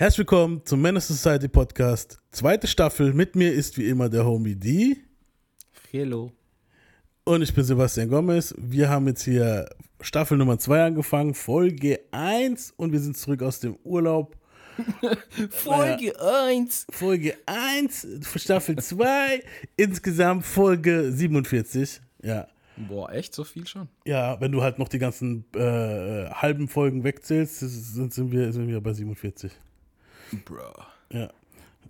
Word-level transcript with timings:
Herzlich 0.00 0.18
willkommen 0.18 0.64
zum 0.64 0.80
Menace 0.80 1.08
Society 1.08 1.48
Podcast. 1.48 2.20
Zweite 2.30 2.68
Staffel. 2.68 3.12
Mit 3.12 3.34
mir 3.34 3.52
ist 3.52 3.76
wie 3.78 3.88
immer 3.88 4.08
der 4.08 4.24
Homie 4.24 4.54
D. 4.54 4.96
Hello. 5.90 6.30
Und 7.24 7.42
ich 7.42 7.52
bin 7.52 7.64
Sebastian 7.64 8.08
Gomez. 8.08 8.54
Wir 8.56 8.88
haben 8.90 9.08
jetzt 9.08 9.24
hier 9.24 9.68
Staffel 10.00 10.38
Nummer 10.38 10.56
2 10.56 10.84
angefangen, 10.84 11.34
Folge 11.34 11.98
1 12.12 12.74
und 12.76 12.92
wir 12.92 13.00
sind 13.00 13.16
zurück 13.16 13.42
aus 13.42 13.58
dem 13.58 13.74
Urlaub. 13.82 14.36
Folge 15.50 16.12
1. 16.20 16.86
Folge 16.92 17.34
1, 17.46 18.06
Staffel 18.36 18.76
2, 18.76 19.42
insgesamt 19.76 20.46
Folge 20.46 21.10
47. 21.10 22.00
Ja. 22.22 22.46
Boah, 22.76 23.10
echt 23.10 23.34
so 23.34 23.42
viel 23.42 23.66
schon? 23.66 23.88
Ja, 24.06 24.40
wenn 24.40 24.52
du 24.52 24.62
halt 24.62 24.78
noch 24.78 24.86
die 24.86 25.00
ganzen 25.00 25.44
äh, 25.56 26.30
halben 26.30 26.68
Folgen 26.68 27.02
wegzählst, 27.02 27.58
sind, 27.58 28.14
sind, 28.14 28.30
wir, 28.30 28.52
sind 28.52 28.68
wir 28.68 28.80
bei 28.80 28.92
47. 28.92 29.50
Bro. 30.44 30.72
Ja. 31.12 31.30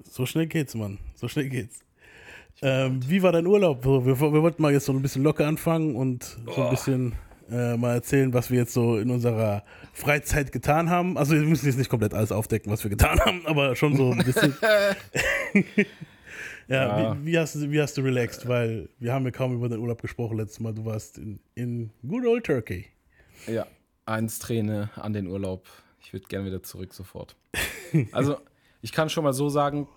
So 0.04 0.26
schnell 0.26 0.46
geht's, 0.46 0.74
Mann. 0.74 0.98
So 1.14 1.28
schnell 1.28 1.48
geht's. 1.48 1.80
Ähm, 2.60 3.00
wie 3.08 3.22
war 3.22 3.32
dein 3.32 3.46
Urlaub? 3.46 3.84
Wir, 3.84 4.18
wir, 4.20 4.42
wollten 4.42 4.62
mal 4.62 4.72
jetzt 4.72 4.86
so 4.86 4.92
ein 4.92 5.02
bisschen 5.02 5.22
locker 5.22 5.46
anfangen 5.46 5.94
und 5.94 6.38
so 6.46 6.64
ein 6.64 6.70
bisschen 6.70 7.14
äh, 7.50 7.76
mal 7.76 7.94
erzählen, 7.94 8.32
was 8.32 8.50
wir 8.50 8.58
jetzt 8.58 8.72
so 8.72 8.98
in 8.98 9.10
unserer 9.10 9.62
Freizeit 9.92 10.50
getan 10.50 10.90
haben. 10.90 11.16
Also 11.16 11.34
wir 11.34 11.42
müssen 11.42 11.66
jetzt 11.66 11.78
nicht 11.78 11.90
komplett 11.90 12.14
alles 12.14 12.32
aufdecken, 12.32 12.72
was 12.72 12.82
wir 12.82 12.90
getan 12.90 13.20
haben, 13.20 13.46
aber 13.46 13.76
schon 13.76 13.96
so 13.96 14.10
ein 14.10 14.18
bisschen. 14.18 14.54
ja, 14.62 14.94
ja. 16.68 17.16
Wie, 17.16 17.26
wie, 17.26 17.38
hast 17.38 17.54
du, 17.54 17.70
wie 17.70 17.80
hast 17.80 17.96
du 17.96 18.00
relaxed? 18.02 18.48
Weil 18.48 18.88
wir 18.98 19.12
haben 19.12 19.24
ja 19.24 19.30
kaum 19.30 19.54
über 19.54 19.68
den 19.68 19.78
Urlaub 19.78 20.02
gesprochen 20.02 20.38
letztes 20.38 20.60
Mal. 20.60 20.74
Du 20.74 20.84
warst 20.84 21.18
in, 21.18 21.38
in 21.54 21.90
good 22.06 22.26
old 22.26 22.44
Turkey. 22.44 22.86
Ja, 23.46 23.66
eins 24.04 24.40
Träne 24.40 24.90
an 24.96 25.12
den 25.12 25.28
Urlaub. 25.28 25.68
Ich 26.00 26.12
würde 26.12 26.26
gerne 26.26 26.46
wieder 26.46 26.62
zurück 26.62 26.92
sofort. 26.92 27.36
Also, 28.12 28.36
ich 28.82 28.92
kann 28.92 29.08
schon 29.08 29.24
mal 29.24 29.32
so 29.32 29.48
sagen, 29.48 29.88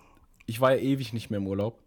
ich 0.46 0.60
war 0.60 0.74
ja 0.74 0.82
ewig 0.82 1.14
nicht 1.14 1.30
mehr 1.30 1.38
im 1.38 1.48
Urlaub. 1.48 1.80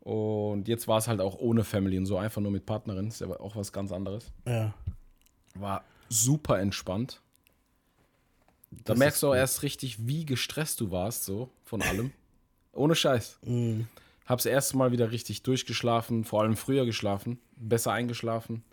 Und 0.00 0.68
jetzt 0.68 0.86
war 0.86 0.98
es 0.98 1.08
halt 1.08 1.20
auch 1.20 1.36
ohne 1.38 1.64
Family 1.64 1.98
und 1.98 2.06
so, 2.06 2.16
einfach 2.16 2.40
nur 2.40 2.52
mit 2.52 2.64
Partnerin. 2.64 3.08
Ist 3.08 3.20
ja 3.20 3.28
auch 3.28 3.56
was 3.56 3.72
ganz 3.72 3.90
anderes. 3.92 4.32
Ja. 4.46 4.72
War 5.54 5.84
super 6.08 6.60
entspannt. 6.60 7.20
Da 8.70 8.92
das 8.92 8.98
merkst 8.98 9.22
du 9.22 9.28
auch 9.28 9.32
gut. 9.32 9.38
erst 9.38 9.62
richtig, 9.62 10.06
wie 10.06 10.24
gestresst 10.24 10.80
du 10.80 10.90
warst, 10.90 11.24
so 11.24 11.50
von 11.64 11.82
allem. 11.82 12.12
Ohne 12.72 12.94
Scheiß. 12.94 13.38
Mm. 13.42 13.82
Hab's 14.26 14.44
erste 14.44 14.76
Mal 14.76 14.92
wieder 14.92 15.10
richtig 15.12 15.42
durchgeschlafen, 15.42 16.24
vor 16.24 16.42
allem 16.42 16.56
früher 16.56 16.84
geschlafen, 16.84 17.38
besser 17.56 17.92
eingeschlafen. 17.92 18.64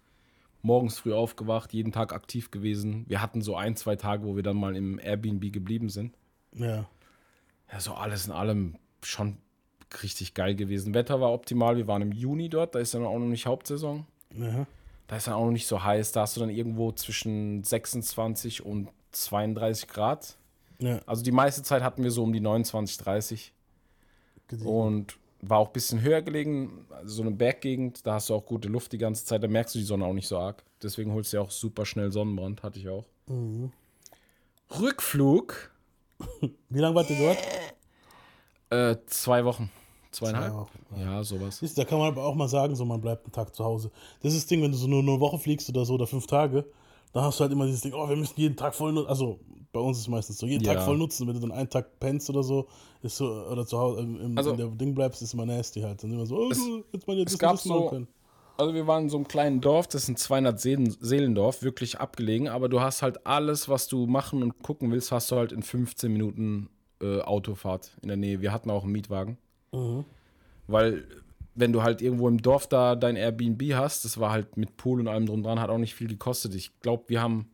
Morgens 0.63 0.97
früh 0.97 1.13
aufgewacht, 1.13 1.73
jeden 1.73 1.91
Tag 1.91 2.13
aktiv 2.13 2.49
gewesen. 2.49 3.05
Wir 3.07 3.21
hatten 3.21 3.41
so 3.41 3.55
ein, 3.55 3.75
zwei 3.75 3.97
Tage, 3.97 4.25
wo 4.25 4.35
wir 4.35 4.43
dann 4.43 4.57
mal 4.57 4.75
im 4.75 4.97
Airbnb 4.97 5.51
geblieben 5.51 5.89
sind. 5.89 6.15
Ja. 6.53 6.87
Ja, 7.71 7.79
so 7.79 7.93
alles 7.93 8.27
in 8.27 8.31
allem 8.31 8.77
schon 9.01 9.37
richtig 10.01 10.33
geil 10.33 10.55
gewesen. 10.55 10.93
Wetter 10.93 11.19
war 11.19 11.33
optimal. 11.33 11.75
Wir 11.75 11.87
waren 11.87 12.01
im 12.01 12.13
Juni 12.13 12.47
dort, 12.49 12.75
da 12.75 12.79
ist 12.79 12.93
dann 12.93 13.05
auch 13.05 13.19
noch 13.19 13.27
nicht 13.27 13.45
Hauptsaison. 13.45 14.05
Ja. 14.35 14.65
Da 15.07 15.17
ist 15.17 15.27
dann 15.27 15.33
auch 15.33 15.45
noch 15.45 15.51
nicht 15.51 15.67
so 15.67 15.83
heiß. 15.83 16.13
Da 16.13 16.21
hast 16.21 16.37
du 16.37 16.39
dann 16.39 16.49
irgendwo 16.49 16.93
zwischen 16.93 17.63
26 17.63 18.65
und 18.65 18.89
32 19.11 19.87
Grad. 19.89 20.37
Ja. 20.79 21.01
Also 21.05 21.23
die 21.23 21.31
meiste 21.31 21.61
Zeit 21.61 21.83
hatten 21.83 22.03
wir 22.03 22.11
so 22.11 22.23
um 22.23 22.31
die 22.31 22.39
29, 22.39 22.97
30. 22.97 23.53
Gediegen. 24.47 24.69
Und 24.69 25.17
war 25.49 25.59
auch 25.59 25.67
ein 25.67 25.73
bisschen 25.73 26.01
höher 26.01 26.21
gelegen, 26.21 26.85
so 27.03 27.21
eine 27.21 27.31
Berggegend, 27.31 28.05
da 28.05 28.15
hast 28.15 28.29
du 28.29 28.35
auch 28.35 28.45
gute 28.45 28.67
Luft 28.67 28.93
die 28.93 28.97
ganze 28.97 29.25
Zeit, 29.25 29.43
da 29.43 29.47
merkst 29.47 29.75
du 29.75 29.79
die 29.79 29.85
Sonne 29.85 30.05
auch 30.05 30.13
nicht 30.13 30.27
so 30.27 30.37
arg. 30.37 30.63
Deswegen 30.81 31.13
holst 31.13 31.33
du 31.33 31.37
ja 31.37 31.43
auch 31.43 31.51
super 31.51 31.85
schnell 31.85 32.11
Sonnenbrand, 32.11 32.63
hatte 32.63 32.79
ich 32.79 32.89
auch. 32.89 33.05
Mhm. 33.27 33.71
Rückflug. 34.79 35.71
Wie 36.69 36.79
lange 36.79 36.95
wart 36.95 37.09
ihr 37.09 37.17
dort? 37.17 37.37
Äh, 38.69 38.97
zwei 39.07 39.45
Wochen. 39.45 39.69
Zweieinhalb? 40.11 40.51
Zwei 40.51 40.57
Wochen, 40.57 40.79
ja. 40.95 41.01
ja, 41.01 41.23
sowas. 41.23 41.57
Siehst, 41.57 41.77
da 41.77 41.85
kann 41.85 41.99
man 41.99 42.09
aber 42.09 42.23
auch 42.23 42.35
mal 42.35 42.47
sagen, 42.47 42.75
so 42.75 42.85
man 42.85 43.01
bleibt 43.01 43.25
einen 43.25 43.33
Tag 43.33 43.55
zu 43.55 43.63
Hause. 43.63 43.91
Das 44.21 44.33
ist 44.33 44.43
das 44.43 44.47
Ding, 44.47 44.61
wenn 44.61 44.71
du 44.71 44.77
so 44.77 44.87
nur 44.87 45.01
eine 45.01 45.19
Woche 45.19 45.39
fliegst 45.39 45.69
oder 45.69 45.85
so 45.85 45.95
oder 45.95 46.07
fünf 46.07 46.27
Tage, 46.27 46.65
dann 47.11 47.23
hast 47.23 47.39
du 47.39 47.43
halt 47.43 47.51
immer 47.51 47.65
dieses 47.65 47.81
Ding, 47.81 47.93
oh, 47.93 48.07
wir 48.07 48.15
müssen 48.15 48.39
jeden 48.39 48.55
Tag 48.55 48.75
voll. 48.75 49.05
Also 49.07 49.39
bei 49.73 49.79
uns 49.79 49.97
ist 49.97 50.03
es 50.03 50.07
meistens 50.07 50.37
so, 50.37 50.45
jeden 50.45 50.63
ja. 50.63 50.75
Tag 50.75 50.83
voll 50.83 50.97
nutzen. 50.97 51.27
Wenn 51.27 51.33
du 51.33 51.41
dann 51.41 51.51
einen 51.51 51.69
Tag 51.69 51.99
pennst 51.99 52.29
oder 52.29 52.43
so, 52.43 52.67
ist 53.01 53.17
so, 53.17 53.25
oder 53.25 53.65
zu 53.65 53.77
Hause 53.77 54.01
im, 54.01 54.37
also, 54.37 54.51
in 54.51 54.57
der 54.57 54.67
Ding 54.67 54.93
bleibst, 54.93 55.21
ist 55.21 55.33
immer 55.33 55.45
nasty 55.45 55.81
halt. 55.81 56.01
Dann 56.03 56.11
immer 56.11 56.25
so, 56.25 56.37
oh, 56.37 56.49
es, 56.51 56.61
jetzt 56.93 57.07
mal 57.07 57.17
jetzt 57.17 57.37
gab 57.39 57.57
so, 57.57 57.89
können. 57.89 58.07
Also 58.55 58.75
wir 58.75 58.85
waren 58.85 59.05
in 59.05 59.09
so 59.09 59.17
einem 59.17 59.27
kleinen 59.27 59.61
Dorf, 59.61 59.87
das 59.87 60.03
ist 60.03 60.09
ein 60.09 60.15
200 60.15 60.59
Seelen, 60.59 60.95
Seelendorf, 61.01 61.63
wirklich 61.63 61.99
abgelegen, 61.99 62.47
aber 62.47 62.69
du 62.69 62.81
hast 62.81 63.01
halt 63.01 63.25
alles, 63.25 63.67
was 63.67 63.87
du 63.87 64.05
machen 64.05 64.43
und 64.43 64.61
gucken 64.61 64.91
willst, 64.91 65.11
hast 65.11 65.31
du 65.31 65.37
halt 65.37 65.51
in 65.51 65.63
15 65.63 66.13
Minuten 66.13 66.69
äh, 67.01 67.21
Autofahrt 67.21 67.97
in 68.03 68.09
der 68.09 68.17
Nähe. 68.17 68.41
Wir 68.41 68.53
hatten 68.53 68.69
auch 68.69 68.83
einen 68.83 68.91
Mietwagen. 68.91 69.39
Mhm. 69.71 70.05
Weil, 70.67 71.05
wenn 71.55 71.73
du 71.73 71.81
halt 71.81 72.03
irgendwo 72.03 72.27
im 72.27 72.43
Dorf 72.43 72.67
da 72.67 72.95
dein 72.95 73.15
Airbnb 73.15 73.73
hast, 73.73 74.05
das 74.05 74.19
war 74.19 74.31
halt 74.31 74.55
mit 74.55 74.77
Pool 74.77 74.99
und 74.99 75.07
allem 75.07 75.25
drum 75.25 75.41
dran, 75.41 75.59
hat 75.59 75.71
auch 75.71 75.79
nicht 75.79 75.95
viel 75.95 76.07
gekostet. 76.07 76.53
Ich 76.53 76.79
glaube, 76.79 77.05
wir 77.07 77.23
haben 77.23 77.49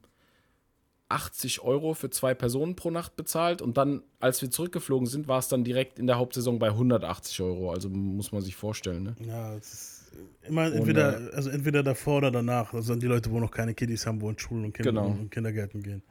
80 1.09 1.61
Euro 1.61 1.95
für 1.95 2.09
zwei 2.11 2.35
Personen 2.35 2.75
pro 2.75 2.91
Nacht 2.91 3.15
bezahlt 3.15 3.61
und 3.61 3.77
dann, 3.77 4.03
als 4.19 4.41
wir 4.41 4.51
zurückgeflogen 4.51 5.07
sind, 5.07 5.27
war 5.27 5.39
es 5.39 5.47
dann 5.47 5.63
direkt 5.63 5.97
in 5.97 6.05
der 6.05 6.17
Hauptsaison 6.17 6.59
bei 6.59 6.67
180 6.67 7.41
Euro. 7.41 7.71
Also 7.71 7.89
muss 7.89 8.31
man 8.31 8.41
sich 8.41 8.55
vorstellen, 8.55 9.03
ne? 9.03 9.15
Ja, 9.25 9.55
es 9.55 9.73
ist 9.73 10.11
immer 10.43 10.71
entweder, 10.71 11.17
und, 11.17 11.33
also 11.33 11.49
entweder 11.49 11.81
davor 11.81 12.17
oder 12.17 12.31
danach. 12.31 12.73
Also 12.73 12.95
die 12.95 13.07
Leute, 13.07 13.31
wo 13.31 13.39
noch 13.39 13.51
keine 13.51 13.73
Kiddies 13.73 14.05
haben, 14.05 14.21
wo 14.21 14.29
in 14.29 14.37
Schulen 14.37 14.65
und, 14.65 14.73
Kinder 14.73 14.91
genau. 14.91 15.07
und 15.07 15.31
Kindergärten 15.31 15.81
gehen. 15.81 16.03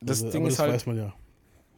Das 0.00 0.22
also, 0.22 0.32
Ding 0.32 0.46
ist 0.46 0.54
das 0.54 0.60
halt, 0.60 0.74
weiß 0.74 0.86
man 0.86 0.96
ja. 0.96 1.14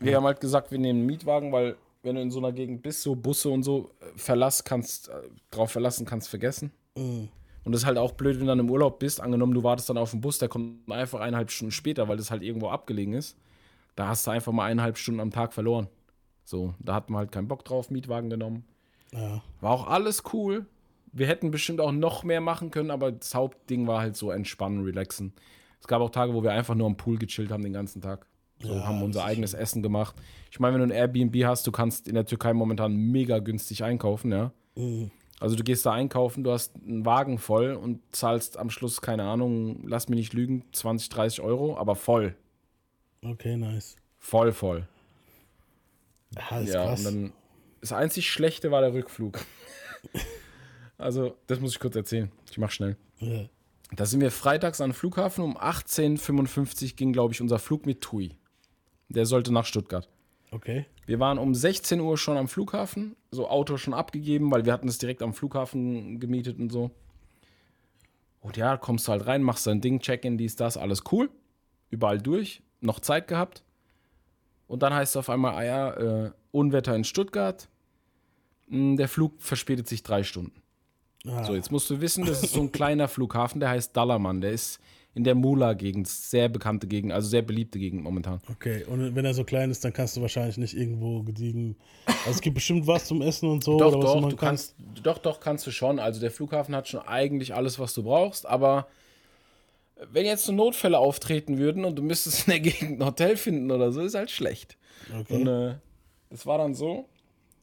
Wir 0.01 0.13
ja. 0.13 0.17
haben 0.17 0.25
halt 0.25 0.41
gesagt, 0.41 0.71
wir 0.71 0.79
nehmen 0.79 1.01
einen 1.01 1.07
Mietwagen, 1.07 1.53
weil 1.53 1.77
wenn 2.03 2.17
du 2.17 2.23
in 2.23 2.31
so 2.31 2.39
einer 2.39 2.53
Gegend 2.53 2.83
bist, 2.83 3.03
so 3.03 3.15
Busse 3.15 3.51
und 3.51 3.63
so, 3.63 3.91
äh, 4.01 4.07
Verlass 4.17 4.65
kannst, 4.65 5.09
äh, 5.09 5.13
drauf 5.51 5.71
verlassen 5.71 6.07
kannst 6.07 6.29
vergessen. 6.29 6.71
Mhm. 6.97 7.29
Und 7.65 7.73
das 7.73 7.83
ist 7.83 7.87
halt 7.87 7.99
auch 7.99 8.13
blöd, 8.13 8.35
wenn 8.37 8.43
du 8.43 8.47
dann 8.47 8.59
im 8.59 8.71
Urlaub 8.71 8.99
bist. 8.99 9.21
Angenommen, 9.21 9.55
du 9.55 9.63
wartest 9.63 9.89
dann 9.89 9.97
auf 9.97 10.11
den 10.11 10.21
Bus, 10.21 10.39
der 10.39 10.49
kommt 10.49 10.91
einfach 10.91 11.21
eineinhalb 11.21 11.51
Stunden 11.51 11.73
später, 11.73 12.09
weil 12.09 12.17
das 12.17 12.31
halt 12.31 12.43
irgendwo 12.43 12.69
abgelegen 12.69 13.15
ist. 13.15 13.39
Da 13.97 14.09
hast 14.09 14.27
du 14.27 14.31
einfach 14.31 14.53
mal 14.53 14.67
eineinhalb 14.67 14.99
Stunden 14.99 15.21
am 15.21 15.31
Tag 15.31 15.53
verloren. 15.53 15.89
So, 16.45 16.75
da 16.79 16.95
hatten 16.95 17.13
wir 17.13 17.19
halt 17.19 17.33
keinen 17.33 17.49
Bock 17.49 17.65
drauf, 17.65 17.91
Mietwagen 17.91 18.29
genommen. 18.29 18.65
Ja. 19.13 19.43
War 19.61 19.71
auch 19.71 19.87
alles 19.87 20.25
cool. 20.33 20.67
Wir 21.13 21.27
hätten 21.27 21.51
bestimmt 21.51 21.81
auch 21.81 21.93
noch 21.93 22.25
mehr 22.25 22.41
machen 22.41 22.71
können, 22.71 22.91
aber 22.91 23.13
das 23.13 23.35
Hauptding 23.35 23.87
war 23.87 24.01
halt 24.01 24.17
so 24.17 24.31
entspannen, 24.31 24.83
relaxen. 24.83 25.33
Es 25.81 25.87
gab 25.87 26.03
auch 26.03 26.11
Tage, 26.11 26.35
wo 26.35 26.43
wir 26.43 26.53
einfach 26.53 26.75
nur 26.75 26.87
am 26.87 26.97
Pool 26.97 27.19
gechillt 27.19 27.51
haben 27.51 27.63
den 27.63 27.73
ganzen 27.73 28.03
Tag. 28.03 28.27
So 28.61 28.75
ja, 28.75 28.87
haben 28.87 29.03
unser 29.03 29.25
eigenes 29.25 29.53
schön. 29.53 29.61
Essen 29.61 29.83
gemacht. 29.83 30.17
Ich 30.51 30.61
meine, 30.61 30.75
wenn 30.75 30.89
du 30.89 30.95
ein 30.95 30.99
Airbnb 30.99 31.45
hast, 31.45 31.67
du 31.67 31.73
kannst 31.73 32.09
in 32.09 32.15
der 32.15 32.27
Türkei 32.27 32.53
momentan 32.53 32.95
mega 32.95 33.39
günstig 33.39 33.85
einkaufen, 33.85 34.33
ja. 34.33 34.53
Mhm. 34.75 35.11
Also 35.45 35.57
du 35.57 35.63
gehst 35.63 35.85
da 35.85 35.93
einkaufen, 35.93 36.43
du 36.43 36.53
hast 36.53 36.75
einen 36.77 37.05
Wagen 37.05 37.37
voll 37.37 37.75
und 37.75 38.01
zahlst 38.13 38.57
am 38.57 38.71
Schluss, 38.71 39.03
keine 39.03 39.25
Ahnung, 39.25 39.87
lass 39.87 40.09
mich 40.09 40.17
nicht 40.17 40.33
lügen, 40.33 40.65
20, 40.73 41.11
30 41.11 41.41
Euro, 41.43 41.77
aber 41.77 41.97
voll. 41.97 42.35
Okay, 43.23 43.59
nice. 43.59 43.95
Voll, 44.19 44.53
voll. 44.53 44.89
Ist 46.31 46.73
ja 46.73 46.87
krass. 46.87 47.01
und 47.01 47.05
dann 47.05 47.33
das 47.83 47.93
einzig 47.93 48.31
Schlechte 48.31 48.71
war 48.71 48.81
der 48.81 48.95
Rückflug. 48.95 49.45
also, 50.97 51.37
das 51.47 51.61
muss 51.61 51.73
ich 51.73 51.79
kurz 51.79 51.95
erzählen. 51.95 52.33
Ich 52.51 52.57
mach 52.57 52.71
schnell. 52.71 52.97
Ja. 53.19 53.45
Da 53.93 54.07
sind 54.07 54.23
wir 54.23 54.31
freitags 54.31 54.81
an 54.81 54.93
den 54.93 54.95
Flughafen. 54.95 55.45
Um 55.45 55.59
18.55 55.59 56.85
Uhr 56.85 56.97
ging, 56.97 57.13
glaube 57.13 57.35
ich, 57.35 57.43
unser 57.43 57.59
Flug 57.59 57.85
mit 57.85 58.01
TUI. 58.01 58.35
Der 59.11 59.27
sollte 59.27 59.53
nach 59.53 59.67
Stuttgart. 59.67 60.09
Okay. 60.53 60.87
Wir 61.07 61.21
waren 61.21 61.39
um 61.39 61.55
16 61.55 62.01
Uhr 62.01 62.17
schon 62.17 62.37
am 62.37 62.49
Flughafen, 62.49 63.17
so 63.31 63.49
Auto 63.49 63.77
schon 63.77 63.95
abgegeben, 63.95 64.51
weil 64.51 64.65
wir 64.65 64.73
hatten 64.73 64.89
es 64.89 64.99
direkt 64.99 65.23
am 65.23 65.35
Flughafen 65.35 66.19
gemietet 66.19 66.59
und 66.59 66.71
so. 66.71 66.91
Und 68.41 68.57
ja, 68.57 68.77
kommst 68.77 69.09
du 69.09 69.13
halt 69.13 69.27
rein, 69.27 69.43
machst 69.43 69.67
dein 69.67 69.81
Ding, 69.81 70.01
Check-in, 70.01 70.39
dies, 70.39 70.57
das, 70.57 70.77
alles 70.77 71.03
cool. 71.13 71.31
Überall 71.91 72.19
durch, 72.19 72.63
noch 72.81 73.01
Zeit 73.01 73.29
gehabt. 73.29 73.63
Und 74.67 74.83
dann 74.83 74.95
heißt 74.95 75.13
es 75.13 75.17
auf 75.17 75.31
einmal, 75.31 75.55
ah 75.55 75.65
ja, 75.65 75.91
äh, 75.95 76.31
Unwetter 76.51 76.95
in 76.95 77.05
Stuttgart. 77.05 77.69
Hm, 78.69 78.97
der 78.97 79.09
Flug 79.09 79.41
verspätet 79.41 79.89
sich 79.89 80.03
drei 80.03 80.23
Stunden. 80.23 80.63
Ah. 81.27 81.45
So, 81.45 81.55
jetzt 81.55 81.73
musst 81.73 81.89
du 81.91 82.01
wissen, 82.01 82.25
das 82.27 82.43
ist 82.43 82.53
so 82.53 82.61
ein 82.61 82.73
kleiner 82.73 83.09
Flughafen, 83.09 83.61
der 83.61 83.71
heißt 83.71 83.97
Dallermann. 83.97 84.41
Der 84.41 84.53
ist 84.53 84.79
in 85.15 85.23
der 85.23 85.35
Mula-Gegend, 85.35 86.09
sehr 86.09 86.49
bekannte 86.49 86.89
Gegend, 86.89 87.13
also 87.13 87.29
sehr 87.29 87.43
beliebte 87.43 87.79
Gegend 87.79 88.03
momentan. 88.03 88.41
Okay, 88.51 88.85
und 88.85 89.15
wenn 89.15 89.25
er 89.25 89.33
so 89.33 89.45
klein 89.45 89.71
ist, 89.71 89.85
dann 89.85 89.93
kannst 89.93 90.17
du 90.17 90.21
wahrscheinlich 90.21 90.59
nicht 90.59 90.77
irgendwo 90.77 91.23
gediegen. 91.23 91.77
Also 92.07 92.33
es 92.33 92.41
gibt 92.41 92.55
bestimmt 92.55 92.87
was 92.87 93.07
zum 93.07 93.23
Essen 93.23 93.49
und 93.49 93.63
so. 93.63 93.79
Doch, 93.79 93.95
oder 93.95 94.01
doch, 94.01 94.23
was 94.23 94.31
du 94.31 94.37
kannst, 94.37 94.75
doch, 95.03 95.19
doch, 95.19 95.39
kannst 95.39 95.67
du 95.67 95.71
schon. 95.71 96.01
Also 96.01 96.21
der 96.21 96.33
Flughafen 96.33 96.75
hat 96.75 96.89
schon 96.89 97.01
eigentlich 97.01 97.55
alles, 97.55 97.79
was 97.79 97.95
du 97.95 98.03
brauchst, 98.03 98.47
aber 98.47 98.89
wenn 100.13 100.27
jetzt 100.27 100.45
so 100.45 100.53
Notfälle 100.53 100.99
auftreten 100.99 101.59
würden 101.59 101.85
und 101.85 101.97
du 101.97 102.03
müsstest 102.03 102.49
in 102.49 102.51
der 102.51 102.61
Gegend 102.61 103.01
ein 103.01 103.07
Hotel 103.07 103.37
finden 103.37 103.71
oder 103.71 103.93
so, 103.93 104.03
ist 104.03 104.15
halt 104.17 104.31
schlecht. 104.31 104.77
Okay. 105.21 105.35
Und 105.35 105.47
äh, 105.47 105.75
das 106.31 106.45
war 106.47 106.59
dann 106.59 106.75
so, 106.75 107.09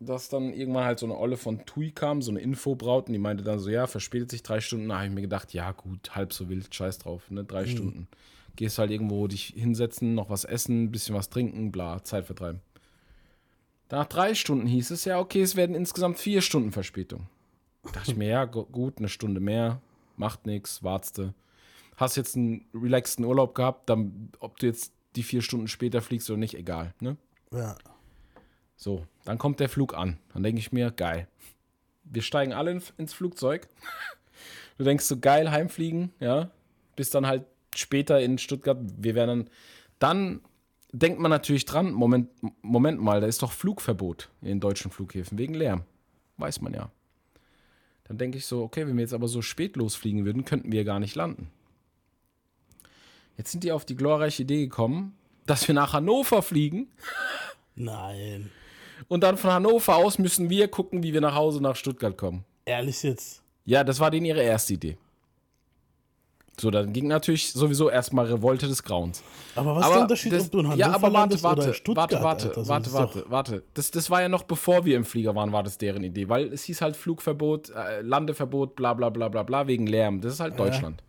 dass 0.04 0.30
dann 0.30 0.52
irgendwann 0.54 0.84
halt 0.86 1.00
so 1.00 1.06
eine 1.06 1.18
Olle 1.18 1.38
von 1.38 1.66
Tui 1.66 1.92
kam, 1.92 2.22
so 2.22 2.32
eine 2.32 2.40
Infobraut, 2.40 3.08
und 3.08 3.14
die 3.14 3.20
meinte 3.20 3.44
dann 3.44 3.60
so, 3.60 3.70
ja, 3.70 3.88
verspätet 3.88 4.32
sich 4.32 4.44
drei 4.44 4.60
Stunden. 4.60 4.90
Da 4.90 4.96
habe 4.98 5.08
ich 5.08 5.14
mir 5.14 5.22
gedacht, 5.22 5.54
ja 5.54 5.72
gut, 5.72 6.16
halb 6.16 6.34
so 6.34 6.50
wild, 6.50 6.74
scheiß 6.74 6.98
drauf, 7.00 7.30
ne, 7.30 7.44
drei 7.44 7.64
Mhm. 7.64 7.68
Stunden. 7.68 8.08
Gehst 8.56 8.80
halt 8.80 8.92
irgendwo 8.92 9.28
dich 9.28 9.54
hinsetzen, 9.56 10.14
noch 10.16 10.30
was 10.30 10.44
essen, 10.44 10.84
ein 10.84 10.92
bisschen 10.92 11.16
was 11.16 11.30
trinken, 11.30 11.72
bla, 11.72 12.04
Zeit 12.04 12.26
vertreiben. 12.26 12.62
Nach 13.90 14.06
drei 14.06 14.34
Stunden 14.34 14.68
hieß 14.68 14.92
es 14.92 15.06
ja, 15.06 15.20
okay, 15.20 15.42
es 15.42 15.56
werden 15.56 15.76
insgesamt 15.76 16.18
vier 16.18 16.42
Stunden 16.42 16.72
Verspätung. 16.72 17.28
Da 17.84 17.92
dachte 17.92 18.12
ich 18.12 18.18
mir, 18.18 18.28
ja, 18.30 18.46
gut, 18.46 18.98
eine 18.98 19.10
Stunde 19.10 19.40
mehr, 19.40 19.82
macht 20.18 20.46
nichts, 20.46 20.84
wartste. 20.84 21.34
Hast 21.98 22.16
jetzt 22.18 22.36
einen 22.36 22.66
relaxten 22.74 23.26
Urlaub 23.26 23.54
gehabt, 23.54 23.90
dann, 23.90 24.32
ob 24.40 24.58
du 24.58 24.66
jetzt 24.66 24.94
die 25.16 25.24
vier 25.24 25.42
Stunden 25.42 25.68
später 25.68 26.02
fliegst 26.02 26.30
oder 26.30 26.38
nicht, 26.40 26.56
egal, 26.56 26.94
ne? 27.02 27.18
Ja. 27.54 27.76
So, 28.82 29.06
dann 29.26 29.38
kommt 29.38 29.60
der 29.60 29.70
Flug 29.70 29.94
an. 29.94 30.18
Dann 30.34 30.42
denke 30.42 30.58
ich 30.58 30.72
mir, 30.72 30.90
geil. 30.90 31.28
Wir 32.04 32.24
steigen 32.24 32.52
alle 32.52 32.72
in, 32.72 32.82
ins 32.98 33.14
Flugzeug. 33.14 33.68
Du 34.80 34.84
denkst 34.84 35.06
so, 35.06 35.20
geil, 35.20 35.52
heimfliegen, 35.52 36.12
ja. 36.20 36.50
Bis 36.96 37.12
dann 37.12 37.28
halt 37.28 37.46
später 37.76 38.20
in 38.20 38.40
Stuttgart, 38.40 38.80
wir 38.98 39.14
werden 39.14 39.46
dann, 39.46 39.50
dann 40.00 40.42
denkt 40.92 41.20
man 41.20 41.30
natürlich 41.30 41.66
dran, 41.66 41.92
Moment, 41.92 42.30
Moment 42.64 43.00
mal, 43.00 43.22
da 43.22 43.28
ist 43.28 43.44
doch 43.44 43.52
Flugverbot 43.52 44.32
in 44.42 44.60
deutschen 44.60 44.90
Flughäfen 44.90 45.38
wegen 45.38 45.54
Lärm. 45.54 45.84
Weiß 46.38 46.62
man 46.62 46.74
ja. 46.74 46.90
Dann 48.06 48.18
denke 48.18 48.40
ich 48.40 48.48
so, 48.48 48.64
okay, 48.64 48.88
wenn 48.88 48.96
wir 48.96 49.04
jetzt 49.04 49.14
aber 49.14 49.28
so 49.28 49.44
spät 49.44 49.76
losfliegen 49.76 50.26
würden, 50.26 50.44
könnten 50.44 50.72
wir 50.72 50.84
gar 50.86 51.00
nicht 51.00 51.14
landen. 51.14 51.52
Jetzt 53.38 53.52
sind 53.52 53.64
die 53.64 53.74
auf 53.74 53.86
die 53.86 53.96
glorreiche 53.96 54.42
Idee 54.42 54.64
gekommen, 54.64 55.16
dass 55.46 55.68
wir 55.68 55.76
nach 55.76 55.94
Hannover 55.94 56.42
fliegen 56.42 56.88
Nein. 57.76 58.52
Und 59.08 59.24
dann 59.24 59.38
von 59.38 59.52
Hannover 59.52 59.96
aus 59.96 60.20
müssen 60.20 60.50
wir 60.50 60.68
gucken, 60.68 61.04
wie 61.04 61.14
wir 61.14 61.22
nach 61.22 61.36
Hause 61.36 61.62
nach 61.62 61.76
Stuttgart 61.76 62.18
kommen. 62.18 62.46
Ehrlich 62.66 63.04
jetzt. 63.04 63.42
Ja, 63.66 63.84
das 63.84 64.00
war 64.00 64.12
denen 64.12 64.26
ihre 64.26 64.42
erste 64.42 64.74
Idee. 64.74 64.98
So, 66.60 66.70
dann 66.70 66.94
ging 66.94 67.08
natürlich 67.08 67.54
sowieso 67.54 67.90
erstmal 67.90 68.26
Revolte 68.28 68.68
des 68.68 68.84
Grauens. 68.84 69.24
Aber 69.56 69.76
was 69.76 69.86
ist 69.86 69.94
der 69.94 70.02
Unterschied, 70.02 70.34
das, 70.34 70.46
ob 70.46 70.52
du 70.52 70.60
in 70.60 70.66
Hannover 70.66 70.80
ja, 70.80 70.94
aber 70.94 71.14
warte, 71.14 71.42
warte, 71.42 71.74
Stuttgart? 71.74 72.12
warte, 72.12 72.24
warte, 72.24 72.48
Alter? 72.50 72.68
Warte, 72.68 72.94
warte, 72.94 73.26
warte. 73.30 73.64
Das, 73.74 73.90
das 73.90 74.10
war 74.10 74.22
ja 74.22 74.30
noch 74.30 74.44
bevor 74.44 74.86
wir 74.86 74.96
im 74.96 75.06
Flieger 75.06 75.34
waren, 75.34 75.52
war 75.52 75.64
das 75.64 75.78
deren 75.80 76.04
Idee, 76.04 76.30
weil 76.30 76.54
es 76.54 76.64
hieß 76.64 76.82
halt 76.82 76.96
Flugverbot, 76.96 77.72
äh, 77.72 78.02
Landeverbot, 78.02 78.76
bla 78.76 78.94
bla 78.94 79.10
bla 79.10 79.30
bla 79.30 79.44
bla, 79.44 79.66
wegen 79.68 79.88
Lärm. 79.88 80.22
Das 80.22 80.34
ist 80.34 80.40
halt 80.40 80.60
Deutschland. 80.60 81.02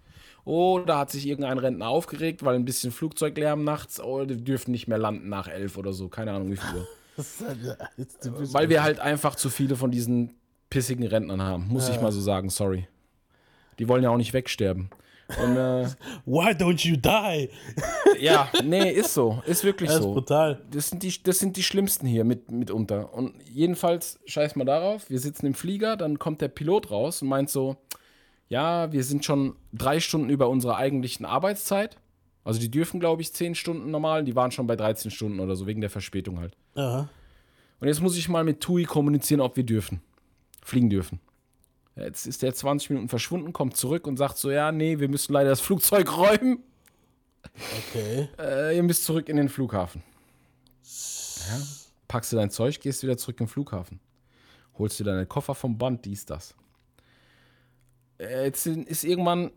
Oh, 0.44 0.80
da 0.80 0.98
hat 0.98 1.10
sich 1.10 1.26
irgendein 1.26 1.58
Rentner 1.58 1.88
aufgeregt, 1.88 2.44
weil 2.44 2.56
ein 2.56 2.64
bisschen 2.64 2.90
Flugzeuglärm 2.90 3.62
nachts, 3.62 4.00
oh, 4.00 4.24
die 4.24 4.42
dürfen 4.42 4.72
nicht 4.72 4.88
mehr 4.88 4.98
landen 4.98 5.28
nach 5.28 5.48
elf 5.48 5.76
oder 5.76 5.92
so, 5.92 6.08
keine 6.08 6.32
Ahnung 6.32 6.50
wie 6.50 6.56
viel 6.56 6.78
Uhr. 6.78 6.88
Ja, 7.62 7.76
Weil 8.52 8.68
wir 8.68 8.82
halt 8.82 8.98
einfach 8.98 9.34
zu 9.34 9.50
viele 9.50 9.76
von 9.76 9.90
diesen 9.90 10.34
pissigen 10.70 11.06
Rentnern 11.06 11.42
haben, 11.42 11.68
muss 11.68 11.88
ich 11.88 12.00
mal 12.00 12.12
so 12.12 12.20
sagen, 12.20 12.48
sorry. 12.48 12.88
Die 13.78 13.88
wollen 13.88 14.02
ja 14.02 14.10
auch 14.10 14.16
nicht 14.16 14.32
wegsterben. 14.32 14.90
Und 15.42 15.56
äh, 15.56 15.86
Why 16.26 16.50
don't 16.50 16.86
you 16.86 16.96
die? 16.96 17.50
ja, 18.24 18.48
nee, 18.64 18.90
ist 18.90 19.14
so, 19.14 19.42
ist 19.46 19.64
wirklich 19.64 19.88
Das 19.88 19.98
ist 19.98 20.04
so. 20.04 20.12
brutal. 20.12 20.62
Das 20.70 20.88
sind, 20.88 21.02
die, 21.02 21.22
das 21.22 21.38
sind 21.38 21.56
die 21.56 21.62
schlimmsten 21.62 22.06
hier 22.06 22.24
mit, 22.24 22.50
mitunter. 22.50 23.12
Und 23.14 23.34
jedenfalls, 23.44 24.18
scheiß 24.26 24.56
mal 24.56 24.64
darauf, 24.64 25.08
wir 25.10 25.20
sitzen 25.20 25.46
im 25.46 25.54
Flieger, 25.54 25.96
dann 25.96 26.18
kommt 26.18 26.40
der 26.40 26.48
Pilot 26.48 26.90
raus 26.90 27.22
und 27.22 27.28
meint 27.28 27.50
so, 27.50 27.76
ja, 28.48 28.92
wir 28.92 29.04
sind 29.04 29.24
schon 29.24 29.56
drei 29.72 30.00
Stunden 30.00 30.28
über 30.28 30.48
unserer 30.48 30.76
eigentlichen 30.76 31.24
Arbeitszeit. 31.24 31.96
Also 32.44 32.58
die 32.60 32.70
dürfen, 32.70 33.00
glaube 33.00 33.22
ich, 33.22 33.32
zehn 33.32 33.54
Stunden 33.54 33.90
normal, 33.90 34.24
die 34.24 34.34
waren 34.34 34.50
schon 34.50 34.66
bei 34.66 34.76
13 34.76 35.10
Stunden 35.10 35.40
oder 35.40 35.54
so, 35.54 35.66
wegen 35.66 35.80
der 35.80 35.90
Verspätung 35.90 36.40
halt. 36.40 36.56
Ja. 36.74 37.08
Und 37.80 37.88
jetzt 37.88 38.00
muss 38.00 38.16
ich 38.16 38.28
mal 38.28 38.44
mit 38.44 38.60
TUI 38.60 38.84
kommunizieren, 38.84 39.40
ob 39.40 39.56
wir 39.56 39.64
dürfen. 39.64 40.00
Fliegen 40.62 40.90
dürfen. 40.90 41.20
Jetzt 41.96 42.26
ist 42.26 42.42
der 42.42 42.54
20 42.54 42.90
Minuten 42.90 43.08
verschwunden, 43.08 43.52
kommt 43.52 43.76
zurück 43.76 44.06
und 44.06 44.16
sagt 44.16 44.38
so, 44.38 44.50
ja, 44.50 44.72
nee, 44.72 44.98
wir 44.98 45.08
müssen 45.08 45.32
leider 45.32 45.50
das 45.50 45.60
Flugzeug 45.60 46.16
räumen. 46.16 46.62
Okay. 47.90 48.28
Äh, 48.38 48.76
ihr 48.76 48.82
müsst 48.82 49.04
zurück 49.04 49.28
in 49.28 49.36
den 49.36 49.48
Flughafen. 49.48 50.02
Ja, 50.82 51.60
packst 52.08 52.32
du 52.32 52.36
dein 52.36 52.50
Zeug, 52.50 52.80
gehst 52.80 53.02
wieder 53.02 53.16
zurück 53.16 53.40
im 53.40 53.48
Flughafen. 53.48 54.00
Holst 54.78 54.98
dir 54.98 55.04
deine 55.04 55.26
Koffer 55.26 55.54
vom 55.54 55.76
Band, 55.76 56.04
dies, 56.04 56.24
das. 56.24 56.54
Äh, 58.18 58.44
jetzt 58.44 58.66
ist 58.66 59.04
irgendwann, 59.04 59.50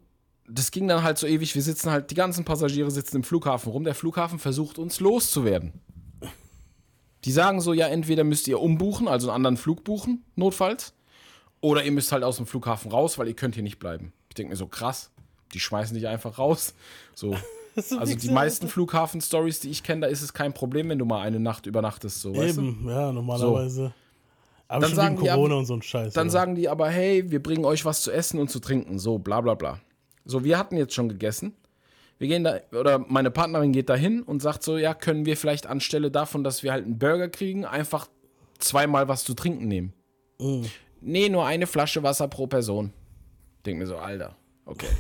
das 0.48 0.72
ging 0.72 0.88
dann 0.88 1.04
halt 1.04 1.18
so 1.18 1.28
ewig, 1.28 1.56
wir 1.56 1.62
sitzen 1.62 1.92
halt, 1.92 2.12
die 2.12 2.16
ganzen 2.16 2.46
Passagiere 2.46 2.92
sitzen 2.92 3.18
im 3.18 3.24
Flughafen 3.24 3.72
rum, 3.72 3.84
der 3.84 3.96
Flughafen 3.96 4.40
versucht 4.40 4.78
uns 4.78 5.00
loszuwerden. 5.00 5.74
Die 7.24 7.32
sagen 7.32 7.60
so, 7.60 7.74
ja, 7.74 7.88
entweder 7.88 8.24
müsst 8.24 8.48
ihr 8.48 8.60
umbuchen, 8.60 9.08
also 9.08 9.30
einen 9.30 9.38
anderen 9.38 9.58
Flug 9.58 9.84
buchen, 9.84 10.24
notfalls, 10.36 10.94
oder 11.60 11.84
ihr 11.84 11.92
müsst 11.92 12.12
halt 12.12 12.24
aus 12.24 12.38
dem 12.38 12.46
Flughafen 12.46 12.92
raus, 12.92 13.18
weil 13.18 13.28
ihr 13.28 13.34
könnt 13.34 13.56
hier 13.56 13.64
nicht 13.64 13.80
bleiben. 13.80 14.14
Ich 14.30 14.36
denke 14.36 14.52
mir 14.52 14.56
so, 14.56 14.68
krass, 14.68 15.10
die 15.54 15.60
schmeißen 15.60 15.96
dich 15.96 16.08
einfach 16.08 16.38
raus. 16.38 16.76
So, 17.16 17.36
also 17.98 18.16
die 18.16 18.30
meisten 18.30 18.68
Flughafen-Stories, 18.68 19.62
die 19.62 19.72
ich 19.72 19.82
kenne, 19.82 20.02
da 20.02 20.08
ist 20.08 20.22
es 20.22 20.34
kein 20.34 20.54
Problem, 20.54 20.90
wenn 20.90 21.00
du 21.00 21.06
mal 21.06 21.22
eine 21.22 21.40
Nacht 21.40 21.66
übernachtest, 21.66 22.22
so, 22.22 22.36
weißt 22.36 22.58
du? 22.58 22.62
Eben, 22.62 22.88
ja, 22.88 23.12
normalerweise. 23.12 23.94
Aber 24.68 24.82
Dann 24.82 24.90
schon 24.90 24.96
sagen 24.96 25.16
die, 25.18 25.28
Corona 25.28 25.54
aber- 25.54 25.60
und 25.60 25.66
so 25.66 25.74
ein 25.74 25.82
Scheiß. 25.82 26.14
Dann 26.14 26.28
oder? 26.28 26.32
sagen 26.32 26.56
die 26.56 26.70
aber, 26.70 26.90
hey, 26.90 27.30
wir 27.32 27.42
bringen 27.42 27.66
euch 27.66 27.86
was 27.86 28.02
zu 28.02 28.12
essen 28.12 28.40
und 28.40 28.50
zu 28.50 28.60
trinken, 28.60 29.00
so, 29.00 29.18
bla 29.18 29.42
bla 29.42 29.56
bla. 29.56 29.80
So, 30.26 30.44
wir 30.44 30.58
hatten 30.58 30.76
jetzt 30.76 30.94
schon 30.94 31.08
gegessen. 31.08 31.54
Wir 32.18 32.28
gehen 32.28 32.44
da, 32.44 32.60
oder 32.72 33.00
meine 33.00 33.30
Partnerin 33.30 33.72
geht 33.72 33.90
da 33.90 33.96
hin 33.96 34.24
und 34.24 34.42
sagt 34.42 34.64
so, 34.64 34.78
ja, 34.78 34.94
können 34.94 35.26
wir 35.26 35.38
vielleicht 35.38 35.68
anstelle 35.68 36.12
davon, 36.12 36.44
dass 36.44 36.64
wir 36.64 36.72
halt 36.72 36.86
einen 36.86 36.98
Burger 36.98 37.30
kriegen, 37.30 37.66
einfach 37.66 38.08
zweimal 38.58 39.08
was 39.08 39.24
zu 39.24 39.34
trinken 39.34 39.68
nehmen. 39.68 39.94
Nee, 41.02 41.30
nur 41.30 41.46
eine 41.46 41.68
Flasche 41.68 42.04
Wasser 42.04 42.28
pro 42.28 42.48
Person. 42.48 42.94
Denk 43.66 43.80
mir 43.80 43.88
so, 43.88 43.98
Alter, 43.98 44.36
okay. 44.66 44.88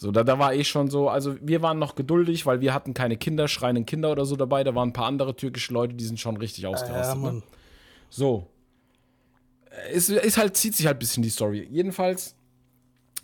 So, 0.00 0.12
da, 0.12 0.22
da 0.22 0.38
war 0.38 0.54
ich 0.54 0.68
schon 0.68 0.88
so, 0.88 1.08
also 1.08 1.34
wir 1.40 1.60
waren 1.60 1.80
noch 1.80 1.96
geduldig, 1.96 2.46
weil 2.46 2.60
wir 2.60 2.72
hatten 2.72 2.94
keine 2.94 3.16
Kinder, 3.16 3.48
schreienden 3.48 3.84
Kinder 3.84 4.12
oder 4.12 4.24
so 4.26 4.36
dabei. 4.36 4.62
Da 4.62 4.72
waren 4.76 4.90
ein 4.90 4.92
paar 4.92 5.06
andere 5.06 5.34
türkische 5.34 5.72
Leute, 5.72 5.94
die 5.94 6.04
sind 6.04 6.20
schon 6.20 6.36
richtig 6.36 6.62
ja, 6.62 6.68
ausgerastet. 6.68 7.16
ne? 7.16 7.22
Mann. 7.22 7.42
So. 8.08 8.46
Es 9.92 10.08
ist 10.08 10.38
halt, 10.38 10.56
zieht 10.56 10.76
sich 10.76 10.86
halt 10.86 10.98
ein 10.98 11.00
bisschen 11.00 11.24
die 11.24 11.30
Story. 11.30 11.66
Jedenfalls 11.68 12.36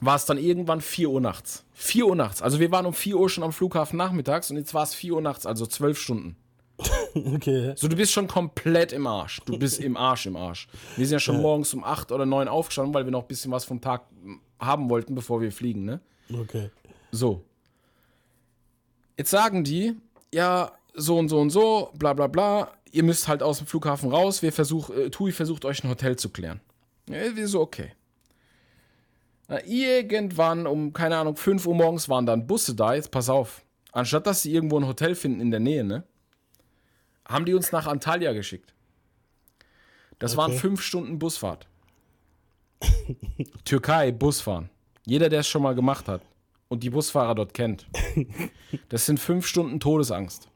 war 0.00 0.17
es 0.17 0.25
dann 0.25 0.38
irgendwann 0.38 0.81
4 0.81 1.11
Uhr 1.11 1.20
nachts. 1.20 1.64
4 1.75 2.06
Uhr 2.06 2.17
nachts. 2.17 2.43
Also 2.43 2.61
wir 2.61 2.70
waren 2.70 2.87
um 2.87 2.94
4 2.94 3.17
Uhr 3.17 3.29
schon 3.29 3.44
am 3.44 3.52
Flughafen 3.52 3.96
nachmittags 3.96 4.50
und 4.50 4.56
jetzt 4.56 4.75
war 4.75 4.82
es 4.82 4.94
4 4.94 5.14
Uhr 5.14 5.20
nachts, 5.23 5.46
also 5.46 5.67
12 5.67 5.99
Stunden. 5.99 6.37
Okay. 7.14 7.75
So, 7.76 7.87
du 7.87 7.94
bist 7.94 8.11
schon 8.11 8.26
komplett 8.26 8.93
im 8.93 9.06
Arsch. 9.06 9.41
Du 9.44 9.56
bist 9.56 9.79
im 9.79 9.96
Arsch, 9.96 10.26
im 10.26 10.35
Arsch. 10.35 10.67
Wir 10.96 11.06
sind 11.06 11.12
ja 11.12 11.20
schon 11.20 11.41
morgens 11.41 11.73
um 11.73 11.85
8 11.85 12.11
oder 12.11 12.26
9 12.26 12.49
aufgestanden, 12.49 12.93
weil 12.93 13.05
wir 13.05 13.12
noch 13.12 13.23
ein 13.23 13.29
bisschen 13.29 13.52
was 13.52 13.64
vom 13.64 13.81
Tag 13.81 14.02
haben 14.58 14.91
wollten, 14.91 15.14
bevor 15.14 15.41
wir 15.41 15.52
fliegen, 15.52 15.85
ne? 15.85 16.00
Okay. 16.32 16.70
So. 17.12 17.44
Jetzt 19.17 19.31
sagen 19.31 19.62
die, 19.62 19.94
ja, 20.32 20.73
so 20.94 21.17
und 21.19 21.29
so 21.29 21.38
und 21.38 21.50
so, 21.50 21.93
bla 21.96 22.14
bla 22.14 22.26
bla, 22.26 22.73
ihr 22.91 23.05
müsst 23.05 23.29
halt 23.29 23.43
aus 23.43 23.58
dem 23.58 23.69
Flughafen 23.69 24.11
raus, 24.11 24.43
wir 24.43 24.53
versuch, 24.53 24.91
äh, 24.91 25.10
TUI 25.10 25.31
versucht 25.31 25.65
euch 25.65 25.84
ein 25.84 25.91
Hotel 25.91 26.17
zu 26.17 26.31
klären. 26.31 26.60
Ja, 27.08 27.36
wir 27.36 27.46
so, 27.46 27.60
okay. 27.60 27.93
Na, 29.48 29.65
irgendwann 29.67 30.67
um, 30.67 30.93
keine 30.93 31.17
Ahnung, 31.19 31.36
5 31.36 31.67
Uhr 31.67 31.74
morgens 31.74 32.08
waren 32.08 32.27
dann 32.27 32.46
Busse 32.46 32.74
da, 32.74 32.94
jetzt 32.94 33.10
pass 33.10 33.29
auf. 33.29 33.63
Anstatt 33.93 34.27
dass 34.27 34.43
sie 34.43 34.53
irgendwo 34.53 34.79
ein 34.79 34.86
Hotel 34.86 35.15
finden 35.15 35.41
in 35.41 35.51
der 35.51 35.60
Nähe, 35.60 35.84
ne, 35.84 36.05
haben 37.29 37.44
die 37.44 37.55
uns 37.55 37.70
nach 37.72 37.86
Antalya 37.86 38.32
geschickt. 38.32 38.72
Das 40.19 40.36
waren 40.36 40.53
Okay. 40.53 40.60
fünf 40.60 40.81
Stunden 40.82 41.19
Busfahrt. 41.19 41.67
Türkei, 43.65 44.13
Busfahren. 44.13 44.70
Jeder, 45.06 45.29
der 45.29 45.41
es 45.41 45.48
schon 45.48 45.63
mal 45.63 45.74
gemacht 45.74 46.08
hat 46.08 46.22
und 46.69 46.82
die 46.82 46.91
Busfahrer 46.91 47.34
dort 47.34 47.53
kennt, 47.55 47.86
das 48.89 49.06
sind 49.06 49.20
fünf 49.20 49.46
Stunden 49.46 49.81
Todesangst. 49.81 50.48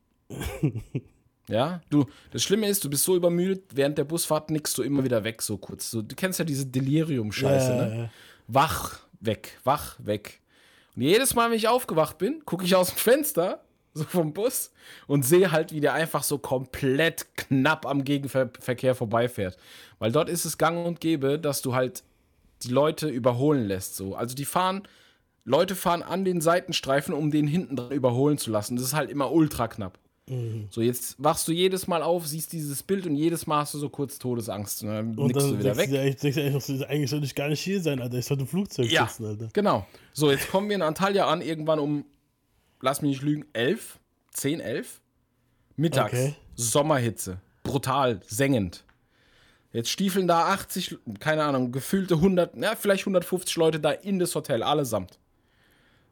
Ja, 1.49 1.81
du, 1.91 2.07
das 2.31 2.43
Schlimme 2.43 2.67
ist, 2.69 2.85
du 2.85 2.91
bist 2.91 3.05
so 3.05 3.17
übermüdet, 3.17 3.65
während 3.75 3.97
der 3.99 4.05
Busfahrt 4.05 4.51
nickst 4.51 4.77
du 4.79 4.83
immer 4.83 5.05
wieder 5.05 5.25
weg, 5.25 5.41
so 5.43 5.57
kurz. 5.57 5.91
So, 5.91 6.03
du 6.03 6.15
kennst 6.15 6.39
ja 6.39 6.45
diese 6.45 6.67
Delirium-Scheiße, 6.67 7.71
Ja, 7.73 7.77
ne? 7.77 7.91
ja, 7.91 8.03
ja. 8.05 8.11
Wach, 8.49 9.01
weg, 9.21 9.59
wach, 9.65 9.97
weg. 9.99 10.41
Und 10.97 11.03
jedes 11.03 11.35
Mal, 11.35 11.51
wenn 11.51 11.57
ich 11.57 11.69
aufgewacht 11.69 12.19
bin, 12.19 12.45
gucke 12.45 12.65
ich 12.65 12.75
aus 12.75 12.89
dem 12.89 12.97
Fenster, 12.97 13.63
so 13.95 14.05
vom 14.05 14.33
Bus, 14.33 14.73
und 15.07 15.25
sehe 15.25 15.53
halt, 15.53 15.73
wie 15.73 15.81
der 15.81 15.93
einfach 15.93 16.23
so 16.23 16.39
komplett 16.39 17.37
knapp 17.37 17.87
am 17.87 18.05
Gegenverkehr 18.05 18.95
vorbeifährt. 18.95 19.57
Weil 19.99 20.13
dort 20.13 20.29
ist 20.29 20.45
es 20.45 20.59
gang 20.59 20.87
und 20.87 21.01
gäbe, 21.01 21.39
dass 21.39 21.63
du 21.63 21.75
halt 21.75 22.03
die 22.63 22.71
Leute 22.71 23.09
überholen 23.09 23.67
lässt. 23.67 23.97
So. 23.97 24.17
Also 24.17 24.35
die 24.35 24.45
fahren, 24.45 24.89
Leute 25.45 25.75
fahren 25.75 26.03
an 26.03 26.25
den 26.25 26.41
Seitenstreifen, 26.41 27.15
um 27.15 27.31
den 27.31 27.47
hinten 27.47 27.77
dran 27.77 27.93
überholen 27.93 28.39
zu 28.39 28.51
lassen. 28.51 28.77
Das 28.77 28.85
ist 28.85 28.95
halt 28.95 29.11
immer 29.11 29.31
ultra 29.31 29.69
knapp. 29.69 29.99
So, 30.71 30.83
jetzt 30.83 31.17
wachst 31.19 31.49
du 31.49 31.53
jedes 31.53 31.87
Mal 31.87 32.03
auf, 32.03 32.27
siehst 32.27 32.53
dieses 32.53 32.83
Bild 32.83 33.07
und 33.07 33.17
jedes 33.17 33.47
Mal 33.47 33.61
hast 33.61 33.75
du 33.75 33.79
so 33.79 33.89
kurz 33.89 34.19
Todesangst. 34.19 34.83
Und 34.83 34.89
dann 34.91 35.09
Und 35.19 35.27
nickst 35.29 35.47
du 35.47 35.51
dann 35.53 35.59
wieder 35.61 35.77
weg. 35.77 35.91
du 35.91 36.01
eigentlich, 36.01 36.17
denkst 36.17 36.67
du 36.67 36.73
noch, 36.75 36.89
eigentlich 36.89 37.11
sollte 37.11 37.25
ich 37.27 37.35
gar 37.35 37.49
nicht 37.49 37.61
hier 37.61 37.81
sein, 37.81 38.01
Alter. 38.01 38.19
Ich 38.19 38.27
sollte 38.27 38.43
im 38.43 38.47
Flugzeug 38.49 38.91
Ja, 38.91 39.07
sitzen, 39.07 39.25
Alter. 39.27 39.49
genau. 39.53 39.87
So, 40.13 40.31
jetzt 40.31 40.49
kommen 40.51 40.69
wir 40.69 40.77
in 40.77 40.83
Antalya 40.83 41.27
an, 41.29 41.41
irgendwann 41.41 41.79
um, 41.79 42.05
lass 42.81 43.01
mich 43.03 43.11
nicht 43.13 43.23
lügen, 43.23 43.45
11, 43.55 43.99
10, 44.33 44.61
11. 44.61 45.01
Mittags. 45.77 46.13
Okay. 46.13 46.35
Sommerhitze. 46.57 47.41
Brutal, 47.63 48.21
sengend. 48.27 48.85
Jetzt 49.73 49.91
stiefeln 49.91 50.27
da 50.27 50.47
80, 50.47 50.97
keine 51.21 51.45
Ahnung, 51.45 51.73
gefühlte 51.73 52.15
100, 52.15 52.57
ja, 52.57 52.75
vielleicht 52.75 53.03
150 53.03 53.55
Leute 53.57 53.79
da 53.81 53.91
in 53.93 54.19
das 54.19 54.35
Hotel, 54.35 54.63
allesamt. 54.63 55.19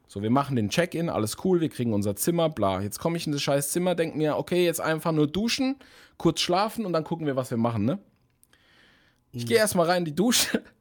So, 0.07 0.21
wir 0.23 0.29
machen 0.29 0.55
den 0.55 0.69
Check-in, 0.69 1.09
alles 1.09 1.37
cool, 1.43 1.59
wir 1.59 1.69
kriegen 1.69 1.93
unser 1.93 2.15
Zimmer, 2.15 2.49
bla. 2.49 2.81
Jetzt 2.81 2.99
komme 2.99 3.17
ich 3.17 3.27
in 3.27 3.33
das 3.33 3.41
scheiß 3.41 3.71
Zimmer, 3.71 3.93
denke 3.93 4.17
mir, 4.17 4.37
okay, 4.37 4.63
jetzt 4.63 4.79
einfach 4.79 5.11
nur 5.11 5.27
duschen, 5.27 5.75
kurz 6.17 6.39
schlafen 6.39 6.85
und 6.85 6.93
dann 6.93 7.03
gucken 7.03 7.25
wir, 7.25 7.35
was 7.35 7.51
wir 7.51 7.57
machen, 7.57 7.85
ne? 7.85 7.99
Ich 9.33 9.45
gehe 9.45 9.57
erstmal 9.57 9.85
rein 9.87 9.99
in 9.99 10.05
die 10.05 10.15
Dusche. 10.15 10.63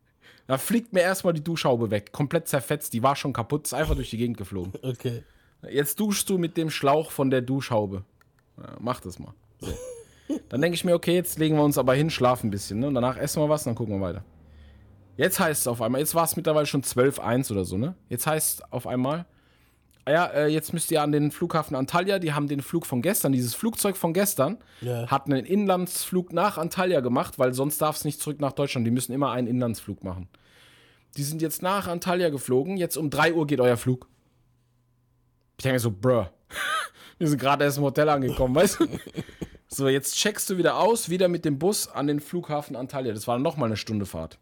Da 0.49 0.59
fliegt 0.59 0.93
mir 0.93 1.01
erstmal 1.01 1.35
die 1.35 1.43
Duschhaube 1.43 1.91
weg. 1.91 2.13
Komplett 2.13 2.47
zerfetzt. 2.47 2.93
Die 2.93 3.03
war 3.03 3.17
schon 3.17 3.33
kaputt. 3.33 3.67
Ist 3.67 3.75
einfach 3.75 3.97
durch 3.97 4.11
die 4.11 4.17
Gegend 4.17 4.37
geflogen. 4.37 4.73
Okay. 4.81 5.25
Jetzt 5.69 5.99
duschst 5.99 6.31
du 6.31 6.39
mit 6.39 6.57
dem 6.57 6.71
Schlauch 6.71 7.11
von 7.11 7.31
der 7.31 7.41
Duschhaube. 7.41 8.05
Ja, 8.57 8.77
mach 8.79 9.01
das 9.01 9.19
mal. 9.19 9.35
So. 9.61 9.73
Dann 10.49 10.61
denke 10.61 10.77
ich 10.77 10.85
mir, 10.85 10.95
okay, 10.95 11.15
jetzt 11.15 11.41
legen 11.41 11.57
wir 11.57 11.65
uns 11.65 11.79
aber 11.79 11.95
hin, 11.95 12.11
schlafen 12.11 12.47
ein 12.47 12.51
bisschen. 12.51 12.79
Ne? 12.79 12.87
Und 12.87 12.95
danach 12.95 13.17
essen 13.17 13.43
wir 13.43 13.49
was 13.49 13.63
und 13.63 13.71
dann 13.71 13.75
gucken 13.75 13.99
wir 13.99 14.01
weiter. 14.01 14.25
Jetzt 15.17 15.41
heißt 15.41 15.63
es 15.63 15.67
auf 15.67 15.81
einmal, 15.83 16.01
jetzt 16.01 16.15
war 16.15 16.25
es 16.25 16.37
mittlerweile 16.37 16.67
schon 16.67 16.83
12.1 16.83 17.51
oder 17.53 17.65
so, 17.65 17.77
ne? 17.79 17.95
Jetzt 18.09 18.27
heißt 18.27 18.61
es 18.61 18.73
auf 18.73 18.87
einmal, 18.87 19.25
ah 20.05 20.11
ja, 20.11 20.27
äh, 20.27 20.47
jetzt 20.49 20.73
müsst 20.73 20.91
ihr 20.91 21.03
an 21.03 21.11
den 21.13 21.31
Flughafen 21.31 21.75
Antalya, 21.75 22.19
die 22.19 22.33
haben 22.35 22.49
den 22.49 22.61
Flug 22.61 22.85
von 22.87 23.01
gestern, 23.03 23.33
dieses 23.33 23.55
Flugzeug 23.55 23.97
von 23.97 24.13
gestern, 24.13 24.59
Ja. 24.83 25.07
hat 25.11 25.27
einen 25.27 25.45
Inlandsflug 25.47 26.33
nach 26.33 26.59
Antalya 26.59 27.01
gemacht, 27.01 27.39
weil 27.39 27.55
sonst 27.55 27.79
darf 27.81 27.97
es 27.97 28.05
nicht 28.05 28.21
zurück 28.21 28.41
nach 28.41 28.53
Deutschland. 28.53 28.87
Die 28.87 28.91
müssen 28.91 29.13
immer 29.13 29.31
einen 29.33 29.47
Inlandsflug 29.49 30.05
machen. 30.05 30.29
Die 31.17 31.23
sind 31.23 31.41
jetzt 31.41 31.63
nach 31.63 31.89
Antalya 31.89 32.29
geflogen, 32.29 32.77
jetzt 32.77 32.97
um 32.99 33.09
3 33.09 33.33
Uhr 33.33 33.47
geht 33.47 33.61
euer 33.61 33.79
Flug. 33.79 34.07
Ich 35.59 35.63
denke 35.63 35.79
so, 35.81 35.91
bruh, 35.91 36.27
wir 37.19 37.29
sind 37.29 37.41
gerade 37.41 37.65
erst 37.65 37.79
im 37.79 37.85
Hotel 37.85 38.09
angekommen, 38.11 38.55
weißt 38.55 38.81
du? 38.81 38.87
So, 39.69 39.89
jetzt 39.89 40.15
checkst 40.17 40.49
du 40.51 40.59
wieder 40.59 40.77
aus, 40.77 41.09
wieder 41.09 41.29
mit 41.29 41.45
dem 41.47 41.59
Bus 41.59 41.89
an 41.89 42.07
den 42.07 42.21
Flughafen 42.21 42.77
Antalya. 42.77 43.13
Das 43.15 43.27
war 43.27 43.39
nochmal 43.39 43.69
eine 43.69 43.77
Stunde 43.79 44.05
Fahrt. 44.07 44.39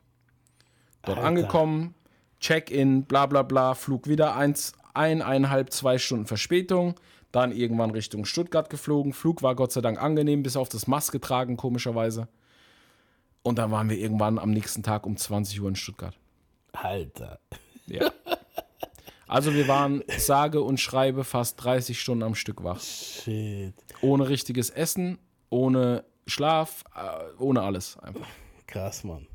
Dort 1.07 1.19
Alter. 1.19 1.29
angekommen, 1.29 1.95
Check-in, 2.41 3.05
bla 3.05 3.27
bla 3.27 3.43
bla, 3.43 3.75
Flug 3.75 4.09
wieder 4.09 4.37
eins, 4.37 4.73
ein, 4.93 5.23
eineinhalb, 5.23 5.73
zwei 5.73 5.99
Stunden 5.99 6.27
Verspätung. 6.27 6.95
Dann 7.33 7.53
irgendwann 7.53 7.91
Richtung 7.91 8.27
Stuttgart 8.27 8.71
geflogen. 8.71 9.13
Flug 9.13 9.43
war 9.43 9.57
Gott 9.57 9.73
sei 9.73 9.81
Dank 9.81 10.01
angenehm, 10.01 10.43
bis 10.43 10.57
auf 10.57 10.69
das 10.69 10.87
Maske 10.87 11.21
tragen, 11.21 11.57
komischerweise. 11.57 12.29
Und 13.43 13.59
dann 13.59 13.71
waren 13.71 13.91
wir 13.91 13.99
irgendwann 13.99 14.39
am 14.39 14.51
nächsten 14.51 14.83
Tag 14.83 15.07
um 15.07 15.17
20 15.17 15.61
Uhr 15.61 15.69
in 15.69 15.77
Stuttgart. 15.77 16.17
Alter. 16.73 17.41
Ja. 17.87 18.11
Also 19.27 19.55
wir 19.55 19.67
waren 19.69 20.03
sage 20.19 20.63
und 20.63 20.79
schreibe 20.79 21.25
fast 21.25 21.63
30 21.65 22.01
Stunden 22.01 22.23
am 22.23 22.35
Stück 22.35 22.63
wach. 22.63 22.81
Shit. 22.81 23.75
Ohne 24.01 24.29
richtiges 24.29 24.71
Essen, 24.71 25.19
ohne 25.51 26.05
Schlaf, 26.27 26.85
äh, 26.95 27.43
ohne 27.43 27.63
alles 27.63 27.99
einfach. 27.99 28.27
Krass, 28.67 29.03
Mann. 29.03 29.27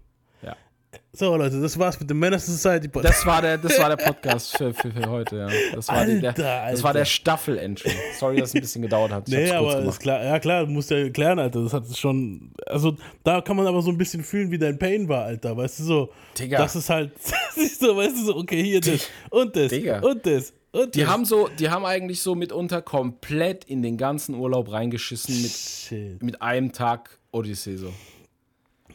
So, 1.12 1.36
Leute, 1.36 1.60
das 1.60 1.78
war's 1.80 2.00
mit 2.00 2.08
dem 2.10 2.20
Menace 2.20 2.46
Society 2.46 2.88
Podcast. 2.88 3.20
Das 3.20 3.26
war 3.26 3.42
der, 3.42 3.58
das 3.58 3.80
war 3.80 3.90
der 3.90 3.98
Podcast 4.06 4.56
für, 4.56 4.74
für, 4.76 4.92
für 4.92 5.10
heute, 5.10 5.38
ja. 5.38 5.48
Das 5.74 5.88
war, 5.88 6.06
die, 6.06 6.20
der, 6.22 6.30
Alter, 6.30 6.72
das 6.72 6.84
war 6.84 6.90
Alter. 6.90 7.00
der 7.00 7.06
Staffel-Entry. 7.06 7.92
Sorry, 8.20 8.38
dass 8.38 8.50
es 8.50 8.56
ein 8.56 8.62
bisschen 8.62 8.82
gedauert 8.84 9.12
hat. 9.12 9.28
Ich 9.28 9.34
Nee, 9.34 9.50
aber 9.52 9.80
ist 9.80 10.00
klar, 10.00 10.24
ja 10.24 10.38
klar, 10.38 10.66
du 10.66 10.72
musst 10.72 10.92
ja 10.92 10.98
erklären, 10.98 11.40
Alter. 11.40 11.64
Das 11.64 11.74
hat 11.74 11.98
schon. 11.98 12.52
Also, 12.68 12.96
da 13.24 13.42
kann 13.42 13.58
man 13.58 13.66
aber 13.66 13.82
so 13.82 13.90
ein 13.90 13.98
bisschen 13.98 14.24
fühlen, 14.24 14.52
wie 14.52 14.60
dein 14.60 14.78
Pain 14.78 15.10
war, 15.10 15.24
Alter. 15.24 15.58
Weißt 15.58 15.80
du 15.80 15.84
so? 15.84 16.10
Digga. 16.38 16.60
Das 16.60 16.76
ist 16.76 16.90
halt. 16.92 17.12
siehst 17.56 17.82
du, 17.82 17.98
weißt 17.98 18.16
du 18.16 18.26
so, 18.26 18.36
okay, 18.38 18.64
hier 18.64 18.80
das 18.80 19.10
und 19.32 19.56
das 19.56 19.70
Digga. 19.70 20.02
und 20.02 20.24
das 20.26 20.54
und 20.72 20.94
Die 20.94 21.00
das. 21.02 21.10
haben 21.10 21.26
so, 21.26 21.50
die 21.58 21.70
haben 21.72 21.86
eigentlich 21.86 22.22
so 22.22 22.36
mitunter 22.36 22.84
komplett 22.84 23.64
in 23.66 23.82
den 23.82 23.98
ganzen 23.98 24.36
Urlaub 24.36 24.72
reingeschissen 24.72 25.42
mit, 25.42 25.52
Shit, 25.52 26.22
mit 26.22 26.42
einem 26.44 26.72
Tag 26.72 27.18
Odyssee 27.32 27.78
so. 27.78 27.92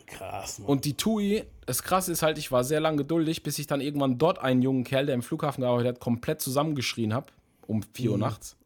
Krass, 0.06 0.58
Mann. 0.58 0.68
Und 0.68 0.84
die 0.84 0.94
TUI, 0.94 1.44
das 1.66 1.82
krasse 1.82 2.12
ist 2.12 2.22
halt, 2.22 2.38
ich 2.38 2.52
war 2.52 2.64
sehr 2.64 2.80
lang 2.80 2.96
geduldig, 2.96 3.42
bis 3.42 3.58
ich 3.58 3.66
dann 3.66 3.80
irgendwann 3.80 4.18
dort 4.18 4.38
einen 4.38 4.62
jungen 4.62 4.84
Kerl, 4.84 5.06
der 5.06 5.14
im 5.14 5.22
Flughafen 5.22 5.62
gearbeitet 5.62 5.94
hat, 5.94 6.00
komplett 6.00 6.40
zusammengeschrien 6.40 7.14
habe, 7.14 7.26
um 7.66 7.82
4 7.94 8.12
Uhr 8.12 8.18
nachts. 8.18 8.56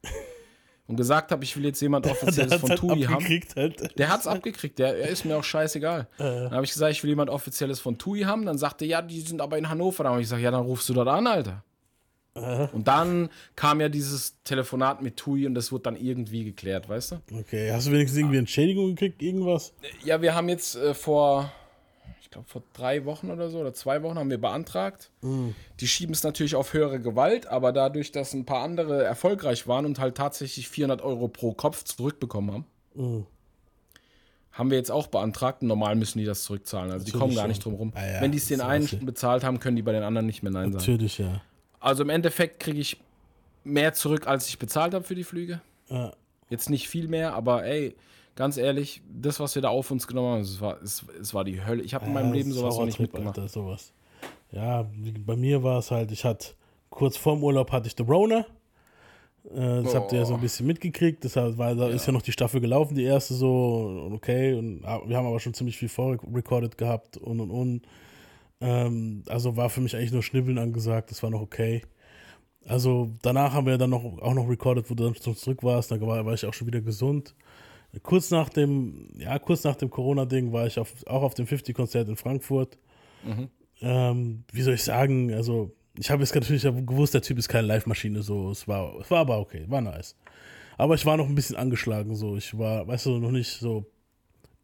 Und 0.86 0.96
gesagt 0.96 1.32
habe, 1.32 1.44
ich 1.44 1.54
will 1.56 1.64
jetzt 1.66 1.80
jemand 1.82 2.06
Offizielles 2.10 2.52
hat's 2.52 2.60
von 2.60 2.70
halt 2.70 2.80
TUI 2.80 3.02
haben. 3.02 3.14
abgekriegt, 3.14 3.56
halt. 3.56 3.98
Der 3.98 4.08
hat's 4.08 4.26
abgekriegt, 4.26 4.78
der, 4.78 4.96
er 4.98 5.08
ist 5.08 5.24
mir 5.24 5.36
auch 5.36 5.44
scheißegal. 5.44 6.08
Äh. 6.18 6.22
Dann 6.22 6.52
habe 6.52 6.64
ich 6.64 6.72
gesagt, 6.72 6.92
ich 6.92 7.02
will 7.02 7.10
jemand 7.10 7.28
Offizielles 7.28 7.78
von 7.78 7.98
TUI 7.98 8.22
haben. 8.22 8.46
Dann 8.46 8.56
sagte 8.56 8.86
er, 8.86 8.88
ja, 8.88 9.02
die 9.02 9.20
sind 9.20 9.42
aber 9.42 9.58
in 9.58 9.68
Hannover. 9.68 10.04
Dann 10.04 10.12
habe 10.12 10.22
ich 10.22 10.26
gesagt, 10.26 10.42
ja, 10.42 10.50
dann 10.50 10.64
rufst 10.64 10.88
du 10.88 10.94
dort 10.94 11.08
an, 11.08 11.26
Alter. 11.26 11.62
Und 12.72 12.88
dann 12.88 13.28
kam 13.56 13.80
ja 13.80 13.88
dieses 13.88 14.42
Telefonat 14.44 15.02
mit 15.02 15.16
TUI 15.16 15.46
und 15.46 15.54
das 15.54 15.72
wurde 15.72 15.84
dann 15.84 15.96
irgendwie 15.96 16.44
geklärt, 16.44 16.88
weißt 16.88 17.12
du? 17.12 17.16
Okay, 17.40 17.70
hast 17.72 17.86
du 17.86 17.92
wenigstens 17.92 18.18
irgendwie 18.18 18.38
Entschädigung 18.38 18.88
gekriegt, 18.94 19.22
irgendwas? 19.22 19.72
Ja, 20.04 20.20
wir 20.22 20.34
haben 20.34 20.48
jetzt 20.48 20.76
äh, 20.76 20.94
vor, 20.94 21.50
ich 22.20 22.30
glaube, 22.30 22.46
vor 22.48 22.62
drei 22.74 23.04
Wochen 23.04 23.30
oder 23.30 23.48
so 23.50 23.58
oder 23.60 23.72
zwei 23.74 24.02
Wochen 24.02 24.18
haben 24.18 24.30
wir 24.30 24.40
beantragt. 24.40 25.10
Die 25.80 25.88
schieben 25.88 26.12
es 26.14 26.22
natürlich 26.22 26.54
auf 26.54 26.72
höhere 26.74 27.00
Gewalt, 27.00 27.46
aber 27.46 27.72
dadurch, 27.72 28.12
dass 28.12 28.32
ein 28.34 28.44
paar 28.44 28.62
andere 28.62 29.02
erfolgreich 29.04 29.66
waren 29.66 29.86
und 29.86 29.98
halt 29.98 30.16
tatsächlich 30.16 30.68
400 30.68 31.02
Euro 31.02 31.28
pro 31.28 31.52
Kopf 31.52 31.84
zurückbekommen 31.84 32.52
haben, 32.52 32.64
Mhm. 32.94 33.26
haben 34.52 34.70
wir 34.70 34.76
jetzt 34.78 34.90
auch 34.90 35.06
beantragt. 35.06 35.62
Und 35.62 35.68
normal 35.68 35.94
müssen 35.94 36.18
die 36.18 36.24
das 36.24 36.42
zurückzahlen. 36.42 36.90
Also 36.90 37.04
die 37.04 37.12
Natürlich 37.12 37.20
kommen 37.20 37.34
gar 37.36 37.46
nicht 37.48 37.64
drum 37.64 37.74
rum. 37.74 37.92
Ah 37.94 38.04
ja, 38.04 38.20
Wenn 38.20 38.32
die 38.32 38.38
es 38.38 38.48
den 38.48 38.58
das 38.58 38.66
einen 38.66 38.88
bezahlt 39.06 39.44
haben, 39.44 39.60
können 39.60 39.76
die 39.76 39.82
bei 39.82 39.92
den 39.92 40.02
anderen 40.02 40.26
nicht 40.26 40.42
mehr 40.42 40.50
Nein 40.52 40.72
sagen. 40.72 40.78
Natürlich, 40.84 41.18
ja. 41.18 41.40
Also 41.80 42.02
im 42.02 42.10
Endeffekt 42.10 42.60
kriege 42.60 42.80
ich 42.80 43.00
mehr 43.64 43.92
zurück, 43.92 44.26
als 44.26 44.48
ich 44.48 44.58
bezahlt 44.58 44.94
habe 44.94 45.04
für 45.04 45.14
die 45.14 45.24
Flüge. 45.24 45.60
ja. 45.88 46.12
Jetzt 46.50 46.70
nicht 46.70 46.88
viel 46.88 47.08
mehr, 47.08 47.34
aber 47.34 47.66
ey, 47.66 47.94
ganz 48.34 48.56
ehrlich, 48.56 49.02
das, 49.06 49.38
was 49.38 49.54
wir 49.54 49.60
da 49.60 49.68
auf 49.68 49.90
uns 49.90 50.06
genommen 50.06 50.32
haben, 50.32 50.40
es 50.40 50.62
war, 50.62 50.80
es, 50.82 51.04
es 51.20 51.34
war 51.34 51.44
die 51.44 51.62
Hölle. 51.62 51.82
Ich 51.82 51.92
habe 51.92 52.06
in 52.06 52.14
meinem 52.14 52.28
Ja, 52.28 52.36
Leben 52.36 52.52
sowas 52.52 52.78
noch 52.78 52.86
nicht 52.86 52.98
mitgemacht. 52.98 53.38
Alter, 53.38 53.50
sowas. 53.50 53.92
Ja, 54.50 54.86
bei 55.26 55.36
mir 55.36 55.62
war 55.62 55.80
es 55.80 55.90
halt, 55.90 56.10
ich 56.10 56.24
hatte 56.24 56.54
kurz 56.88 57.18
vorm 57.18 57.44
Urlaub 57.44 57.70
hatte 57.70 57.86
ich 57.86 57.94
The 57.98 58.04
Rona. 58.04 58.46
Äh, 59.54 59.82
das 59.82 59.94
habt 59.94 60.12
ihr 60.12 60.20
ja 60.20 60.24
so 60.24 60.34
ein 60.34 60.40
bisschen 60.40 60.66
mitgekriegt. 60.66 61.22
Deshalb 61.22 61.58
war, 61.58 61.74
da 61.74 61.88
ist 61.90 62.06
ja 62.06 62.14
noch 62.14 62.22
die 62.22 62.32
Staffel 62.32 62.62
gelaufen, 62.62 62.94
die 62.94 63.04
erste 63.04 63.34
so, 63.34 64.08
okay. 64.14 64.54
Und 64.54 64.86
ah, 64.86 65.02
wir 65.04 65.18
haben 65.18 65.26
aber 65.26 65.40
schon 65.40 65.52
ziemlich 65.52 65.76
viel 65.76 65.90
vorrecorded 65.90 66.78
gehabt 66.78 67.18
und 67.18 67.40
und 67.40 67.50
und. 67.50 67.82
Ähm, 68.60 69.22
also 69.28 69.56
war 69.56 69.70
für 69.70 69.80
mich 69.80 69.94
eigentlich 69.96 70.12
nur 70.12 70.22
Schnibbeln 70.22 70.58
angesagt, 70.58 71.10
das 71.10 71.22
war 71.22 71.30
noch 71.30 71.40
okay. 71.40 71.82
Also 72.66 73.10
danach 73.22 73.52
haben 73.54 73.66
wir 73.66 73.78
dann 73.78 73.90
noch, 73.90 74.04
auch 74.04 74.34
noch 74.34 74.48
recorded, 74.48 74.90
wo 74.90 74.94
du 74.94 75.04
dann 75.04 75.14
schon 75.14 75.36
zurück 75.36 75.62
warst, 75.62 75.90
da 75.90 76.00
war, 76.00 76.24
war 76.26 76.34
ich 76.34 76.44
auch 76.44 76.54
schon 76.54 76.66
wieder 76.66 76.80
gesund. 76.80 77.34
Kurz 78.02 78.30
nach 78.30 78.50
dem, 78.50 79.08
ja, 79.18 79.38
kurz 79.38 79.64
nach 79.64 79.76
dem 79.76 79.88
Corona-Ding 79.90 80.52
war 80.52 80.66
ich 80.66 80.78
auf, 80.78 80.92
auch 81.06 81.22
auf 81.22 81.34
dem 81.34 81.46
50-Konzert 81.46 82.08
in 82.08 82.16
Frankfurt. 82.16 82.78
Ähm, 83.80 84.44
wie 84.52 84.62
soll 84.62 84.74
ich 84.74 84.82
sagen, 84.82 85.32
also 85.32 85.72
ich 85.96 86.10
habe 86.10 86.22
jetzt 86.22 86.34
natürlich 86.34 86.62
gewusst, 86.62 87.14
der 87.14 87.22
Typ 87.22 87.38
ist 87.38 87.48
keine 87.48 87.66
Live-Maschine, 87.66 88.22
so, 88.22 88.50
es 88.50 88.68
war, 88.68 88.98
es 89.00 89.10
war 89.10 89.20
aber 89.20 89.38
okay, 89.40 89.64
war 89.68 89.80
nice. 89.80 90.16
Aber 90.76 90.94
ich 90.94 91.06
war 91.06 91.16
noch 91.16 91.26
ein 91.28 91.34
bisschen 91.34 91.56
angeschlagen, 91.56 92.14
so, 92.14 92.36
ich 92.36 92.56
war, 92.58 92.86
weißt 92.86 93.06
du, 93.06 93.18
noch 93.18 93.30
nicht 93.30 93.58
so 93.58 93.86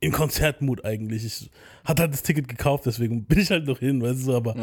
in 0.05 0.13
Konzertmut 0.13 0.85
eigentlich. 0.85 1.25
Ich 1.25 1.51
hatte 1.85 2.03
halt 2.03 2.13
das 2.13 2.23
Ticket 2.23 2.49
gekauft, 2.49 2.87
deswegen 2.87 3.25
bin 3.25 3.39
ich 3.39 3.51
halt 3.51 3.67
noch 3.67 3.79
hin, 3.79 4.03
weißt 4.03 4.21
du, 4.21 4.25
so, 4.25 4.37
aber 4.37 4.55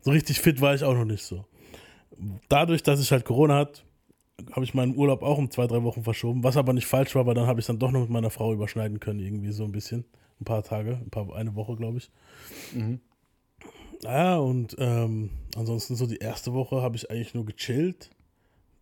so 0.00 0.10
richtig 0.10 0.40
fit 0.40 0.60
war 0.60 0.74
ich 0.74 0.84
auch 0.84 0.94
noch 0.94 1.04
nicht 1.04 1.24
so. 1.24 1.44
Dadurch, 2.48 2.82
dass 2.82 3.00
ich 3.00 3.10
halt 3.12 3.24
Corona 3.24 3.56
hatte, 3.56 3.82
habe 4.52 4.64
ich 4.64 4.74
meinen 4.74 4.96
Urlaub 4.96 5.22
auch 5.22 5.38
um 5.38 5.50
zwei, 5.50 5.66
drei 5.66 5.82
Wochen 5.82 6.02
verschoben, 6.02 6.44
was 6.44 6.56
aber 6.56 6.72
nicht 6.72 6.86
falsch 6.86 7.14
war, 7.14 7.26
weil 7.26 7.34
dann 7.34 7.46
habe 7.46 7.60
ich 7.60 7.66
dann 7.66 7.78
doch 7.78 7.90
noch 7.90 8.00
mit 8.00 8.10
meiner 8.10 8.30
Frau 8.30 8.52
überschneiden 8.52 9.00
können, 9.00 9.20
irgendwie 9.20 9.52
so 9.52 9.64
ein 9.64 9.72
bisschen. 9.72 10.04
Ein 10.40 10.44
paar 10.44 10.62
Tage, 10.62 10.92
ein 10.92 11.10
paar, 11.10 11.34
eine 11.34 11.54
Woche, 11.54 11.76
glaube 11.76 11.98
ich. 11.98 12.10
Ja, 14.02 14.38
und 14.38 14.76
ähm, 14.78 15.30
ansonsten 15.56 15.94
so 15.94 16.06
die 16.06 16.16
erste 16.16 16.54
Woche 16.54 16.80
habe 16.80 16.96
ich 16.96 17.10
eigentlich 17.10 17.34
nur 17.34 17.44
gechillt. 17.44 18.10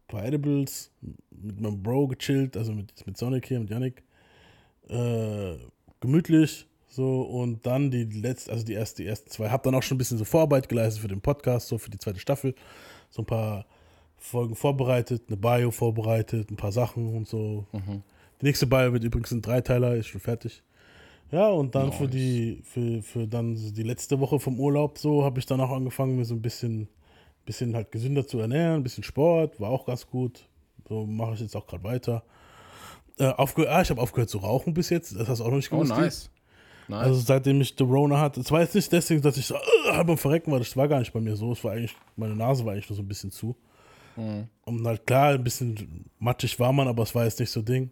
Bei 0.06 0.24
Edibles, 0.24 0.92
mit 1.30 1.60
meinem 1.60 1.82
Bro 1.82 2.08
gechillt, 2.08 2.56
also 2.56 2.72
mit, 2.72 3.06
mit 3.06 3.16
Sonic 3.16 3.46
hier, 3.46 3.58
mit 3.60 3.70
Yannick. 3.70 4.04
Äh, 4.88 5.56
gemütlich, 6.00 6.66
so, 6.88 7.20
und 7.22 7.66
dann 7.66 7.90
die 7.90 8.04
letzte, 8.04 8.50
also 8.50 8.64
die 8.64 8.72
erste, 8.72 9.02
die 9.02 9.08
ersten 9.08 9.30
zwei, 9.30 9.50
habe 9.50 9.62
dann 9.62 9.74
auch 9.74 9.82
schon 9.82 9.96
ein 9.96 9.98
bisschen 9.98 10.18
so 10.18 10.24
Vorarbeit 10.24 10.68
geleistet 10.68 11.02
für 11.02 11.08
den 11.08 11.20
Podcast, 11.20 11.68
so 11.68 11.78
für 11.78 11.90
die 11.90 11.98
zweite 11.98 12.18
Staffel. 12.18 12.54
So 13.10 13.22
ein 13.22 13.26
paar 13.26 13.66
Folgen 14.16 14.54
vorbereitet, 14.54 15.24
eine 15.28 15.36
Bio 15.36 15.70
vorbereitet, 15.70 16.50
ein 16.50 16.56
paar 16.56 16.72
Sachen 16.72 17.14
und 17.14 17.28
so. 17.28 17.66
Die 18.40 18.46
nächste 18.46 18.66
Bio 18.66 18.92
wird 18.92 19.04
übrigens 19.04 19.30
ein 19.32 19.42
Dreiteiler, 19.42 19.96
ist 19.96 20.08
schon 20.08 20.20
fertig. 20.20 20.62
Ja, 21.30 21.48
und 21.50 21.74
dann 21.74 21.92
für 21.92 22.04
Nice. 22.04 22.12
die, 22.12 22.62
für, 22.64 23.02
für 23.02 23.26
dann 23.26 23.54
so 23.56 23.70
die 23.70 23.82
letzte 23.82 24.18
Woche 24.18 24.40
vom 24.40 24.58
Urlaub 24.58 24.96
so, 24.98 25.24
habe 25.24 25.38
ich 25.38 25.46
dann 25.46 25.60
auch 25.60 25.70
angefangen, 25.70 26.16
mir 26.16 26.24
so 26.24 26.34
ein 26.34 26.40
bisschen, 26.42 26.88
bisschen 27.44 27.74
halt 27.74 27.92
gesünder 27.92 28.26
zu 28.26 28.38
ernähren, 28.38 28.76
ein 28.76 28.82
bisschen 28.82 29.04
Sport, 29.04 29.60
war 29.60 29.70
auch 29.70 29.84
ganz 29.84 30.06
gut. 30.06 30.48
So 30.88 31.04
mache 31.04 31.34
ich 31.34 31.40
jetzt 31.40 31.54
auch 31.54 31.66
gerade 31.66 31.84
weiter. 31.84 32.22
Äh, 33.18 33.26
aufge 33.32 33.68
ah, 33.70 33.82
ich 33.82 33.90
habe 33.90 34.00
aufgehört 34.00 34.30
zu 34.30 34.38
rauchen 34.38 34.74
bis 34.74 34.90
jetzt, 34.90 35.16
das 35.18 35.28
hast 35.28 35.38
du 35.40 35.44
auch 35.44 35.48
noch 35.48 35.56
nicht 35.56 35.72
Oh, 35.72 35.76
gewusst. 35.76 35.92
Steve. 35.92 36.04
nice. 36.06 36.30
Nice. 36.88 37.02
Also 37.02 37.20
seitdem 37.20 37.60
ich 37.60 37.76
Corona 37.76 38.18
hatte, 38.18 38.40
es 38.40 38.50
war 38.50 38.60
jetzt 38.62 38.74
nicht 38.74 38.90
deswegen, 38.90 39.20
dass 39.20 39.36
ich 39.36 39.44
so 39.46 39.54
äh, 39.56 39.92
halb 39.92 40.08
am 40.08 40.16
Verrecken 40.16 40.50
war, 40.52 40.58
das 40.58 40.74
war 40.76 40.88
gar 40.88 41.00
nicht 41.00 41.12
bei 41.12 41.20
mir 41.20 41.36
so. 41.36 41.52
Es 41.52 41.62
war 41.62 41.72
eigentlich, 41.72 41.94
meine 42.16 42.34
Nase 42.34 42.64
war 42.64 42.72
eigentlich 42.72 42.88
nur 42.88 42.96
so 42.96 43.02
ein 43.02 43.08
bisschen 43.08 43.30
zu. 43.30 43.56
Und 44.64 44.84
halt 44.84 45.06
klar, 45.06 45.34
ein 45.34 45.44
bisschen 45.44 46.06
matschig 46.18 46.58
war 46.58 46.72
man, 46.72 46.88
aber 46.88 47.04
es 47.04 47.14
war 47.14 47.24
jetzt 47.24 47.38
nicht 47.38 47.50
so 47.50 47.62
Ding. 47.62 47.90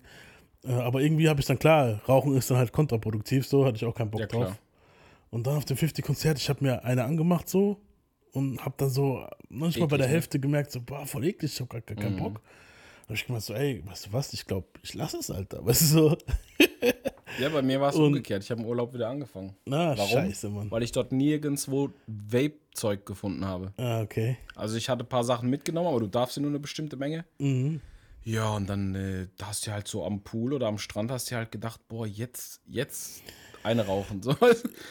Äh, 0.64 0.72
aber 0.72 1.00
irgendwie 1.00 1.28
habe 1.28 1.38
ich 1.40 1.46
dann 1.46 1.58
klar, 1.58 2.00
Rauchen 2.08 2.36
ist 2.36 2.50
dann 2.50 2.56
halt 2.56 2.72
kontraproduktiv, 2.72 3.46
so 3.46 3.64
hatte 3.64 3.76
ich 3.76 3.84
auch 3.84 3.94
keinen 3.94 4.10
Bock 4.10 4.22
Ja, 4.22 4.26
drauf. 4.26 4.44
klar. 4.46 4.56
Und 5.30 5.46
dann 5.46 5.56
auf 5.56 5.64
dem 5.66 5.76
50-Konzert, 5.76 6.38
ich 6.38 6.48
habe 6.48 6.64
mir 6.64 6.82
eine 6.84 7.04
angemacht 7.04 7.48
so 7.48 7.80
und 8.32 8.64
habe 8.64 8.74
dann 8.78 8.88
so 8.90 9.24
manchmal 9.48 9.86
bei 9.88 9.94
Eklig, 9.96 9.98
der 9.98 10.06
ne? 10.08 10.12
Hälfte 10.14 10.40
gemerkt, 10.40 10.72
so, 10.72 10.80
boah, 10.80 11.06
voll 11.06 11.24
eklig, 11.26 11.52
ich 11.52 11.60
hab 11.60 11.68
gar, 11.70 11.80
gar 11.82 11.96
keinen 11.96 12.14
Mhm. 12.14 12.18
Bock. 12.18 12.40
Da 13.06 13.10
hab 13.10 13.16
ich 13.16 13.26
gemeint 13.26 13.44
so, 13.44 13.54
ey, 13.54 13.82
weißt 13.86 14.06
du 14.06 14.12
was, 14.12 14.32
ich 14.32 14.44
glaube, 14.46 14.66
ich 14.82 14.94
lasse 14.94 15.18
es, 15.18 15.30
Alter. 15.30 15.64
Weißt 15.64 15.82
du 15.82 15.86
so, 15.86 16.16
Ja, 17.38 17.48
bei 17.50 17.62
mir 17.62 17.80
war 17.80 17.90
es 17.90 17.96
umgekehrt. 17.96 18.42
Ich 18.42 18.50
habe 18.50 18.62
im 18.62 18.66
Urlaub 18.66 18.94
wieder 18.94 19.08
angefangen. 19.08 19.54
na, 19.66 19.96
Warum? 19.96 20.10
scheiße, 20.10 20.48
Mann. 20.48 20.70
Weil 20.70 20.82
ich 20.82 20.92
dort 20.92 21.12
nirgendwo 21.12 21.90
Vape-Zeug 22.06 23.04
gefunden 23.04 23.44
habe. 23.44 23.72
Ah, 23.76 24.00
okay. 24.00 24.38
Also 24.54 24.76
ich 24.76 24.88
hatte 24.88 25.04
ein 25.04 25.08
paar 25.08 25.24
Sachen 25.24 25.50
mitgenommen, 25.50 25.88
aber 25.88 26.00
du 26.00 26.06
darfst 26.06 26.36
ja 26.36 26.42
nur 26.42 26.50
eine 26.50 26.60
bestimmte 26.60 26.96
Menge. 26.96 27.24
Mhm. 27.38 27.80
Ja, 28.24 28.50
und 28.56 28.68
dann 28.68 28.94
äh, 28.94 29.28
da 29.36 29.48
hast 29.48 29.66
du 29.66 29.70
halt 29.70 29.86
so 29.86 30.04
am 30.04 30.22
Pool 30.22 30.52
oder 30.52 30.66
am 30.66 30.78
Strand 30.78 31.10
hast 31.10 31.30
du 31.30 31.36
halt 31.36 31.52
gedacht, 31.52 31.80
boah, 31.88 32.06
jetzt, 32.06 32.60
jetzt 32.66 33.22
eine 33.66 33.86
rauchen. 33.86 34.22
So. 34.22 34.34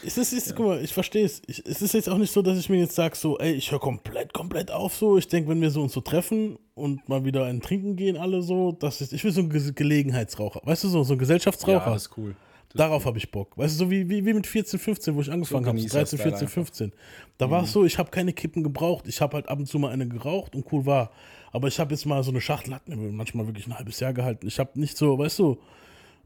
Es 0.05 0.17
ist, 0.17 0.31
ist 0.33 0.55
guck 0.55 0.67
mal, 0.67 0.81
ich 0.83 0.93
verstehe 0.93 1.25
es. 1.25 1.41
Ich- 1.47 1.65
Es 1.65 1.81
ist 1.81 1.93
jetzt 1.93 2.07
auch 2.09 2.17
nicht 2.19 2.31
so, 2.31 2.41
dass 2.43 2.57
ich 2.59 2.69
mir 2.69 2.77
jetzt 2.79 2.93
sage, 2.95 3.15
so, 3.15 3.39
ey, 3.39 3.53
ich 3.53 3.71
höre 3.71 3.79
komplett, 3.79 4.33
komplett 4.33 4.69
auf 4.69 4.95
so. 4.95 5.17
Ich 5.17 5.27
denke, 5.27 5.49
wenn 5.49 5.61
wir 5.61 5.71
so 5.71 5.81
uns 5.81 5.93
so 5.93 6.01
treffen 6.01 6.57
und 6.75 7.07
mal 7.09 7.25
wieder 7.25 7.45
ein 7.45 7.61
Trinken 7.61 7.95
gehen, 7.95 8.17
alle 8.17 8.41
so, 8.43 8.71
das 8.73 9.01
ist, 9.01 9.13
ich 9.13 9.23
will 9.23 9.31
so 9.31 9.41
ein 9.41 9.49
Ge 9.49 9.71
Gelegenheitsraucher. 9.73 10.61
Weißt 10.63 10.83
du, 10.83 10.89
so, 10.89 11.03
so 11.03 11.13
ein 11.13 11.19
Gesellschaftsraucher. 11.19 11.91
das 11.93 12.03
ist 12.07 12.17
cool. 12.17 12.35
Darauf 12.73 13.05
habe 13.05 13.17
ich 13.17 13.31
Bock. 13.31 13.57
Weißt 13.57 13.75
du, 13.79 13.85
so 13.85 13.89
wie, 13.91 14.09
wie, 14.09 14.25
wie 14.25 14.33
mit 14.33 14.45
14, 14.45 14.77
15, 14.77 15.15
wo 15.15 15.21
ich 15.21 15.31
angefangen 15.31 15.65
habe, 15.65 15.77
13, 15.77 15.89
Genießer-Style 15.89 16.31
14, 16.31 16.41
einfach. 16.47 16.53
15. 16.53 16.91
Da 17.37 17.49
war 17.49 17.63
es 17.63 17.71
so, 17.71 17.85
ich 17.85 17.97
habe 17.97 18.11
keine 18.11 18.33
Kippen 18.33 18.63
gebraucht. 18.63 19.07
Ich 19.07 19.21
habe 19.21 19.35
halt 19.37 19.47
ab 19.47 19.59
und 19.59 19.65
zu 19.67 19.79
mal 19.79 19.91
eine 19.91 20.05
geraucht 20.09 20.55
und 20.55 20.65
cool 20.73 20.85
war. 20.85 21.11
Aber 21.53 21.69
ich 21.69 21.79
habe 21.79 21.93
jetzt 21.93 22.05
mal 22.05 22.21
so 22.21 22.31
eine 22.31 22.41
Schachtel, 22.41 22.73
hat 22.75 22.89
mir 22.89 22.97
manchmal 22.97 23.47
wirklich 23.47 23.65
ein 23.67 23.77
halbes 23.77 24.01
Jahr 24.01 24.11
gehalten. 24.11 24.45
Ich 24.45 24.59
habe 24.59 24.77
nicht 24.77 24.97
so, 24.97 25.17
weißt 25.17 25.39
du, 25.39 25.57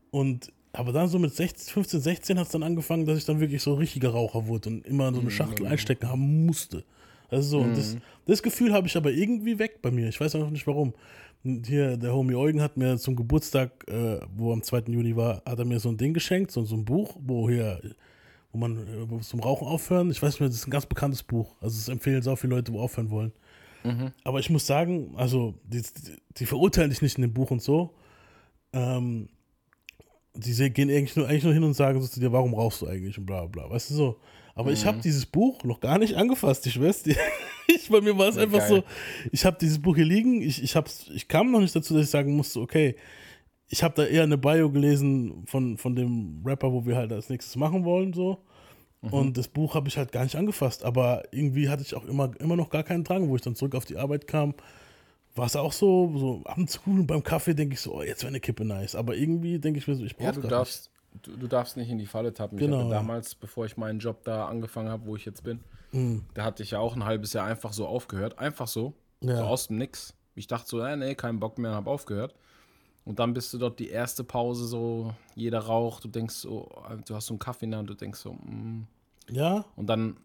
und 0.10 0.51
aber 0.71 0.91
dann 0.91 1.07
so 1.07 1.17
mit 1.19 1.33
16, 1.33 1.73
15, 1.73 1.99
16 2.01 2.39
hat 2.39 2.45
es 2.45 2.51
dann 2.51 2.63
angefangen, 2.63 3.05
dass 3.05 3.17
ich 3.17 3.25
dann 3.25 3.39
wirklich 3.39 3.61
so 3.61 3.73
richtiger 3.73 4.09
Raucher 4.09 4.47
wurde 4.47 4.69
und 4.69 4.85
immer 4.85 5.13
so 5.13 5.19
eine 5.19 5.31
Schachtel 5.31 5.65
einstecken 5.67 6.07
haben 6.09 6.45
musste. 6.45 6.83
Also 7.29 7.49
so, 7.49 7.59
und 7.59 7.77
das, 7.77 7.97
das 8.25 8.43
Gefühl 8.43 8.73
habe 8.73 8.88
ich 8.88 8.97
aber 8.97 9.11
irgendwie 9.11 9.59
weg 9.59 9.81
bei 9.81 9.91
mir. 9.91 10.09
Ich 10.09 10.19
weiß 10.19 10.35
auch 10.35 10.49
nicht 10.49 10.67
warum. 10.67 10.93
Und 11.43 11.65
Hier, 11.67 11.97
der 11.97 12.13
Homie 12.13 12.35
Eugen 12.35 12.61
hat 12.61 12.77
mir 12.77 12.97
zum 12.97 13.15
Geburtstag, 13.15 13.71
äh, 13.88 14.19
wo 14.35 14.51
am 14.51 14.61
2. 14.61 14.83
Juni 14.88 15.15
war, 15.15 15.41
hat 15.45 15.59
er 15.59 15.65
mir 15.65 15.79
so 15.79 15.89
ein 15.89 15.97
Ding 15.97 16.13
geschenkt, 16.13 16.51
so, 16.51 16.63
so 16.65 16.75
ein 16.75 16.85
Buch, 16.85 17.15
wo 17.19 17.49
hier, 17.49 17.81
wo 18.51 18.57
man 18.57 18.85
wo 19.09 19.19
zum 19.19 19.39
Rauchen 19.39 19.67
aufhören. 19.67 20.11
Ich 20.11 20.21
weiß 20.21 20.33
nicht 20.33 20.39
mehr, 20.41 20.49
das 20.49 20.57
ist 20.57 20.67
ein 20.67 20.71
ganz 20.71 20.85
bekanntes 20.85 21.23
Buch. 21.23 21.55
Also 21.61 21.77
es 21.77 21.88
empfehlen 21.88 22.21
so 22.21 22.35
viele 22.35 22.55
Leute, 22.55 22.73
wo 22.73 22.79
aufhören 22.81 23.09
wollen. 23.09 23.31
Aber 24.23 24.39
ich 24.39 24.49
muss 24.49 24.67
sagen, 24.67 25.13
also 25.15 25.53
die, 25.63 25.81
die, 25.81 26.17
die 26.38 26.45
verurteilen 26.45 26.89
dich 26.89 27.01
nicht 27.01 27.17
in 27.17 27.21
dem 27.21 27.33
Buch 27.33 27.51
und 27.51 27.61
so. 27.61 27.93
Ähm, 28.73 29.29
die 30.33 30.69
gehen 30.71 30.89
eigentlich 30.89 31.15
nur, 31.15 31.27
eigentlich 31.27 31.43
nur 31.43 31.53
hin 31.53 31.63
und 31.63 31.74
sagen 31.74 32.01
so 32.01 32.07
zu 32.07 32.19
dir, 32.19 32.31
warum 32.31 32.53
rauchst 32.53 32.81
du 32.81 32.88
eigentlich 32.88 33.17
und 33.17 33.25
bla 33.25 33.45
bla, 33.45 33.69
weißt 33.69 33.89
du 33.89 33.93
so. 33.95 34.19
Aber 34.55 34.71
ich 34.71 34.86
habe 34.86 35.00
dieses 35.00 35.25
Buch 35.25 35.63
noch 35.63 35.79
gar 35.79 35.98
nicht 35.98 36.15
angefasst, 36.15 36.67
ich 36.67 36.74
schwör's 36.74 37.03
dir. 37.03 37.15
Ich, 37.71 37.88
bei 37.88 38.01
mir 38.01 38.17
war 38.17 38.29
es 38.29 38.38
einfach 38.38 38.67
Geil. 38.67 38.67
so, 38.67 38.83
ich 39.31 39.45
habe 39.45 39.55
dieses 39.62 39.79
Buch 39.79 39.95
hier 39.95 40.03
liegen, 40.03 40.41
ich, 40.41 40.63
ich, 40.63 40.75
hab's, 40.75 41.05
ich 41.13 41.27
kam 41.27 41.51
noch 41.51 41.59
nicht 41.59 41.75
dazu, 41.75 41.93
dass 41.93 42.05
ich 42.05 42.09
sagen 42.09 42.36
musste, 42.36 42.59
okay, 42.59 42.95
ich 43.67 43.83
habe 43.83 43.93
da 43.93 44.05
eher 44.05 44.24
eine 44.24 44.39
Bio 44.39 44.71
gelesen 44.71 45.43
von, 45.45 45.77
von 45.77 45.95
dem 45.95 46.41
Rapper, 46.43 46.74
wo 46.74 46.88
wir 46.88 46.95
halt 46.95 47.12
als 47.12 47.29
nächstes 47.29 47.55
machen 47.57 47.86
wollen, 47.86 48.12
so. 48.12 48.43
Und 49.01 49.38
das 49.38 49.48
Buch 49.48 49.75
habe 49.75 49.88
ich 49.88 49.98
halt 49.98 50.12
gar 50.12 50.24
nicht 50.24 50.36
angefasst, 50.36 50.83
aber 50.83 51.24
irgendwie 51.31 51.69
hatte 51.69 51.83
ich 51.83 51.95
auch 51.95 52.05
immer, 52.05 52.31
immer 52.39 52.57
noch 52.57 52.69
gar 52.69 52.83
keinen 52.83 53.03
Drang, 53.05 53.29
wo 53.29 53.36
ich 53.36 53.41
dann 53.41 53.55
zurück 53.55 53.75
auf 53.75 53.86
die 53.86 53.98
Arbeit 53.98 54.27
kam, 54.27 54.55
war 55.39 55.46
es 55.48 55.55
auch 55.55 55.74
so, 55.74 56.12
so 56.15 56.41
ab 56.46 56.58
und 56.58 56.69
zu 56.69 56.81
beim 57.05 57.24
Kaffee 57.24 57.53
denke 57.55 57.74
ich 57.74 57.81
so, 57.81 57.96
oh, 57.96 58.03
jetzt 58.03 58.22
wäre 58.24 58.29
eine 58.29 58.39
Kippe 58.39 58.65
nice, 58.65 58.96
aber 58.96 59.15
irgendwie 59.15 59.58
denke 59.60 59.79
ich 59.79 59.88
mir 59.88 59.96
so, 59.96 60.03
ich 60.03 60.15
Ja, 60.19 60.31
brauche 60.31 60.41
du 60.41 60.48
darfst, 60.48 60.91
du, 61.24 61.36
du 61.38 61.48
darfst 61.48 61.77
nicht 61.77 61.89
in 61.89 61.98
die 61.98 62.05
Falle 62.05 62.34
tappen. 62.34 62.58
Ich 62.58 62.65
Genau, 62.65 62.84
ja. 62.84 62.89
damals, 62.89 63.34
bevor 63.36 63.65
ich 63.65 63.77
meinen 63.77 64.00
Job 64.00 64.24
da 64.25 64.48
angefangen 64.48 64.89
habe, 64.89 65.05
wo 65.05 65.15
ich 65.15 65.25
jetzt 65.25 65.43
bin, 65.43 65.60
Mhm. 65.91 66.25
da 66.36 66.43
hatte 66.43 66.62
ich 66.62 66.72
ja 66.72 66.79
auch 66.79 66.96
ein 66.96 67.03
halbes 67.05 67.34
Jahr 67.34 67.48
einfach 67.48 67.74
so 67.74 67.88
aufgehört. 67.88 68.38
Einfach 68.38 68.67
so. 68.67 68.93
Ja. 69.22 69.38
So 69.38 69.43
aus 69.46 69.67
dem 69.67 69.77
Nix. 69.79 70.13
Ich 70.36 70.46
dachte 70.46 70.67
so, 70.69 70.79
äh, 70.81 70.96
nee, 70.96 71.15
keinen 71.15 71.39
Bock 71.39 71.58
mehr, 71.58 71.72
habe 71.72 71.89
aufgehört. 71.89 72.36
Und 73.05 73.17
dann 73.17 73.34
bist 73.34 73.51
du 73.53 73.58
dort 73.58 73.79
die 73.79 73.89
erste 73.89 74.24
Pause 74.24 74.67
so, 74.67 75.15
jeder 75.34 75.60
raucht, 75.60 76.03
du 76.03 76.08
denkst 76.10 76.36
so, 76.36 76.69
du 77.08 77.15
hast 77.15 77.25
so 77.25 77.34
einen 77.34 77.39
Kaffee 77.39 77.65
in 77.65 77.72
der 77.72 77.79
Hand, 77.79 77.89
du 77.89 77.96
denkst 77.96 78.19
so, 78.19 78.34
mm. 78.34 78.86
Ja, 79.31 79.65
Und 79.75 79.88
dann 79.88 80.17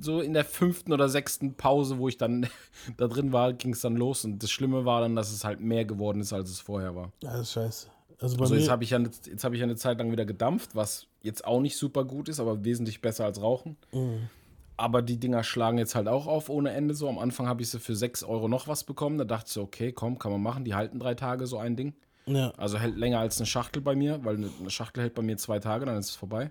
so 0.00 0.20
in 0.20 0.32
der 0.34 0.44
fünften 0.44 0.92
oder 0.92 1.08
sechsten 1.08 1.54
Pause, 1.54 1.98
wo 1.98 2.08
ich 2.08 2.16
dann 2.18 2.46
da 2.96 3.08
drin 3.08 3.32
war, 3.32 3.52
ging 3.52 3.72
es 3.72 3.80
dann 3.80 3.96
los. 3.96 4.24
Und 4.24 4.42
das 4.42 4.50
Schlimme 4.50 4.84
war 4.84 5.00
dann, 5.00 5.16
dass 5.16 5.32
es 5.32 5.44
halt 5.44 5.60
mehr 5.60 5.84
geworden 5.84 6.20
ist, 6.20 6.32
als 6.32 6.50
es 6.50 6.60
vorher 6.60 6.94
war. 6.94 7.12
ja, 7.22 7.32
das 7.32 7.40
ist 7.42 7.52
scheiße. 7.52 7.88
Also 8.20 8.36
bei 8.36 8.42
Also 8.42 8.54
jetzt 8.54 8.70
habe 8.70 8.84
ich, 8.84 8.90
ja 8.90 8.98
jetzt 9.00 9.42
hab 9.44 9.52
ich 9.52 9.58
ja 9.58 9.64
eine 9.64 9.74
Zeit 9.76 9.98
lang 9.98 10.12
wieder 10.12 10.24
gedampft, 10.24 10.76
was 10.76 11.06
jetzt 11.22 11.44
auch 11.44 11.60
nicht 11.60 11.76
super 11.76 12.04
gut 12.04 12.28
ist, 12.28 12.38
aber 12.38 12.64
wesentlich 12.64 13.00
besser 13.00 13.24
als 13.24 13.42
Rauchen. 13.42 13.76
Mhm. 13.92 14.28
Aber 14.76 15.02
die 15.02 15.18
Dinger 15.18 15.42
schlagen 15.44 15.78
jetzt 15.78 15.94
halt 15.94 16.08
auch 16.08 16.26
auf 16.26 16.48
ohne 16.48 16.70
Ende 16.70 16.94
so. 16.94 17.08
Am 17.08 17.18
Anfang 17.18 17.46
habe 17.46 17.62
ich 17.62 17.70
sie 17.70 17.78
für 17.80 17.94
6 17.94 18.22
Euro 18.24 18.48
noch 18.48 18.68
was 18.68 18.84
bekommen. 18.84 19.18
Da 19.18 19.24
dachte 19.24 19.46
ich 19.48 19.52
so, 19.52 19.62
okay, 19.62 19.92
komm, 19.92 20.18
kann 20.18 20.32
man 20.32 20.42
machen. 20.42 20.64
Die 20.64 20.74
halten 20.74 20.98
drei 20.98 21.14
Tage 21.14 21.46
so 21.46 21.58
ein 21.58 21.76
Ding. 21.76 21.94
ja, 22.26 22.50
Also 22.56 22.78
hält 22.78 22.96
länger 22.96 23.18
als 23.20 23.38
eine 23.38 23.46
Schachtel 23.46 23.82
bei 23.82 23.94
mir, 23.94 24.24
weil 24.24 24.36
eine 24.36 24.70
Schachtel 24.70 25.02
hält 25.02 25.14
bei 25.14 25.22
mir 25.22 25.36
zwei 25.36 25.58
Tage, 25.58 25.84
dann 25.84 25.98
ist 25.98 26.10
es 26.10 26.16
vorbei. 26.16 26.50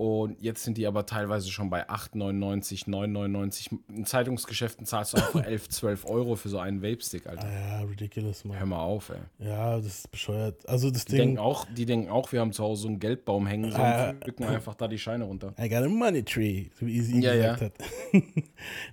Und 0.00 0.40
jetzt 0.40 0.64
sind 0.64 0.78
die 0.78 0.86
aber 0.86 1.04
teilweise 1.04 1.50
schon 1.50 1.68
bei 1.68 1.86
8,99, 1.90 2.88
9,99. 2.88 3.78
In 3.94 4.06
Zeitungsgeschäften 4.06 4.86
zahlst 4.86 5.12
du 5.12 5.18
einfach 5.18 5.44
11, 5.44 5.68
12 5.68 6.06
Euro 6.06 6.36
für 6.36 6.48
so 6.48 6.58
einen 6.58 6.80
Vape-Stick, 6.82 7.26
Alter. 7.26 7.46
ja, 7.46 7.80
ridiculous, 7.82 8.44
Hör 8.44 8.52
Mann. 8.60 8.68
mal 8.70 8.78
auf, 8.80 9.10
ey. 9.10 9.46
Ja, 9.46 9.76
das 9.76 9.84
ist 9.86 10.10
bescheuert. 10.10 10.66
Also 10.66 10.90
das 10.90 11.04
Die 11.04 11.16
denken, 11.16 11.34
Ding, 11.34 11.38
auch, 11.44 11.66
die 11.76 11.84
denken 11.84 12.08
auch, 12.08 12.32
wir 12.32 12.40
haben 12.40 12.54
zu 12.54 12.62
Hause 12.64 12.80
so 12.80 12.88
einen 12.88 12.98
Geldbaum 12.98 13.46
hängen, 13.46 13.70
so 13.72 13.76
Ah. 13.76 14.08
und 14.08 14.22
pflücken 14.22 14.44
einfach 14.46 14.74
da 14.74 14.88
die 14.88 14.96
Scheine 14.98 15.24
runter. 15.24 15.52
I 15.60 15.68
got 15.68 15.82
a 15.82 15.88
money 15.90 16.22
tree, 16.22 16.68
so 16.80 16.86
wie 16.86 16.96
Easy 16.96 17.20
Ja, 17.20 17.34
gesagt 17.34 17.60
ja. 17.60 17.66
hat. 17.66 18.22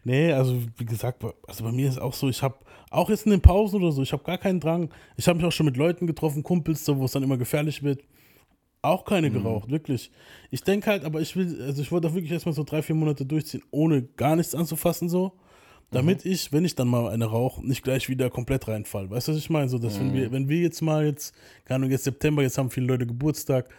nee, 0.04 0.34
also 0.34 0.62
wie 0.78 0.86
gesagt, 0.86 1.24
also 1.48 1.64
bei 1.64 1.72
mir 1.72 1.88
ist 1.88 2.00
auch 2.00 2.14
so, 2.14 2.28
ich 2.28 2.44
habe 2.44 2.56
auch 2.90 3.10
jetzt 3.10 3.26
in 3.26 3.32
den 3.32 3.42
Pausen 3.42 3.82
oder 3.82 3.94
so, 3.94 4.02
ich 4.02 4.12
habe 4.12 4.24
gar 4.24 4.38
keinen 4.38 4.60
Drang. 4.60 4.90
Ich 5.16 5.26
habe 5.30 5.38
mich 5.38 5.46
auch 5.46 5.52
schon 5.54 5.68
mit 5.68 5.78
Leuten 5.78 6.06
getroffen, 6.06 6.44
Kumpels, 6.44 6.84
so, 6.84 6.98
wo 6.98 7.06
es 7.06 7.12
dann 7.14 7.24
immer 7.24 7.38
gefährlich 7.38 7.82
wird. 7.82 8.02
Auch 8.88 9.06
keine 9.06 9.30
geraucht, 9.32 9.70
wirklich. 9.70 10.12
Ich 10.50 10.64
denke 10.64 10.90
halt, 10.90 11.04
aber 11.04 11.22
ich 11.22 11.36
will, 11.36 11.62
also 11.62 11.82
ich 11.82 11.92
wollte 11.92 12.08
auch 12.08 12.14
wirklich 12.14 12.32
erstmal 12.32 12.54
so 12.54 12.64
drei, 12.64 12.82
vier 12.82 12.96
Monate 12.96 13.26
durchziehen, 13.26 13.64
ohne 13.72 14.02
gar 14.04 14.36
nichts 14.36 14.56
anzufassen, 14.56 15.10
so. 15.10 15.34
Damit 15.90 16.26
ich, 16.26 16.52
wenn 16.52 16.66
ich 16.66 16.76
dann 16.76 16.90
mal 16.90 17.10
eine 17.10 17.26
rauche, 17.26 17.66
nicht 17.66 17.82
gleich 17.82 18.10
wieder 18.10 18.30
komplett 18.30 18.68
reinfall. 18.68 19.10
Weißt 19.10 19.28
du, 19.30 19.32
was 19.32 19.40
ich 19.40 19.50
meine? 19.50 19.70
So, 19.70 19.78
dass 19.78 19.98
wenn 20.00 20.14
wir, 20.14 20.32
wenn 20.34 20.50
wir 20.50 20.60
jetzt 20.60 20.82
mal 20.82 21.06
jetzt, 21.06 21.34
keine 21.64 21.76
Ahnung, 21.76 21.92
jetzt 21.92 22.04
September, 22.04 22.42
jetzt 22.42 22.58
haben 22.58 22.70
viele 22.70 22.88
Leute 22.88 23.08
Geburtstag, 23.08 23.70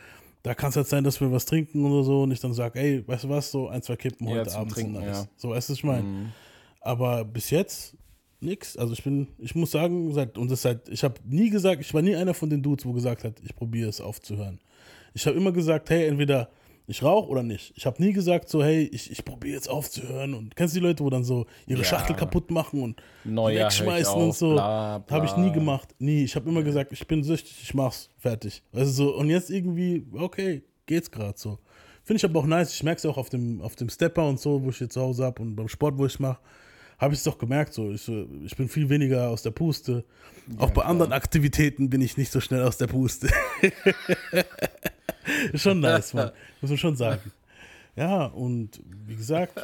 da 0.42 0.54
kann 0.54 0.70
es 0.70 0.76
halt 0.76 0.86
sein, 0.86 1.04
dass 1.04 1.20
wir 1.20 1.30
was 1.30 1.44
trinken 1.44 1.84
oder 1.84 2.02
so 2.04 2.22
und 2.22 2.30
ich 2.30 2.40
dann 2.40 2.54
sage, 2.54 2.80
ey, 2.80 3.06
weißt 3.06 3.24
du 3.24 3.28
was, 3.28 3.50
so 3.50 3.68
ein, 3.68 3.82
zwei 3.82 3.96
Kippen 3.96 4.26
Ja, 4.26 4.36
heute 4.36 4.54
Abend 4.54 4.72
Trinken, 4.72 4.92
nice. 4.92 5.04
ja. 5.04 5.28
So, 5.36 5.50
weißt 5.50 5.68
du, 5.68 5.72
was 5.72 5.78
ich 5.78 5.84
meine? 5.84 6.32
Aber 6.80 7.24
bis 7.24 7.50
jetzt 7.50 7.94
nix. 8.40 8.76
Also 8.76 8.92
ich 8.92 9.02
bin, 9.02 9.28
ich 9.38 9.54
muss 9.54 9.70
sagen, 9.70 10.12
seit, 10.12 10.38
und 10.38 10.50
das 10.50 10.62
seit, 10.62 10.88
ich 10.88 11.04
habe 11.04 11.16
nie 11.26 11.50
gesagt, 11.50 11.82
ich 11.82 11.92
war 11.92 12.02
nie 12.02 12.16
einer 12.16 12.34
von 12.34 12.48
den 12.48 12.62
Dudes, 12.62 12.86
wo 12.86 12.92
gesagt 12.92 13.24
hat, 13.24 13.34
ich 13.42 13.54
probiere 13.54 13.88
es 13.88 14.00
aufzuhören. 14.00 14.60
Ich 15.14 15.26
habe 15.26 15.36
immer 15.36 15.52
gesagt, 15.52 15.90
hey, 15.90 16.06
entweder 16.06 16.50
ich 16.90 17.02
rauche 17.02 17.28
oder 17.28 17.42
nicht. 17.42 17.74
Ich 17.76 17.84
habe 17.84 18.02
nie 18.02 18.14
gesagt 18.14 18.48
so, 18.48 18.64
hey, 18.64 18.88
ich, 18.90 19.10
ich 19.10 19.22
probiere 19.22 19.56
jetzt 19.56 19.68
aufzuhören. 19.68 20.32
Und 20.32 20.56
kennst 20.56 20.74
du 20.74 20.80
die 20.80 20.86
Leute, 20.86 21.04
wo 21.04 21.10
dann 21.10 21.22
so 21.22 21.44
ihre 21.66 21.80
Ja. 21.80 21.84
Schachtel 21.84 22.16
kaputt 22.16 22.50
machen 22.50 22.82
und 22.82 23.00
ich 23.24 23.58
wegschmeißen 23.58 24.14
auf, 24.14 24.22
und 24.22 24.34
so? 24.34 24.58
Habe 24.58 25.26
ich 25.26 25.36
nie 25.36 25.52
gemacht. 25.52 25.94
Nie. 25.98 26.24
Ich 26.24 26.34
habe 26.34 26.48
immer 26.48 26.62
gesagt, 26.62 26.92
ich 26.92 27.06
bin 27.06 27.22
süchtig, 27.22 27.58
ich 27.62 27.74
mach's. 27.74 28.08
Fertig. 28.16 28.62
Also 28.72 28.90
so, 28.90 29.16
und 29.16 29.28
jetzt 29.28 29.50
irgendwie, 29.50 30.06
okay, 30.14 30.62
geht's 30.86 31.10
gerade 31.10 31.38
so. 31.38 31.58
Finde 32.04 32.18
ich 32.18 32.24
aber 32.24 32.40
auch 32.40 32.46
nice. 32.46 32.72
Ich 32.72 32.82
merke 32.82 32.98
es 32.98 33.04
auch 33.04 33.18
auf 33.18 33.28
dem, 33.28 33.60
auf 33.60 33.76
dem 33.76 33.90
Stepper 33.90 34.26
und 34.26 34.40
so, 34.40 34.64
wo 34.64 34.70
ich 34.70 34.78
hier 34.78 34.88
zu 34.88 35.02
Hause 35.02 35.24
habe 35.24 35.42
und 35.42 35.56
beim 35.56 35.68
Sport, 35.68 35.98
wo 35.98 36.06
ich 36.06 36.18
mache, 36.18 36.40
habe 36.98 37.14
ich 37.14 37.20
es 37.20 37.24
doch 37.24 37.38
gemerkt. 37.38 37.72
So. 37.74 37.90
Ich, 37.92 38.08
ich 38.08 38.56
bin 38.56 38.68
viel 38.68 38.88
weniger 38.88 39.28
aus 39.28 39.42
der 39.42 39.50
Puste. 39.52 40.04
auch 40.58 40.70
bei 40.70 40.82
anderen 40.82 41.12
Aktivitäten 41.12 41.90
bin 41.90 42.00
ich 42.00 42.16
nicht 42.16 42.32
so 42.32 42.40
schnell 42.40 42.62
aus 42.62 42.76
der 42.78 42.86
Puste. 42.88 43.28
Ist 45.52 45.62
schon 45.62 45.80
nice, 45.80 46.14
Mann. 46.14 46.30
Muss 46.60 46.70
man 46.70 46.78
schon 46.78 46.96
sagen. 46.96 47.32
Ja, 47.96 48.26
und 48.26 48.80
wie 49.06 49.16
gesagt, 49.16 49.60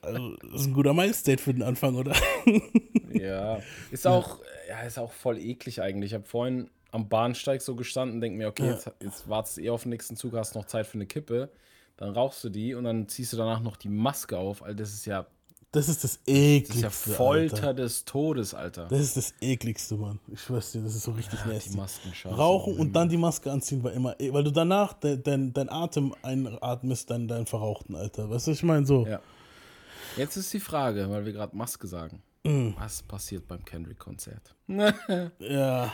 also, 0.00 0.36
das 0.36 0.60
ist 0.60 0.66
ein 0.68 0.74
guter 0.74 0.94
Milestone 0.94 1.38
für 1.38 1.52
den 1.52 1.62
Anfang, 1.62 1.96
oder? 1.96 2.14
Ja, 3.10 3.58
ist 3.90 4.06
auch, 4.06 4.38
ja, 4.68 4.80
ist 4.82 4.98
auch 4.98 5.12
voll 5.12 5.38
eklig 5.38 5.80
eigentlich. 5.80 6.10
Ich 6.10 6.14
habe 6.14 6.26
vorhin 6.26 6.68
am 6.90 7.08
Bahnsteig 7.08 7.62
so 7.62 7.74
gestanden, 7.74 8.20
denke 8.20 8.36
mir, 8.36 8.48
okay, 8.48 8.66
Ja. 8.66 8.72
jetzt, 8.72 8.90
jetzt 9.02 9.28
wartest 9.28 9.56
du 9.56 9.62
eh 9.62 9.70
auf 9.70 9.82
den 9.84 9.88
nächsten 9.90 10.14
Zug, 10.14 10.34
hast 10.34 10.54
noch 10.54 10.66
Zeit 10.66 10.86
für 10.86 10.94
eine 10.98 11.06
Kippe. 11.06 11.48
Dann 11.96 12.10
rauchst 12.10 12.44
du 12.44 12.50
die 12.50 12.74
und 12.74 12.84
dann 12.84 13.08
ziehst 13.08 13.32
du 13.32 13.38
danach 13.38 13.60
noch 13.60 13.76
die 13.76 13.88
Maske 13.88 14.36
auf. 14.36 14.62
Alter, 14.62 14.76
das 14.76 14.92
ist 14.92 15.06
ja, 15.06 15.26
Das 15.70 15.88
ist 15.90 16.02
das 16.02 16.18
das 16.24 16.34
ekligste. 16.34 16.74
ist 16.76 16.82
ja 16.82 16.88
Folter 16.90 17.56
Alter. 17.56 17.74
des 17.74 18.04
Todes, 18.06 18.54
Alter. 18.54 18.86
Das 18.88 19.00
ist 19.00 19.16
das 19.18 19.34
ekligste, 19.42 19.96
Mann. 19.96 20.18
Ich 20.32 20.40
schwör's 20.40 20.72
dir, 20.72 20.80
das 20.80 20.94
ist 20.94 21.02
so 21.02 21.12
richtig 21.12 21.38
die 21.44 21.48
nasty. 21.52 21.76
Maskenscheiße. 21.76 22.34
Rauchen 22.34 22.78
und 22.78 22.92
dann 22.94 23.08
die 23.10 23.18
Maske 23.18 23.52
anziehen 23.52 23.82
war 23.84 23.92
immer, 23.92 24.14
weil 24.18 24.44
du 24.44 24.50
danach 24.50 24.94
dein, 24.94 25.22
dein, 25.22 25.52
dein 25.52 25.68
Atem 25.68 26.14
einatmest, 26.22 27.10
dein, 27.10 27.28
dein 27.28 27.44
Verrauchten, 27.44 27.94
Alter. 27.96 28.30
Weißt 28.30 28.46
du, 28.46 28.50
was 28.52 28.58
ich 28.58 28.62
meine? 28.64 28.86
So. 28.86 29.06
Ja. 29.06 29.20
Jetzt 30.16 30.36
ist 30.36 30.50
die 30.54 30.60
Frage, 30.60 31.08
weil 31.10 31.26
wir 31.26 31.32
gerade 31.34 31.54
Maske 31.54 31.86
sagen. 31.86 32.22
Mm. 32.44 32.70
Was 32.78 33.02
passiert 33.02 33.46
beim 33.46 33.62
Kendrick-Konzert? 33.64 34.54
Ja. 35.38 35.92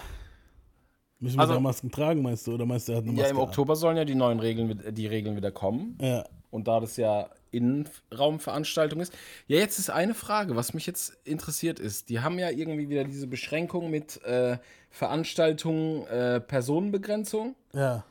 Müssen 1.19 1.37
wir 1.37 1.41
Also- 1.41 1.59
Masken 1.61 1.91
tragen, 1.91 2.23
meinst 2.23 2.47
du? 2.47 2.53
Oder 2.55 2.67
meinst 2.67 2.87
du, 2.87 2.93
er 2.93 2.99
hat 2.99 3.05
eine 3.05 3.13
Maske? 3.13 3.27
Ja, 3.27 3.31
im 3.33 3.39
an? 3.39 3.43
Oktober 3.45 3.75
sollen 3.77 3.97
ja 3.97 4.05
die 4.05 4.15
neuen 4.15 4.39
Regeln, 4.41 4.81
die 4.95 5.07
Regeln 5.07 5.37
wieder 5.37 5.51
kommen. 5.51 5.97
Ja. 6.01 6.25
Und 6.55 6.69
da 6.69 6.79
das 6.79 6.97
ja 6.97 7.31
Innenraumveranstaltung 7.51 9.01
ist. 9.01 9.13
Ja, 9.49 9.59
jetzt 9.59 9.79
ist 9.81 9.91
eine 9.91 10.15
Frage, 10.15 10.55
was 10.55 10.73
mich 10.73 10.87
jetzt 10.87 11.17
interessiert 11.25 11.81
ist. 11.81 12.09
Die 12.11 12.21
haben 12.21 12.39
ja 12.39 12.51
irgendwie 12.51 12.89
wieder 12.89 13.03
diese 13.03 13.27
Beschränkung 13.27 13.91
mit 13.91 14.23
äh, 14.25 14.59
Veranstaltungen, 14.91 16.07
äh, 16.07 16.41
Personenbegrenzung 16.41 17.57
Ja. 17.73 18.05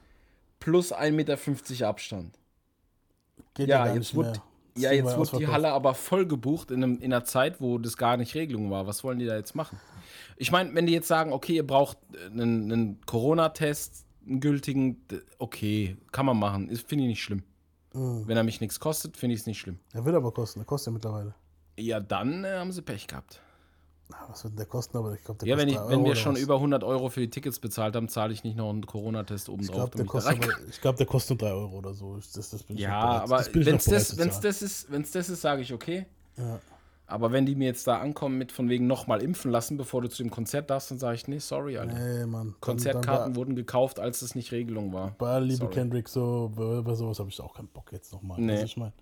plus 0.60 0.94
1,50 0.94 1.12
Meter 1.12 1.88
Abstand. 1.88 2.38
Geht 3.54 3.70
Ja, 3.70 3.94
jetzt 3.94 4.14
mehr. 4.14 4.34
ja, 4.78 4.92
jetzt 4.92 5.16
wurde 5.18 5.38
die. 5.38 5.48
Halle 5.48 5.72
aber 5.72 5.94
voll 5.94 6.26
gebucht 6.26 6.70
in, 6.72 6.84
einem, 6.84 7.00
in 7.00 7.14
einer 7.14 7.24
Zeit, 7.24 7.62
wo 7.62 7.78
das 7.78 7.96
gar 7.96 8.18
nicht 8.18 8.36
Regelung 8.36 8.72
war. 8.72 8.88
Was 8.88 9.06
wollen 9.06 9.20
die 9.20 9.26
da 9.26 9.38
jetzt 9.38 9.56
machen? 9.56 9.80
Ich 10.36 10.52
meine, 10.52 10.74
wenn 10.76 10.86
die 10.86 10.94
jetzt 10.94 11.08
sagen, 11.08 11.32
okay, 11.32 11.56
ihr 11.56 11.66
braucht 11.68 11.98
äh, 12.14 12.26
einen, 12.26 12.72
einen 12.72 13.02
Corona-Test, 13.06 14.06
einen 14.28 14.42
gültigen, 14.42 15.02
okay, 15.38 15.96
kann 16.12 16.26
man 16.26 16.38
machen. 16.38 16.68
Finde 16.76 17.04
ich 17.06 17.10
nicht 17.12 17.24
schlimm. 17.24 17.44
Mhm. 17.94 18.28
Wenn 18.28 18.38
er 18.38 18.44
mich 18.44 18.60
nichts 18.62 18.80
kostet, 18.80 19.18
finde 19.18 19.36
ich 19.36 19.42
es 19.42 19.46
nicht 19.48 19.60
schlimm. 19.60 19.80
Der 19.94 20.04
wird 20.06 20.16
aber 20.16 20.32
kosten, 20.32 20.60
der 20.60 20.66
kostet 20.66 20.88
ja 20.88 20.92
mittlerweile. 20.94 21.36
Ja, 21.78 22.00
dann 22.00 22.44
äh, 22.44 22.52
haben 22.58 22.72
sie 22.72 22.82
Pech 22.82 23.08
gehabt. 23.08 23.42
Na, 24.10 24.18
was 24.28 24.44
wird 24.44 24.52
denn 24.54 24.58
der 24.58 24.66
kosten? 24.66 24.98
Aber 24.98 25.14
ich 25.14 25.24
glaube, 25.24 25.40
der 25.40 25.48
Ja, 25.48 25.58
wenn, 25.58 25.70
ich, 25.70 25.78
wenn 25.88 26.04
wir 26.04 26.16
schon 26.16 26.34
was. 26.36 26.42
über 26.42 26.56
100 26.56 26.84
Euro 26.84 27.10
für 27.10 27.22
die 27.22 27.30
Tickets 27.30 27.60
bezahlt 27.60 27.96
haben, 27.96 28.10
zahle 28.10 28.34
ich 28.34 28.44
nicht 28.44 28.58
noch 28.58 28.70
einen 28.70 28.86
Corona-Test 28.86 29.48
Ich 29.48 29.54
obendrauf. 29.54 29.92
glaube, 29.92 29.98
der, 29.98 30.06
ich 30.06 30.44
aber- 30.44 30.68
ich 30.70 30.82
glaub, 30.82 30.98
der 30.98 31.06
kostet 31.06 31.42
nur 31.42 31.50
3 31.50 31.56
Euro 31.56 31.78
oder 31.78 31.94
so. 31.94 32.16
Das, 32.18 32.32
das 32.50 32.64
bin 32.64 32.76
ich 32.76 32.84
Ja, 32.84 33.00
aber 33.00 33.46
wenn 33.54 33.76
es 33.76 33.86
das, 33.86 34.18
wenn's 34.18 34.40
das 34.42 34.62
ist, 34.62 34.92
wenn's 34.92 35.12
das 35.12 35.30
ist, 35.30 35.42
sage 35.42 35.62
ich 35.62 35.74
okay. 35.74 36.06
Ja. 36.38 36.60
Aber 37.06 37.32
wenn 37.32 37.46
die 37.46 37.56
mir 37.56 37.66
jetzt 37.66 37.86
da 37.86 37.98
ankommen 38.00 38.38
mit 38.38 38.52
von 38.52 38.70
wegen 38.70 38.88
nochmal 38.88 39.22
impfen 39.22 39.52
lassen, 39.52 39.78
bevor 39.78 40.02
du 40.02 40.08
zu 40.10 40.24
dem 40.24 40.32
Konzert 40.32 40.70
darfst, 40.70 40.90
dann 40.90 41.00
sage 41.00 41.16
ich, 41.16 41.28
nee, 41.28 41.40
sorry, 41.40 41.78
Alter. 41.78 41.94
Nee, 42.00 42.26
Mann. 42.26 42.56
Konzertkarten 42.62 43.34
dann 43.34 43.36
wurden 43.36 43.56
gekauft, 43.56 44.00
als 44.00 44.22
es 44.22 44.36
nicht 44.36 44.52
Regelung 44.52 44.94
war. 44.94 45.14
Bei 45.18 45.40
Liebe 45.40 45.58
Sorry. 45.58 45.74
Kendrick, 45.74 46.08
so, 46.08 46.52
bei, 46.56 46.96
sowas 46.96 47.20
habe 47.20 47.30
ich 47.30 47.40
auch 47.42 47.54
keinen 47.56 47.68
Bock 47.68 47.92
jetzt 47.92 48.14
nochmal. 48.14 48.40
Nee. 48.40 48.64
Ich 48.64 48.78
mein, 48.78 48.94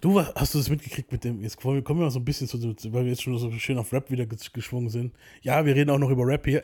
du, 0.00 0.20
hast 0.20 0.54
du 0.54 0.58
das 0.58 0.70
mitgekriegt 0.70 1.10
mit 1.10 1.24
dem, 1.24 1.42
jetzt 1.42 1.56
kommen 1.60 1.84
wir 1.84 1.94
mal 1.94 2.10
so 2.10 2.20
ein 2.20 2.24
bisschen 2.24 2.46
zu, 2.46 2.58
weil 2.92 3.04
wir 3.04 3.10
jetzt 3.10 3.22
schon 3.22 3.36
so 3.38 3.50
schön 3.52 3.76
auf 3.76 3.92
Rap 3.92 4.10
wieder 4.10 4.24
ges- 4.24 4.52
geschwungen 4.52 4.88
sind. 4.88 5.12
Ja, 5.42 5.66
wir 5.66 5.74
reden 5.74 5.90
auch 5.90 5.98
noch 5.98 6.10
über 6.10 6.24
Rap 6.26 6.46
hier. 6.46 6.62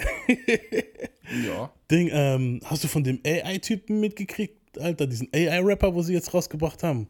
Ja. 1.44 1.70
Ding, 1.90 2.08
ähm, 2.12 2.60
hast 2.64 2.84
du 2.84 2.88
von 2.88 3.02
dem 3.02 3.18
AI-Typen 3.26 3.98
mitgekriegt, 4.00 4.78
Alter, 4.78 5.06
diesen 5.08 5.28
AI-Rapper, 5.34 5.92
wo 5.94 6.02
sie 6.02 6.14
jetzt 6.14 6.32
rausgebracht 6.32 6.82
haben? 6.84 7.08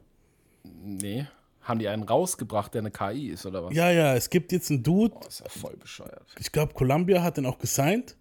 Nee. 0.82 1.26
Haben 1.66 1.80
die 1.80 1.88
einen 1.88 2.04
rausgebracht, 2.04 2.72
der 2.74 2.80
eine 2.82 2.90
KI 2.90 3.28
ist, 3.30 3.44
oder 3.44 3.64
was? 3.64 3.74
Ja, 3.74 3.90
ja, 3.90 4.14
es 4.14 4.30
gibt 4.30 4.52
jetzt 4.52 4.70
einen 4.70 4.82
Dude, 4.82 5.14
Oh, 5.16 5.26
ist 5.26 5.40
ja 5.40 5.48
voll 5.48 5.76
bescheuert. 5.76 6.24
ich 6.38 6.52
glaube, 6.52 6.72
Columbia 6.74 7.22
hat 7.22 7.36
den 7.36 7.46
auch 7.46 7.58
gesigned. 7.58 8.16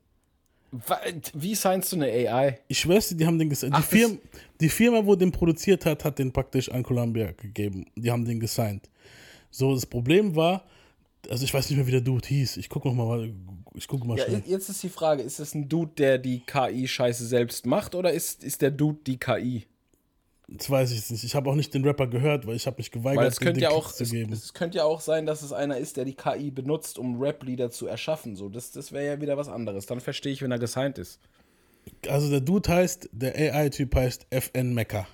Wie 1.33 1.55
signst 1.55 1.91
du 1.91 1.95
eine 1.97 2.07
AI? 2.07 2.59
Ich 2.67 2.79
schwör's 2.79 3.07
dir, 3.09 3.15
die 3.15 3.25
haben 3.25 3.39
den 3.39 3.49
gesigned. 3.49 3.77
Die, 3.77 3.81
Firma, 3.83 4.17
die 4.59 4.69
Firma, 4.69 5.05
wo 5.05 5.15
den 5.15 5.31
produziert 5.31 5.85
hat, 5.85 6.03
hat 6.03 6.19
den 6.19 6.33
praktisch 6.33 6.69
an 6.69 6.83
Columbia 6.83 7.31
gegeben. 7.31 7.85
Die 7.95 8.11
haben 8.11 8.25
den 8.25 8.39
gesigned. 8.39 8.89
So, 9.51 9.73
das 9.73 9.85
Problem 9.85 10.35
war, 10.35 10.65
also 11.29 11.45
ich 11.45 11.53
weiß 11.53 11.69
nicht 11.69 11.77
mehr, 11.77 11.87
wie 11.87 11.91
der 11.91 12.01
Dude 12.01 12.27
hieß. 12.27 12.57
Ich 12.57 12.67
guck 12.67 12.83
noch 12.83 12.93
mal, 12.93 13.31
ich 13.73 13.87
gucke 13.87 14.05
mal 14.05 14.17
Ja, 14.17 14.25
schnell. 14.25 14.43
jetzt 14.47 14.67
ist 14.69 14.83
die 14.83 14.89
Frage, 14.89 15.21
ist 15.21 15.39
das 15.39 15.53
ein 15.55 15.69
Dude, 15.69 15.91
der 15.97 16.17
die 16.17 16.41
KI-Scheiße 16.41 17.25
selbst 17.25 17.65
macht, 17.65 17.95
oder 17.95 18.11
ist, 18.11 18.43
ist 18.43 18.61
der 18.61 18.71
Dude 18.71 18.99
die 19.05 19.17
KI? 19.17 19.65
Das 20.47 20.69
weiß 20.69 20.91
ich 20.91 21.09
nicht. 21.09 21.23
Ich 21.23 21.35
habe 21.35 21.49
auch 21.49 21.55
nicht 21.55 21.73
den 21.73 21.83
Rapper 21.83 22.07
gehört, 22.07 22.45
weil 22.45 22.55
ich 22.55 22.67
habe 22.67 22.77
mich 22.77 22.91
geweigert, 22.91 23.31
es 23.31 23.39
könnte 23.39 23.61
ja 23.61 23.69
den 23.69 23.77
auch, 23.77 23.91
zu 23.91 24.03
es, 24.03 24.11
geben. 24.11 24.31
es 24.31 24.53
könnte 24.53 24.77
ja 24.77 24.83
auch 24.83 25.01
sein, 25.01 25.25
dass 25.25 25.41
es 25.41 25.51
einer 25.51 25.77
ist, 25.77 25.97
der 25.97 26.05
die 26.05 26.13
KI 26.13 26.51
benutzt, 26.51 26.99
um 26.99 27.19
Rap-Lieder 27.19 27.71
zu 27.71 27.87
erschaffen. 27.87 28.35
So, 28.35 28.49
das, 28.49 28.71
das 28.71 28.91
wäre 28.91 29.05
ja 29.05 29.21
wieder 29.21 29.37
was 29.37 29.47
anderes. 29.47 29.87
Dann 29.87 30.01
verstehe 30.01 30.31
ich, 30.31 30.41
wenn 30.41 30.51
er 30.51 30.59
gesigned 30.59 30.99
ist. 30.99 31.19
Also 32.07 32.29
der 32.29 32.41
Dude 32.41 32.71
heißt, 32.71 33.09
der 33.11 33.35
AI-Typ 33.35 33.95
heißt 33.95 34.27
FN 34.29 34.73
Mecca. 34.73 35.07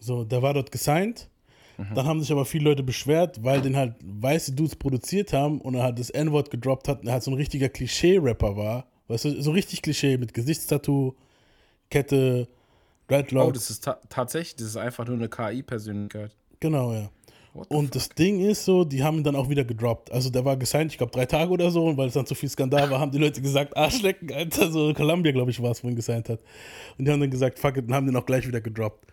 So, 0.00 0.24
der 0.24 0.42
war 0.42 0.54
dort 0.54 0.72
gesigned. 0.72 1.28
Mhm. 1.76 1.94
Dann 1.94 2.06
haben 2.06 2.20
sich 2.20 2.30
aber 2.32 2.44
viele 2.44 2.64
Leute 2.64 2.82
beschwert, 2.82 3.42
weil 3.42 3.60
den 3.60 3.76
halt 3.76 3.94
weiße 4.02 4.52
Dudes 4.52 4.76
produziert 4.76 5.32
haben 5.32 5.60
und 5.60 5.74
er 5.74 5.84
halt 5.84 5.98
das 5.98 6.10
N-Wort 6.10 6.50
gedroppt 6.50 6.88
hat 6.88 7.00
und 7.00 7.06
er 7.06 7.14
halt 7.14 7.22
so 7.22 7.30
ein 7.30 7.36
richtiger 7.36 7.68
Klischee-Rapper 7.68 8.56
war. 8.56 8.86
Weißt 9.08 9.24
du, 9.26 9.42
so 9.42 9.50
richtig 9.50 9.82
Klischee 9.82 10.16
mit 10.16 10.34
Gesichtstattoo, 10.34 11.14
Kette, 11.90 12.48
Dreadlocks. 13.08 13.48
Oh, 13.48 13.52
das 13.52 13.70
ist 13.70 13.84
ta 13.84 13.98
tatsächlich, 14.08 14.56
das 14.56 14.68
ist 14.68 14.76
einfach 14.76 15.06
nur 15.06 15.16
eine 15.16 15.28
KI-Persönlichkeit. 15.28 16.30
Genau, 16.60 16.92
ja. 16.92 17.10
Und 17.68 17.94
das 17.94 18.08
Ding 18.08 18.40
ist 18.40 18.64
so, 18.64 18.84
die 18.84 19.04
haben 19.04 19.18
ihn 19.18 19.22
dann 19.24 19.36
auch 19.36 19.48
wieder 19.48 19.64
gedroppt. 19.64 20.10
Also 20.10 20.28
der 20.28 20.44
war 20.44 20.56
gesigned, 20.56 20.90
ich 20.90 20.98
glaube 20.98 21.12
drei 21.12 21.24
Tage 21.26 21.50
oder 21.52 21.70
so, 21.70 21.86
und 21.86 21.96
weil 21.96 22.08
es 22.08 22.14
dann 22.14 22.26
zu 22.26 22.34
viel 22.34 22.48
Skandal 22.48 22.90
war, 22.90 22.98
haben 22.98 23.12
die 23.12 23.18
Leute 23.18 23.40
gesagt, 23.40 23.76
Arschlecken, 23.76 24.32
Alter, 24.32 24.72
so 24.72 24.92
Columbia, 24.92 25.30
glaube 25.30 25.52
ich, 25.52 25.62
war 25.62 25.70
es, 25.70 25.84
wo 25.84 25.88
ihn 25.88 25.94
gesigned 25.94 26.28
hat. 26.28 26.40
Und 26.98 27.04
die 27.04 27.12
haben 27.12 27.20
dann 27.20 27.30
gesagt, 27.30 27.58
fuck 27.60 27.76
it, 27.76 27.86
und 27.86 27.94
haben 27.94 28.06
den 28.06 28.16
auch 28.16 28.26
gleich 28.26 28.48
wieder 28.48 28.60
gedroppt. 28.60 29.06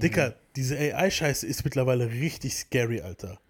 Dicker, 0.00 0.34
diese 0.54 0.76
AI-Scheiße 0.76 1.46
ist 1.46 1.64
mittlerweile 1.64 2.08
richtig 2.10 2.54
scary, 2.54 3.00
Alter. 3.00 3.40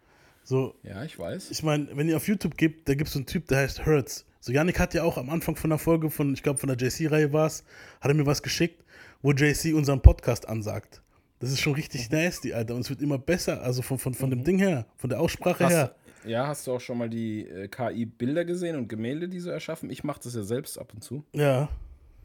So, 0.43 0.75
Ja, 0.83 1.03
ich 1.05 1.19
weiß. 1.19 1.51
ich 1.51 1.63
meine, 1.63 1.89
wenn 1.95 2.09
ihr 2.09 2.17
auf 2.17 2.29
YouTube 2.29 2.57
gibt, 2.57 2.89
da 2.89 2.95
gibt 2.95 3.09
es 3.09 3.15
so 3.15 3.19
einen 3.19 3.27
Typ, 3.27 3.49
der 3.49 3.59
heißt 3.59 3.85
Hertz. 3.85 4.25
So, 4.41 4.53
Yannick 4.53 4.79
hat 4.79 4.93
ja 4.93 5.03
auch 5.03 5.17
am 5.17 5.31
Anfang 5.31 5.57
von 5.57 5.71
der 5.71 5.79
Folge 5.79 6.11
von, 6.11 6.35
ich 6.35 6.43
glaube, 6.43 6.59
von 6.59 6.69
der 6.69 6.77
JC-Reihe 6.77 7.33
war 7.33 7.47
es, 7.47 7.65
hat 8.01 8.11
er 8.11 8.15
mir 8.15 8.27
was 8.27 8.43
geschickt, 8.43 8.84
wo 9.25 9.33
JC 9.33 9.73
unseren 9.73 10.03
Podcast 10.03 10.47
ansagt. 10.47 11.01
Das 11.39 11.51
ist 11.51 11.59
schon 11.61 11.73
richtig 11.73 12.11
nasty, 12.11 12.53
Alter. 12.53 12.75
Und 12.75 12.83
es 12.83 12.91
wird 12.91 13.01
immer 13.01 13.17
besser, 13.17 13.63
also 13.63 13.81
von, 13.81 13.99
von, 13.99 14.13
von 14.13 14.29
dem 14.29 14.45
Ding 14.45 14.59
her, 14.59 14.85
von 14.97 15.09
der 15.09 15.19
Aussprache 15.19 15.67
her. 15.67 15.95
Hast, 16.21 16.29
ja, 16.29 16.47
hast 16.47 16.67
du 16.67 16.73
auch 16.73 16.81
schon 16.81 16.99
mal 16.99 17.09
die 17.09 17.49
äh, 17.49 17.69
KI-Bilder 17.69 18.45
gesehen 18.45 18.77
und 18.77 18.87
Gemälde, 18.87 19.27
die 19.31 19.41
so 19.41 19.49
erschaffen? 19.49 19.89
Ich 19.89 20.05
mache 20.05 20.21
das 20.23 20.35
ja 20.35 20.43
selbst 20.43 20.79
ab 20.79 20.93
und 20.93 21.03
zu. 21.03 21.25
Ja, 21.33 21.71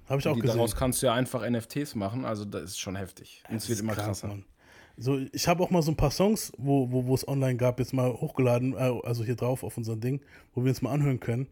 habe 0.09 0.19
ich 0.19 0.27
auch 0.27 0.33
Die 0.35 0.41
gesehen. 0.41 0.57
daraus 0.57 0.75
kannst 0.75 1.01
du 1.01 1.05
ja 1.05 1.13
einfach 1.13 1.49
NFTs 1.49 1.95
machen, 1.95 2.25
also 2.25 2.43
das 2.43 2.63
ist 2.71 2.79
schon 2.79 2.97
heftig. 2.97 3.43
Und 3.49 3.55
es 3.55 3.69
wird 3.69 3.79
immer 3.79 3.93
krank, 3.93 4.07
krasser. 4.07 4.27
Mann. 4.27 4.43
So, 4.97 5.19
ich 5.31 5.47
habe 5.47 5.63
auch 5.63 5.69
mal 5.69 5.81
so 5.81 5.91
ein 5.91 5.95
paar 5.97 6.11
Songs, 6.11 6.51
wo, 6.57 6.91
wo, 6.91 7.05
wo 7.05 7.15
es 7.15 7.25
online 7.25 7.55
gab, 7.55 7.79
jetzt 7.79 7.93
mal 7.93 8.11
hochgeladen, 8.11 8.73
äh, 8.73 8.99
also 9.05 9.23
hier 9.23 9.35
drauf 9.35 9.63
auf 9.63 9.77
unser 9.77 9.95
Ding, 9.95 10.19
wo 10.53 10.65
wir 10.65 10.69
uns 10.69 10.81
mal 10.81 10.91
anhören 10.91 11.21
können. 11.21 11.47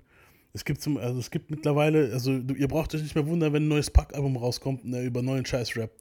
Es 0.58 0.65
gibt 0.65 0.82
zum, 0.82 0.98
also 0.98 1.20
es 1.20 1.30
gibt 1.30 1.52
mittlerweile, 1.52 2.12
also 2.12 2.39
du, 2.39 2.56
ihr 2.56 2.67
braucht 2.67 2.96
euch 2.96 3.04
nicht 3.04 3.13
mehr 3.13 3.28
wundern, 3.28 3.54
wenn 3.54 3.65
ein 3.65 3.67
neues 3.67 3.91
Pack-Album 3.91 4.38
rauskommt, 4.38 4.86
ne, 4.86 5.04
über 5.04 5.22
neuen 5.22 5.46
Scheiß-Rap. 5.46 5.91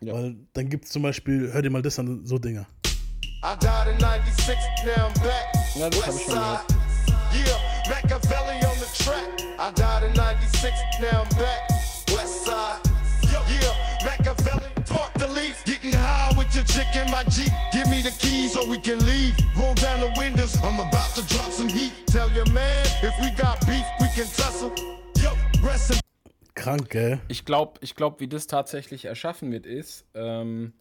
Ja. 0.00 0.14
Weil 0.14 0.34
dann 0.52 0.68
gibt 0.68 0.86
es 0.86 0.90
zum 0.90 1.02
Beispiel, 1.02 1.52
hör 1.52 1.62
dir 1.62 1.70
mal 1.70 1.80
das 1.80 1.96
an, 2.00 2.26
so 2.26 2.36
Dinger. 2.36 2.66
I 3.44 3.54
died 3.60 3.86
in 3.86 4.00
96, 4.00 4.58
now 4.84 5.06
I'm 5.06 5.14
back. 5.22 5.44
Ja, 5.76 5.88
das 5.88 5.98
ich 5.98 6.22
schon 6.24 6.34
gehört. 6.34 6.64
Yeah, 7.32 7.56
Machiavelli 7.88 8.66
on 8.66 8.76
the 8.80 9.04
track. 9.04 9.28
I 9.60 9.70
died 9.76 10.02
in 10.02 10.14
96, 10.16 10.72
now 11.00 11.22
I'm 11.22 11.28
back. 11.38 11.70
West 12.08 12.44
side. 12.46 12.80
Yeah, 13.30 13.72
Machiavelli, 14.04 14.70
talk 14.86 15.12
the 15.20 15.28
leaf. 15.28 15.62
Your 16.60 16.66
chick 16.66 16.94
in 16.94 17.10
my 17.10 17.24
Jeep. 17.24 17.50
Give 17.72 17.88
me 17.88 18.02
the 18.02 18.10
keys 18.18 18.52
so 18.52 18.68
we 18.68 18.78
can 18.78 18.98
leave. 19.06 19.34
Roll 19.56 19.72
down 19.76 20.00
the 20.00 20.12
windows, 20.18 20.58
I'm 20.62 20.78
about 20.78 21.14
to 21.14 21.22
drop 21.22 21.50
some 21.50 21.70
heat. 21.70 21.90
Tell 22.06 22.30
your 22.32 22.44
man, 22.52 22.84
if 23.02 23.14
we 23.18 23.30
got 23.30 23.66
beef, 23.66 23.86
we 23.98 24.06
can 24.08 24.26
tussle. 24.26 24.70
Yo, 25.16 25.30
rest 25.66 25.92
in 25.92 26.00
Krank, 26.54 26.90
gell? 26.90 27.18
Ich 27.28 27.46
glaube, 27.46 27.80
ich 27.80 27.94
glaub, 27.94 28.20
wie 28.20 28.28
das 28.28 28.46
tatsächlich 28.46 29.06
erschaffen 29.06 29.50
wird, 29.50 29.64
ist, 29.64 30.04
ähm, 30.12 30.74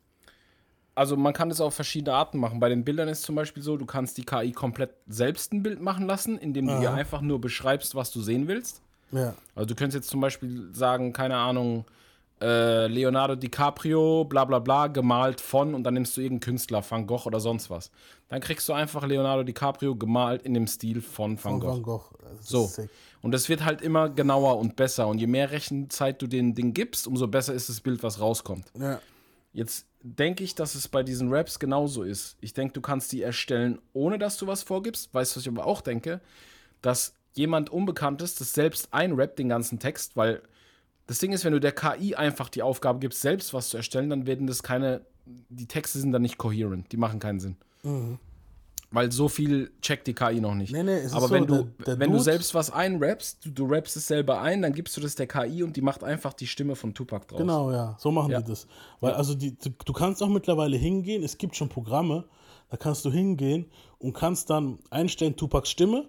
also 0.96 1.16
man 1.16 1.32
kann 1.32 1.48
das 1.48 1.62
auf 1.62 1.76
verschiedene 1.76 2.14
Arten 2.14 2.40
machen. 2.40 2.60
Bei 2.60 2.68
den 2.68 2.84
Bildern 2.84 3.08
ist 3.08 3.22
zum 3.22 3.36
Beispiel 3.36 3.64
so, 3.64 3.78
du 3.78 3.86
kannst 3.86 4.18
die 4.18 4.26
KI 4.26 4.52
komplett 4.52 4.92
selbst 5.08 5.54
ein 5.54 5.64
Bild 5.64 5.80
machen 5.80 6.08
lassen, 6.08 6.38
indem 6.38 6.68
du 6.68 6.82
ihr 6.82 6.92
einfach 6.92 7.22
nur 7.22 7.40
beschreibst, 7.40 7.96
was 7.96 8.12
du 8.12 8.20
sehen 8.20 8.50
willst. 8.50 8.82
Ja. 9.14 9.34
Also 9.56 9.68
du 9.68 9.76
könntest 9.76 9.96
jetzt 9.96 10.10
zum 10.10 10.20
Beispiel 10.20 10.68
sagen, 10.74 11.14
keine 11.14 11.38
Ahnung, 11.38 11.86
äh, 12.42 12.88
Leonardo 12.88 13.36
DiCaprio, 13.36 14.26
bla 14.26 14.46
bla 14.46 14.60
bla, 14.60 14.88
gemalt 14.88 15.42
von 15.42 15.74
und 15.74 15.84
dann 15.84 15.94
nimmst 15.94 16.16
du 16.16 16.22
irgendeinen 16.22 16.52
Künstler, 16.52 16.84
Van 16.88 17.06
Gogh 17.06 17.26
oder 17.26 17.40
sonst 17.40 17.70
was. 17.70 17.92
Dann 18.30 18.42
kriegst 18.42 18.68
du 18.70 18.74
einfach 18.74 19.06
Leonardo 19.06 19.44
DiCaprio 19.44 19.96
gemalt 19.96 20.44
in 20.44 20.54
dem 20.54 20.68
Stil 20.68 21.02
von 21.02 21.44
Van 21.44 21.60
Gogh. 21.60 21.74
Van 21.74 21.84
Gogh. 21.84 22.10
So. 22.42 22.72
Und 23.22 23.34
es 23.34 23.50
wird 23.50 23.66
halt 23.66 23.82
immer 23.82 24.10
genauer 24.10 24.58
und 24.58 24.76
besser. 24.76 25.08
Und 25.08 25.20
je 25.20 25.28
mehr 25.28 25.52
Rechenzeit 25.52 26.22
du 26.22 26.28
den 26.28 26.56
Ding 26.56 26.74
gibst, 26.74 27.08
umso 27.08 27.28
besser 27.28 27.54
ist 27.54 27.68
das 27.68 27.82
Bild, 27.82 28.04
was 28.04 28.20
rauskommt. 28.20 28.72
Ja. 28.80 29.00
Jetzt 29.52 29.88
denke 30.02 30.44
ich, 30.44 30.56
dass 30.56 30.76
es 30.76 30.88
bei 30.88 31.04
diesen 31.04 31.34
Raps 31.34 31.60
genauso 31.60 32.04
ist. 32.04 32.38
Ich 32.40 32.54
denke, 32.54 32.74
du 32.74 32.82
kannst 32.82 33.12
die 33.12 33.22
erstellen, 33.22 33.80
ohne 33.94 34.18
dass 34.18 34.38
du 34.38 34.48
was 34.48 34.64
vorgibst. 34.64 35.14
Weißt 35.14 35.36
du, 35.36 35.38
was 35.38 35.46
ich 35.46 35.52
aber 35.52 35.66
auch 35.66 35.82
denke? 35.82 36.22
Dass 36.82 37.16
jemand 37.34 37.70
Unbekanntes 37.70 38.36
das 38.36 38.54
selbst 38.54 38.94
einrappt, 38.94 39.40
den 39.40 39.50
ganzen 39.50 39.80
Text, 39.80 40.16
weil 40.16 40.42
das 41.10 41.18
Ding 41.20 41.34
ist, 41.34 41.44
wenn 41.44 41.54
du 41.54 41.60
der 41.60 41.72
KI 41.72 42.14
einfach 42.16 42.50
die 42.50 42.62
Aufgabe 42.62 43.00
gibst, 43.00 43.22
selbst 43.22 43.54
was 43.54 43.70
zu 43.70 43.78
erstellen, 43.78 44.10
dann 44.12 44.28
werden 44.28 44.46
das 44.48 44.62
keine, 44.64 45.02
die 45.26 45.66
Texte 45.66 45.98
sind 46.00 46.12
dann 46.12 46.22
nicht 46.22 46.38
coherent, 46.38 46.92
die 46.92 46.98
machen 46.98 47.20
keinen 47.20 47.40
Sinn. 47.40 47.58
Weil 48.92 49.12
so 49.12 49.28
viel 49.28 49.72
checkt 49.82 50.08
die 50.08 50.14
KI 50.16 50.40
noch 50.42 50.56
nicht. 50.56 50.72
Nee, 50.74 50.82
nee, 50.82 50.94
es 50.98 51.06
ist 51.08 51.14
Aber 51.14 51.28
so, 51.28 51.34
wenn, 51.36 51.46
du, 51.46 51.56
der- 51.64 51.86
der 51.86 52.00
wenn 52.00 52.12
du 52.12 52.18
selbst 52.20 52.56
was 52.56 52.72
einrappst, 52.72 53.46
du, 53.46 53.52
du 53.52 53.66
rappst 53.66 53.96
es 53.98 54.08
selber 54.08 54.42
ein, 54.42 54.64
dann 54.64 54.74
gibst 54.74 54.98
du 54.98 55.02
das 55.02 55.14
der 55.16 55.28
KI 55.28 55.62
und 55.64 55.76
die 55.76 55.82
macht 55.82 56.04
einfach 56.04 56.34
die 56.34 56.48
Stimme 56.48 56.76
von 56.76 56.94
Tupac 56.96 57.28
draus. 57.28 57.40
Genau, 57.40 57.72
ja, 57.72 57.96
so 58.00 58.12
machen 58.12 58.32
Ja. 58.32 58.42
die 58.42 58.50
das. 58.50 58.66
Weil 59.00 59.14
also 59.14 59.36
die, 59.36 59.56
du, 59.58 59.70
du 59.86 59.94
kannst 59.94 60.24
auch 60.24 60.30
mittlerweile 60.30 60.76
hingehen, 60.78 61.24
es 61.24 61.38
gibt 61.38 61.56
schon 61.56 61.70
Programme, 61.70 62.26
da 62.70 62.78
kannst 62.78 63.06
du 63.06 63.12
hingehen 63.12 63.66
und 64.00 64.14
kannst 64.14 64.50
dann 64.50 64.80
einstellen 64.90 65.36
Tupacs 65.36 65.70
Stimme 65.70 66.06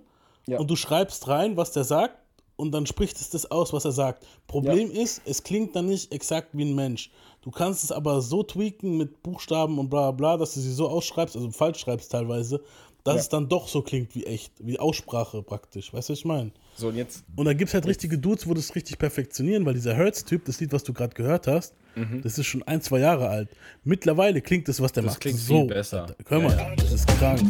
Ja. 0.46 0.58
und 0.58 0.70
du 0.70 0.76
schreibst 0.76 1.28
rein, 1.28 1.56
was 1.58 1.72
der 1.72 1.84
sagt 1.84 2.16
und 2.60 2.70
dann 2.72 2.86
spricht 2.86 3.20
es 3.20 3.30
das 3.30 3.50
aus, 3.50 3.72
was 3.72 3.84
er 3.84 3.92
sagt. 3.92 4.24
Problem 4.46 4.90
ist, 4.90 5.22
es 5.24 5.42
klingt 5.42 5.74
dann 5.74 5.86
nicht 5.86 6.12
exakt 6.12 6.50
wie 6.52 6.64
ein 6.64 6.74
Mensch. 6.74 7.10
Du 7.42 7.50
kannst 7.50 7.82
es 7.82 7.90
aber 7.90 8.20
so 8.20 8.42
tweaken 8.42 8.96
mit 8.98 9.22
Buchstaben 9.22 9.78
und 9.78 9.88
bla 9.90 10.10
bla, 10.12 10.36
dass 10.36 10.54
du 10.54 10.60
sie 10.60 10.72
so 10.72 10.88
ausschreibst, 10.88 11.34
also 11.36 11.50
falsch 11.50 11.78
schreibst 11.80 12.12
teilweise, 12.12 12.60
dass 13.02 13.14
Ja. 13.14 13.20
es 13.22 13.28
dann 13.30 13.48
doch 13.48 13.66
so 13.66 13.80
klingt 13.80 14.14
wie 14.14 14.26
echt, 14.26 14.52
wie 14.58 14.78
Aussprache 14.78 15.42
praktisch. 15.42 15.92
Weißt 15.94 16.10
du, 16.10 16.12
was 16.12 16.18
ich 16.18 16.24
meine? 16.26 16.50
So, 16.76 16.88
und 16.88 16.96
jetzt, 16.96 17.24
Und 17.36 17.46
dann 17.46 17.56
gibt 17.56 17.68
es 17.70 17.74
halt 17.74 17.86
richtige 17.86 18.18
Dudes, 18.18 18.46
wo 18.46 18.52
das 18.52 18.74
richtig 18.74 18.98
perfektionieren, 18.98 19.64
weil 19.64 19.72
dieser 19.72 19.94
Hertz-Typ, 19.94 20.44
das 20.44 20.60
Lied, 20.60 20.72
was 20.72 20.84
du 20.84 20.92
gerade 20.92 21.14
gehört 21.14 21.46
hast, 21.46 21.74
das 22.22 22.38
ist 22.38 22.46
schon 22.46 22.62
ein, 22.64 22.80
zwei 22.82 22.98
Jahre 23.00 23.28
alt. 23.28 23.48
Mittlerweile 23.84 24.40
klingt 24.42 24.68
das, 24.68 24.80
was 24.80 24.92
der 24.92 25.02
Mhm. 25.02 25.06
Das 25.06 25.14
macht, 25.14 25.20
klingt 25.22 25.38
so. 25.38 25.54
viel 25.60 25.66
besser. 25.66 26.14
Hör 26.28 26.38
Ja, 26.38 26.44
mal, 26.48 26.56
ja. 26.56 26.76
das 26.76 26.92
ist 26.92 27.06
krank. 27.08 27.40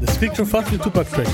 Das 0.00 0.18
klingt 0.18 0.36
schon 0.36 0.46
fast 0.46 0.70
wie 0.72 0.76
Tupac-Track 0.78 1.26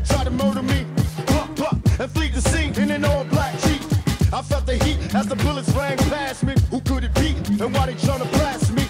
They 0.00 0.06
tried 0.14 0.24
to 0.24 0.30
murder 0.30 0.62
me. 0.62 0.86
Buck, 1.26 1.54
buck, 1.56 1.76
and 2.00 2.10
flee 2.10 2.28
the 2.28 2.40
scene 2.40 2.72
in 2.80 2.90
an 2.90 3.04
all 3.04 3.24
black 3.24 3.52
Jeep. 3.60 3.82
I 4.32 4.40
felt 4.40 4.64
the 4.64 4.76
heat 4.82 5.14
as 5.14 5.26
the 5.26 5.36
bullets 5.36 5.68
rang 5.72 5.98
past 6.08 6.42
me. 6.42 6.54
Who 6.70 6.80
could 6.80 7.04
it 7.04 7.14
be? 7.16 7.36
And 7.62 7.74
why 7.74 7.84
they 7.84 7.92
tryna 7.92 8.30
blast 8.32 8.72
me? 8.72 8.84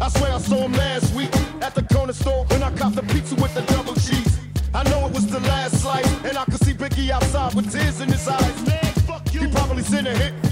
I 0.00 0.08
swear 0.08 0.32
I 0.32 0.38
saw 0.38 0.56
him 0.56 0.72
last 0.72 1.14
week 1.14 1.28
at 1.60 1.74
the 1.74 1.82
corner 1.82 2.14
store 2.14 2.46
when 2.46 2.62
I 2.62 2.70
copped 2.76 2.96
the 2.96 3.02
pizza 3.02 3.34
with 3.34 3.52
the 3.52 3.60
double 3.74 3.92
cheese. 3.94 4.38
I 4.72 4.84
know 4.84 5.06
it 5.06 5.12
was 5.12 5.26
the 5.26 5.40
last 5.40 5.82
slice, 5.82 6.24
and 6.24 6.38
I 6.38 6.44
could 6.46 6.64
see 6.64 6.72
Biggie 6.72 7.10
outside 7.10 7.52
with 7.54 7.70
tears 7.70 8.00
in 8.00 8.08
his 8.08 8.26
eyes. 8.26 8.66
Man, 8.66 8.92
fuck 9.06 9.34
you. 9.34 9.40
He 9.40 9.46
probably 9.48 9.82
sent 9.82 10.06
a 10.06 10.16
hit. 10.16 10.32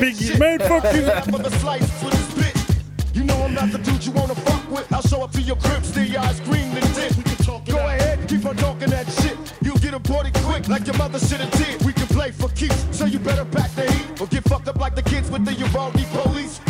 Biggie, 0.00 0.38
man, 0.38 0.60
fuck 0.60 0.94
you. 0.94 1.02
Half 1.02 1.34
of 1.34 1.54
slice 1.60 2.04
with 2.04 2.14
his 2.14 2.44
bitch. 2.44 3.16
You 3.16 3.24
know 3.24 3.42
I'm 3.42 3.54
not 3.54 3.72
the 3.72 3.78
dude 3.78 4.06
you 4.06 4.12
wanna 4.12 4.36
fuck 4.36 4.70
with. 4.70 4.92
I'll 4.92 5.02
show 5.02 5.22
up 5.22 5.32
to 5.32 5.42
your 5.42 5.56
crib, 5.56 5.84
steal 5.84 6.04
your 6.04 6.20
ice 6.20 6.38
cream 6.38 6.70
and 6.70 6.94
dip. 6.94 7.26
Go 7.66 7.78
ahead, 7.78 8.28
keep 8.28 8.46
on 8.46 8.56
talking 8.56 8.90
that 8.90 9.10
shit. 9.10 9.35
Aborted 9.96 10.34
quick, 10.44 10.68
like 10.68 10.86
your 10.86 10.96
mother 10.98 11.18
should 11.18 11.40
have 11.40 11.50
did. 11.52 11.82
We 11.86 11.92
can 11.94 12.06
play 12.08 12.30
for 12.30 12.50
keeps, 12.50 12.76
so 12.96 13.06
you 13.06 13.18
better 13.18 13.46
pack 13.46 13.74
the 13.74 13.90
heat 13.90 14.20
or 14.20 14.26
get 14.26 14.44
fucked 14.44 14.68
up 14.68 14.76
like 14.78 14.94
the 14.94 15.02
kids 15.02 15.30
with 15.30 15.44
the 15.46 15.54
Uvalde 15.54 15.94
police. 16.12 16.60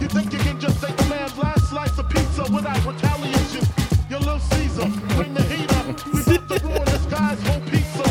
You 0.00 0.06
think 0.08 0.32
you 0.34 0.38
can 0.40 0.60
just 0.60 0.78
take 0.84 1.00
a 1.00 1.04
man's 1.08 1.36
last 1.38 1.70
slice 1.70 1.98
of 1.98 2.10
pizza 2.10 2.42
without 2.52 2.84
retaliation? 2.84 3.64
You're 4.10 4.20
Little 4.20 4.38
Caesar, 4.38 4.86
bring 5.16 5.32
the 5.32 5.42
heat 5.44 5.72
up. 5.78 5.86
We 6.12 6.20
about 6.36 6.48
to 6.48 6.66
ruin 6.66 6.84
this 6.84 7.06
guy's 7.06 7.42
whole 7.48 7.62
pizza. 7.70 8.04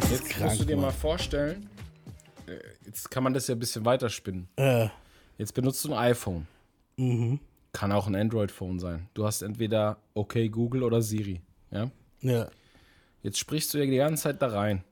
Das 0.00 0.10
jetzt 0.10 0.30
krank, 0.30 0.50
musst 0.50 0.60
du 0.60 0.64
dir 0.66 0.76
mal 0.76 0.92
vorstellen, 0.92 1.68
äh, 2.46 2.52
jetzt 2.86 3.10
kann 3.10 3.24
man 3.24 3.34
das 3.34 3.48
ja 3.48 3.56
ein 3.56 3.58
bisschen 3.58 3.84
weiterspinnen. 3.84 4.46
Äh, 4.56 4.88
Jetzt 5.36 5.52
benutzt 5.54 5.84
du 5.84 5.92
ein 5.94 5.98
iPhone. 5.98 6.46
Kann 7.72 7.92
auch 7.92 8.06
ein 8.06 8.14
Android-Phone 8.16 8.78
sein. 8.78 9.08
Du 9.14 9.24
hast 9.26 9.42
entweder 9.42 9.98
OK 10.14 10.48
Google 10.50 10.82
oder 10.84 11.00
Siri. 11.02 11.40
Ja? 11.70 11.90
ja. 12.20 12.48
Jetzt 13.22 13.38
sprichst 13.38 13.74
du 13.74 13.78
ja 13.78 13.86
die 13.86 13.96
ganze 13.96 14.24
Zeit 14.24 14.42
da 14.42 14.48
rein. 14.48 14.84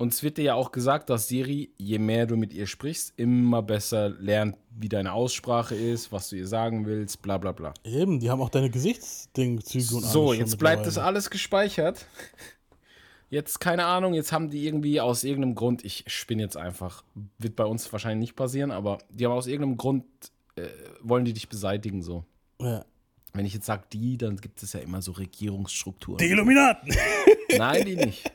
Und 0.00 0.12
es 0.12 0.22
wird 0.22 0.38
dir 0.38 0.44
ja 0.44 0.54
auch 0.54 0.70
gesagt, 0.70 1.10
dass 1.10 1.26
Siri, 1.26 1.70
je 1.76 1.98
mehr 1.98 2.26
du 2.26 2.36
mit 2.36 2.52
ihr 2.52 2.68
sprichst, 2.68 3.14
immer 3.16 3.62
besser 3.62 4.10
lernt, 4.10 4.56
wie 4.70 4.88
deine 4.88 5.12
Aussprache 5.12 5.74
ist, 5.74 6.12
was 6.12 6.28
du 6.28 6.36
ihr 6.36 6.46
sagen 6.46 6.86
willst, 6.86 7.20
bla 7.20 7.36
bla 7.36 7.50
bla. 7.50 7.74
Eben, 7.82 8.20
die 8.20 8.30
haben 8.30 8.40
auch 8.40 8.48
deine 8.48 8.70
Gesichtsdingzüge 8.70 9.96
und 9.96 10.02
So, 10.02 10.28
alles 10.28 10.36
schon 10.36 10.46
jetzt 10.46 10.58
bleibt 10.58 10.86
das 10.86 10.98
alles 10.98 11.30
gespeichert. 11.30 12.06
Jetzt, 13.30 13.60
keine 13.60 13.84
Ahnung, 13.84 14.14
jetzt 14.14 14.32
haben 14.32 14.48
die 14.48 14.66
irgendwie 14.66 15.00
aus 15.00 15.22
irgendeinem 15.22 15.54
Grund, 15.54 15.84
ich 15.84 16.04
spinne 16.06 16.42
jetzt 16.42 16.56
einfach, 16.56 17.04
wird 17.36 17.56
bei 17.56 17.64
uns 17.64 17.92
wahrscheinlich 17.92 18.28
nicht 18.28 18.36
passieren, 18.36 18.70
aber 18.70 18.98
die 19.10 19.26
haben 19.26 19.32
aus 19.32 19.46
irgendeinem 19.46 19.76
Grund, 19.76 20.04
äh, 20.56 20.66
wollen 21.02 21.26
die 21.26 21.34
dich 21.34 21.48
beseitigen 21.48 22.00
so. 22.00 22.24
Ja. 22.58 22.86
Wenn 23.34 23.46
ich 23.46 23.54
jetzt 23.54 23.66
sage 23.66 23.84
die, 23.92 24.16
dann 24.16 24.36
gibt 24.36 24.62
es 24.62 24.72
ja 24.72 24.80
immer 24.80 25.02
so 25.02 25.12
Regierungsstrukturen. 25.12 26.18
Die 26.18 26.30
Illuminaten! 26.30 26.94
Nein, 27.56 27.84
die 27.84 27.96
nicht. 27.96 28.30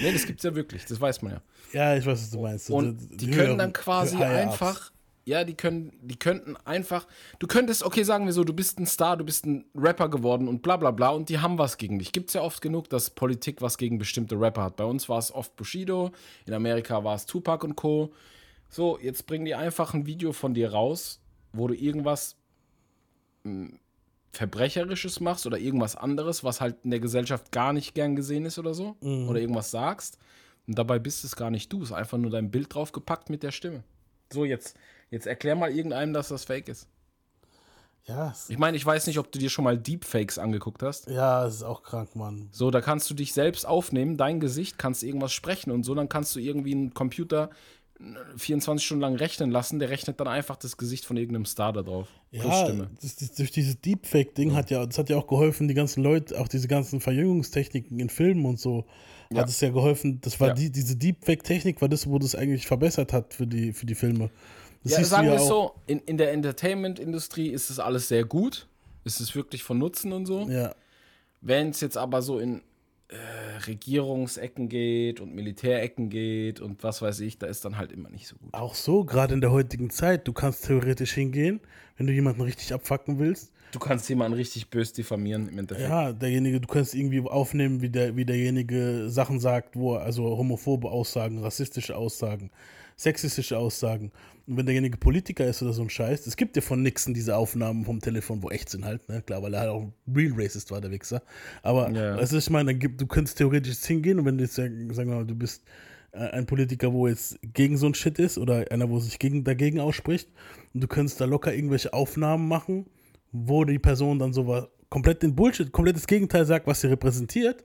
Nee, 0.00 0.12
das 0.12 0.26
gibt 0.26 0.40
es 0.40 0.44
ja 0.44 0.54
wirklich, 0.54 0.84
das 0.84 1.00
weiß 1.00 1.22
man 1.22 1.32
ja. 1.32 1.40
ja, 1.72 1.96
ich 1.96 2.04
weiß, 2.04 2.20
was 2.20 2.30
du 2.30 2.40
meinst. 2.40 2.70
Und 2.70 3.20
die 3.20 3.30
können 3.30 3.56
dann 3.56 3.72
quasi 3.72 4.16
einfach, 4.16 4.92
ja, 5.24 5.42
die 5.42 5.54
können, 5.54 5.92
die 6.02 6.18
könnten 6.18 6.56
einfach, 6.64 7.06
du 7.38 7.46
könntest, 7.46 7.82
okay, 7.82 8.02
sagen 8.02 8.26
wir 8.26 8.32
so, 8.32 8.44
du 8.44 8.52
bist 8.52 8.78
ein 8.78 8.86
Star, 8.86 9.16
du 9.16 9.24
bist 9.24 9.46
ein 9.46 9.64
Rapper 9.74 10.10
geworden 10.10 10.48
und 10.48 10.60
bla 10.60 10.76
bla 10.76 10.90
bla 10.90 11.10
und 11.10 11.28
die 11.30 11.38
haben 11.38 11.56
was 11.56 11.78
gegen 11.78 11.98
dich. 11.98 12.12
Gibt 12.12 12.28
es 12.28 12.34
ja 12.34 12.42
oft 12.42 12.60
genug, 12.60 12.90
dass 12.90 13.10
Politik 13.10 13.62
was 13.62 13.78
gegen 13.78 13.98
bestimmte 13.98 14.38
Rapper 14.38 14.64
hat. 14.64 14.76
Bei 14.76 14.84
uns 14.84 15.08
war 15.08 15.18
es 15.18 15.32
oft 15.32 15.56
Bushido, 15.56 16.12
in 16.44 16.52
Amerika 16.52 17.02
war 17.02 17.14
es 17.14 17.24
Tupac 17.24 17.64
und 17.64 17.74
Co. 17.74 18.12
So, 18.68 18.98
jetzt 18.98 19.26
bringen 19.26 19.46
die 19.46 19.54
einfach 19.54 19.94
ein 19.94 20.06
Video 20.06 20.32
von 20.32 20.52
dir 20.52 20.72
raus, 20.72 21.20
wo 21.52 21.68
du 21.68 21.74
irgendwas 21.74 22.36
mh, 23.44 23.70
Verbrecherisches 24.36 25.20
machst 25.20 25.46
oder 25.46 25.58
irgendwas 25.58 25.96
anderes, 25.96 26.44
was 26.44 26.60
halt 26.60 26.76
in 26.84 26.90
der 26.90 27.00
Gesellschaft 27.00 27.52
gar 27.52 27.72
nicht 27.72 27.94
gern 27.94 28.16
gesehen 28.16 28.44
ist 28.44 28.58
oder 28.58 28.74
so. 28.74 28.96
Oder 29.00 29.40
irgendwas 29.40 29.70
sagst. 29.70 30.18
Und 30.66 30.78
dabei 30.78 30.98
bist 30.98 31.24
es 31.24 31.36
gar 31.36 31.50
nicht 31.50 31.72
du. 31.72 31.82
Es 31.82 31.88
ist 31.90 31.94
einfach 31.94 32.18
nur 32.18 32.30
dein 32.30 32.50
Bild 32.50 32.74
draufgepackt 32.74 33.30
mit 33.30 33.42
der 33.42 33.50
Stimme. 33.52 33.82
So, 34.32 34.44
jetzt, 34.44 34.76
jetzt 35.10 35.26
erklär 35.26 35.54
mal 35.54 35.70
irgendeinem, 35.70 36.12
dass 36.12 36.28
das 36.28 36.44
fake 36.44 36.68
ist. 36.68 36.86
Ja, 38.04 38.32
Ich 38.48 38.58
meine, 38.58 38.76
ich 38.76 38.86
weiß 38.86 39.08
nicht, 39.08 39.18
ob 39.18 39.32
du 39.32 39.38
dir 39.40 39.50
schon 39.50 39.64
mal 39.64 39.76
Deepfakes 39.76 40.38
angeguckt 40.38 40.82
hast. 40.84 41.08
ja, 41.08 41.44
es 41.44 41.56
ist 41.56 41.62
auch 41.64 41.82
krank, 41.82 42.14
Mann. 42.14 42.48
So, 42.52 42.70
da 42.70 42.80
kannst 42.80 43.10
du 43.10 43.14
dich 43.14 43.32
selbst 43.32 43.66
aufnehmen, 43.66 44.16
dein 44.16 44.38
Gesicht, 44.38 44.78
kannst 44.78 45.02
irgendwas 45.02 45.32
sprechen 45.32 45.72
und 45.72 45.82
so, 45.82 45.92
dann 45.94 46.08
kannst 46.08 46.36
du 46.36 46.38
irgendwie 46.38 46.72
einen 46.72 46.94
Computer 46.94 47.50
24 48.36 48.84
Stunden 48.84 49.00
lang 49.02 49.16
rechnen 49.16 49.50
lassen, 49.50 49.78
der 49.78 49.88
rechnet 49.90 50.20
dann 50.20 50.28
einfach 50.28 50.56
das 50.56 50.76
Gesicht 50.76 51.04
von 51.04 51.16
irgendeinem 51.16 51.46
Star 51.46 51.72
da 51.72 51.82
drauf. 51.82 52.08
Ja, 52.30 52.70
das, 53.00 53.16
das, 53.16 53.32
durch 53.32 53.50
dieses 53.50 53.80
Deepfake-Ding 53.80 54.54
hat 54.54 54.70
ja, 54.70 54.84
das 54.84 54.98
hat 54.98 55.08
ja 55.08 55.16
auch 55.16 55.26
geholfen, 55.26 55.66
die 55.68 55.74
ganzen 55.74 56.02
Leute, 56.02 56.38
auch 56.38 56.48
diese 56.48 56.68
ganzen 56.68 57.00
Verjüngungstechniken 57.00 57.98
in 57.98 58.10
Filmen 58.10 58.44
und 58.44 58.60
so, 58.60 58.84
Ja. 59.32 59.40
hat 59.42 59.48
es 59.48 59.60
ja 59.60 59.70
geholfen. 59.70 60.20
Das 60.20 60.38
war 60.40 60.48
Ja. 60.48 60.54
die, 60.54 60.70
diese 60.70 60.96
Deepfake-Technik, 60.96 61.80
war 61.80 61.88
das, 61.88 62.06
wo 62.06 62.18
das 62.18 62.34
eigentlich 62.34 62.66
verbessert 62.66 63.12
hat 63.12 63.32
für 63.34 63.46
die, 63.46 63.72
für 63.72 63.86
die 63.86 63.94
Filme. 63.94 64.30
Das 64.84 64.92
Ja, 64.92 65.04
sagen 65.04 65.26
wir 65.28 65.34
ja 65.34 65.40
es 65.40 65.48
so, 65.48 65.72
in, 65.86 66.00
in 66.00 66.18
der 66.18 66.32
Entertainment-Industrie 66.32 67.48
ist 67.48 67.70
es 67.70 67.78
alles 67.78 68.08
sehr 68.08 68.24
gut. 68.24 68.68
Es 69.04 69.20
ist 69.20 69.34
wirklich 69.34 69.62
von 69.62 69.78
Nutzen 69.78 70.12
und 70.12 70.26
so. 70.26 70.48
Ja, 70.48 70.74
Wenn 71.40 71.70
es 71.70 71.80
jetzt 71.80 71.96
aber 71.96 72.22
so 72.22 72.38
in 72.38 72.62
äh, 73.08 73.58
Regierungsecken 73.66 74.68
geht 74.68 75.20
und 75.20 75.34
Militärecken 75.34 76.08
geht 76.08 76.60
und 76.60 76.82
was 76.82 77.02
weiß 77.02 77.20
ich, 77.20 77.38
da 77.38 77.46
ist 77.46 77.64
dann 77.64 77.76
halt 77.76 77.92
immer 77.92 78.10
nicht 78.10 78.26
so 78.26 78.36
gut. 78.36 78.52
auch 78.52 78.74
so, 78.74 79.04
gerade 79.04 79.34
in 79.34 79.40
der 79.40 79.52
heutigen 79.52 79.90
Zeit, 79.90 80.26
du 80.26 80.32
kannst 80.32 80.66
theoretisch 80.66 81.12
hingehen, 81.12 81.60
wenn 81.96 82.06
du 82.06 82.12
jemanden 82.12 82.40
richtig 82.42 82.74
abfacken 82.74 83.18
willst. 83.18 83.52
Du 83.72 83.78
kannst 83.78 84.08
jemanden 84.08 84.36
richtig 84.36 84.70
bös 84.70 84.92
diffamieren 84.92 85.48
im 85.48 85.58
Endeffekt. 85.58 85.88
Ja, 85.88 86.12
derjenige, 86.12 86.60
du 86.60 86.66
kannst 86.66 86.94
irgendwie 86.94 87.20
aufnehmen, 87.20 87.82
wie, 87.82 87.90
der, 87.90 88.16
wie 88.16 88.24
derjenige 88.24 89.08
Sachen 89.08 89.38
sagt, 89.38 89.76
wo 89.76 89.94
er, 89.94 90.02
also 90.02 90.24
homophobe 90.36 90.90
Aussagen, 90.90 91.38
rassistische 91.38 91.96
Aussagen, 91.96 92.50
sexistische 92.96 93.58
Aussagen. 93.58 94.12
Und 94.48 94.56
wenn 94.56 94.66
derjenige 94.66 94.96
Politiker 94.96 95.44
ist 95.44 95.60
oder 95.62 95.72
so 95.72 95.82
ein 95.82 95.90
Scheiß, 95.90 96.26
es 96.26 96.36
gibt 96.36 96.54
ja 96.54 96.62
von 96.62 96.80
Nixon 96.80 97.14
diese 97.14 97.36
Aufnahmen 97.36 97.84
vom 97.84 98.00
Telefon, 98.00 98.42
wo 98.42 98.50
echt 98.50 98.68
sind 98.70 98.84
halt, 98.84 99.08
ne? 99.08 99.20
Klar, 99.22 99.42
weil 99.42 99.52
er 99.54 99.60
halt 99.60 99.70
auch 99.70 99.92
real 100.14 100.32
racist 100.36 100.70
war, 100.70 100.80
der 100.80 100.92
Wichser. 100.92 101.22
Aber, 101.62 101.90
Ja. 101.90 102.14
also 102.14 102.38
ich 102.38 102.48
meine, 102.48 102.76
du 102.76 103.06
könntest 103.06 103.38
theoretisch 103.38 103.72
jetzt 103.74 103.86
hingehen 103.86 104.20
und 104.20 104.24
wenn 104.24 104.38
du 104.38 104.44
jetzt, 104.44 104.54
sagen 104.54 104.88
wir 104.96 105.04
mal, 105.04 105.26
du 105.26 105.34
bist 105.34 105.64
äh, 106.12 106.18
ein 106.18 106.46
Politiker, 106.46 106.92
wo 106.92 107.08
jetzt 107.08 107.38
gegen 107.54 107.76
so 107.76 107.86
ein 107.86 107.94
Shit 107.94 108.20
ist 108.20 108.38
oder 108.38 108.64
einer, 108.70 108.88
wo 108.88 109.00
sich 109.00 109.18
gegen, 109.18 109.42
dagegen 109.42 109.80
ausspricht 109.80 110.28
und 110.74 110.82
du 110.82 110.86
könntest 110.86 111.20
da 111.20 111.24
locker 111.24 111.52
irgendwelche 111.52 111.92
Aufnahmen 111.92 112.46
machen, 112.46 112.86
wo 113.32 113.64
die 113.64 113.80
Person 113.80 114.20
dann 114.20 114.32
so 114.32 114.46
was, 114.46 114.68
komplett 114.88 115.22
den 115.24 115.34
Bullshit, 115.34 115.72
komplett 115.72 115.96
das 115.96 116.06
Gegenteil 116.06 116.46
sagt, 116.46 116.68
was 116.68 116.80
sie 116.80 116.86
repräsentiert 116.86 117.64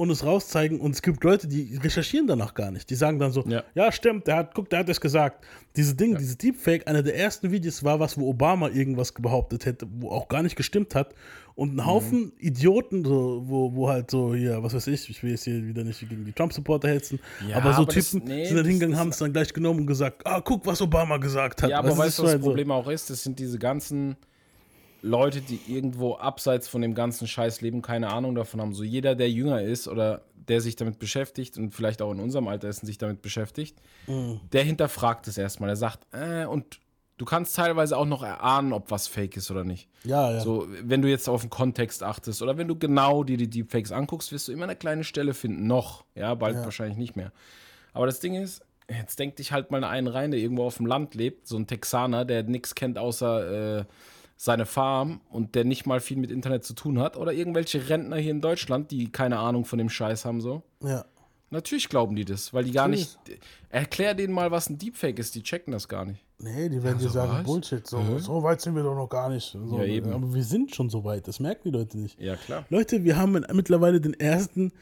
und 0.00 0.10
es 0.10 0.24
rauszeigen 0.24 0.78
und 0.78 0.92
es 0.94 1.02
gibt 1.02 1.24
Leute, 1.24 1.48
die 1.48 1.76
recherchieren 1.76 2.28
danach 2.28 2.54
gar 2.54 2.70
nicht. 2.70 2.88
Die 2.88 2.94
sagen 2.94 3.18
dann 3.18 3.32
so, 3.32 3.42
ja, 3.48 3.64
Ja. 3.74 3.90
stimmt, 3.90 4.28
der 4.28 4.36
hat, 4.36 4.54
guck, 4.54 4.70
der 4.70 4.78
hat 4.78 4.88
das 4.88 5.00
gesagt. 5.00 5.44
Diese 5.74 5.96
Ding, 5.96 6.16
dieses 6.16 6.38
Deepfake, 6.38 6.86
einer 6.86 7.02
der 7.02 7.16
ersten 7.16 7.50
Videos 7.50 7.82
war 7.82 7.98
was, 7.98 8.16
wo 8.16 8.28
Obama 8.28 8.68
irgendwas 8.68 9.10
behauptet 9.10 9.66
hätte, 9.66 9.88
wo 9.98 10.10
auch 10.10 10.28
gar 10.28 10.44
nicht 10.44 10.54
gestimmt 10.54 10.94
hat 10.94 11.16
und 11.56 11.74
ein 11.74 11.84
Haufen 11.84 12.30
Idioten, 12.38 13.04
so, 13.04 13.42
wo, 13.44 13.74
wo 13.74 13.88
halt 13.88 14.08
so, 14.08 14.36
hier, 14.36 14.62
was 14.62 14.72
weiß 14.72 14.86
ich, 14.86 15.10
ich 15.10 15.20
will 15.24 15.32
jetzt 15.32 15.42
hier 15.42 15.66
wieder 15.66 15.82
nicht 15.82 15.98
gegen 16.08 16.24
die 16.24 16.32
Trump-Supporter 16.32 16.88
hetzen, 16.88 17.18
Ja, 17.48 17.56
aber 17.56 17.72
so 17.72 17.82
aber 17.82 17.92
das- 17.92 18.10
Typen 18.12 18.28
nee, 18.28 18.44
sind 18.44 18.56
dann 18.56 18.58
das- 18.58 18.66
hingegangen, 18.68 18.92
das- 18.92 19.00
haben 19.00 19.08
es 19.08 19.18
dann 19.18 19.32
gleich 19.32 19.52
genommen 19.52 19.80
und 19.80 19.86
gesagt, 19.88 20.24
ah, 20.24 20.40
guck, 20.40 20.64
was 20.64 20.80
Obama 20.80 21.16
gesagt 21.16 21.60
hat. 21.64 21.70
Ja, 21.70 21.80
aber 21.80 21.88
das 21.88 21.98
weißt 21.98 22.18
du, 22.20 22.22
was 22.22 22.30
halt 22.30 22.38
das 22.40 22.46
Problem 22.46 22.70
auch 22.70 22.86
ist? 22.88 23.10
Das 23.10 23.24
sind 23.24 23.36
diese 23.40 23.58
ganzen 23.58 24.14
Leute, 25.02 25.40
die 25.40 25.60
irgendwo 25.68 26.16
abseits 26.16 26.66
von 26.68 26.82
dem 26.82 26.94
ganzen 26.94 27.26
Scheiß 27.28 27.60
leben, 27.60 27.82
keine 27.82 28.08
Ahnung 28.12 28.34
davon 28.34 28.60
haben. 28.60 28.74
So 28.74 28.82
jeder, 28.84 29.14
der 29.14 29.30
jünger 29.30 29.62
ist 29.62 29.86
oder 29.88 30.22
der 30.48 30.60
sich 30.60 30.76
damit 30.76 30.98
beschäftigt 30.98 31.56
und 31.58 31.72
vielleicht 31.74 32.00
auch 32.02 32.10
in 32.12 32.20
unserem 32.20 32.48
Alter 32.48 32.68
ist 32.68 32.82
und 32.82 32.86
sich 32.86 32.98
damit 32.98 33.22
beschäftigt, 33.22 33.76
Mhm. 34.06 34.40
der 34.52 34.64
hinterfragt 34.64 35.28
es 35.28 35.36
erstmal. 35.38 35.68
Er 35.68 35.76
sagt, 35.76 36.06
äh, 36.12 36.46
und 36.46 36.80
du 37.18 37.24
kannst 37.24 37.54
teilweise 37.54 37.96
auch 37.96 38.06
noch 38.06 38.22
erahnen, 38.22 38.72
ob 38.72 38.90
was 38.90 39.06
fake 39.08 39.36
ist 39.36 39.50
oder 39.50 39.64
nicht. 39.64 39.88
Ja, 40.04 40.32
ja. 40.32 40.40
So, 40.40 40.66
wenn 40.82 41.02
du 41.02 41.08
jetzt 41.08 41.28
auf 41.28 41.42
den 41.42 41.50
Kontext 41.50 42.02
achtest 42.02 42.40
oder 42.42 42.56
wenn 42.56 42.66
du 42.68 42.76
genau 42.76 43.24
dir 43.24 43.36
die 43.36 43.50
Deepfakes 43.50 43.92
anguckst, 43.92 44.32
wirst 44.32 44.48
du 44.48 44.52
immer 44.52 44.64
eine 44.64 44.76
kleine 44.76 45.04
Stelle 45.04 45.34
finden. 45.34 45.66
Noch. 45.66 46.04
Ja, 46.14 46.34
bald 46.34 46.56
wahrscheinlich 46.56 46.96
nicht 46.96 47.14
mehr. 47.16 47.30
Aber 47.92 48.06
das 48.06 48.20
Ding 48.20 48.34
ist, 48.34 48.62
jetzt 48.88 49.18
denk 49.18 49.36
dich 49.36 49.52
halt 49.52 49.70
mal 49.70 49.84
einen 49.84 50.06
rein, 50.06 50.30
der 50.30 50.40
irgendwo 50.40 50.64
auf 50.64 50.78
dem 50.78 50.86
Land 50.86 51.14
lebt, 51.14 51.46
so 51.46 51.56
ein 51.58 51.66
Texaner, 51.66 52.24
der 52.24 52.42
nichts 52.44 52.74
kennt 52.74 52.96
außer 52.98 53.80
äh, 53.80 53.84
seine 54.40 54.66
Farm 54.66 55.20
und 55.28 55.56
der 55.56 55.64
nicht 55.64 55.84
mal 55.84 56.00
viel 56.00 56.16
mit 56.16 56.30
Internet 56.30 56.64
zu 56.64 56.72
tun 56.72 57.00
hat. 57.00 57.16
Oder 57.16 57.32
irgendwelche 57.32 57.88
Rentner 57.90 58.16
hier 58.16 58.30
in 58.30 58.40
Deutschland, 58.40 58.90
die 58.92 59.10
keine 59.10 59.38
Ahnung 59.40 59.64
von 59.64 59.78
dem 59.78 59.90
Scheiß 59.90 60.24
haben, 60.24 60.40
so. 60.40 60.62
Ja. 60.82 61.04
Natürlich 61.50 61.88
glauben 61.88 62.14
die 62.14 62.26
das, 62.26 62.52
weil 62.52 62.64
die 62.64 62.72
gar 62.72 62.88
Natürlich. 62.88 63.16
nicht. 63.26 63.40
Erklär 63.70 64.14
denen 64.14 64.34
mal, 64.34 64.50
was 64.50 64.68
ein 64.68 64.78
Deepfake 64.78 65.18
ist, 65.18 65.34
die 65.34 65.42
checken 65.42 65.72
das 65.72 65.88
gar 65.88 66.04
nicht. 66.04 66.22
Nee, 66.40 66.68
die 66.68 66.82
werden 66.82 66.98
dir 66.98 67.08
sagen, 67.08 67.32
was? 67.32 67.44
Bullshit. 67.44 67.84
So, 67.86 68.18
so 68.18 68.42
weit 68.42 68.60
sind 68.60 68.76
wir 68.76 68.82
doch 68.82 68.94
noch 68.94 69.08
gar 69.08 69.28
nicht. 69.28 69.50
So, 69.52 69.78
Ja, 69.78 69.84
eben. 69.84 70.12
Aber 70.12 70.32
wir 70.32 70.44
sind 70.44 70.74
schon 70.74 70.88
so 70.88 71.02
weit. 71.04 71.26
Das 71.26 71.40
merken 71.40 71.62
die 71.64 71.70
Leute 71.70 71.98
nicht. 71.98 72.20
Ja, 72.20 72.36
klar. 72.36 72.64
Leute, 72.68 73.02
wir 73.02 73.16
haben 73.16 73.32
mittlerweile 73.54 74.00
den 74.00 74.14
ersten 74.14 74.72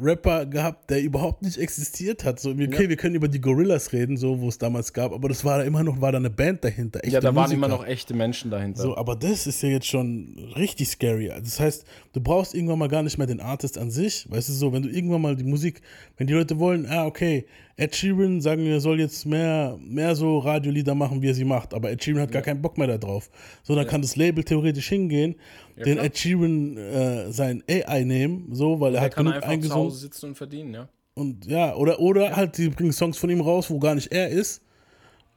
Rapper 0.00 0.46
gehabt, 0.46 0.88
der 0.88 1.02
überhaupt 1.02 1.42
nicht 1.42 1.58
existiert 1.58 2.24
hat. 2.24 2.40
So, 2.40 2.50
okay, 2.50 2.88
wir 2.88 2.96
können 2.96 3.14
über 3.14 3.28
die 3.28 3.40
Gorillas 3.40 3.92
reden, 3.92 4.16
so 4.16 4.40
wo 4.40 4.48
es 4.48 4.56
damals 4.56 4.94
gab, 4.94 5.12
aber 5.12 5.28
das 5.28 5.44
war 5.44 5.58
da 5.58 5.64
immer 5.64 5.82
noch, 5.82 6.00
war 6.00 6.12
da 6.12 6.18
eine 6.18 6.30
Band 6.30 6.64
dahinter. 6.64 7.06
Ja, 7.06 7.20
da 7.20 7.34
waren 7.34 7.50
Musiker. 7.50 7.56
immer 7.56 7.68
noch 7.68 7.86
echte 7.86 8.14
Menschen 8.14 8.50
dahinter. 8.50 8.82
So, 8.82 8.96
aber 8.96 9.16
das 9.16 9.46
ist 9.46 9.62
ja 9.62 9.68
jetzt 9.68 9.86
schon 9.86 10.50
richtig 10.56 10.88
scary. 10.88 11.28
Das 11.28 11.60
heißt, 11.60 11.84
du 12.14 12.20
brauchst 12.20 12.54
irgendwann 12.54 12.78
mal 12.78 12.88
gar 12.88 13.02
nicht 13.02 13.18
mehr 13.18 13.26
den 13.26 13.40
Artist 13.40 13.76
an 13.76 13.90
sich. 13.90 14.26
Weißt 14.30 14.48
du 14.48 14.54
so, 14.54 14.72
wenn 14.72 14.82
du 14.82 14.88
irgendwann 14.88 15.20
mal 15.20 15.36
die 15.36 15.44
Musik, 15.44 15.82
wenn 16.16 16.26
die 16.26 16.32
Leute 16.32 16.58
wollen, 16.58 16.86
ah, 16.86 17.04
okay, 17.04 17.44
Ed 17.76 17.94
Sheeran, 17.96 18.40
sagen 18.40 18.64
wir, 18.64 18.80
soll 18.80 19.00
jetzt 19.00 19.26
mehr, 19.26 19.78
mehr 19.80 20.14
so 20.14 20.38
Radiolieder 20.38 20.94
machen, 20.94 21.20
wie 21.20 21.28
er 21.28 21.34
sie 21.34 21.44
macht, 21.44 21.74
aber 21.74 21.90
Ed 21.90 22.02
Sheeran 22.02 22.22
hat 22.22 22.32
gar 22.32 22.42
keinen 22.42 22.62
Bock 22.62 22.78
mehr 22.78 22.86
da 22.86 22.96
drauf. 22.96 23.30
So, 23.62 23.74
dann 23.74 23.86
kann 23.86 24.02
das 24.02 24.16
Label 24.16 24.44
theoretisch 24.44 24.88
hingehen, 24.88 25.34
den 25.76 25.94
klar. 25.94 26.04
Ed 26.04 26.18
Sheeran 26.18 26.76
äh, 26.76 27.32
sein 27.32 27.62
AI 27.68 28.04
nehmen, 28.04 28.54
so, 28.54 28.80
weil 28.80 28.90
er 28.90 28.92
der 28.92 29.00
hat 29.02 29.14
kann 29.14 29.24
genug 29.24 29.36
einfach 29.36 29.48
zu 29.48 29.52
eingesungen. 29.52 29.84
Hause 29.84 29.98
sitzen 29.98 30.26
und 30.26 30.34
verdienen, 30.36 30.74
ja. 30.74 30.88
Und 31.14 31.46
ja, 31.46 31.74
oder, 31.74 32.00
oder 32.00 32.36
halt, 32.36 32.56
die 32.56 32.68
bringen 32.68 32.92
Songs 32.92 33.18
von 33.18 33.28
ihm 33.30 33.40
raus, 33.40 33.68
wo 33.70 33.78
gar 33.78 33.94
nicht 33.94 34.12
er 34.12 34.28
ist. 34.30 34.62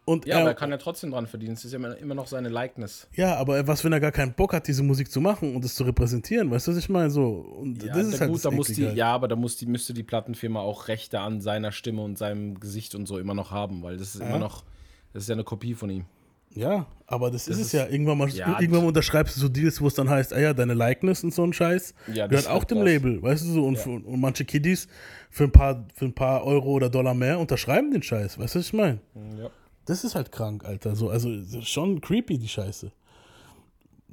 Und 0.06 0.28
Ja, 0.28 0.36
er, 0.36 0.41
aber 0.41 0.50
er 0.52 0.56
kann 0.56 0.69
ja 0.69 0.78
trotzdem 0.78 1.12
dran 1.12 1.26
verdienen. 1.26 1.54
Es 1.54 1.65
ist 1.65 1.74
ja 1.74 1.80
immer, 1.93 2.13
noch 2.13 2.28
seine 2.28 2.48
Likeness. 2.50 3.08
Ja, 3.15 3.36
aber 3.38 3.65
was, 3.67 3.84
wenn 3.84 3.91
er 3.91 4.00
gar 4.00 4.12
keinen 4.12 4.34
Bock 4.34 4.54
hat, 4.54 4.67
diese 4.67 4.84
Musik 4.84 5.12
zu 5.12 5.19
machen 5.19 5.56
und 5.56 5.65
es 5.65 5.74
zu 5.74 5.84
repräsentieren? 5.84 6.52
Weißt 6.52 6.67
du, 6.67 6.71
was 6.71 6.78
ich 6.78 6.89
meine? 6.89 7.10
So, 7.10 7.28
und 7.28 7.84
Ja, 7.84 7.95
das 7.95 8.08
ist 8.08 8.21
halt 8.21 8.30
gut, 8.30 8.38
das 8.38 8.43
da 8.43 8.52
muss 8.52 8.67
die, 8.67 8.74
Eklige 8.74 8.88
halt. 8.89 8.98
ja, 8.98 9.12
aber 9.12 9.28
da 9.28 9.36
muss 9.36 9.58
die, 9.58 9.65
müsste 9.65 9.95
die 9.95 10.04
Plattenfirma 10.04 10.60
auch 10.60 10.88
Rechte 10.88 11.19
an 11.19 11.41
seiner 11.41 11.71
Stimme 11.71 12.04
und 12.04 12.19
seinem 12.19 12.60
Gesicht 12.60 12.93
und 12.93 13.08
so 13.08 13.17
immer 13.17 13.34
noch 13.34 13.50
haben, 13.50 13.82
weil 13.82 13.98
das 13.98 14.13
ist 14.13 14.21
immer 14.21 14.38
noch, 14.38 14.63
das 15.12 15.24
ist 15.24 15.30
ja 15.30 15.34
eine 15.34 15.43
Kopie 15.43 15.74
von 15.74 15.89
ihm. 15.89 16.06
Ja, 16.56 16.86
aber 17.06 17.30
das, 17.32 17.48
ist 17.48 17.58
es 17.60 17.65
ist- 17.68 17.72
ja. 17.74 17.86
Irgendwann 17.88 18.18
mal, 18.18 18.30
Ja, 18.30 18.60
irgendwann 18.60 18.82
mal 18.84 18.88
unterschreibst 18.88 19.36
du 19.36 19.41
so 19.41 19.50
Deals, 19.50 19.82
wo 19.82 19.88
es 19.88 19.94
dann 19.94 20.10
heißt, 20.10 20.34
ah 20.34 20.39
ja, 20.39 20.54
deine 20.54 20.74
Likeness 20.74 21.24
und 21.24 21.34
so 21.34 21.44
ein 21.44 21.52
Scheiß 21.54 21.94
Ja, 22.08 22.28
das 22.28 22.30
gehört 22.30 22.32
ist 22.34 22.48
auch 22.48 22.60
halt 22.60 22.72
dem 22.72 22.78
krass. 22.80 22.86
Label, 22.88 23.22
weißt 23.22 23.44
du 23.46 23.52
so. 23.52 23.65
Und, 23.65 23.78
für, 23.78 23.89
und 23.91 24.20
manche 24.22 24.46
Kiddies 24.46 24.88
für 25.30 25.44
ein, 25.44 25.52
paar, 25.52 25.86
für 25.94 26.06
ein 26.06 26.13
paar 26.13 26.44
Euro 26.46 26.72
oder 26.72 26.89
Dollar 26.89 27.13
mehr 27.13 27.39
unterschreiben 27.39 27.91
den 27.91 28.02
Scheiß, 28.04 28.39
weißt 28.39 28.56
du, 28.56 28.60
was 28.60 28.65
ich 28.68 28.74
meine? 28.74 29.00
Ja. 29.38 29.50
Das 29.86 30.04
ist 30.04 30.15
halt 30.15 30.32
krank, 30.32 30.65
Alter. 30.65 30.96
So, 30.96 31.10
also 31.10 31.30
das 31.36 31.54
ist 31.54 31.70
schon 31.70 32.02
creepy, 32.02 32.38
die 32.39 32.48
Scheiße. 32.48 32.91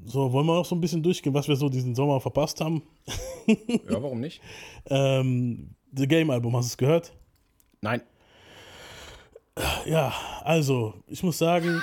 So, 0.05 0.33
wollen 0.33 0.47
wir 0.47 0.55
auch 0.59 0.65
so 0.67 0.75
ein 0.75 0.81
bisschen 0.81 1.03
durchgehen, 1.03 1.33
was 1.33 1.47
wir 1.47 1.55
so 1.57 1.69
diesen 1.69 1.95
Sommer 1.95 2.21
verpasst 2.21 2.61
haben? 2.61 2.83
ja, 3.47 4.03
warum 4.03 4.21
nicht? 4.21 4.43
Ähm, 4.87 5.71
The 5.97 6.09
Game 6.09 6.29
Album, 6.31 6.57
hast 6.57 6.67
du 6.67 6.73
es 6.73 6.77
gehört? 6.77 7.13
Nein. 7.81 8.03
Ja, 9.87 10.13
also, 10.43 10.95
ich 11.07 11.23
muss 11.23 11.39
sagen, 11.39 11.83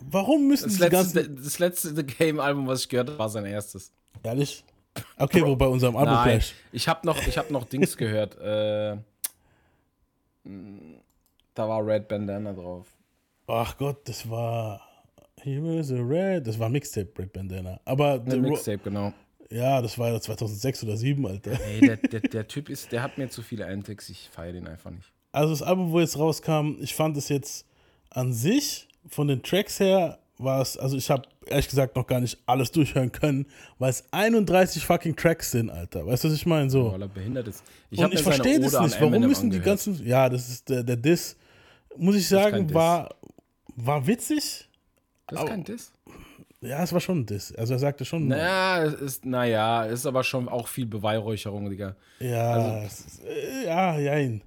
warum 0.00 0.48
müssen 0.48 0.68
Das 0.78 0.90
ganzen. 0.90 1.16
letzte, 1.18 1.30
das 1.30 1.58
letzte 1.58 1.94
The 1.96 2.02
Game-Album, 2.04 2.66
was 2.66 2.82
ich 2.82 2.88
gehört 2.88 3.08
habe, 3.08 3.18
war 3.18 3.28
sein 3.28 3.46
erstes. 3.46 3.92
Ehrlich? 4.22 4.64
Okay, 5.16 5.44
wo 5.44 5.54
bei 5.54 5.66
unserem 5.66 5.96
Album 5.96 6.14
Nein, 6.14 6.38
Clash. 6.38 6.54
ich 6.72 6.88
habe 6.88 7.06
noch, 7.06 7.24
ich 7.26 7.38
hab 7.38 7.50
noch 7.50 7.64
Dings 7.64 7.96
gehört. 7.96 8.36
Äh, 8.40 8.96
da 11.54 11.68
war 11.68 11.86
Red 11.86 12.08
Bandana 12.08 12.52
drauf. 12.52 12.86
Ach 13.46 13.76
Gott, 13.76 14.08
das 14.08 14.28
war. 14.28 14.80
Here 15.40 15.78
is 15.78 15.92
a 15.92 15.96
Red. 15.96 16.46
Das 16.46 16.58
war 16.58 16.68
Mixtape, 16.68 17.10
Red 17.18 17.32
Bandana. 17.32 17.80
Aber. 17.84 18.16
Ro- 18.18 18.36
Mixtape, 18.36 18.78
genau. 18.78 19.12
Ja, 19.50 19.80
das 19.80 19.96
war 19.98 20.10
ja 20.10 20.20
2006 20.20 20.82
oder 20.82 20.96
2007, 20.96 21.26
Alter. 21.26 21.52
Ey, 21.64 21.80
der, 21.80 21.96
der, 21.96 22.20
der 22.20 22.48
Typ 22.48 22.68
ist, 22.68 22.92
der 22.92 23.02
hat 23.02 23.16
mir 23.16 23.30
zu 23.30 23.40
viele 23.42 23.66
Antics, 23.66 24.10
ich 24.10 24.28
feiere 24.30 24.52
den 24.52 24.66
einfach 24.66 24.90
nicht. 24.90 25.10
Also, 25.32 25.50
das 25.52 25.62
Album, 25.62 25.90
wo 25.92 26.00
jetzt 26.00 26.18
rauskam, 26.18 26.76
ich 26.80 26.94
fand 26.94 27.16
es 27.16 27.28
jetzt 27.30 27.64
an 28.10 28.32
sich, 28.34 28.87
von 29.08 29.28
den 29.28 29.42
Tracks 29.42 29.80
her, 29.80 30.18
war 30.38 30.60
es. 30.60 30.76
Also, 30.76 30.96
ich 30.96 31.10
habe 31.10 31.22
ehrlich 31.46 31.68
gesagt 31.68 31.96
noch 31.96 32.06
gar 32.06 32.20
nicht 32.20 32.38
alles 32.46 32.70
durchhören 32.70 33.10
können, 33.12 33.46
weil 33.78 33.90
es 33.90 34.04
31 34.12 34.84
fucking 34.84 35.16
Tracks 35.16 35.50
sind, 35.50 35.70
Alter. 35.70 36.06
Weißt 36.06 36.24
du, 36.24 36.28
was 36.28 36.34
ich 36.34 36.46
meine? 36.46 36.70
So. 36.70 36.92
Weil 36.92 37.02
er 37.02 37.08
behindert 37.08 37.48
ist. 37.48 37.62
Ich 37.90 37.98
Und 37.98 38.14
ich 38.14 38.22
verstehe 38.22 38.60
das 38.60 38.78
nicht. 38.80 39.00
Warum 39.00 39.20
müssen 39.20 39.50
die 39.50 39.60
ganzen. 39.60 40.04
Ja, 40.06 40.28
das 40.28 40.48
ist 40.48 40.68
der, 40.68 40.82
der 40.82 40.96
Diss. 40.96 41.36
Muss 41.96 42.14
ich 42.16 42.28
sagen, 42.28 42.72
war, 42.72 43.14
war 43.74 44.06
witzig. 44.06 44.68
Das 45.26 45.40
ist 45.40 45.46
kein 45.48 45.64
Diss. 45.64 45.92
Ja, 46.60 46.82
es 46.82 46.92
war 46.92 47.00
schon 47.00 47.20
ein 47.20 47.26
Diss. 47.26 47.54
Also 47.54 47.74
er 47.74 47.78
sagte 47.78 48.04
schon. 48.04 48.28
Naja, 48.28 48.84
es 48.84 48.94
ist, 48.94 49.24
naja, 49.24 49.84
ist 49.84 50.06
aber 50.06 50.24
schon 50.24 50.48
auch 50.48 50.66
viel 50.66 50.86
Beweihräucherung, 50.86 51.70
Digga. 51.70 51.94
Ja, 52.18 52.52
Also 52.52 53.04
ist, 53.06 53.24
äh, 53.24 53.66
ja, 53.66 53.98
jein. 53.98 54.42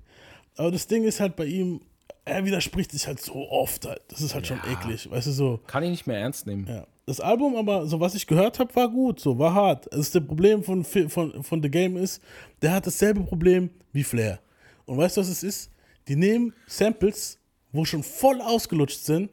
Aber 0.57 0.71
das 0.71 0.87
Ding 0.87 1.03
ist 1.05 1.19
halt 1.21 1.35
bei 1.37 1.45
ihm, 1.45 1.81
er 2.25 2.45
widerspricht 2.45 2.91
sich 2.91 3.07
halt 3.07 3.19
so 3.21 3.49
oft 3.49 3.85
halt. 3.85 4.01
Das 4.09 4.21
ist 4.21 4.33
halt 4.35 4.47
schon 4.47 4.59
eklig, 4.71 5.09
weißt 5.09 5.27
du 5.27 5.31
so. 5.31 5.59
Kann 5.67 5.83
ich 5.83 5.89
nicht 5.89 6.07
mehr 6.07 6.19
ernst 6.19 6.45
nehmen. 6.47 6.67
Ja. 6.67 6.85
Das 7.05 7.19
Album 7.19 7.55
aber, 7.55 7.87
so 7.87 7.99
was 7.99 8.13
ich 8.15 8.27
gehört 8.27 8.59
habe, 8.59 8.73
war 8.75 8.87
gut, 8.89 9.19
so 9.19 9.37
war 9.39 9.53
hart. 9.53 9.87
Das 9.91 10.01
ist 10.01 10.15
das 10.15 10.25
Problem 10.25 10.63
von, 10.63 10.83
von, 10.83 11.43
von 11.43 11.61
The 11.63 11.69
Game 11.69 11.97
ist, 11.97 12.21
der 12.61 12.73
hat 12.73 12.85
dasselbe 12.87 13.21
Problem 13.21 13.69
wie 13.91 14.03
Flair. 14.03 14.39
Und 14.85 14.97
weißt 14.97 15.17
du, 15.17 15.21
was 15.21 15.29
es 15.29 15.43
ist? 15.43 15.71
Die 16.07 16.15
nehmen 16.15 16.53
Samples, 16.67 17.39
wo 17.71 17.85
schon 17.85 18.03
voll 18.03 18.39
ausgelutscht 18.41 18.99
sind 19.03 19.29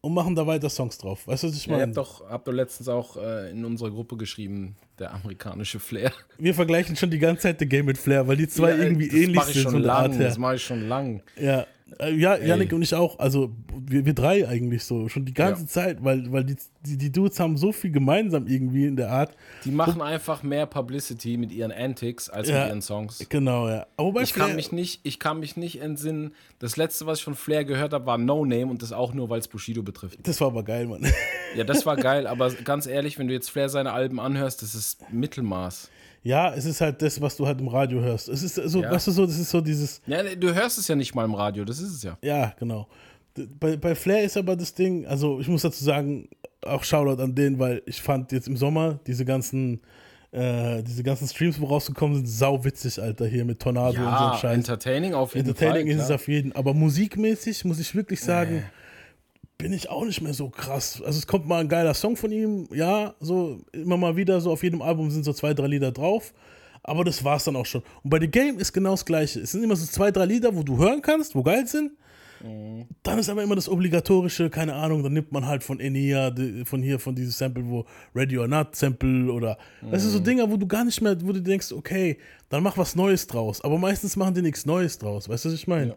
und 0.00 0.12
machen 0.14 0.34
da 0.34 0.46
weiter 0.46 0.68
Songs 0.68 0.98
drauf. 0.98 1.26
Weißt 1.28 1.44
du, 1.44 1.48
was 1.48 1.54
ich 1.56 1.66
Ja, 1.66 1.74
ihr 1.74 1.78
meine? 1.78 1.86
habt 1.88 1.96
doch, 1.96 2.28
habt 2.28 2.48
doch 2.48 2.52
letztens 2.52 2.88
auch 2.88 3.16
äh, 3.16 3.50
in 3.52 3.64
unserer 3.64 3.90
Gruppe 3.90 4.16
geschrieben, 4.16 4.74
der 4.98 5.14
amerikanische 5.14 5.78
Flair. 5.78 6.12
Wir 6.38 6.54
vergleichen 6.54 6.96
schon 6.96 7.10
die 7.10 7.18
ganze 7.20 7.42
Zeit 7.42 7.60
The 7.60 7.66
Game 7.66 7.86
mit 7.86 7.98
Flair, 7.98 8.26
weil 8.26 8.36
die 8.36 8.48
zwei 8.48 8.70
Ja, 8.70 8.78
irgendwie 8.78 9.06
ähnlich 9.08 9.42
sind. 9.44 9.62
schon 9.62 9.80
lang, 9.82 10.12
her. 10.12 10.24
das 10.28 10.38
mache 10.38 10.56
ich 10.56 10.62
schon 10.64 10.88
lang. 10.88 11.22
Ja, 11.40 11.66
ja 12.00 12.36
Janik 12.36 12.72
und 12.72 12.82
ich 12.82 12.94
auch. 12.94 13.18
Also 13.18 13.50
wir, 13.86 14.04
wir 14.06 14.14
drei 14.14 14.46
eigentlich 14.48 14.84
so. 14.84 15.08
Schon 15.08 15.24
die 15.24 15.34
ganze 15.34 15.62
Ja. 15.62 15.68
Zeit, 15.68 16.04
weil, 16.04 16.30
weil 16.32 16.44
die, 16.44 16.56
die, 16.86 16.96
die 16.96 17.10
Dudes 17.12 17.38
haben 17.40 17.56
so 17.56 17.72
viel 17.72 17.90
gemeinsam 17.90 18.46
irgendwie 18.46 18.86
in 18.86 18.96
der 18.96 19.10
Art. 19.10 19.36
Die 19.64 19.70
machen 19.70 20.00
einfach 20.02 20.42
mehr 20.42 20.66
Publicity 20.66 21.36
mit 21.36 21.52
ihren 21.52 21.72
Antics 21.72 22.28
als 22.28 22.48
Ja. 22.48 22.60
mit 22.60 22.68
ihren 22.68 22.82
Songs. 22.82 23.24
Genau, 23.28 23.68
ja. 23.68 23.86
Wobei 23.96 24.22
Ich 24.22 24.34
kann, 24.34 24.56
mich 24.56 24.72
nicht, 24.72 25.00
ich 25.04 25.18
kann 25.18 25.40
mich 25.40 25.56
nicht 25.56 25.80
entsinnen. 25.80 26.34
Das 26.58 26.76
letzte, 26.76 27.06
was 27.06 27.18
ich 27.18 27.24
von 27.24 27.34
Flair 27.34 27.64
gehört 27.64 27.92
habe, 27.92 28.06
war 28.06 28.18
No 28.18 28.44
Name 28.44 28.66
und 28.66 28.82
das 28.82 28.92
auch 28.92 29.14
nur, 29.14 29.28
weil 29.30 29.40
es 29.40 29.48
Bushido 29.48 29.82
betrifft. 29.82 30.18
das 30.22 30.40
war 30.40 30.48
aber 30.48 30.62
geil, 30.62 30.86
Mann. 30.86 31.06
Ja, 31.56 31.64
das 31.64 31.84
war 31.86 31.96
geil, 31.96 32.26
aber 32.26 32.50
ganz 32.50 32.86
ehrlich, 32.86 33.18
wenn 33.18 33.28
du 33.28 33.34
jetzt 33.34 33.50
Flair 33.50 33.68
seine 33.68 33.92
Alben 33.92 34.18
anhörst, 34.20 34.62
das 34.62 34.74
ist 34.74 35.00
Mittelmaß. 35.12 35.90
Ja, 36.22 36.54
es 36.54 36.64
ist 36.64 36.80
halt 36.80 37.02
das, 37.02 37.20
was 37.20 37.36
du 37.36 37.46
halt 37.46 37.60
im 37.60 37.68
Radio 37.68 38.00
hörst. 38.00 38.28
Es 38.28 38.42
ist 38.42 38.54
so, 38.54 38.82
Ja. 38.82 38.90
weißt 38.92 39.08
du 39.08 39.10
so, 39.10 39.26
das 39.26 39.38
ist 39.38 39.50
so 39.50 39.60
dieses, 39.60 40.00
Ja, 40.06 40.22
du 40.22 40.54
hörst 40.54 40.78
es 40.78 40.86
ja 40.88 40.94
nicht 40.94 41.14
mal 41.14 41.24
im 41.24 41.34
Radio, 41.34 41.64
das 41.64 41.80
ist 41.80 41.92
es 41.94 42.02
ja. 42.02 42.16
ja, 42.22 42.54
genau. 42.58 42.86
Bei, 43.58 43.76
bei 43.76 43.94
Flair 43.94 44.22
ist 44.24 44.36
aber 44.36 44.54
das 44.56 44.74
Ding, 44.74 45.06
also 45.06 45.40
ich 45.40 45.48
muss 45.48 45.62
dazu 45.62 45.82
sagen, 45.82 46.28
auch 46.64 46.84
Shoutout 46.84 47.20
an 47.22 47.34
den, 47.34 47.58
weil 47.58 47.82
ich 47.86 48.00
fand 48.02 48.30
jetzt 48.30 48.46
im 48.46 48.56
Sommer 48.56 49.00
diese 49.06 49.24
ganzen, 49.24 49.80
äh, 50.30 50.82
diese 50.82 51.02
ganzen 51.02 51.26
Streams, 51.26 51.60
wo 51.60 51.66
rausgekommen 51.66 52.16
sind, 52.18 52.26
sau 52.28 52.62
witzig, 52.62 53.02
Alter, 53.02 53.26
hier 53.26 53.44
mit 53.44 53.58
Tornado 53.58 53.88
und 53.98 54.04
so 54.04 54.24
Ja, 54.24 54.36
Scheiß. 54.38 54.54
entertaining 54.58 55.14
auf 55.14 55.34
jeden 55.34 55.48
Entertaining 55.48 55.86
Fall. 55.88 55.96
ist 55.96 56.00
es 56.02 56.06
klar. 56.06 56.14
auf 56.16 56.28
jeden, 56.28 56.52
aber 56.52 56.72
musikmäßig 56.74 57.64
muss 57.64 57.80
ich 57.80 57.94
wirklich 57.94 58.20
sagen, 58.20 58.62
bin 59.62 59.72
ich 59.72 59.88
auch 59.88 60.04
nicht 60.04 60.20
mehr 60.20 60.34
so 60.34 60.50
krass. 60.50 61.00
Also 61.06 61.18
es 61.20 61.26
kommt 61.26 61.46
mal 61.46 61.60
ein 61.60 61.68
geiler 61.68 61.94
Song 61.94 62.16
von 62.16 62.32
ihm, 62.32 62.66
ja, 62.74 63.14
so 63.20 63.60
immer 63.70 63.96
mal 63.96 64.16
wieder, 64.16 64.40
so 64.40 64.50
auf 64.50 64.64
jedem 64.64 64.82
Album 64.82 65.08
sind 65.12 65.24
so 65.24 65.32
zwei, 65.32 65.54
drei 65.54 65.68
Lieder 65.68 65.92
drauf, 65.92 66.34
aber 66.82 67.04
das 67.04 67.22
war's 67.22 67.44
dann 67.44 67.54
auch 67.54 67.64
schon. 67.64 67.82
Und 68.02 68.10
bei 68.10 68.18
The 68.18 68.26
Game 68.26 68.58
ist 68.58 68.72
genau 68.72 68.90
das 68.90 69.04
Gleiche. 69.04 69.38
Es 69.38 69.52
sind 69.52 69.62
immer 69.62 69.76
so 69.76 69.86
zwei, 69.86 70.10
drei 70.10 70.24
Lieder, 70.24 70.56
wo 70.56 70.64
du 70.64 70.78
hören 70.78 71.00
kannst, 71.00 71.36
wo 71.36 71.44
geil 71.44 71.64
sind. 71.68 71.92
Dann 73.04 73.20
ist 73.20 73.28
aber 73.28 73.44
immer 73.44 73.54
das 73.54 73.68
obligatorische, 73.68 74.50
keine 74.50 74.74
Ahnung, 74.74 75.04
dann 75.04 75.12
nimmt 75.12 75.30
man 75.30 75.46
halt 75.46 75.62
von 75.62 75.78
Enia, 75.78 76.34
von 76.64 76.82
hier, 76.82 76.98
von 76.98 77.14
diesem 77.14 77.30
Sample, 77.30 77.64
wo 77.64 77.86
Ready 78.16 78.36
or 78.36 78.48
Not 78.48 78.74
Sample 78.74 79.32
oder, 79.32 79.56
das 79.92 80.04
ist 80.04 80.10
so 80.10 80.18
Dinger, 80.18 80.50
wo 80.50 80.56
du 80.56 80.66
gar 80.66 80.84
nicht 80.84 81.00
mehr, 81.00 81.16
wo 81.22 81.30
du 81.30 81.40
denkst, 81.40 81.70
okay, 81.70 82.18
dann 82.48 82.64
mach 82.64 82.76
was 82.76 82.96
Neues 82.96 83.28
draus. 83.28 83.62
Aber 83.62 83.78
meistens 83.78 84.16
machen 84.16 84.34
die 84.34 84.42
nichts 84.42 84.66
Neues 84.66 84.98
draus, 84.98 85.28
weißt 85.28 85.44
du, 85.44 85.50
was 85.50 85.54
ich 85.54 85.68
meine? 85.68 85.94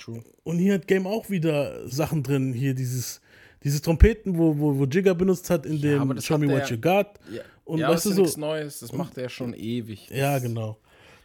True. 0.00 0.22
Und 0.44 0.58
hier 0.58 0.74
hat 0.74 0.86
Game 0.86 1.06
auch 1.06 1.28
wieder 1.30 1.86
Sachen 1.88 2.22
drin, 2.22 2.52
hier 2.52 2.74
dieses, 2.74 3.20
diese 3.62 3.82
Trompeten, 3.82 4.38
wo, 4.38 4.58
wo, 4.58 4.78
wo 4.78 4.84
Jigger 4.84 5.14
benutzt 5.14 5.50
hat 5.50 5.66
in 5.66 5.76
aber 5.98 6.14
dem 6.14 6.22
Show 6.22 6.38
Me 6.38 6.48
What 6.48 6.70
You 6.70 6.78
Got. 6.78 7.06
Ja, 7.30 7.42
Und 7.64 7.78
ja 7.80 7.88
weißt 7.90 7.96
das 7.96 8.02
du 8.04 8.10
ist 8.10 8.16
so, 8.16 8.22
nichts 8.22 8.36
Neues, 8.38 8.80
das 8.80 8.92
macht 8.92 9.18
er 9.18 9.28
schon 9.28 9.54
ewig. 9.54 10.08
ja, 10.10 10.38
genau. 10.38 10.78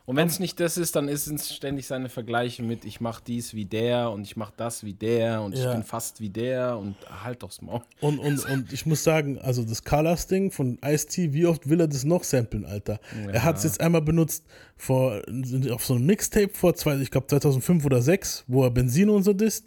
Und 0.07 0.17
wenn 0.17 0.27
es 0.27 0.39
nicht 0.39 0.59
das 0.59 0.77
ist, 0.77 0.95
dann 0.95 1.07
ist 1.07 1.25
es 1.25 1.51
ständig 1.55 1.87
seine 1.87 2.09
Vergleiche 2.09 2.61
mit, 2.61 2.85
ich 2.85 3.01
mach 3.01 3.19
dies 3.21 3.55
wie 3.55 3.65
der 3.65 4.11
und 4.11 4.21
ich 4.21 4.35
mach 4.35 4.51
das 4.51 4.83
wie 4.83 4.93
der 4.93 5.41
und 5.41 5.55
Ja. 5.57 5.65
ich 5.65 5.73
bin 5.73 5.83
fast 5.83 6.21
wie 6.21 6.29
der 6.29 6.77
und 6.77 6.95
halt 7.23 7.41
doch's 7.41 7.59
Maul. 7.61 7.81
Und, 8.01 8.19
und, 8.19 8.45
und 8.47 8.71
ich 8.71 8.85
muss 8.85 9.03
sagen, 9.03 9.39
also 9.39 9.63
das 9.63 9.83
Colors-Ding 9.83 10.51
von 10.51 10.77
Ice-T, 10.85 11.33
wie 11.33 11.47
oft 11.47 11.67
will 11.69 11.79
er 11.81 11.87
das 11.87 12.03
noch 12.03 12.23
samplen, 12.23 12.65
Alter? 12.65 12.99
Er 13.33 13.43
hat 13.43 13.57
es 13.57 13.63
jetzt 13.63 13.81
einmal 13.81 14.01
benutzt 14.03 14.43
vor, 14.77 15.23
auf 15.71 15.83
so 15.83 15.95
einem 15.95 16.05
Mixtape 16.05 16.51
vor, 16.53 16.75
zwei, 16.75 16.97
ich 16.97 17.09
glaube 17.09 17.25
2005 17.25 17.83
oder 17.85 17.97
2006, 17.97 18.43
wo 18.47 18.63
er 18.63 18.69
Benzino 18.69 19.15
und 19.15 19.23
so 19.23 19.33
disst. 19.33 19.65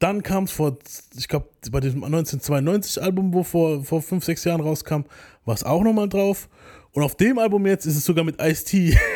Dann 0.00 0.22
kam 0.24 0.44
es 0.44 0.50
vor, 0.50 0.76
ich 1.16 1.28
glaube, 1.28 1.48
bei 1.70 1.78
diesem 1.80 2.04
1992-Album, 2.04 3.32
wo 3.32 3.42
vor, 3.44 3.84
vor 3.84 4.02
fünf, 4.02 4.24
sechs 4.24 4.42
Jahren 4.44 4.60
rauskam, 4.60 5.02
war 5.44 5.54
es 5.54 5.62
auch 5.64 5.82
nochmal 5.84 6.08
drauf. 6.08 6.48
Und 6.92 7.02
auf 7.04 7.14
dem 7.16 7.38
Album 7.38 7.64
jetzt 7.66 7.86
ist 7.86 7.96
es 7.96 8.04
sogar 8.04 8.24
mit 8.24 8.40
Ice-T. 8.42 8.96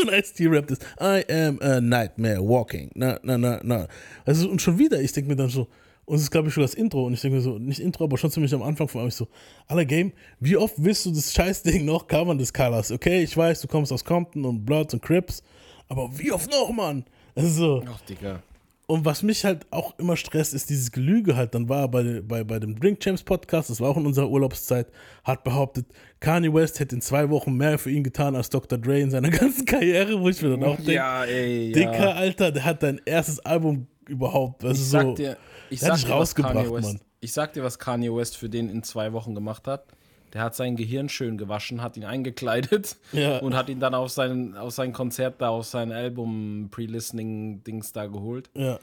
Und 0.06 0.12
Ice-T 0.12 0.46
rappt 0.46 0.70
es, 0.70 0.78
I 1.00 1.24
am 1.32 1.58
a 1.60 1.80
nightmare 1.80 2.40
walking. 2.40 2.90
Na, 2.94 3.18
na, 3.22 3.36
na, 3.36 3.60
na. 3.62 3.88
Also, 4.24 4.48
und 4.48 4.60
schon 4.60 4.78
wieder, 4.78 5.00
ich 5.00 5.12
denke 5.12 5.30
mir 5.30 5.36
dann 5.36 5.48
so, 5.48 5.68
und 6.06 6.16
es 6.16 6.22
ist, 6.22 6.30
glaube 6.30 6.48
ich, 6.48 6.54
schon 6.54 6.62
das 6.62 6.74
Intro. 6.74 7.04
Und 7.06 7.14
ich 7.14 7.20
denke 7.20 7.36
mir 7.36 7.42
so, 7.42 7.58
nicht 7.58 7.78
Intro, 7.78 8.04
aber 8.04 8.18
schon 8.18 8.30
ziemlich 8.30 8.52
am 8.52 8.62
Anfang 8.62 8.88
von 8.88 9.06
ich 9.06 9.14
so, 9.14 9.28
aller 9.68 9.84
Game, 9.84 10.12
wie 10.40 10.56
oft 10.56 10.74
willst 10.76 11.06
du 11.06 11.12
das 11.12 11.32
Scheißding 11.32 11.84
noch 11.84 12.06
covern 12.08 12.36
des 12.36 12.52
Colors? 12.52 12.90
Okay, 12.90 13.22
ich 13.22 13.36
weiß, 13.36 13.60
du 13.60 13.68
kommst 13.68 13.92
aus 13.92 14.04
Compton 14.04 14.44
und 14.44 14.64
Bloods 14.64 14.94
und 14.94 15.02
Crips, 15.02 15.42
aber 15.88 16.10
wie 16.18 16.32
oft 16.32 16.50
noch, 16.50 16.72
Mann? 16.72 17.04
Also, 17.36 17.84
Ach, 17.86 18.00
Digga. 18.00 18.42
Und 18.90 19.04
was 19.04 19.22
mich 19.22 19.44
halt 19.44 19.66
auch 19.70 19.96
immer 20.00 20.16
stresst, 20.16 20.52
ist 20.52 20.68
dieses 20.68 20.90
Gelüge 20.90 21.36
halt. 21.36 21.54
Dann 21.54 21.68
war 21.68 21.82
er 21.82 21.88
bei, 21.88 22.20
bei, 22.22 22.42
bei 22.42 22.58
dem 22.58 22.78
Drink 22.78 22.98
Champs 22.98 23.22
Podcast, 23.22 23.70
das 23.70 23.80
war 23.80 23.88
auch 23.88 23.96
in 23.96 24.04
unserer 24.04 24.28
Urlaubszeit, 24.28 24.88
hat 25.22 25.44
behauptet, 25.44 25.86
Kanye 26.18 26.52
West 26.52 26.80
hätte 26.80 26.96
in 26.96 27.00
zwei 27.00 27.30
Wochen 27.30 27.54
mehr 27.54 27.78
für 27.78 27.90
ihn 27.90 28.02
getan 28.02 28.34
als 28.34 28.50
Dr. 28.50 28.78
Dre 28.78 28.98
in 28.98 29.10
seiner 29.12 29.30
ganzen 29.30 29.64
Karriere, 29.64 30.20
wo 30.20 30.28
ich 30.28 30.42
mir 30.42 30.50
dann 30.50 30.64
auch 30.64 30.76
denke, 30.76 30.92
Ja, 30.94 31.24
ey, 31.24 31.70
Dicker, 31.70 31.92
ja. 31.92 32.12
Alter, 32.14 32.50
der 32.50 32.64
hat 32.64 32.82
dein 32.82 33.00
erstes 33.04 33.38
Album 33.40 33.86
überhaupt. 34.08 34.64
Das 34.64 34.78
Ich 34.78 34.88
sag 34.88 35.02
so, 35.02 35.14
dir, 35.14 35.36
ich 35.70 35.78
sag 35.78 35.96
dir, 36.00 36.10
was 36.10 36.34
Kanye 36.34 36.72
West, 36.72 36.88
Mann. 36.88 37.00
ich 37.20 37.32
sag 37.32 37.52
dir, 37.52 37.62
was 37.62 37.78
Kanye 37.78 38.12
West 38.12 38.36
für 38.36 38.48
den 38.48 38.68
in 38.68 38.82
zwei 38.82 39.12
Wochen 39.12 39.36
gemacht 39.36 39.68
hat. 39.68 39.84
Der 40.32 40.42
hat 40.42 40.54
sein 40.54 40.76
Gehirn 40.76 41.08
schön 41.08 41.36
gewaschen, 41.38 41.82
hat 41.82 41.96
ihn 41.96 42.04
eingekleidet 42.04 42.96
Ja. 43.12 43.38
und 43.38 43.54
hat 43.54 43.68
ihn 43.68 43.80
dann 43.80 43.94
auf 43.94 44.10
sein, 44.10 44.56
auf 44.56 44.72
sein 44.72 44.92
Konzert 44.92 45.40
da, 45.40 45.48
auf 45.50 45.66
sein 45.66 45.90
Album 45.92 46.68
Pre-Listening-Dings 46.70 47.92
da 47.92 48.06
geholt. 48.06 48.48
Ja. 48.54 48.78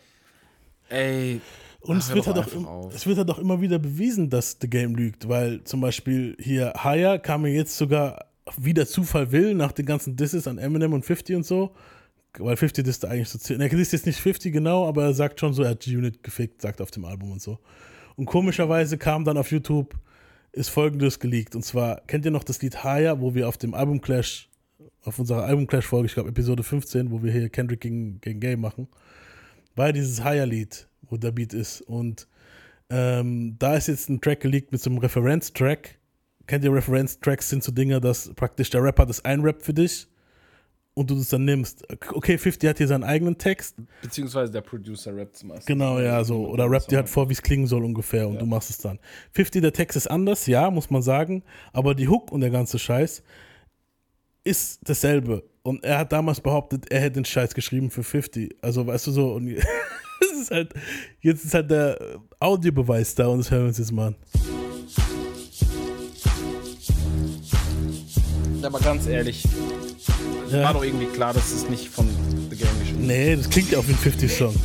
Ey, 0.89 1.41
Und 1.81 1.97
ach, 1.97 2.01
es 2.01 2.13
wird, 2.13 2.27
doch 2.27 2.35
halt 2.35 2.47
auch, 2.47 2.85
im- 2.85 2.91
es 2.95 3.05
wird 3.05 3.17
halt 3.17 3.29
auch 3.29 3.39
immer 3.39 3.59
wieder 3.61 3.77
bewiesen, 3.79 4.29
dass 4.29 4.57
The 4.61 4.69
Game 4.69 4.95
lügt, 4.95 5.27
weil 5.27 5.63
zum 5.63 5.81
Beispiel 5.81 6.37
hier 6.39 6.73
Haya 6.75 7.17
kam 7.17 7.41
mir 7.41 7.51
jetzt 7.53 7.77
sogar, 7.77 8.25
wie 8.57 8.73
der 8.73 8.87
Zufall 8.87 9.31
will, 9.31 9.53
nach 9.53 9.73
den 9.73 9.85
ganzen 9.85 10.15
Disses 10.15 10.47
an 10.47 10.57
Eminem 10.57 10.93
und 10.93 11.03
50 11.03 11.35
und 11.35 11.45
so, 11.45 11.71
weil 12.39 12.55
50 12.55 12.85
disst 12.85 13.03
eigentlich 13.03 13.27
so, 13.29 13.53
ne, 13.55 13.63
er 13.63 13.69
disst 13.69 13.91
jetzt 13.91 14.05
nicht 14.05 14.19
50 14.19 14.53
genau, 14.53 14.87
aber 14.87 15.03
er 15.05 15.13
sagt 15.13 15.39
schon 15.41 15.53
so, 15.53 15.63
er 15.63 15.71
hat 15.71 15.81
G-Unit 15.81 16.23
gefickt, 16.23 16.61
sagt 16.61 16.81
auf 16.81 16.91
dem 16.91 17.03
Album 17.03 17.31
und 17.31 17.41
so. 17.41 17.59
Und 18.15 18.25
komischerweise 18.25 18.97
kam 18.97 19.25
dann 19.25 19.37
auf 19.37 19.51
YouTube, 19.51 19.93
ist 20.57 20.69
folgendes 20.69 21.19
geleakt, 21.19 21.55
und 21.55 21.63
zwar, 21.63 22.01
kennt 22.07 22.25
ihr 22.25 22.31
noch 22.31 22.43
das 22.43 22.61
Lied 22.61 22.83
Haya, 22.83 23.21
wo 23.21 23.35
wir 23.35 23.47
auf 23.47 23.57
dem 23.57 23.73
Album 23.73 24.01
Clash, 24.01 24.49
auf 25.03 25.19
unserer 25.19 25.43
Album 25.43 25.67
Clash 25.67 25.85
Folge, 25.85 26.07
ich 26.07 26.13
glaube 26.13 26.29
Episode 26.29 26.63
15, 26.63 27.11
wo 27.11 27.23
wir 27.23 27.31
hier 27.31 27.49
Kendrick 27.49 27.81
gegen, 27.81 28.19
gegen 28.21 28.39
Gay 28.39 28.57
machen, 28.57 28.87
war 29.75 29.93
dieses 29.93 30.23
Haya-Lied, 30.23 30.87
wo 31.03 31.17
der 31.17 31.31
Beat 31.31 31.53
ist. 31.53 31.81
Und 31.81 32.27
ähm, 32.89 33.55
da 33.59 33.75
ist 33.75 33.87
jetzt 33.87 34.09
ein 34.09 34.19
Track 34.19 34.41
geleakt 34.41 34.71
mit 34.71 34.81
so 34.81 34.89
einem 34.89 34.99
Referenztrack. 34.99 35.99
Kennt 36.47 36.65
ihr 36.65 36.73
Referenztracks 36.73 37.49
sind 37.49 37.63
so 37.63 37.71
Dinge, 37.71 38.01
dass 38.01 38.33
praktisch 38.33 38.69
der 38.71 38.83
Rapper 38.83 39.05
das 39.05 39.23
einrappt 39.23 39.63
für 39.63 39.73
dich 39.73 40.07
und 40.97 41.11
du 41.11 41.15
das 41.15 41.29
dann 41.29 41.45
nimmst. 41.45 41.85
Okay, 42.11 42.39
50 42.39 42.67
hat 42.67 42.79
hier 42.79 42.87
seinen 42.87 43.03
eigenen 43.03 43.37
Text. 43.37 43.75
beziehungsweise 44.01 44.51
der 44.51 44.61
Producer 44.61 45.15
rappt 45.15 45.43
meistens. 45.43 45.67
Genau, 45.67 45.99
ja, 45.99 46.23
so. 46.23 46.47
Oder 46.47 46.69
rappt 46.71 46.89
dir 46.89 46.97
halt 46.97 47.07
vor, 47.07 47.29
wie 47.29 47.33
es 47.33 47.41
klingen 47.43 47.67
soll 47.67 47.85
ungefähr 47.85 48.27
und 48.27 48.41
du 48.41 48.47
machst 48.47 48.71
es 48.71 48.79
dann. 48.79 48.97
50, 49.33 49.61
der 49.61 49.73
Text 49.73 49.95
ist 49.95 50.07
anders, 50.07 50.47
ja, 50.47 50.71
muss 50.71 50.89
man 50.89 51.03
sagen. 51.03 51.43
Aber 51.71 51.93
die 51.93 52.07
Hook 52.07 52.31
und 52.31 52.41
der 52.41 52.49
ganze 52.49 52.79
Scheiß 52.79 53.21
ist 54.43 54.79
dasselbe. 54.89 55.43
Und 55.61 55.83
er 55.83 55.99
hat 55.99 56.11
damals 56.11 56.41
behauptet, 56.41 56.85
er 56.89 56.99
hätte 56.99 57.13
den 57.13 57.25
Scheiß 57.25 57.53
geschrieben 57.53 57.91
für 57.91 58.01
50. 58.01 58.55
Also, 58.63 58.87
weißt 58.87 59.05
du 59.05 59.11
so, 59.11 59.33
und 59.33 59.49
es 60.21 60.41
ist 60.41 60.51
halt, 60.51 60.73
jetzt 61.21 61.45
ist 61.45 61.53
halt 61.53 61.69
der 61.69 61.99
Audiobeweis 62.39 63.13
da 63.13 63.27
und 63.27 63.37
das 63.37 63.51
hören 63.51 63.63
wir 63.63 63.67
uns 63.67 63.77
jetzt 63.77 63.91
mal 63.91 64.07
an. 64.07 64.15
Aber 68.63 68.79
ganz 68.79 69.05
ehrlich, 69.07 69.45
Ja. 70.51 70.63
war 70.63 70.73
doch 70.73 70.83
irgendwie 70.83 71.07
klar, 71.07 71.33
dass 71.33 71.51
es 71.51 71.67
nicht 71.69 71.89
von 71.89 72.07
The 72.49 72.55
Game 72.55 72.67
ist. 72.83 72.97
Nee, 72.99 73.35
das 73.35 73.49
klingt 73.49 73.71
ja 73.71 73.79
auch 73.79 73.87
wie 73.87 73.93
ein 73.93 73.99
50-Song. 74.13 74.55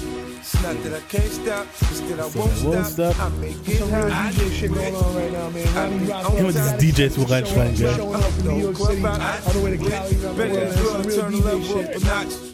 It's 0.40 0.54
not 0.62 0.76
that 0.82 0.92
I 0.92 1.00
can't 1.08 1.32
stop, 1.32 1.66
it's 1.80 2.00
that 2.00 2.18
I 2.18 2.38
won't, 2.38 2.64
won't 2.64 2.86
stop. 2.86 3.14
stop. 3.14 3.26
I 3.26 3.28
make 3.40 3.56
it 3.68 3.78
Some 3.78 3.90
real 3.94 4.10
hot. 4.10 4.32
DJ 4.34 4.52
shit 4.52 4.72
going 4.74 4.94
on 4.94 5.14
right 5.14 5.32
now, 5.32 5.50
man. 5.50 5.66
Ronnie 5.74 6.10
Rockwell, 6.12 6.38
Immer 6.40 6.52
diese 6.52 6.76
DJs, 7.08 7.18
wo 7.18 7.22
reinschreien, 7.24 7.74
gell? 7.74 7.98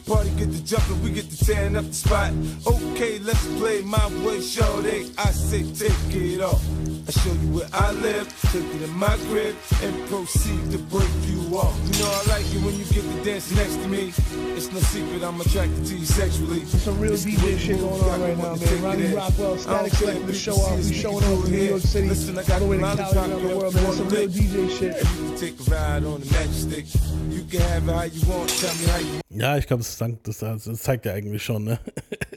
Party 0.05 0.29
get 0.37 0.51
the 0.51 0.61
jumping, 0.65 1.03
we 1.03 1.11
get 1.11 1.29
tearing 1.45 1.75
up 1.75 1.85
the 1.85 1.93
spot. 1.93 2.31
Okay, 2.65 3.19
let's 3.19 3.45
play 3.59 3.81
my 3.81 3.99
way, 4.25 4.41
shorty. 4.41 5.11
I 5.17 5.31
say 5.31 5.63
take 5.73 6.15
it 6.15 6.41
off. 6.41 6.61
I 7.09 7.11
show 7.11 7.33
you 7.33 7.49
where 7.57 7.67
I 7.73 7.91
live, 7.91 8.27
take 8.53 8.61
it 8.75 8.83
in 8.83 8.89
my 8.91 9.17
crib, 9.29 9.55
and 9.81 10.07
proceed 10.09 10.69
to 10.73 10.77
break 10.93 11.09
you 11.25 11.41
off. 11.57 11.73
You 11.89 12.03
know 12.03 12.11
I 12.11 12.37
like 12.37 12.45
it 12.53 12.61
when 12.61 12.75
you 12.77 12.85
get 12.85 13.01
to 13.01 13.23
dance 13.25 13.49
next 13.55 13.77
to 13.81 13.87
me. 13.87 14.13
It's 14.55 14.71
no 14.71 14.79
secret 14.79 15.23
I'm 15.23 15.41
attracted 15.41 15.87
to 15.87 15.95
you 15.97 16.05
sexually. 16.05 16.65
Some 16.65 16.99
real 16.99 17.13
It's 17.13 17.23
the 17.25 17.31
DJ 17.31 17.43
way 17.43 17.51
you 17.53 17.57
shit 17.57 17.79
move, 17.79 17.89
going 17.89 18.03
got 18.05 18.13
on 18.13 18.21
me 18.21 18.27
right 18.27 18.37
now, 18.37 18.49
wanting 18.49 18.59
to 18.59 18.65
man. 18.65 18.69
take 18.69 18.85
it 18.85 18.85
Ronnie 18.85 19.05
in. 19.05 19.15
Rockwell, 19.15 19.57
I 19.65 19.73
don't 19.79 19.89
Static 19.89 19.93
play 19.93 20.13
Select, 20.13 20.19
the 20.19 20.25
with 20.27 20.37
show 20.37 20.53
you, 20.53 20.61
off. 20.61 20.79
see 20.83 20.85
We 20.85 20.91
us, 20.93 21.01
showing 21.01 21.15
we 21.15 21.21
can 21.21 21.33
off 21.33 21.41
do 21.41 21.47
in 21.47 21.47
it 21.47 21.49
New 21.49 21.57
here. 21.57 21.69
York 21.71 21.81
City, 21.81 22.09
Listen, 22.09 22.37
I 22.37 22.43
all 22.43 22.47
got 22.47 22.59
the 22.59 22.65
way 22.67 22.77
to 22.77 22.83
a 22.83 22.85
lot 22.85 22.99
of 22.99 22.99
Cali, 22.99 23.13
time, 23.15 23.31
around 23.31 23.41
the 23.41 23.47
girl. 23.47 23.57
world, 23.57 23.73
man. 23.73 23.93
Some 23.93 24.09
real 24.09 24.21
Wanna 24.21 24.33
DJ 24.33 24.69
shit. 24.77 24.95
If 25.01 25.17
you 25.17 25.25
can 25.25 25.35
take 25.37 25.59
a 25.59 25.63
ride 25.71 26.03
on 26.03 26.19
the 26.21 26.25
magic 26.31 26.53
stick, 26.53 26.85
you 27.31 27.43
can 27.45 27.61
have 27.61 27.89
it 27.89 27.91
how 27.91 28.03
you 28.03 28.21
want. 28.29 28.49
Tell 28.51 28.75
me 28.75 28.85
how 28.85 28.97
you 28.99 29.21
Ja, 29.31 29.57
ich 29.57 29.65
glaube, 29.65 29.81
das, 29.83 29.97
das, 29.97 30.63
das 30.63 30.79
zeigt 30.83 31.05
ja 31.07 31.13
eigentlich 31.13 31.43
schon, 31.43 31.63
ne? 31.63 31.79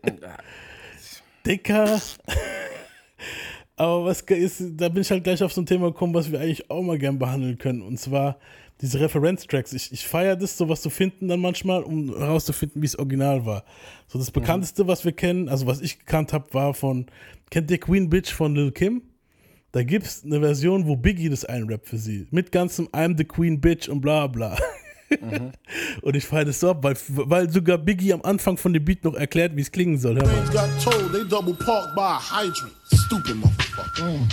Oh 0.07 0.11
Dicker. 1.47 2.01
Aber 3.77 4.05
was 4.05 4.21
ist, 4.21 4.63
da 4.77 4.89
bin 4.89 5.03
ich 5.03 5.11
halt 5.11 5.25
gleich 5.25 5.43
auf 5.43 5.53
so 5.53 5.63
ein 5.63 5.67
Thema 5.67 5.89
gekommen, 5.89 6.15
was 6.15 6.31
wir 6.31 6.41
eigentlich 6.41 6.71
auch 6.71 6.83
mal 6.83 6.99
gern 6.99 7.19
behandeln 7.19 7.59
können. 7.59 7.83
Und 7.83 7.99
zwar 7.99 8.39
diese 8.81 9.01
Referenztracks. 9.01 9.73
Ich, 9.73 9.93
ich 9.93 10.07
feiere 10.07 10.37
das, 10.37 10.59
sowas 10.59 10.83
zu 10.83 10.91
finden 10.91 11.29
dann 11.29 11.41
manchmal, 11.41 11.83
um 11.83 12.09
herauszufinden, 12.17 12.83
wie 12.83 12.87
es 12.87 12.99
original 12.99 13.47
war. 13.47 13.65
So 14.09 14.19
das 14.19 14.31
bekannteste, 14.31 14.87
was 14.89 15.05
wir 15.05 15.13
kennen, 15.13 15.49
also 15.49 15.67
was 15.67 15.81
ich 15.81 16.01
gekannt 16.01 16.33
habe, 16.33 16.53
war 16.53 16.75
von, 16.75 17.07
kennt 17.51 17.71
ihr 17.71 17.79
Queen 17.79 18.11
Bitch 18.11 18.33
von 18.33 18.55
Lil 18.55 18.73
Kim? 18.73 19.03
Da 19.71 19.83
gibt 19.85 20.05
es 20.05 20.25
eine 20.25 20.41
Version, 20.41 20.87
wo 20.87 20.97
Biggie 20.97 21.31
das 21.31 21.45
einrappt 21.45 21.89
für 21.89 21.97
sie. 21.97 22.27
Mit 22.31 22.53
ganzem 22.53 22.89
I'm 22.89 23.17
the 23.17 23.25
Queen 23.25 23.61
Bitch 23.61 23.89
und 23.89 24.01
bla 24.01 24.27
bla. 24.27 24.59
Und 26.03 26.17
ich 26.17 26.25
feiere 26.25 26.47
das 26.47 26.61
so 26.61 26.71
ab, 26.71 26.83
weil, 26.83 26.97
weil 27.09 27.51
sogar 27.51 27.79
Biggie 27.79 28.13
am 28.13 28.23
Anfang 28.23 28.57
von 28.57 28.73
dem 28.73 28.85
Beat 28.85 29.05
noch 29.05 29.15
erklärt, 29.15 29.57
wie 29.57 29.61
es 29.61 29.71
klingen 29.71 29.99
soll. 29.99 30.17
Hör 30.17 30.27
mal. 30.27 30.45
got 30.53 30.69
told 30.83 31.13
they 31.13 31.25
double 31.29 31.55
parked 31.55 31.95
by 31.95 32.03
a 32.03 32.21
hydrant. 32.21 32.73
Stupid 32.93 33.37
motherfucker. 33.37 34.27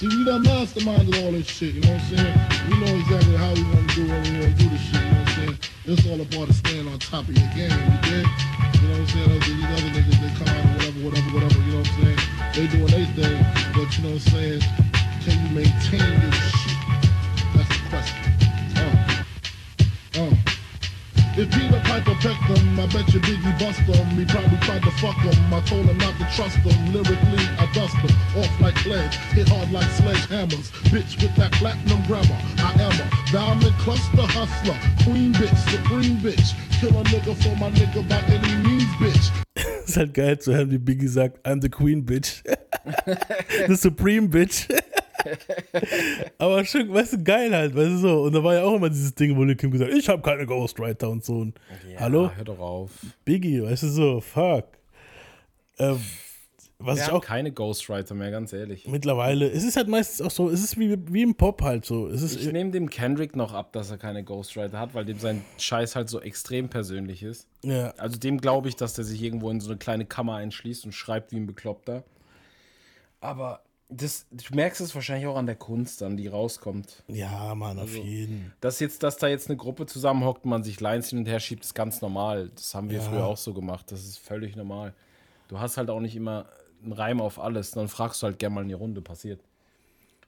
See, 0.00 0.06
we 0.06 0.24
done 0.24 0.42
masterminded 0.44 1.22
all 1.22 1.32
this 1.32 1.46
shit, 1.46 1.74
you 1.74 1.82
know 1.82 1.92
what 1.92 2.00
I'm 2.00 2.16
saying? 2.16 2.40
We 2.70 2.78
know 2.80 2.96
exactly 3.00 3.36
how 3.36 3.52
we 3.52 3.62
want 3.64 3.90
to 3.90 3.96
do 3.96 4.08
what 4.08 4.20
we 4.24 4.32
to 4.32 4.48
do 4.56 4.68
this 4.70 4.80
shit, 4.80 4.94
you 4.94 5.10
know 5.10 5.18
what 5.18 5.28
I'm 5.28 5.36
saying? 5.36 5.58
It's 5.84 6.06
all 6.08 6.20
about 6.20 6.46
to 6.48 6.54
staying 6.54 6.88
on 6.88 6.98
top 6.98 7.28
of 7.28 7.36
your 7.36 7.48
game, 7.52 7.68
you 7.68 7.98
dig? 8.00 8.26
You 8.80 8.88
know 8.88 8.96
what 8.96 9.00
I'm 9.00 9.06
saying? 9.08 9.40
These 9.44 9.64
other 9.68 9.90
niggas, 9.92 10.18
they 10.24 10.32
come 10.40 10.48
out 10.48 10.64
whatever, 10.72 11.00
whatever, 11.04 11.30
whatever, 11.34 11.60
you 11.60 11.72
know 11.72 11.78
what 11.80 11.90
I'm 11.90 12.00
saying? 12.00 12.18
They 12.54 12.66
doing 12.72 12.86
their 12.86 13.06
thing, 13.12 13.44
but 13.74 13.88
you 13.92 14.04
know 14.04 14.14
what 14.16 14.24
I'm 14.24 14.32
saying? 14.32 14.62
Can 15.20 15.36
you 15.36 15.50
maintain 15.52 16.22
your 16.22 16.32
shit? 16.32 16.59
If 21.40 21.50
Peter 21.52 21.80
Piper 21.84 22.12
pecked 22.20 22.48
them, 22.52 22.78
I 22.78 22.84
bet 22.92 23.08
you 23.14 23.20
Biggie 23.20 23.58
bust 23.58 23.80
them. 23.86 24.06
He 24.12 24.26
probably 24.26 24.58
tried 24.58 24.82
to 24.82 24.90
fuck 25.00 25.16
them. 25.24 25.54
I 25.54 25.60
told 25.62 25.86
him 25.86 25.96
not 25.96 26.12
to 26.18 26.28
trust 26.36 26.62
them. 26.62 26.92
Lyrically, 26.92 27.44
I 27.56 27.64
dust 27.72 27.96
them. 28.04 28.12
Off 28.36 28.60
like 28.60 28.84
lead, 28.84 29.08
hit 29.32 29.48
hard 29.48 29.72
like 29.72 29.88
sledgehammers. 29.96 30.68
Bitch 30.92 31.16
with 31.22 31.34
that 31.36 31.52
platinum 31.52 32.02
grammar. 32.04 32.36
I 32.58 32.72
am 32.76 32.92
a 32.92 33.32
diamond 33.32 33.74
cluster 33.78 34.28
hustler. 34.36 34.76
Queen 35.02 35.32
bitch, 35.32 35.56
supreme 35.70 36.18
bitch. 36.18 36.52
Kill 36.78 36.90
a 36.90 37.04
nigga 37.04 37.34
for 37.42 37.56
my 37.56 37.70
nigga 37.70 38.06
by 38.06 38.20
any 38.28 38.54
means, 38.62 38.92
bitch. 39.00 39.32
ist 39.90 39.96
halt 39.96 40.14
geil 40.14 40.38
zu 40.38 40.52
hören, 40.54 40.70
wie 40.70 40.78
Biggie 40.78 41.08
sagt, 41.08 41.40
I'm 41.46 41.60
the 41.60 41.68
Queen 41.68 42.04
Bitch. 42.04 42.42
the 43.66 43.76
Supreme 43.76 44.28
Bitch. 44.28 44.68
Aber 46.38 46.64
schon, 46.64 46.92
weißt 46.92 47.14
du, 47.14 47.22
geil 47.22 47.54
halt, 47.54 47.74
weißt 47.74 47.90
du 47.90 47.96
so. 47.98 48.22
Und 48.22 48.34
da 48.34 48.42
war 48.42 48.54
ja 48.54 48.62
auch 48.64 48.74
immer 48.74 48.88
dieses 48.88 49.14
Ding, 49.14 49.36
wo 49.36 49.44
Lil 49.44 49.56
Kim 49.56 49.70
gesagt 49.70 49.90
hat, 49.92 49.98
ich 49.98 50.08
habe 50.08 50.22
keine 50.22 50.46
Ghostwriter 50.46 51.08
und 51.10 51.24
so. 51.24 51.34
Und, 51.34 51.58
Hallo? 51.98 52.30
Hör 52.34 52.44
doch 52.44 52.58
auf. 52.58 52.90
Biggie, 53.24 53.62
weißt 53.62 53.82
du 53.84 53.88
so, 53.88 54.20
fuck. 54.20 54.66
Ähm, 55.78 56.00
Was 56.78 56.98
Wir 56.98 57.04
ich 57.04 57.10
auch 57.12 57.24
keine 57.24 57.52
Ghostwriter 57.52 58.14
mehr, 58.14 58.30
ganz 58.30 58.52
ehrlich. 58.52 58.86
mittlerweile, 58.86 59.50
es 59.50 59.64
ist 59.64 59.76
halt 59.76 59.88
meistens 59.88 60.24
auch 60.26 60.30
so, 60.30 60.48
es 60.50 60.62
ist 60.62 60.78
wie, 60.78 60.96
wie 61.12 61.22
im 61.22 61.34
Pop 61.34 61.60
halt 61.62 61.84
so. 61.84 62.08
Es 62.08 62.22
ist, 62.22 62.36
Ich 62.40 62.50
nehme 62.52 62.70
dem 62.70 62.88
Kendrick 62.90 63.36
noch 63.36 63.52
ab, 63.54 63.72
dass 63.72 63.90
er 63.90 63.98
keine 63.98 64.24
Ghostwriter 64.24 64.78
hat, 64.78 64.94
weil 64.94 65.04
dem 65.04 65.18
sein 65.18 65.42
Scheiß 65.58 65.96
halt 65.96 66.08
so 66.08 66.20
extrem 66.20 66.68
persönlich 66.68 67.22
ist. 67.22 67.46
ja, 67.64 67.90
Also 67.98 68.18
dem 68.18 68.38
glaube 68.40 68.68
ich, 68.68 68.76
dass 68.76 68.94
der 68.94 69.04
sich 69.04 69.22
irgendwo 69.22 69.50
in 69.50 69.60
so 69.60 69.70
eine 69.70 69.78
kleine 69.78 70.04
Kammer 70.06 70.36
einschließt 70.36 70.84
und 70.86 70.92
schreibt 70.92 71.32
wie 71.32 71.36
ein 71.36 71.46
Bekloppter. 71.46 72.02
Aber 73.20 73.60
das, 73.90 74.26
du 74.30 74.54
merkst 74.54 74.80
es 74.80 74.94
wahrscheinlich 74.94 75.26
auch 75.26 75.36
an 75.36 75.46
der 75.46 75.56
Kunst 75.56 76.00
dann, 76.00 76.16
die 76.16 76.28
rauskommt. 76.28 77.02
ja, 77.08 77.54
Mann, 77.54 77.78
auf 77.78 77.88
Also 77.88 78.02
jeden. 78.02 78.52
Dass 78.60 78.80
jetzt, 78.80 79.02
dass 79.02 79.16
da 79.16 79.28
jetzt 79.28 79.48
eine 79.48 79.56
Gruppe 79.56 79.86
zusammenhockt 79.86 80.44
und 80.44 80.50
man 80.50 80.62
sich 80.62 80.80
Lines 80.80 81.10
hin 81.10 81.18
und 81.18 81.26
her 81.26 81.40
schiebt, 81.40 81.64
ist 81.64 81.74
ganz 81.74 82.00
normal. 82.00 82.50
Das 82.54 82.74
haben 82.74 82.90
wir 82.90 83.00
früher 83.02 83.24
auch 83.26 83.36
so 83.36 83.52
gemacht. 83.52 83.90
Das 83.92 84.04
ist 84.04 84.18
völlig 84.18 84.56
normal. 84.56 84.94
Du 85.48 85.58
hast 85.58 85.76
halt 85.76 85.90
auch 85.90 86.00
nicht 86.00 86.14
immer 86.16 86.46
einen 86.82 86.92
Reim 86.92 87.20
auf 87.20 87.38
alles. 87.38 87.72
Dann 87.72 87.88
fragst 87.88 88.22
du 88.22 88.26
halt 88.26 88.38
gerne 88.38 88.54
mal 88.54 88.62
in 88.62 88.68
die 88.68 88.74
Runde, 88.74 89.02
passiert. 89.02 89.40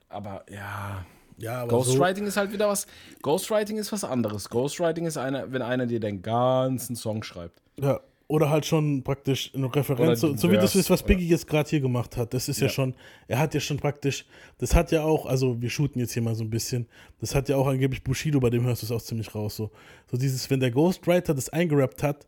Aber 0.09 0.43
ja, 0.51 1.05
Ja, 1.37 1.61
aber 1.61 1.69
Ghostwriting 1.77 2.25
ist 2.27 2.37
halt 2.37 2.51
wieder 2.51 2.67
was. 2.67 2.85
Ghostwriting 3.21 3.77
ist 3.77 3.91
was 3.91 4.03
anderes. 4.03 4.49
Ghostwriting 4.49 5.05
ist 5.05 5.17
einer, 5.17 5.51
wenn 5.51 5.61
einer 5.61 5.87
dir 5.87 5.99
den 5.99 6.21
ganzen 6.21 6.95
Song 6.95 7.23
schreibt. 7.23 7.61
so, 7.79 7.85
ja. 7.85 7.99
Oder 8.27 8.49
halt 8.49 8.65
schon 8.65 9.03
praktisch 9.03 9.51
eine 9.53 9.73
Referenz, 9.73 10.21
so, 10.21 10.35
so 10.35 10.49
wie 10.49 10.55
das 10.55 10.75
ist, 10.75 10.89
was 10.89 11.03
Biggie 11.03 11.27
jetzt 11.27 11.45
gerade 11.45 11.69
hier 11.69 11.81
gemacht 11.81 12.17
hat. 12.17 12.33
Das 12.33 12.47
ist 12.47 12.61
ja. 12.61 12.67
Ja. 12.67 12.73
schon, 12.73 12.95
er 13.27 13.37
hat 13.37 13.53
ja 13.53 13.59
schon 13.59 13.77
praktisch, 13.77 14.25
das 14.57 14.73
hat 14.73 14.91
ja 14.91 15.03
auch, 15.03 15.25
also 15.25 15.61
wir 15.61 15.69
shooten 15.69 15.99
jetzt 15.99 16.13
hier 16.13 16.23
mal 16.23 16.33
so 16.33 16.43
ein 16.43 16.49
bisschen, 16.49 16.87
das 17.19 17.35
hat 17.35 17.49
ja 17.49 17.57
auch 17.57 17.67
angeblich 17.67 18.03
Bushido, 18.03 18.39
bei 18.39 18.49
dem 18.49 18.63
hörst 18.63 18.81
du 18.81 18.85
es 18.85 18.91
auch 18.91 19.01
ziemlich 19.01 19.35
raus. 19.35 19.57
So, 19.57 19.71
so 20.09 20.17
dieses, 20.17 20.49
wenn 20.49 20.61
der 20.61 20.71
Ghostwriter 20.71 21.33
das 21.33 21.49
eingerappt 21.49 22.01
hat, 22.01 22.25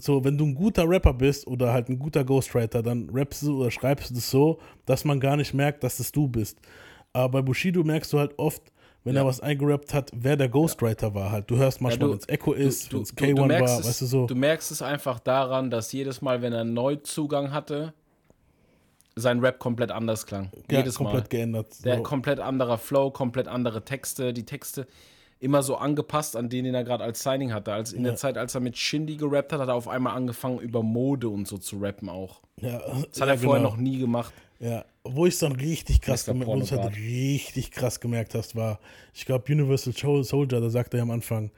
so, 0.00 0.24
wenn 0.24 0.38
du 0.38 0.46
ein 0.46 0.54
guter 0.54 0.88
Rapper 0.88 1.12
bist 1.12 1.46
oder 1.46 1.72
halt 1.72 1.88
ein 1.88 1.98
guter 1.98 2.24
Ghostwriter, 2.24 2.82
dann 2.82 3.10
rappst 3.10 3.42
du 3.42 3.60
oder 3.60 3.70
schreibst 3.70 4.10
du 4.10 4.14
das 4.14 4.30
so, 4.30 4.60
dass 4.86 5.04
man 5.04 5.18
gar 5.18 5.36
nicht 5.36 5.52
merkt, 5.54 5.82
dass 5.82 5.96
das 5.96 6.12
du 6.12 6.28
bist. 6.28 6.58
Aber 7.12 7.28
bei 7.28 7.42
Bushido 7.42 7.82
merkst 7.82 8.12
du 8.12 8.18
halt 8.18 8.38
oft, 8.38 8.62
wenn 9.04 9.14
Ja. 9.14 9.22
er 9.22 9.26
was 9.26 9.40
eingerappt 9.40 9.94
hat, 9.94 10.10
wer 10.14 10.36
der 10.36 10.48
Ghostwriter 10.48 11.14
war 11.14 11.30
halt. 11.30 11.50
Du 11.50 11.56
hörst 11.56 11.80
manchmal, 11.80 12.08
du- 12.08 12.12
wenn 12.14 12.18
es 12.18 12.28
Echo 12.28 12.52
ist, 12.52 12.92
wenn 12.92 13.02
es 13.02 13.14
du, 13.14 13.24
K1 13.24 13.34
du 13.36 13.44
merkst 13.46 13.74
war, 13.74 13.80
es, 13.80 13.86
weißt 13.88 14.00
du 14.02 14.06
so. 14.06 14.26
Du 14.26 14.34
merkst 14.34 14.70
es 14.70 14.82
einfach 14.82 15.18
daran, 15.20 15.70
dass 15.70 15.92
jedes 15.92 16.20
Mal, 16.20 16.42
wenn 16.42 16.52
er 16.52 16.64
Neuzugang 16.64 17.52
hatte, 17.52 17.94
sein 19.16 19.40
Rap 19.40 19.58
komplett 19.58 19.90
anders 19.90 20.26
klang. 20.26 20.50
ja, 20.70 20.78
jedes 20.78 20.96
komplett 20.96 21.24
Mal. 21.24 21.28
geändert. 21.28 21.84
Der 21.84 21.96
so. 21.96 22.02
komplett 22.02 22.38
anderer 22.40 22.78
Flow, 22.78 23.10
komplett 23.10 23.48
andere 23.48 23.84
Texte, 23.84 24.32
die 24.32 24.44
Texte 24.44 24.86
immer 25.40 25.62
so 25.62 25.76
angepasst 25.76 26.34
an 26.36 26.48
den, 26.48 26.64
den 26.64 26.74
er 26.74 26.84
gerade 26.84 27.04
als 27.04 27.22
Signing 27.22 27.52
hatte. 27.52 27.72
Als 27.72 27.92
in 27.92 28.02
der 28.02 28.16
Zeit, 28.16 28.36
als 28.36 28.54
er 28.54 28.60
mit 28.60 28.76
Shindy 28.76 29.16
gerappt 29.16 29.52
hat, 29.52 29.60
hat 29.60 29.68
er 29.68 29.74
auf 29.74 29.86
einmal 29.88 30.16
angefangen, 30.16 30.58
über 30.58 30.82
Mode 30.82 31.28
und 31.28 31.46
so 31.46 31.58
zu 31.58 31.78
rappen 31.78 32.08
auch. 32.08 32.40
ja, 32.60 32.80
Das 33.12 33.20
hat 33.20 33.28
er 33.28 33.38
vorher 33.38 33.62
noch 33.62 33.76
nie 33.76 33.98
gemacht. 33.98 34.32
Ja, 34.60 34.84
wo 35.10 35.26
ich 35.26 35.34
es 35.34 35.40
dann 35.40 35.52
richtig 35.52 36.00
krass 36.00 36.24
gemerkt, 36.24 36.48
wo 36.48 36.60
halt 36.60 36.96
richtig 36.96 37.70
krass 37.70 38.00
gemerkt 38.00 38.34
hast, 38.34 38.56
war, 38.56 38.80
ich 39.14 39.24
glaube, 39.26 39.52
Universal 39.52 39.92
Soldier, 40.24 40.60
da 40.60 40.70
sagt 40.70 40.94
er 40.94 40.98
ja 40.98 41.02
am 41.02 41.10
Anfang, 41.10 41.50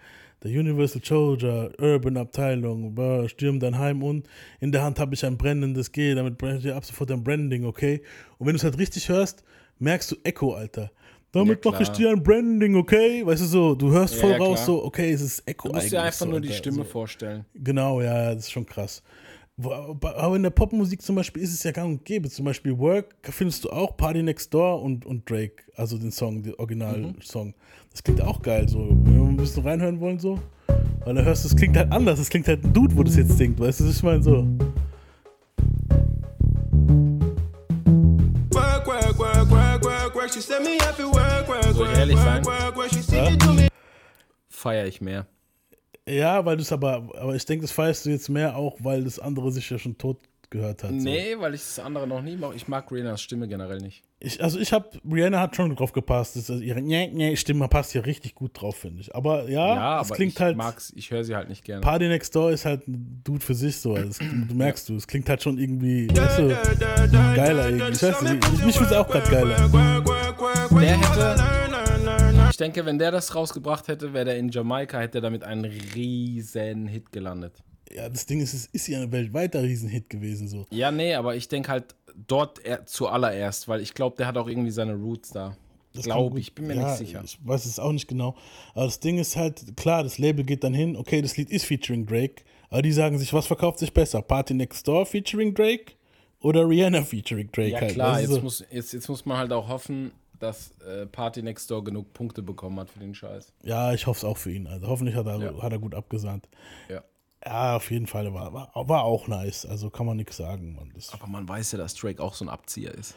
der 0.43 0.51
Universal 0.59 1.03
Soldier, 1.05 1.71
Urban 1.79 2.17
Abteilung, 2.17 2.97
stürm 3.29 3.61
dein 3.61 3.79
Heim 3.79 4.03
und 4.03 4.27
in 4.61 4.73
der 4.73 4.83
Hand 4.83 4.99
habe 4.99 5.15
ich 5.15 5.25
ein 5.25 5.37
brennendes 5.37 5.93
G, 5.93 6.15
damit 6.15 6.39
brenne 6.39 6.57
ich 6.59 6.63
dir 6.63 6.77
ab 6.77 6.85
sofort 6.85 7.11
ein 7.11 7.23
Branding, 7.23 7.65
okay? 7.65 8.03
Und 8.39 8.47
wenn 8.47 8.55
du 8.55 8.59
es 8.59 8.65
halt 8.65 8.79
richtig 8.79 9.09
hörst, 9.09 9.45
merkst 9.79 10.13
du 10.13 10.17
Echo, 10.25 10.55
Alter. 10.55 10.91
Damit 11.33 11.65
Ja, 11.65 11.71
mache 11.71 11.85
ich 11.85 11.91
dir 11.91 12.11
ein 12.11 12.23
Branding, 12.23 12.75
okay? 12.75 13.25
Weißt 13.25 13.43
du 13.43 13.47
so, 13.47 13.75
du 13.75 13.93
hörst 13.93 14.15
Ja, 14.15 14.21
voll 14.21 14.33
ja, 14.33 14.39
raus, 14.39 14.65
so, 14.67 14.85
okay, 14.85 15.13
es 15.13 15.21
ist 15.21 15.47
Echo 15.47 15.69
Du 15.69 15.75
musst 15.75 15.93
dir 15.93 16.03
einfach 16.03 16.19
so, 16.19 16.27
nur 16.27 16.41
die 16.41 16.53
Stimme 16.53 16.79
so. 16.79 16.85
vorstellen. 16.85 17.45
Genau, 17.55 18.01
ja, 18.01 18.35
das 18.35 18.45
ist 18.45 18.51
schon 18.53 18.67
krass. 18.67 19.03
Aber 19.63 20.37
in 20.37 20.43
der 20.43 20.51
Popmusik 20.51 21.03
zum 21.03 21.17
Beispiel 21.17 21.43
ist 21.43 21.53
es 21.53 21.63
ja 21.63 21.73
gang 21.73 21.91
und 21.91 22.05
gäbe. 22.05 22.31
Zum 22.31 22.45
Beispiel 22.45 22.79
Work 22.79 23.15
findest 23.23 23.65
du 23.65 23.71
auch 23.71 23.97
Party 23.97 24.23
Next 24.23 24.53
Door 24.55 24.83
und, 24.83 25.05
und 25.07 25.29
Drake, 25.29 25.65
also 25.77 25.99
den 25.99 26.13
Song, 26.13 26.43
den 26.43 26.55
Original-Song. 26.55 27.55
Das 27.91 28.03
klingt 28.03 28.21
auch 28.23 28.41
geil, 28.43 28.69
so. 28.69 28.89
Wenn 28.91 29.15
wir 29.15 29.23
ein 29.25 29.37
bisschen 29.37 29.63
reinhören 29.65 30.01
wollen, 30.01 30.19
so. 30.19 30.39
Weil 31.05 31.15
da 31.15 31.23
hörst 31.23 31.45
du, 31.45 31.49
es 31.49 31.57
klingt 31.57 31.77
halt 31.77 31.93
anders. 31.93 32.19
Es 32.19 32.29
klingt 32.31 32.47
halt 32.49 32.65
ein 32.65 32.73
Dude, 32.73 32.97
wo 32.97 33.03
das 33.03 33.17
jetzt 33.17 33.37
singt, 33.37 33.59
weißt 33.59 33.81
du, 33.81 33.85
was 33.89 33.97
ich 33.97 34.03
meine? 34.03 34.23
So. 34.23 34.47
Work, 38.53 38.87
work, 38.87 39.19
work, 39.19 39.51
work, 39.51 39.85
work, 39.85 40.15
work. 40.15 40.33
She 40.33 40.41
set 40.41 40.63
me 40.63 40.77
up 40.81 40.99
at 40.99 41.05
work, 41.05 41.49
work, 41.49 41.65
Soll 41.65 41.73
ich 41.73 41.79
work, 41.79 41.99
ehrlich 41.99 42.17
sein? 42.19 42.45
work, 42.45 42.61
work, 42.61 42.77
work. 42.77 42.89
She 42.91 43.03
sing 43.03 43.25
it 43.35 43.41
to 43.41 43.53
me. 43.53 43.69
Feier 44.49 44.87
ich 44.87 45.01
mehr. 45.01 45.27
Ja, 46.11 46.45
weil 46.45 46.57
du 46.57 46.63
es 46.63 46.73
aber, 46.73 47.09
aber 47.19 47.35
ich 47.35 47.45
denke, 47.45 47.63
das 47.63 47.71
feierst 47.73 48.07
du 48.07 48.11
jetzt 48.11 48.29
mehr 48.29 48.57
auch, 48.57 48.77
weil 48.81 49.05
das 49.05 49.19
andere 49.19 49.51
sich 49.53 49.69
ja 49.71 49.79
schon 49.79 49.97
tot 49.99 50.19
gehört 50.51 50.83
hat. 50.83 50.91
So. 50.91 50.97
Nee, 50.97 51.37
weil 51.39 51.55
ich 51.55 51.61
das 51.61 51.79
andere 51.79 52.07
noch 52.09 52.23
nie 52.23 52.37
mache. 52.37 52.55
Ich 52.57 52.67
mag 52.67 52.91
Rihannas 52.91 53.23
Stimme 53.23 53.47
generell 53.47 53.79
nicht. 53.79 54.03
Ich, 54.19 54.43
also 54.43 54.59
ich 54.59 54.73
habe, 54.73 54.91
Rihanna 55.11 55.41
hat 55.41 55.55
schon 55.57 55.75
drauf 55.75 55.93
gepasst. 55.93 56.37
Das 56.37 56.51
ist 56.51 56.61
ihre 56.61 56.83
nee, 56.83 57.09
nee, 57.15 57.37
Stimme 57.37 57.69
passt 57.69 57.93
hier 57.93 58.05
richtig 58.05 58.35
gut 58.35 58.61
drauf, 58.61 58.77
finde 58.77 59.01
ich. 59.01 59.15
Aber 59.15 59.49
ja, 59.49 59.75
Ja, 59.77 60.01
es 60.03 60.11
klingt 60.11 60.35
ich 60.35 60.41
halt. 60.41 60.57
mag's, 60.57 60.93
ich 60.97 61.11
höre 61.11 61.25
sie 61.25 61.35
halt 61.37 61.49
nicht 61.49 61.65
gerne. 61.65 61.81
Party 61.83 62.09
Next 62.09 62.35
Door 62.35 62.51
ist 62.51 62.65
halt 62.65 62.87
ein 62.89 63.23
Dude 63.25 63.41
für 63.41 63.55
sich 63.55 63.77
so. 63.77 63.95
Also 63.95 64.23
du 64.49 64.55
merkst 64.55 64.89
du, 64.89 64.97
es 64.97 65.07
klingt 65.07 65.29
halt 65.29 65.43
schon 65.43 65.57
irgendwie, 65.57 66.09
weißt 66.11 66.39
du, 66.41 66.49
geiler 67.37 67.71
irgendwie. 67.71 67.93
Ich 67.93 68.03
weiß 68.03 68.23
nicht, 68.23 68.45
ich, 68.53 68.65
mich 68.67 68.77
finde 68.77 68.91
es 68.91 68.97
auch 69.01 69.09
gerade 69.09 69.31
geiler. 69.31 69.57
Der 70.81 70.99
hätte, 70.99 71.70
ich 72.51 72.57
denke, 72.57 72.85
wenn 72.85 72.99
der 72.99 73.11
das 73.11 73.35
rausgebracht 73.35 73.89
hätte, 73.89 74.13
wäre 74.13 74.27
der 74.27 74.39
in 74.39 74.51
Jamaika, 74.51 74.99
hätte 74.99 75.19
er 75.19 75.23
damit 75.23 75.45
einen 75.45 75.65
riesen 75.65 76.87
Hit 76.87 77.13
gelandet. 77.13 77.63
Ja, 77.93 78.09
das 78.09 78.27
Ding 78.27 78.41
ist, 78.41 78.55
es 78.55 78.67
ist 78.67 78.87
ja 78.87 79.01
ein 79.01 79.11
weltweiter 79.11 79.63
Riesenhit 79.63 80.09
gewesen 80.09 80.47
so. 80.47 80.67
Ja, 80.71 80.91
nee, 80.91 81.15
aber 81.15 81.35
ich 81.35 81.49
denke 81.49 81.71
halt 81.71 81.95
dort 82.15 82.65
er, 82.65 82.87
zuallererst, 82.87 83.69
weil 83.69 83.81
ich 83.81 83.95
glaube, 83.95 84.17
der 84.17 84.27
hat 84.27 84.37
auch 84.37 84.49
irgendwie 84.49 84.71
seine 84.71 84.95
Roots 84.95 85.31
da. 85.31 85.57
Glaube 85.93 86.39
ich, 86.39 86.55
bin 86.55 86.69
mir 86.69 86.77
ja, 86.77 86.89
nicht 86.89 86.99
sicher. 86.99 87.21
Ich 87.25 87.39
weiß 87.43 87.65
es 87.67 87.81
auch 87.81 87.91
nicht 87.91 88.07
genau. 88.07 88.37
Aber 88.75 88.85
das 88.85 89.01
Ding 89.01 89.19
ist 89.19 89.35
halt, 89.37 89.77
klar, 89.77 90.05
das 90.05 90.19
Label 90.19 90.45
geht 90.45 90.63
dann 90.63 90.73
hin, 90.73 90.97
okay, 90.97 91.21
das 91.21 91.37
Lied 91.37 91.51
ist 91.51 91.65
featuring 91.65 92.07
Drake, 92.07 92.45
aber 92.69 92.83
die 92.83 92.93
sagen 92.93 93.19
sich, 93.19 93.33
was 93.33 93.47
verkauft 93.47 93.81
sich 93.81 93.93
besser? 93.93 94.23
Party 94.23 94.55
Next 94.55 94.87
Door 94.87 95.07
featuring 95.07 95.53
Drake 95.53 95.95
oder 96.39 96.69
Rihanna 96.69 97.03
featuring 97.03 97.51
Drake? 97.51 97.71
Ja 97.71 97.81
halt, 97.81 97.95
klar, 97.95 98.21
jetzt, 98.21 98.31
so? 98.31 98.41
muss, 98.41 98.65
jetzt, 98.71 98.93
jetzt 98.93 99.09
muss 99.09 99.27
man 99.27 99.39
halt 99.39 99.53
auch 99.53 99.67
hoffen, 99.67 100.13
dass 100.41 100.73
äh, 100.81 101.07
Party 101.07 101.43
Next 101.43 101.71
Door 101.71 101.85
genug 101.85 102.13
Punkte 102.13 102.43
bekommen 102.43 102.81
hat 102.81 102.91
für 102.91 102.99
den 102.99 103.15
Scheiß. 103.15 103.53
Ja, 103.63 103.93
ich 103.93 104.07
hoffe 104.07 104.19
es 104.19 104.25
auch 104.25 104.37
für 104.37 104.51
ihn. 104.53 104.67
Also 104.67 104.89
hoffentlich 104.89 105.15
hat 105.17 105.27
er, 105.27 105.39
Ja. 105.39 105.63
hat 105.63 105.73
er 105.73 105.79
gut 105.79 105.95
abgesandt. 105.95 106.49
Ja. 106.89 107.03
Ja, 107.45 107.77
auf 107.77 107.91
jeden 107.91 108.07
Fall 108.07 108.35
war, 108.35 108.53
war, 108.53 108.71
war 108.89 109.05
auch 109.05 109.27
nice. 109.27 109.65
Also 109.65 109.89
kann 109.89 110.05
man 110.05 110.19
nichts 110.19 110.37
sagen, 110.37 110.75
Mann. 110.75 110.91
Das, 110.95 111.13
Aber 111.15 111.27
man 111.27 111.49
weiß 111.49 111.73
ja, 111.73 111.79
dass 111.79 111.95
Drake 111.95 112.23
auch 112.23 112.35
so 112.35 112.45
ein 112.45 112.51
Abzieher 112.51 112.93
ist. 112.95 113.15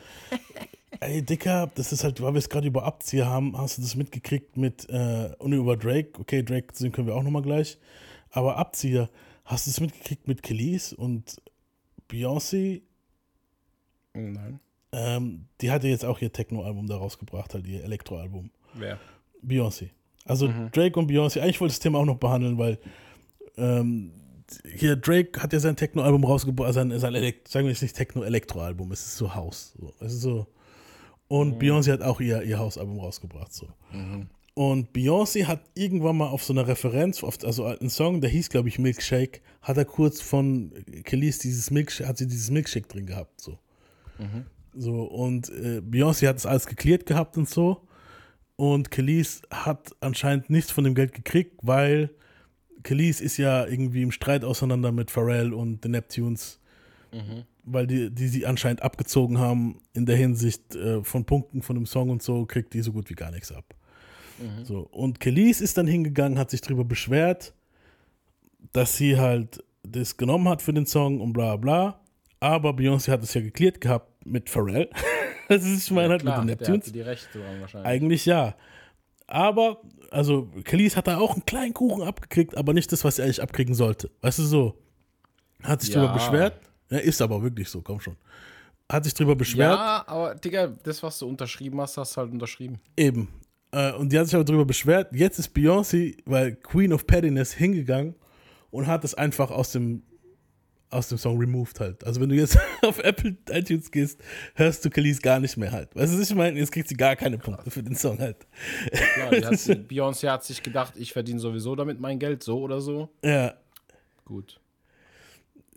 ey, 1.02 1.22
Dicker, 1.22 1.70
das 1.76 1.92
ist 1.92 2.06
halt, 2.06 2.22
weil 2.22 2.34
wir 2.34 2.38
es 2.40 2.48
gerade 2.48 2.68
über 2.68 2.84
Abzieher 2.86 3.26
haben, 3.28 3.58
hast 3.58 3.78
du 3.78 3.82
das 3.82 3.96
mitgekriegt 3.96 4.56
mit, 4.56 4.88
äh, 4.90 5.34
und 5.40 5.52
über 5.52 5.76
Drake. 5.76 6.12
Okay, 6.20 6.42
Drake, 6.42 6.74
den 6.74 6.94
können 6.94 7.08
wir 7.08 7.16
auch 7.16 7.24
nochmal 7.24 7.42
gleich. 7.42 7.78
Aber 8.32 8.56
Abzieher, 8.58 9.10
hast 9.44 9.68
du 9.68 9.72
es 9.72 9.82
mitgekriegt 9.82 10.26
mit 10.28 10.42
Kelis 10.42 10.94
und 10.94 11.42
Beyoncé? 12.10 12.82
Nein. 14.14 14.60
Ähm, 14.94 15.46
die 15.60 15.72
hatte 15.72 15.88
jetzt 15.88 16.06
auch 16.06 16.22
ihr 16.22 16.32
Techno-Album 16.32 16.88
da 16.88 16.98
rausgebracht, 16.98 17.54
halt 17.54 17.68
ihr 17.68 17.84
Elektro-Album. 17.84 18.52
Wer? 18.76 19.00
Beyoncé. 19.46 19.90
Also 20.26 20.48
Mhm. 20.48 20.72
Drake 20.72 21.00
und 21.00 21.10
Beyoncé, 21.10 21.42
eigentlich 21.42 21.60
wollte 21.60 21.72
ich 21.72 21.78
das 21.78 21.84
Thema 21.84 22.00
auch 22.00 22.06
noch 22.06 22.18
behandeln, 22.18 22.58
weil 22.58 22.78
ähm, 23.58 24.12
hier 24.78 24.96
Drake 24.96 25.42
hat 25.42 25.52
ja 25.52 25.60
sein 25.60 25.76
Techno-Album 25.76 26.24
rausgebracht, 26.24 26.74
sein, 26.74 26.98
sein 27.00 27.16
Elekt 27.16 27.48
sagen 27.48 27.66
wir 27.66 27.72
jetzt 27.72 27.82
nicht 27.82 27.96
Techno-Elektro-Album, 27.96 28.92
es 28.92 29.06
ist 29.06 29.18
so 29.18 29.34
Haus. 29.34 29.74
So. 29.80 29.94
Es 30.00 30.14
ist 30.14 30.22
so. 30.22 30.48
Und 31.28 31.62
Beyoncé 31.62 31.92
hat 31.92 32.02
auch 32.04 32.22
ihr, 32.22 32.44
ihr 32.44 32.60
Hausalbum 32.60 33.00
rausgebracht. 33.00 33.52
So. 33.52 33.68
Und 34.54 34.96
Beyoncé 34.96 35.46
hat 35.46 35.62
irgendwann 35.74 36.18
mal 36.18 36.28
auf 36.28 36.44
so 36.44 36.54
einer 36.54 36.68
Referenz, 36.68 37.24
auf, 37.24 37.44
also 37.44 37.66
einen 37.66 37.90
Song, 37.90 38.22
der 38.22 38.30
hieß, 38.30 38.50
glaube 38.50 38.70
ich, 38.70 38.78
Milkshake, 38.78 39.42
hat 39.64 39.78
er 39.78 39.86
kurz 39.86 40.22
von 40.22 40.72
Kelis 41.04 41.40
dieses 41.40 41.72
Milkshake, 41.72 42.08
hat 42.08 42.18
sie 42.20 42.28
dieses 42.28 42.52
Milkshake 42.52 42.88
drin 42.88 43.08
gehabt. 43.08 43.42
So. 43.42 43.58
So, 44.76 45.04
und 45.04 45.50
äh, 45.50 45.82
Beyoncé 45.82 46.28
hat 46.28 46.38
es 46.38 46.46
alles 46.46 46.66
geklärt 46.66 47.06
gehabt 47.06 47.38
und 47.38 47.50
so. 47.50 47.88
Und 48.56 48.92
Kelis 48.92 49.42
hat 49.52 49.96
anscheinend 50.00 50.50
nichts 50.50 50.72
von 50.72 50.84
dem 50.84 50.96
Geld 50.96 51.14
gekriegt, 51.14 51.60
weil 51.64 52.12
Kelis 52.84 53.22
ist 53.22 53.38
ja 53.38 53.66
irgendwie 53.66 54.04
im 54.04 54.12
Streit 54.12 54.44
auseinander 54.44 54.92
mit 54.92 55.10
Pharrell 55.10 55.54
und 55.54 55.84
den 55.84 55.92
Neptunes, 55.92 56.60
weil 57.64 57.88
die, 57.88 58.10
die 58.12 58.28
sie 58.28 58.46
anscheinend 58.46 58.82
abgezogen 58.82 59.38
haben 59.38 59.80
in 59.94 60.06
der 60.06 60.18
Hinsicht 60.18 60.76
äh, 60.76 61.04
von 61.04 61.26
Punkten 61.26 61.62
von 61.62 61.76
dem 61.76 61.86
Song 61.86 62.10
und 62.10 62.22
so, 62.22 62.46
kriegt 62.46 62.74
die 62.74 62.82
so 62.82 62.92
gut 62.92 63.10
wie 63.10 63.16
gar 63.16 63.32
nichts 63.32 63.52
ab. 63.52 63.74
So, 64.64 64.80
und 64.92 65.20
Kelis 65.20 65.62
ist 65.62 65.78
dann 65.78 65.88
hingegangen, 65.88 66.38
hat 66.38 66.50
sich 66.50 66.62
darüber 66.62 66.84
beschwert, 66.84 67.54
dass 68.72 68.98
sie 68.98 69.18
halt 69.18 69.64
das 69.84 70.18
genommen 70.18 70.50
hat 70.50 70.62
für 70.62 70.74
den 70.74 70.86
Song 70.86 71.22
und 71.22 71.34
bla 71.34 71.56
bla. 71.56 72.00
Aber 72.40 72.72
Beyoncé 72.72 73.12
hat 73.12 73.24
es 73.24 73.34
ja 73.34 73.42
geklärt 73.42 73.80
gehabt 73.80 74.13
mit 74.26 74.50
Pharrell. 74.50 74.90
das 75.50 75.64
ist, 75.66 75.86
ich 75.86 75.92
meine, 75.92 76.10
halt 76.10 76.22
Klar, 76.22 76.44
mit 76.44 76.60
den 76.62 76.72
Neptunes. 76.72 76.92
die 76.92 77.02
Rechte 77.02 77.40
wahrscheinlich. 77.60 77.88
Eigentlich 77.88 78.26
ja. 78.26 78.56
Aber, 79.28 79.82
also, 80.12 80.50
Kelis 80.64 80.96
hat 80.96 81.08
da 81.08 81.18
auch 81.18 81.34
einen 81.34 81.46
kleinen 81.46 81.74
Kuchen 81.74 82.04
abgekriegt, 82.04 82.56
aber 82.58 82.74
nicht 82.74 82.92
das, 82.92 83.04
was 83.04 83.20
er 83.20 83.26
eigentlich 83.26 83.42
abkriegen 83.42 83.74
sollte. 83.74 84.12
Weißt 84.22 84.40
du 84.40 84.44
so? 84.44 84.78
Hat 85.64 85.82
sich 85.82 85.94
Ja. 85.94 86.02
darüber 86.02 86.14
beschwert. 86.16 86.60
Ja, 86.90 86.98
ist 87.00 87.22
aber 87.22 87.42
wirklich 87.42 87.70
so, 87.70 87.82
komm 87.82 88.00
schon. 88.00 88.16
hat 88.92 89.06
sich 89.06 89.14
drüber 89.14 89.36
beschwert. 89.36 89.74
Ja, 89.74 90.04
aber 90.06 90.36
Digga, 90.36 90.68
das, 90.68 91.02
was 91.02 91.18
du 91.18 91.28
unterschrieben 91.28 91.80
hast, 91.82 91.98
hast 91.98 92.16
du 92.16 92.22
halt 92.22 92.32
unterschrieben. 92.32 92.80
Eben. 92.98 93.30
Äh, 93.72 93.94
und 93.94 94.12
die 94.12 94.20
hat 94.20 94.26
sich 94.28 94.36
aber 94.36 94.44
drüber 94.44 94.66
beschwert. 94.66 95.08
Jetzt 95.14 95.40
ist 95.40 95.56
Beyoncé, 95.56 96.16
weil 96.26 96.56
Queen 96.58 96.94
of 96.94 97.08
Pettiness, 97.08 97.54
hingegangen 97.54 98.14
und 98.70 98.86
hat 98.86 99.04
es 99.04 99.16
einfach 99.16 99.50
aus 99.50 99.72
dem, 99.72 100.04
aus 100.94 101.10
dem 101.10 101.18
Song 101.18 101.38
removed 101.38 101.80
halt. 101.80 102.04
Also 102.06 102.22
wenn 102.22 102.30
du 102.30 102.36
jetzt 102.36 102.58
auf 102.84 103.00
Apple 103.00 103.36
iTunes 103.50 103.92
gehst, 103.92 104.20
hörst 104.56 104.84
du 104.86 104.90
Khalees 104.90 105.22
gar 105.22 105.40
nicht 105.40 105.58
mehr 105.58 105.72
halt. 105.72 105.96
Weißt 105.96 106.14
du, 106.14 106.20
was 106.20 106.30
ich 106.30 106.36
meine? 106.36 106.58
Jetzt 106.60 106.72
kriegt 106.72 106.88
sie 106.88 106.96
gar 106.96 107.16
keine 107.16 107.38
Punkte 107.38 107.70
für 107.72 107.84
den 107.84 107.96
Song 107.96 108.20
halt. 108.20 108.38
Ja, 109.18 109.30
Beyoncé 109.50 110.30
hat 110.30 110.44
sich 110.44 110.62
gedacht, 110.64 110.94
ich 110.98 111.14
verdiene 111.14 111.40
sowieso 111.40 111.76
damit 111.76 112.00
mein 112.00 112.20
Geld, 112.20 112.44
so 112.44 112.60
oder 112.60 112.80
so. 112.82 113.10
Ja. 113.24 113.54
Gut. 114.26 114.60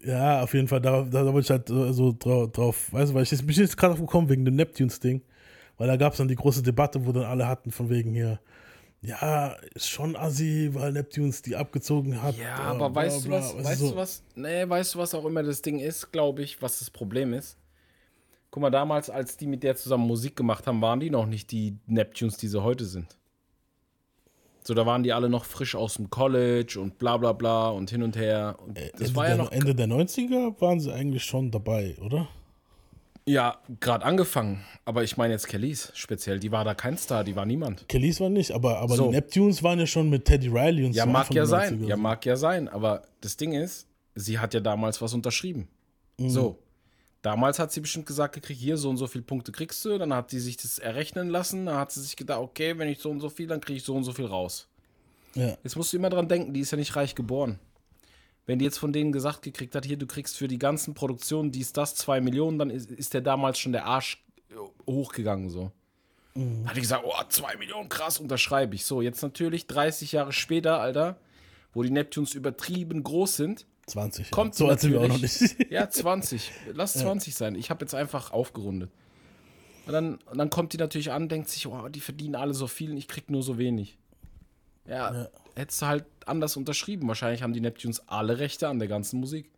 Ja, 0.04 0.42
auf 0.42 0.54
jeden 0.54 0.68
Fall, 0.68 0.80
da, 0.80 1.02
da, 1.02 1.24
da 1.24 1.32
wollte 1.32 1.46
ich 1.46 1.50
halt 1.50 1.68
so, 1.68 2.14
drauf, 2.16 2.52
drauf, 2.52 2.92
weißt 2.92 3.10
du, 3.10 3.14
weil 3.14 3.22
ich 3.24 3.30
jetzt- 3.30 3.46
bin 3.46 3.56
jetzt 3.56 3.76
gerade 3.76 3.94
drauf 3.94 4.00
gekommen 4.06 4.28
wegen 4.28 4.44
dem 4.44 4.54
Neptunes-Ding, 4.54 5.22
weil 5.78 5.88
da 5.88 5.96
gab 5.96 6.12
es 6.12 6.18
dann 6.18 6.28
die 6.28 6.36
große 6.36 6.62
Debatte, 6.62 7.04
wo 7.06 7.12
dann 7.12 7.24
alle 7.24 7.48
hatten 7.48 7.70
von 7.72 7.90
wegen 7.90 8.12
hier, 8.12 8.38
ja, 9.02 9.54
ist 9.74 9.88
schon 9.88 10.16
assi, 10.16 10.70
weil 10.72 10.92
Neptunes 10.92 11.42
die 11.42 11.56
abgezogen 11.56 12.22
hat. 12.22 12.36
Ja, 12.36 12.56
aber 12.56 12.90
bla, 12.90 13.02
weißt 13.02 13.24
du 13.24 13.28
bla, 13.28 13.38
was, 13.38 13.54
weißt 13.54 13.64
weißt 13.64 13.80
so. 13.80 13.90
du 13.90 13.96
was, 13.96 14.22
nee, 14.34 14.68
weißt 14.68 14.94
du 14.94 14.98
was 14.98 15.14
auch 15.14 15.24
immer 15.24 15.42
das 15.42 15.62
Ding 15.62 15.78
ist, 15.78 16.10
glaube 16.12 16.42
ich, 16.42 16.60
was 16.62 16.78
das 16.80 16.90
Problem 16.90 17.32
ist? 17.32 17.56
Guck 18.50 18.62
mal, 18.62 18.70
damals, 18.70 19.10
als 19.10 19.36
die 19.36 19.46
mit 19.46 19.62
der 19.62 19.76
zusammen 19.76 20.06
Musik 20.06 20.34
gemacht 20.34 20.66
haben, 20.66 20.80
waren 20.80 21.00
die 21.00 21.10
noch 21.10 21.26
nicht 21.26 21.50
die 21.50 21.76
Neptunes, 21.86 22.36
die 22.38 22.48
sie 22.48 22.62
heute 22.62 22.84
sind. 22.84 23.16
So, 24.64 24.74
da 24.74 24.84
waren 24.84 25.04
die 25.04 25.12
alle 25.12 25.28
noch 25.28 25.44
frisch 25.44 25.76
aus 25.76 25.94
dem 25.94 26.10
College 26.10 26.80
und 26.80 26.98
bla 26.98 27.16
bla 27.18 27.32
bla 27.32 27.68
und 27.68 27.88
hin 27.90 28.02
und 28.02 28.16
her. 28.16 28.56
Und 28.66 28.76
das 28.76 28.84
Äh, 28.84 28.90
Ende, 28.98 29.14
war 29.16 29.28
ja 29.28 29.34
der, 29.36 29.44
noch 29.44 29.52
Ende 29.52 29.74
der 29.76 29.86
90er 29.86 30.60
waren 30.60 30.80
sie 30.80 30.92
eigentlich 30.92 31.24
schon 31.24 31.52
dabei, 31.52 31.96
oder? 32.00 32.28
Ja, 33.28 33.60
gerade 33.80 34.04
angefangen. 34.04 34.64
Aber 34.84 35.02
ich 35.02 35.16
meine 35.16 35.32
jetzt 35.32 35.48
Kellys 35.48 35.90
speziell. 35.94 36.38
Die 36.38 36.52
war 36.52 36.64
da 36.64 36.74
kein 36.74 36.96
Star, 36.96 37.24
die 37.24 37.34
war 37.34 37.44
niemand. 37.44 37.88
Kellys 37.88 38.20
war 38.20 38.28
nicht, 38.28 38.52
aber, 38.52 38.78
aber 38.78 38.94
So. 38.94 39.06
die 39.06 39.16
Neptunes 39.16 39.62
waren 39.64 39.80
ja 39.80 39.86
schon 39.86 40.08
mit 40.08 40.24
Teddy 40.26 40.46
Riley 40.48 40.84
und 40.84 40.92
Ja, 40.94 41.04
so. 41.04 41.10
mag 41.10 41.20
Anfang 41.22 41.36
ja 41.36 41.46
sein. 41.46 41.82
90er 41.82 41.88
Ja, 41.88 41.96
mag 41.96 42.24
ja 42.24 42.36
sein. 42.36 42.68
Aber 42.68 43.02
das 43.20 43.36
Ding 43.36 43.52
ist, 43.52 43.88
sie 44.14 44.38
hat 44.38 44.54
ja 44.54 44.60
damals 44.60 45.02
was 45.02 45.12
unterschrieben. 45.12 45.66
So. 46.18 46.58
Damals 47.22 47.58
hat 47.58 47.72
sie 47.72 47.80
bestimmt 47.80 48.06
gesagt 48.06 48.36
gekriegt, 48.36 48.60
hier 48.60 48.76
so 48.76 48.88
und 48.88 48.96
so 48.96 49.08
viele 49.08 49.24
Punkte 49.24 49.50
kriegst 49.50 49.84
du. 49.84 49.98
Dann 49.98 50.14
hat 50.14 50.30
sie 50.30 50.38
sich 50.38 50.56
das 50.56 50.78
errechnen 50.78 51.28
lassen. 51.28 51.66
Dann 51.66 51.76
hat 51.78 51.90
sie 51.90 52.00
sich 52.02 52.14
gedacht, 52.14 52.38
okay, 52.40 52.78
wenn 52.78 52.88
ich 52.88 53.00
so 53.00 53.10
und 53.10 53.18
so 53.18 53.28
viel, 53.28 53.48
dann 53.48 53.60
kriege 53.60 53.78
ich 53.78 53.82
so 53.84 53.96
und 53.96 54.04
so 54.04 54.12
viel 54.12 54.26
raus. 54.26 54.68
Ja. 55.34 55.56
Jetzt 55.64 55.74
musst 55.76 55.92
du 55.92 55.96
immer 55.96 56.10
dran 56.10 56.28
denken, 56.28 56.54
die 56.54 56.60
ist 56.60 56.70
ja 56.70 56.78
nicht 56.78 56.94
reich 56.94 57.16
geboren. 57.16 57.58
Wenn 58.46 58.58
die 58.58 58.64
jetzt 58.64 58.78
von 58.78 58.92
denen 58.92 59.12
gesagt 59.12 59.42
gekriegt 59.42 59.74
hat, 59.74 59.84
hier, 59.84 59.96
du 59.96 60.06
kriegst 60.06 60.36
für 60.36 60.48
die 60.48 60.58
ganzen 60.58 60.94
Produktionen 60.94 61.50
dies, 61.50 61.72
das, 61.72 61.94
zwei 61.94 62.20
Millionen, 62.20 62.58
dann 62.58 62.70
ist, 62.70 62.90
ist 62.90 63.12
der 63.12 63.20
damals 63.20 63.58
schon 63.58 63.72
der 63.72 63.86
Arsch 63.86 64.24
äh, 64.50 64.54
hochgegangen, 64.86 65.50
so. 65.50 65.72
Hat 66.66 66.76
die 66.76 66.82
gesagt, 66.82 67.02
oh, 67.06 67.14
zwei 67.30 67.56
Millionen, 67.56 67.88
krass, 67.88 68.20
unterschreibe 68.20 68.74
ich. 68.74 68.84
So, 68.84 69.00
jetzt 69.00 69.22
natürlich 69.22 69.66
30 69.66 70.12
Jahre 70.12 70.32
später, 70.32 70.80
Alter, 70.80 71.16
wo 71.72 71.82
die 71.82 71.90
Neptunes 71.90 72.34
übertrieben 72.34 73.02
groß 73.02 73.36
sind, 73.36 73.66
20. 73.86 74.30
kommt 74.32 74.58
ja. 74.58 74.66
So 74.66 74.76
sind 74.76 74.92
wir 74.92 75.00
auch 75.00 75.08
noch 75.08 75.20
nicht. 75.20 75.56
Ja, 75.70 75.88
20. 75.88 76.52
Lass 76.74 76.94
20 76.94 77.34
sein. 77.34 77.54
Ich 77.54 77.70
habe 77.70 77.84
jetzt 77.84 77.94
einfach 77.94 78.32
aufgerundet. 78.32 78.90
Und 79.86 79.92
dann, 79.92 80.14
und 80.16 80.38
dann 80.38 80.50
kommt 80.50 80.72
die 80.72 80.76
natürlich 80.76 81.12
an, 81.12 81.28
denkt 81.28 81.48
sich, 81.48 81.66
oh, 81.68 81.88
die 81.88 82.00
verdienen 82.00 82.34
alle 82.34 82.52
so 82.52 82.66
viel 82.66 82.90
und 82.90 82.96
ich 82.96 83.06
krieg 83.06 83.30
nur 83.30 83.42
so 83.42 83.56
wenig. 83.56 83.96
Ja, 84.86 85.28
hättest 85.56 85.82
du 85.82 85.86
halt 85.86 86.04
anders 86.26 86.56
unterschrieben. 86.56 87.08
Wahrscheinlich 87.08 87.42
haben 87.42 87.52
die 87.52 87.60
Neptunes 87.60 88.08
alle 88.08 88.38
Rechte 88.38 88.68
an 88.68 88.78
der 88.78 88.88
ganzen 88.88 89.18
Musik. 89.20 89.50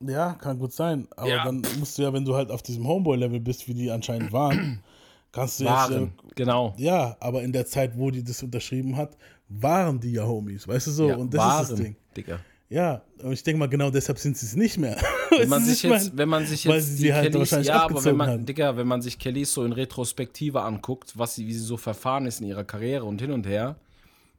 Ja, 0.00 0.34
kann 0.34 0.58
gut 0.58 0.72
sein. 0.72 1.06
Aber 1.16 1.28
Ja. 1.28 1.44
dann 1.44 1.62
musst 1.78 1.96
du 1.98 2.02
ja, 2.02 2.12
wenn 2.12 2.24
du 2.24 2.34
halt 2.34 2.50
auf 2.50 2.62
diesem 2.62 2.86
Homeboy-Level 2.86 3.40
bist, 3.40 3.68
wie 3.68 3.74
die 3.74 3.90
anscheinend 3.90 4.32
waren, 4.32 4.82
kannst 5.32 5.60
du 5.60 5.64
jetzt. 5.64 5.72
Waren, 5.72 6.12
genau. 6.34 6.74
Äh, 6.78 6.82
ja, 6.84 7.16
aber 7.20 7.42
in 7.42 7.52
der 7.52 7.66
Zeit, 7.66 7.96
wo 7.96 8.10
die 8.10 8.22
das 8.22 8.42
unterschrieben 8.42 8.96
hat, 8.96 9.16
waren 9.48 10.00
die 10.00 10.12
ja 10.12 10.24
Homies, 10.26 10.66
weißt 10.66 10.88
du 10.88 10.90
so? 10.90 11.08
Ja, 11.08 11.16
und 11.16 11.32
das 11.32 11.38
waren, 11.38 11.62
ist 11.62 11.70
das 11.70 11.78
Ding. 11.80 11.96
Digga. 12.16 12.40
Ja, 12.68 13.02
und 13.22 13.32
ich 13.32 13.42
denke 13.42 13.58
mal, 13.58 13.68
genau 13.68 13.90
deshalb 13.90 14.18
sind 14.18 14.36
sie 14.36 14.46
es 14.46 14.56
nicht 14.56 14.78
mehr. 14.78 14.96
Wenn 15.30 15.48
man, 15.48 15.62
sich 15.62 15.84
ich 15.84 15.90
jetzt, 15.90 16.08
mein? 16.08 16.18
wenn 16.18 16.28
man 16.28 16.46
sich 16.46 16.66
weil 16.66 16.76
jetzt 16.76 16.86
sie 16.88 16.96
die 16.96 17.02
sie 17.02 17.14
halt 17.14 17.24
Kellys, 17.32 17.38
wahrscheinlich 17.38 17.68
ja, 17.68 17.74
aber 17.74 17.84
wenn 17.90 17.96
abgezogen 17.96 18.16
man, 18.18 18.30
haben. 18.30 18.46
Digga, 18.46 18.76
wenn 18.76 18.86
man 18.86 19.02
sich 19.02 19.18
Kellys 19.18 19.52
so 19.52 19.64
in 19.64 19.72
Retrospektive 19.72 20.62
anguckt, 20.62 21.16
was 21.18 21.34
sie, 21.34 21.46
wie 21.46 21.52
sie 21.52 21.60
so 21.64 21.76
verfahren 21.76 22.26
ist 22.26 22.40
in 22.40 22.46
ihrer 22.48 22.64
Karriere 22.64 23.04
und 23.04 23.20
hin 23.20 23.30
und 23.30 23.46
her, 23.46 23.76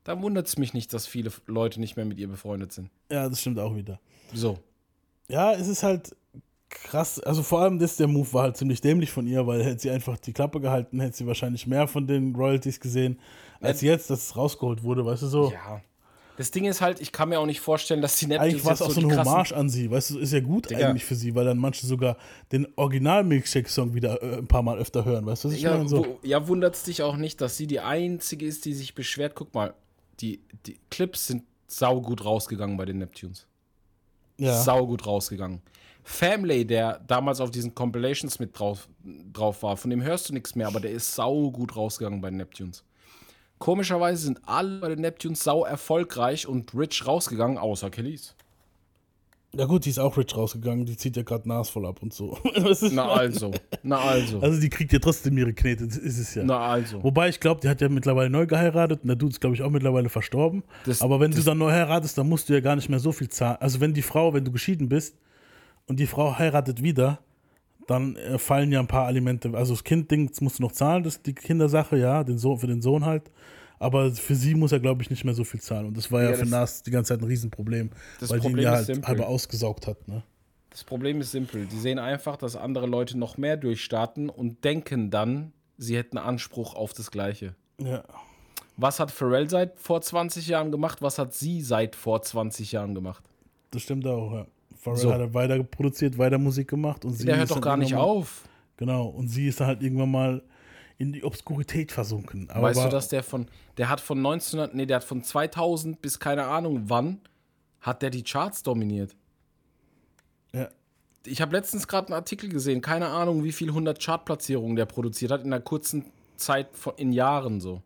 dann 0.04 0.22
wundert 0.22 0.48
es 0.48 0.58
mich 0.58 0.74
nicht, 0.74 0.94
dass 0.94 1.08
viele 1.08 1.32
Leute 1.48 1.80
nicht 1.80 1.96
mehr 1.96 2.06
mit 2.06 2.18
ihr 2.20 2.28
befreundet 2.28 2.72
sind. 2.74 2.90
Ja, 3.12 3.30
das 3.30 3.42
stimmt 3.42 3.60
auch 3.60 3.76
wieder. 3.76 4.00
So. 4.34 4.58
Ja, 5.30 5.54
es 5.54 5.68
ist 5.68 5.84
halt 5.84 6.16
krass. 6.70 7.20
Also 7.20 7.44
vor 7.44 7.62
allem 7.62 7.80
das, 7.80 7.98
der 7.98 8.08
Move 8.08 8.32
war 8.34 8.44
halt 8.44 8.58
ziemlich 8.58 8.82
dämlich 8.82 9.12
von 9.12 9.28
ihr, 9.28 9.46
weil 9.48 9.64
hätte 9.64 9.80
sie 9.80 9.92
einfach 9.92 10.18
die 10.18 10.34
Klappe 10.34 10.60
gehalten, 10.60 11.00
hätte 11.00 11.16
sie 11.18 11.28
wahrscheinlich 11.28 11.68
mehr 11.68 11.88
von 11.88 12.08
den 12.08 12.36
Royalties 12.36 12.80
gesehen, 12.80 13.20
als 13.62 13.82
jetzt, 13.82 14.10
dass 14.10 14.24
es 14.28 14.36
rausgeholt 14.36 14.84
wurde, 14.84 15.06
weißt 15.06 15.24
du 15.24 15.28
so. 15.28 15.52
Ja. 15.52 15.82
Das 16.36 16.50
Ding 16.50 16.66
ist 16.66 16.82
halt, 16.82 17.00
ich 17.00 17.12
kann 17.12 17.30
mir 17.30 17.40
auch 17.40 17.46
nicht 17.46 17.60
vorstellen, 17.62 18.02
dass 18.02 18.18
die 18.18 18.26
Neptunes 18.26 18.54
Eigentlich 18.54 18.66
war 18.66 18.74
es 18.74 18.82
auch 18.82 18.90
so 18.90 19.02
krassen- 19.02 19.20
Hommage 19.32 19.52
an 19.54 19.70
sie, 19.70 19.92
weißt 19.92 20.10
du, 20.10 20.18
ist 20.20 20.34
ja 20.34 20.40
gut 20.40 20.72
Digga. 20.72 20.90
eigentlich 20.90 21.06
für 21.06 21.14
sie, 21.14 21.36
weil 21.36 21.46
dann 21.46 21.60
manche 21.60 21.86
sogar 21.86 22.18
den 22.52 22.68
Original-Milkshake-Song 22.76 23.94
wieder 23.94 24.22
äh, 24.24 24.38
ein 24.40 24.48
paar 24.48 24.64
Mal 24.64 24.80
öfter 24.80 25.06
hören, 25.06 25.28
weißt 25.28 25.44
du, 25.44 25.50
was 25.50 25.56
ich 25.56 25.62
Ja, 25.62 25.78
meine? 25.78 25.88
So. 25.88 26.18
ja 26.24 26.48
wundert 26.48 26.74
es 26.74 26.84
dich 26.84 27.04
auch 27.04 27.18
nicht, 27.18 27.40
dass 27.40 27.56
sie 27.56 27.68
die 27.68 27.82
einzige 27.82 28.48
ist, 28.48 28.66
die 28.66 28.74
sich 28.74 28.96
beschwert. 28.96 29.34
Guck 29.36 29.54
mal, 29.54 29.76
die, 30.20 30.42
die 30.66 30.80
Clips 30.90 31.28
sind 31.28 31.44
saugut 31.68 32.24
rausgegangen 32.24 32.78
bei 32.78 32.86
den 32.86 33.00
Neptunes. 33.00 33.48
Ja. 34.38 34.62
Saugut 34.62 35.06
rausgegangen. 35.06 35.62
Family, 36.04 36.66
der 36.66 37.00
damals 37.00 37.40
auf 37.40 37.50
diesen 37.50 37.74
Compilations 37.74 38.40
mit 38.40 38.58
drauf, 38.58 38.90
drauf 39.32 39.64
war, 39.64 39.78
von 39.78 39.90
dem 39.90 40.04
hörst 40.04 40.30
du 40.30 40.34
nichts 40.34 40.56
mehr, 40.56 40.68
aber 40.68 40.80
der 40.80 40.92
ist 40.92 41.16
saugut 41.16 41.76
rausgegangen 41.76 42.20
bei 42.20 42.30
den 42.30 42.38
Neptunes. 42.38 42.84
Komischerweise 43.58 44.24
sind 44.24 44.42
alle 44.46 44.80
bei 44.80 44.90
den 44.90 45.00
Neptunes 45.00 45.44
sau 45.44 45.64
erfolgreich 45.64 46.48
und 46.48 46.74
rich 46.76 47.08
rausgegangen, 47.08 47.58
außer 47.58 47.90
Kellys. 47.90 48.36
Ja 49.56 49.66
gut, 49.66 49.86
die 49.86 49.90
ist 49.92 50.00
auch 50.00 50.18
rich 50.18 50.36
rausgegangen, 50.36 50.86
die 50.86 50.98
zieht 50.98 51.16
ja 51.16 51.24
gerade 51.24 51.48
Nas 51.48 51.70
voll 51.70 51.86
ab 51.86 52.02
und 52.02 52.14
so. 52.14 52.38
Na 52.92 53.08
also, 53.12 53.52
na 53.84 53.98
also, 54.00 54.40
Also 54.40 54.60
die 54.60 54.70
kriegt 54.70 54.92
ja 54.94 55.00
trotzdem 55.00 55.38
ihre 55.38 55.54
Knete, 55.54 55.86
das 55.88 55.98
ist 55.98 56.18
es 56.20 56.36
ja. 56.36 56.44
na 56.44 56.60
also. 56.60 57.04
Wobei 57.04 57.30
ich 57.30 57.40
glaube, 57.40 57.62
die 57.62 57.70
hat 57.70 57.80
ja 57.82 57.90
mittlerweile 57.90 58.30
neu 58.30 58.46
geheiratet 58.48 59.02
und 59.04 59.08
der 59.08 59.16
Dude 59.16 59.32
ist, 59.32 59.42
glaube 59.42 59.56
ich, 59.56 59.62
auch 59.62 59.70
mittlerweile 59.70 60.10
verstorben. 60.10 60.64
Das- 60.86 61.02
Aber 61.02 61.20
wenn 61.20 61.32
du 61.32 61.42
dann 61.42 61.58
neu 61.58 61.72
heiratest, 61.72 62.18
dann 62.18 62.28
musst 62.30 62.50
du 62.50 62.54
ja 62.54 62.60
gar 62.62 62.76
nicht 62.76 62.90
mehr 62.90 63.00
so 63.00 63.12
viel 63.12 63.30
zahlen. 63.30 63.58
Also 63.60 63.80
wenn 63.80 63.94
die 63.94 64.02
Frau, 64.02 64.34
wenn 64.34 64.44
du 64.46 64.52
geschieden 64.52 64.90
bist 64.90 65.16
und 65.88 66.00
die 66.00 66.08
Frau 66.08 66.38
heiratet 66.38 66.82
wieder, 66.82 67.20
dann 67.88 68.16
äh, 68.16 68.38
fallen 68.40 68.72
ja 68.72 68.80
ein 68.80 68.88
paar 68.88 69.06
Alimente. 69.08 69.52
Also 69.54 69.74
das 69.74 69.84
Kind-Ding 69.84 70.32
musst 70.40 70.60
du 70.60 70.64
noch 70.64 70.72
zahlen, 70.72 71.04
das 71.04 71.18
ist 71.18 71.26
die 71.26 71.34
Kindersache, 71.34 71.98
ja, 71.98 72.24
den 72.24 72.38
Sohn, 72.38 72.58
für 72.58 72.68
den 72.68 72.82
Sohn 72.82 73.06
halt. 73.06 73.30
Aber 73.84 74.12
für 74.12 74.36
sie 74.36 74.56
muss 74.56 74.72
er, 74.72 74.80
glaube 74.80 75.02
ich, 75.04 75.10
nicht 75.10 75.24
mehr 75.26 75.34
so 75.34 75.44
viel 75.44 75.60
zahlen. 75.62 75.86
Und 75.88 75.98
das 75.98 76.12
war 76.12 76.24
ja, 76.24 76.32
Ja, 76.32 76.36
für 76.38 76.46
Nas 76.46 76.84
die 76.84 76.92
ganze 76.92 77.10
Zeit 77.14 77.22
ein 77.22 77.28
Riesenproblem, 77.28 77.90
Das 78.20 78.30
weil 78.30 78.40
die 78.40 78.46
ihn 78.46 78.50
Problem 78.52 78.64
ja 78.66 78.72
halt 78.72 78.86
simpel. 78.86 79.08
halber 79.08 79.28
ausgesaugt 79.28 79.88
hat. 79.88 80.08
Ne? 80.08 80.24
Das 80.70 80.84
Problem 80.84 81.22
ist 81.22 81.32
simpel. 81.32 81.66
Die 81.68 81.78
sehen 81.80 82.00
einfach, 82.00 82.38
dass 82.38 82.56
andere 82.56 82.88
Leute 82.88 83.18
noch 83.18 83.38
mehr 83.38 83.58
durchstarten 83.58 84.30
und 84.30 84.64
denken 84.64 85.12
dann, 85.12 85.52
sie 85.78 85.96
hätten 85.98 86.18
Anspruch 86.18 86.74
auf 86.76 86.94
das 86.94 87.12
Gleiche. 87.12 87.56
Ja. 87.80 88.04
Was 88.78 89.00
hat 89.00 89.12
Pharrell 89.12 89.50
seit 89.50 89.80
vor 89.80 90.02
20 90.02 90.48
Jahren 90.48 90.72
gemacht? 90.72 91.02
Was 91.02 91.20
hat 91.20 91.34
sie 91.34 91.62
seit 91.62 91.96
vor 91.96 92.22
20 92.24 92.72
Jahren 92.72 92.96
gemacht? 92.96 93.24
Das 93.72 93.84
stimmt 93.84 94.08
auch, 94.08 94.34
ja. 94.34 94.48
Pharrell 94.80 95.00
So. 95.00 95.14
hat 95.14 95.20
halt 95.20 95.34
weiter 95.34 95.62
produziert, 95.64 96.18
weiter 96.18 96.38
Musik 96.40 96.70
gemacht. 96.70 97.06
Und 97.06 97.14
sie 97.14 97.26
Der 97.26 97.38
hört 97.38 97.50
doch 97.52 97.56
dann 97.56 97.64
gar 97.64 97.78
nicht 97.78 97.92
mal- 97.94 98.00
auf. 98.02 98.44
Genau, 98.78 99.06
und 99.08 99.28
sie 99.28 99.48
ist 99.48 99.60
dann 99.60 99.68
halt 99.68 99.84
irgendwann 99.84 100.10
mal 100.12 100.42
in 100.98 101.14
die 101.14 101.24
Obskurität 101.24 101.92
versunken. 101.92 102.50
Aber 102.50 102.64
weißt 102.64 102.86
du, 102.86 102.90
dass 102.90 103.10
der 103.10 103.24
von, 103.24 103.48
der 103.78 103.90
hat 103.90 104.00
von 104.00 104.18
1900, 104.18 104.76
nee, 104.76 104.86
der 104.86 104.98
hat 104.98 105.04
von 105.04 105.24
2000 105.24 106.02
bis 106.02 106.20
keine 106.20 106.46
Ahnung 106.46 106.84
wann, 106.88 107.20
hat 107.82 108.02
der 108.02 108.10
die 108.10 108.24
Charts 108.24 108.64
dominiert. 108.64 109.16
Ja, 110.54 110.70
Ich 111.26 111.42
habe 111.42 111.56
letztens 111.56 111.88
gerade 111.88 112.08
einen 112.08 112.16
Artikel 112.16 112.50
gesehen, 112.50 112.82
keine 112.82 113.08
Ahnung, 113.08 113.44
wie 113.44 113.52
viel 113.52 113.70
100 113.70 114.02
Chartplatzierungen 114.02 114.76
der 114.76 114.86
produziert 114.86 115.32
hat 115.32 115.42
in 115.42 115.54
einer 115.54 115.62
kurzen 115.62 116.06
Zeit 116.36 116.76
von, 116.78 116.94
in 116.98 117.12
Jahren 117.12 117.60
so. 117.60 117.82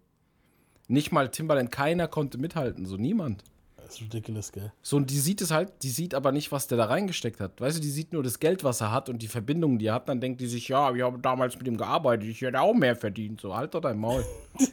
Nicht 0.87 1.11
mal 1.11 1.29
Timbaland, 1.29 1.71
keiner 1.71 2.07
konnte 2.07 2.37
mithalten, 2.37 2.85
so 2.85 2.97
niemand. 2.97 3.43
Das 3.87 3.95
ist 3.95 4.01
ridiculous, 4.01 4.51
gell? 4.51 4.71
So, 4.81 4.97
und 4.97 5.09
die 5.09 5.19
sieht 5.19 5.41
es 5.41 5.51
halt, 5.51 5.71
die 5.81 5.89
sieht 5.89 6.13
aber 6.13 6.31
nicht, 6.31 6.51
was 6.51 6.67
der 6.67 6.77
da 6.77 6.85
reingesteckt 6.85 7.39
hat. 7.39 7.59
Weißt 7.61 7.77
du, 7.77 7.81
die 7.81 7.89
sieht 7.89 8.11
nur 8.11 8.21
das 8.21 8.39
Geld, 8.39 8.63
was 8.63 8.81
er 8.81 8.91
hat 8.91 9.07
und 9.09 9.21
die 9.21 9.27
Verbindungen, 9.27 9.79
die 9.79 9.87
er 9.87 9.95
hat. 9.95 10.09
Dann 10.09 10.19
denkt 10.19 10.41
die 10.41 10.47
sich, 10.47 10.67
ja, 10.67 10.93
ich 10.93 11.01
habe 11.01 11.19
damals 11.19 11.57
mit 11.57 11.67
ihm 11.67 11.77
gearbeitet, 11.77 12.27
ich 12.27 12.41
hätte 12.41 12.59
auch 12.59 12.73
mehr 12.73 12.95
verdient. 12.95 13.39
So, 13.41 13.55
halt 13.55 13.73
doch 13.73 13.81
dein 13.81 13.97
Maul. 13.97 14.25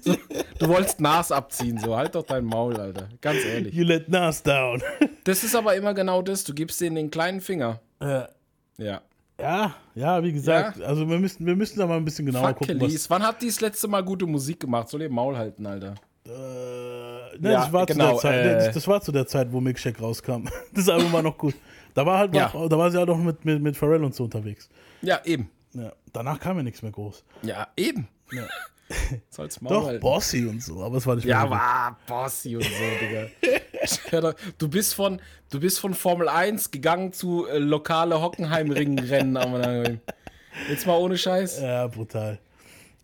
so, 0.02 0.16
du 0.58 0.68
wolltest 0.68 1.00
Nas 1.00 1.30
abziehen, 1.30 1.78
so, 1.78 1.96
halt 1.96 2.14
doch 2.14 2.24
dein 2.24 2.44
Maul, 2.44 2.76
Alter. 2.76 3.08
Ganz 3.20 3.44
ehrlich. 3.44 3.74
You 3.74 3.84
let 3.84 4.08
Nas 4.08 4.42
down. 4.42 4.82
Das 5.24 5.42
ist 5.42 5.56
aber 5.56 5.74
immer 5.74 5.94
genau 5.94 6.20
das, 6.20 6.44
du 6.44 6.52
gibst 6.52 6.82
denen 6.82 6.96
den 6.96 7.10
kleinen 7.10 7.40
Finger. 7.40 7.80
ja. 8.02 8.28
Ja. 8.76 9.00
ja, 9.40 9.74
ja, 9.94 10.22
wie 10.22 10.32
gesagt, 10.32 10.82
also 10.82 11.08
wir 11.08 11.18
müssen, 11.18 11.46
wir 11.46 11.56
müssen 11.56 11.78
da 11.78 11.86
mal 11.86 11.96
ein 11.96 12.04
bisschen 12.04 12.26
genauer 12.26 12.48
Fuck 12.48 12.58
gucken, 12.58 12.78
Kellys. 12.78 13.08
Wann 13.08 13.22
hat 13.22 13.40
die 13.40 13.46
das 13.46 13.60
letzte 13.60 13.88
Mal 13.88 14.02
gute 14.04 14.26
Musik 14.26 14.60
gemacht? 14.60 14.88
Soll 14.88 15.02
ihr 15.02 15.10
Maul 15.10 15.36
halten, 15.36 15.64
Alter. 15.64 15.94
was. 16.24 16.32
Äh, 16.32 17.13
ne, 17.40 17.52
Ja, 17.52 17.60
das, 17.62 17.72
war 17.72 17.86
genau, 17.86 18.16
zu 18.16 18.22
der 18.26 18.32
Zeit, 18.32 18.34
äh, 18.34 18.46
ne, 18.46 18.54
das, 18.66 18.74
das 18.74 18.88
war 18.88 19.00
zu 19.00 19.12
der 19.12 19.26
Zeit, 19.26 19.52
wo 19.52 19.60
Milkshake 19.60 19.98
rauskam. 20.00 20.46
Das 20.74 20.88
Album 20.88 21.12
war 21.12 21.22
noch 21.22 21.36
gut. 21.38 21.54
Da 21.94 22.04
war 22.04 22.18
halt 22.18 22.34
Ja. 22.34 22.50
noch, 22.52 22.68
da 22.68 22.78
war 22.78 22.90
sie 22.90 22.98
halt 22.98 23.08
auch 23.10 23.18
mit, 23.18 23.44
mit, 23.44 23.62
mit 23.62 23.76
Pharrell 23.76 24.02
und 24.04 24.14
so 24.14 24.24
unterwegs. 24.24 24.68
Ja, 25.02 25.20
eben. 25.24 25.50
Ja. 25.72 25.92
Danach 26.12 26.38
kam 26.40 26.56
ja 26.56 26.62
nichts 26.62 26.82
mehr 26.82 26.92
groß. 26.92 27.24
Ja, 27.42 27.68
eben. 27.76 28.08
Ja. 28.32 28.42
Doch, 29.62 29.86
halten. 29.86 30.00
Bossy 30.00 30.46
und 30.46 30.62
so, 30.62 30.82
aber 30.82 30.98
es 30.98 31.06
war 31.06 31.16
nicht 31.16 31.24
Ja, 31.24 31.48
war 31.48 31.98
Bossy 32.06 32.56
und 32.56 32.64
so, 32.64 32.70
Digga. 33.00 34.34
Du 34.58 34.68
bist 34.68 34.94
von, 34.94 35.20
du 35.50 35.58
bist 35.60 35.80
von 35.80 35.94
Formel 35.94 36.28
1 36.28 36.70
gegangen 36.70 37.12
zu 37.12 37.46
äh, 37.46 37.58
lokale 37.58 38.20
Hockenheim-Ringrennen. 38.20 40.00
Jetzt 40.68 40.86
mal 40.86 40.98
ohne 40.98 41.16
Scheiß. 41.18 41.60
Ja, 41.60 41.86
brutal. 41.86 42.38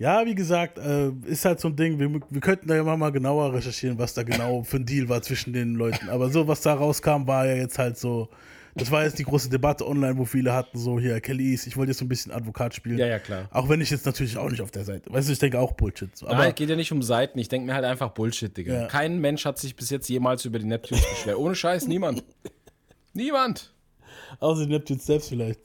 Ja, 0.01 0.24
wie 0.24 0.34
gesagt, 0.34 0.78
äh, 0.78 1.11
ist 1.26 1.44
halt 1.44 1.61
so 1.61 1.68
ein 1.68 1.76
Ding, 1.76 1.98
wir, 1.98 2.11
wir 2.11 2.40
könnten 2.40 2.66
da 2.66 2.74
ja 2.74 2.82
mal, 2.82 3.12
genauer 3.12 3.53
recherchieren, 3.53 3.98
was 3.98 4.14
da 4.14 4.22
genau 4.22 4.62
für 4.62 4.78
ein 4.78 4.86
Deal 4.86 5.11
war 5.11 5.20
zwischen 5.20 5.53
den 5.53 5.74
Leuten. 5.74 6.09
Aber 6.09 6.30
so, 6.30 6.48
was 6.48 6.62
da 6.62 6.72
rauskam, 6.72 7.26
war 7.26 7.44
ja 7.44 7.57
jetzt 7.57 7.78
halt 7.78 7.98
so, 7.98 8.30
das 8.74 8.90
war 8.90 9.05
jetzt 9.05 9.18
die 9.18 9.24
große 9.24 9.51
Debatte 9.51 9.86
online, 9.86 10.16
wo 10.16 10.24
viele 10.24 10.55
hatten, 10.55 10.78
so 10.78 10.98
hier, 10.98 11.20
Kelly 11.20 11.53
ich 11.53 11.76
wollte 11.76 11.90
jetzt 11.90 11.98
so 11.98 12.07
ein 12.07 12.09
bisschen 12.09 12.32
Advokat 12.32 12.74
spielen. 12.74 12.96
Ja, 12.96 13.09
ja, 13.09 13.18
klar. 13.18 13.51
Auch 13.51 13.68
wenn 13.68 13.82
ich 13.82 13.90
jetzt 13.90 14.07
natürlich 14.07 14.38
auch 14.38 14.48
nicht 14.48 14.62
auf 14.62 14.70
der 14.70 14.84
Seite, 14.84 15.12
weißt 15.12 15.28
du, 15.28 15.34
ich 15.34 15.38
denke 15.38 15.59
auch 15.59 15.72
Bullshit. 15.72 16.16
So. 16.16 16.28
Aber 16.28 16.38
Nein, 16.38 16.48
es 16.48 16.55
geht 16.55 16.70
ja 16.70 16.76
nicht 16.76 16.92
um 16.92 17.03
Seiten. 17.03 17.38
Ich 17.38 17.48
denke 17.48 17.66
mir 17.66 17.74
halt 17.74 17.84
einfach 17.84 18.09
Bullshit, 18.12 18.57
Digga. 18.57 18.72
Ja. 18.72 18.86
Kein 18.86 19.18
Mensch 19.18 19.44
hat 19.44 19.59
sich 19.59 19.76
bis 19.76 19.90
jetzt 19.90 20.09
jemals 20.09 20.46
über 20.46 20.59
die 20.59 20.64
Neptunes 20.64 21.07
beschwert. 21.11 21.36
Ohne 21.36 21.55
Scheiß, 21.55 21.86
niemand. 21.88 22.24
Niemand. 23.12 23.74
außer 24.38 24.64
die 24.64 24.72
Neptunes 24.72 25.05
selbst 25.05 25.28
vielleicht. 25.28 25.61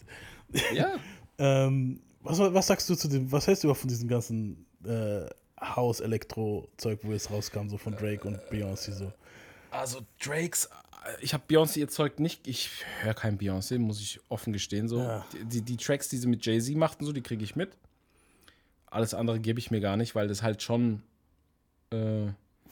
Ja. 0.73 0.95
Ähm, 1.37 1.99
was, 2.25 2.39
was 2.39 2.67
sagst 2.67 2.89
du 2.89 2.95
zu 2.95 3.07
dem, 3.07 3.31
was 3.31 3.47
hältst 3.47 3.63
du 3.63 3.73
von 3.73 3.87
diesem 3.87 4.07
ganzen 4.07 4.65
äh, 4.83 5.25
House-Elektro-Zeug, 5.59 6.99
wo 7.03 7.13
es 7.13 7.29
rauskam, 7.31 7.69
so 7.69 7.77
von 7.77 7.95
Drake 7.95 8.27
und 8.27 8.39
Beyoncé 8.51 8.91
so? 8.91 9.11
Also 9.71 10.01
Drakes, 10.21 10.69
ich 11.21 11.33
habe 11.33 11.43
Beyoncé 11.47 11.77
ihr 11.77 11.87
Zeug 11.87 12.19
nicht, 12.19 12.47
ich 12.47 12.69
höre 13.01 13.13
kein 13.13 13.37
Beyoncé, 13.37 13.77
muss 13.77 14.01
ich 14.01 14.19
offen 14.29 14.53
gestehen. 14.53 14.87
So. 14.87 14.99
Ja. 14.99 15.25
Die, 15.43 15.61
die 15.61 15.77
Tracks, 15.77 16.09
die 16.09 16.17
sie 16.17 16.27
mit 16.27 16.45
Jay-Z 16.45 16.75
machten, 16.75 17.05
so, 17.05 17.11
die 17.11 17.21
kriege 17.21 17.43
ich 17.43 17.55
mit. 17.55 17.77
Alles 18.87 19.13
andere 19.13 19.39
gebe 19.39 19.59
ich 19.59 19.71
mir 19.71 19.81
gar 19.81 19.97
nicht, 19.97 20.15
weil 20.15 20.27
das 20.27 20.41
halt 20.41 20.61
schon 20.61 21.01
äh, 21.91 21.95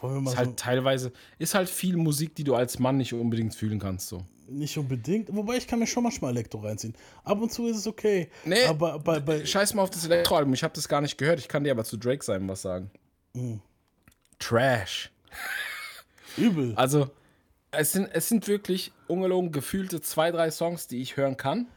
Wollen 0.04 0.16
wir 0.16 0.22
mal 0.22 0.32
ist 0.32 0.38
so, 0.38 0.38
halt 0.38 0.58
teilweise, 0.58 1.12
ist 1.38 1.56
halt 1.56 1.70
viel 1.70 1.97
Musik, 1.97 2.36
die 2.36 2.43
du 2.43 2.56
als 2.56 2.80
Mann 2.80 2.97
nicht 2.97 3.14
unbedingt 3.14 3.56
fühlen 3.56 3.80
kannst. 3.80 4.10
So. 4.10 4.26
Nicht 4.54 4.78
unbedingt, 4.78 5.36
wobei 5.36 5.58
ich 5.58 5.68
kann 5.68 5.80
mir 5.80 5.88
schon 5.88 6.04
manchmal 6.04 6.32
Elektro 6.32 6.60
reinziehen. 6.60 6.95
Ab 7.24 7.41
und 7.41 7.51
zu 7.51 7.68
ist 7.68 7.78
es 7.78 7.88
okay. 7.88 8.30
Nee, 8.45 8.64
aber 8.66 8.99
bei, 8.99 9.20
bei 9.20 9.45
Scheiß 9.45 9.74
mal 9.74 9.84
auf 9.84 9.89
das 9.89 10.06
Elektroalbum, 10.06 10.54
ich 10.54 10.64
habe 10.64 10.74
das 10.74 10.88
gar 10.88 11.01
nicht 11.01 11.18
gehört. 11.18 11.39
Ich 11.39 11.47
kann 11.47 11.64
dir 11.64 11.72
aber 11.72 11.84
zu 11.84 11.97
Drake 11.97 12.24
sein 12.24 12.47
was 12.47 12.62
sagen. 12.62 12.91
Mhm. 13.34 13.62
Trash. 14.39 15.12
übel. 16.38 16.74
Also, 16.76 17.10
es 17.72 17.91
sind, 17.91 18.10
es 18.14 18.30
sind 18.30 18.47
wirklich 18.47 18.91
ungelogen 19.08 19.51
gefühlte 19.51 20.01
zwei, 20.01 20.32
drei 20.32 20.51
Songs, 20.51 20.88
die 20.88 21.01
ich 21.01 21.18
hören 21.18 21.38
kann. 21.38 21.68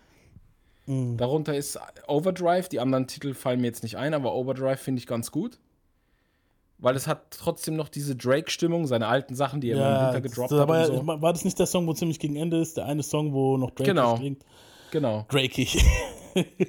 Mhm. 0.87 1.17
Darunter 1.17 1.57
ist 1.57 1.79
Overdrive, 2.07 2.69
die 2.69 2.81
anderen 2.81 3.07
Titel 3.07 3.35
fallen 3.35 3.61
mir 3.61 3.67
jetzt 3.69 3.83
nicht 3.83 3.97
ein, 3.97 4.15
aber 4.15 4.35
Overdrive 4.35 4.81
finde 4.81 5.01
ich 5.01 5.07
ganz 5.07 5.31
gut. 5.31 5.59
Weil 6.79 6.95
es 6.95 7.07
hat 7.07 7.31
trotzdem 7.31 7.75
noch 7.77 7.89
diese 7.89 8.15
Drake-Stimmung, 8.17 8.87
seine 8.87 9.07
alten 9.09 9.35
Sachen, 9.35 9.61
die 9.63 9.71
er 9.71 9.77
immer 9.79 9.87
im 9.87 9.93
ja, 9.95 10.07
Winter 10.09 10.21
das, 10.21 10.31
gedroppt 10.31 10.51
das, 10.53 10.59
hat. 10.59 10.63
aber 10.69 10.87
so. 10.87 11.07
war 11.23 11.33
das 11.33 11.45
nicht 11.45 11.59
der 11.59 11.67
Song, 11.67 11.87
wo 11.87 11.95
ziemlich 11.95 12.19
gegen 12.19 12.37
Ende 12.37 12.59
ist? 12.61 12.77
Der 12.77 12.85
eine 12.87 13.03
Song, 13.03 13.33
wo 13.33 13.57
noch 13.57 13.71
Drake 13.71 13.91
Genau. 13.91 14.17
klingt? 14.17 14.45
Genau. 14.91 15.25
Drakig. 15.29 15.83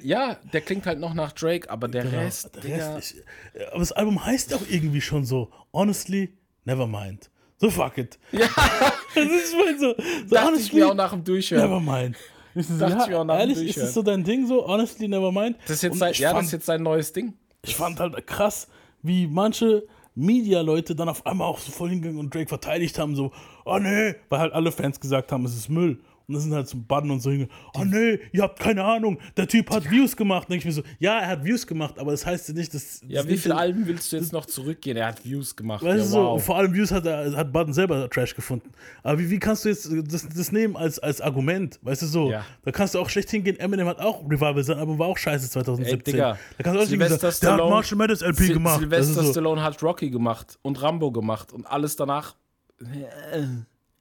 Ja, 0.02 0.38
der 0.54 0.62
klingt 0.62 0.86
halt 0.86 0.98
noch 0.98 1.12
nach 1.12 1.32
Drake, 1.32 1.68
aber 1.68 1.88
der 1.88 2.04
Genau. 2.04 2.16
Rest, 2.20 2.54
Der 2.54 2.64
Rest 2.64 2.98
ist, 2.98 3.24
aber 3.70 3.80
das 3.80 3.92
Album 3.92 4.24
heißt 4.24 4.54
auch 4.54 4.62
irgendwie 4.66 5.02
schon 5.02 5.26
so, 5.26 5.50
honestly, 5.74 6.32
never 6.64 6.86
mind. 6.86 7.28
So 7.58 7.68
fuck 7.70 7.98
it. 7.98 8.18
Ja. 8.32 8.46
das 9.14 9.26
ist 9.26 9.54
voll 9.54 9.78
so. 9.78 9.94
so 10.26 10.34
dachte 10.34 10.58
ich 10.58 10.72
mir 10.72 10.88
auch 10.88 10.94
nach 10.94 11.10
dem 11.12 11.22
Durchhören. 11.22 11.68
never 11.68 11.80
mind. 11.80 12.16
Ich 12.54 12.66
so, 12.66 12.78
Dachte 12.78 12.94
ja, 12.96 13.02
ich 13.04 13.08
mir 13.10 13.18
auch 13.20 13.24
nach 13.24 13.34
dem 13.34 13.40
ehrlich, 13.40 13.56
ist 13.58 13.64
Durchhören. 13.66 13.86
das 13.88 13.94
so 13.94 14.02
dein 14.02 14.24
Ding 14.24 14.46
so, 14.46 14.66
honestly, 14.66 15.06
never 15.06 15.30
mind? 15.32 15.58
Das 15.66 15.76
ist 15.76 15.82
jetzt 15.82 15.98
sein, 15.98 16.12
ich 16.12 16.18
ja, 16.20 16.28
das 16.30 16.36
fand, 16.36 16.46
ist 16.46 16.52
jetzt 16.52 16.64
sein 16.66 16.82
neues 16.82 17.12
Ding. 17.12 17.34
ich 17.60 17.76
fand 17.76 18.00
halt 18.00 18.26
krass, 18.26 18.68
wie 19.02 19.26
manche 19.26 19.86
Media-Leute 20.18 20.94
dann 20.94 21.08
auf 21.08 21.24
einmal 21.26 21.46
auch 21.46 21.58
so 21.58 21.70
voll 21.70 21.90
hingegangen 21.90 22.20
und 22.20 22.34
Drake 22.34 22.48
verteidigt 22.48 22.98
haben, 22.98 23.14
so, 23.14 23.32
oh 23.64 23.78
nee, 23.78 24.14
weil 24.28 24.40
halt 24.40 24.52
alle 24.52 24.72
Fans 24.72 25.00
gesagt 25.00 25.32
haben, 25.32 25.44
es 25.44 25.56
ist 25.56 25.68
Müll. 25.68 25.98
Und 26.28 26.34
das 26.34 26.42
sind 26.42 26.52
halt 26.52 26.68
so 26.68 26.76
Budden 26.76 27.10
und 27.10 27.20
so 27.20 27.30
oh 27.30 27.84
nee, 27.86 28.20
ihr 28.32 28.42
habt 28.42 28.60
keine 28.60 28.84
Ahnung, 28.84 29.18
der 29.38 29.48
Typ 29.48 29.70
hat 29.70 29.90
Views 29.90 30.14
gemacht. 30.14 30.50
Denke 30.50 30.58
ich 30.58 30.64
mir 30.66 30.72
so, 30.72 30.82
ja, 30.98 31.20
er 31.20 31.28
hat 31.28 31.42
Views 31.42 31.66
gemacht, 31.66 31.98
aber 31.98 32.10
das 32.10 32.26
heißt 32.26 32.48
ja 32.48 32.54
nicht, 32.54 32.74
dass. 32.74 33.00
Ja, 33.08 33.22
das 33.22 33.30
wie 33.32 33.38
viele 33.38 33.56
Alben 33.56 33.86
willst 33.86 34.12
du 34.12 34.16
jetzt 34.16 34.34
noch 34.34 34.44
zurückgehen? 34.44 34.98
Er 34.98 35.06
hat 35.06 35.24
Views 35.24 35.56
gemacht. 35.56 35.82
Weißt 35.82 35.96
ja, 35.96 36.02
du, 36.02 36.08
so, 36.10 36.18
wow. 36.18 36.34
und 36.34 36.40
vor 36.40 36.58
allem 36.58 36.74
Views 36.74 36.92
hat, 36.92 37.06
er, 37.06 37.34
hat 37.34 37.50
Budden 37.50 37.72
selber 37.72 38.10
Trash 38.10 38.34
gefunden. 38.34 38.70
Aber 39.02 39.18
wie, 39.18 39.30
wie 39.30 39.38
kannst 39.38 39.64
du 39.64 39.70
jetzt 39.70 39.90
das, 39.90 40.28
das 40.28 40.52
nehmen 40.52 40.76
als, 40.76 40.98
als 40.98 41.22
Argument? 41.22 41.78
Weißt 41.80 42.02
du 42.02 42.06
so? 42.06 42.30
Ja. 42.30 42.44
Da 42.62 42.72
kannst 42.72 42.94
du 42.94 42.98
auch 42.98 43.08
schlecht 43.08 43.30
hingehen. 43.30 43.58
Eminem 43.58 43.86
hat 43.86 43.98
auch 43.98 44.22
Revival, 44.22 44.62
sein 44.62 44.76
Album 44.76 44.98
war 44.98 45.06
auch 45.06 45.16
scheiße 45.16 45.48
2017. 45.48 45.96
Ey, 45.96 46.12
Digga, 46.12 46.38
da 46.58 46.62
kannst 46.62 46.66
du 46.66 46.68
auch 46.68 46.74
nicht 46.82 46.90
Sylvester 46.90 47.30
sagen, 47.30 47.40
der 47.40 47.50
hat 47.52 47.58
Stallone- 47.58 47.70
Marshall 47.70 47.96
Mathers 47.96 48.20
LP 48.20 48.36
Sil- 48.36 48.52
gemacht. 48.52 48.80
Sylvester 48.80 49.22
so. 49.24 49.30
Stallone 49.30 49.62
hat 49.62 49.82
Rocky 49.82 50.10
gemacht 50.10 50.58
und 50.60 50.82
Rambo 50.82 51.10
gemacht 51.10 51.54
und 51.54 51.66
alles 51.66 51.96
danach. 51.96 52.34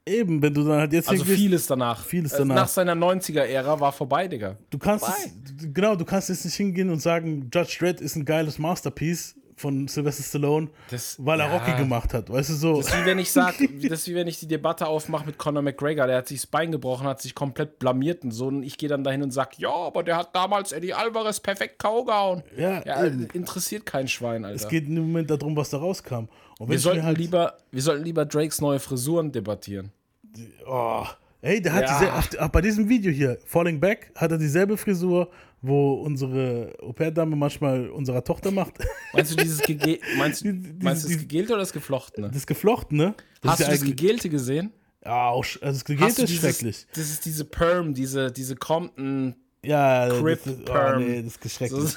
Eben, 0.07 0.41
wenn 0.41 0.53
du 0.53 0.63
dann 0.63 0.79
halt 0.79 0.93
jetzt 0.93 1.09
Also 1.09 1.23
vieles 1.25 1.67
danach. 1.67 2.03
Vieles 2.03 2.33
Äh, 2.33 2.39
danach. 2.39 2.55
Nach 2.55 2.67
seiner 2.67 2.95
90er-Ära 2.95 3.79
war 3.79 3.91
vorbei, 3.91 4.27
Digga. 4.27 4.57
du 4.69 4.77
kannst 4.77 5.05
es, 5.07 5.73
genau, 5.73 5.95
du 5.95 6.05
kannst 6.05 6.29
jetzt 6.29 6.45
nicht 6.45 6.55
hingehen 6.55 6.89
und 6.89 6.99
sagen, 7.01 7.49
Judge 7.53 7.77
Dredd 7.79 8.01
ist 8.01 8.15
ein 8.15 8.25
geiles 8.25 8.57
Masterpiece 8.59 9.35
von 9.59 9.87
Sylvester 9.87 10.21
Stallone, 10.23 10.69
Das- 10.91 11.15
weil 11.17 11.39
er 11.39 11.47
ja. 11.47 11.57
Rocky 11.57 11.75
gemacht 11.75 12.13
hat. 12.13 12.29
Weißt 12.29 12.51
du 12.51 12.53
so? 12.53 12.77
Das 12.77 12.89
ist 12.89 13.01
wie 13.01 13.05
wenn 13.07 13.17
ich 13.17 13.31
sag, 13.31 13.55
das 13.89 13.99
ist 14.01 14.07
wie 14.07 14.13
wenn 14.13 14.27
ich 14.27 14.39
die 14.39 14.47
Debatte 14.47 14.85
aufmache 14.85 15.25
mit 15.25 15.39
Conor 15.39 15.63
McGregor, 15.63 16.05
der 16.05 16.17
hat 16.17 16.27
sich 16.27 16.41
das 16.41 16.45
Bein 16.47 16.71
gebrochen, 16.71 17.07
hat 17.07 17.23
sich 17.23 17.33
komplett 17.33 17.79
blamiert 17.79 18.23
und 18.23 18.29
so. 18.29 18.45
Und 18.47 18.61
ich 18.61 18.77
gehe 18.77 18.87
dann 18.87 19.03
dahin 19.03 19.23
und 19.23 19.31
sag, 19.31 19.57
ja, 19.57 19.71
aber 19.73 20.03
der 20.03 20.17
hat 20.17 20.35
damals 20.35 20.73
Eddie 20.73 20.93
Alvarez 20.93 21.39
perfekt 21.39 21.79
K.O. 21.79 22.03
gehauen. 22.05 22.43
Ja, 22.55 22.83
Ja, 22.85 23.03
eben. 23.03 23.27
interessiert 23.33 23.83
kein 23.87 24.07
Schwein, 24.07 24.45
Alter. 24.45 24.55
es 24.63 24.67
geht 24.69 24.85
im 24.87 24.93
Moment 24.95 25.31
darum, 25.31 25.55
was 25.55 25.71
da 25.71 25.77
rauskam. 25.77 26.25
Wir, 26.59 26.77
sollten 26.79 27.03
halt, 27.03 27.17
lieber, 27.17 27.57
wir 27.71 27.81
sollten 27.81 28.03
lieber 28.03 28.25
Drakes 28.25 28.61
neue 28.61 28.79
Frisuren 28.79 29.31
debattieren. 29.31 29.91
Oh, 30.67 31.05
ey, 31.41 31.61
der 31.61 31.73
hat 31.73 31.83
Ja. 31.83 31.99
diese, 31.99 32.13
auf, 32.13 32.29
ach, 32.39 32.47
bei 32.49 32.61
diesem 32.61 32.87
Video 32.89 33.11
hier, 33.11 33.37
Falling 33.45 33.79
Back, 33.79 34.11
hat 34.15 34.31
er 34.31 34.37
dieselbe 34.37 34.77
Frisur, 34.77 35.29
wo 35.61 35.93
unsere 35.95 36.73
Au-pair-Dame 36.81 37.35
manchmal 37.35 37.89
unserer 37.89 38.23
Tochter 38.23 38.51
macht. 38.51 38.73
Meinst 39.13 39.31
du 39.31 39.35
dieses 39.35 39.59
Gege 39.63 39.99
meinst, 40.17 40.43
Die- 40.43 40.53
die- 40.53 40.83
meinst 40.83 41.03
du 41.05 41.09
das 41.09 41.17
Gegelte 41.17 41.53
oder 41.53 41.61
das 41.61 41.73
Geflochtene? 41.73 42.29
Das 42.31 42.45
Geflochtene. 42.45 43.15
Das 43.41 43.51
Hast 43.53 43.61
du 43.61 43.65
das. 43.71 43.81
Gegelte 43.81 44.29
gesehen? 44.29 44.71
Ja, 45.03 45.29
auch, 45.29 45.43
sch- 45.43 45.61
also 45.63 45.77
das 45.79 45.85
Gegelte 45.85 46.21
ist 46.23 46.29
dieses, 46.29 46.39
schrecklich. 46.41 46.87
Das 46.93 47.09
ist 47.09 47.25
diese 47.25 47.45
Perm, 47.45 47.93
diese, 47.93 48.31
diese 48.31 48.55
Compton. 48.55 49.35
Ja, 49.63 50.07
Crip 50.09 50.43
das 50.43 50.53
ist, 50.53 50.59
oh, 50.61 50.65
Perm. 50.65 51.05
nee, 51.05 51.21
das 51.23 51.37
ist 51.37 51.55
schrecklich. 51.55 51.95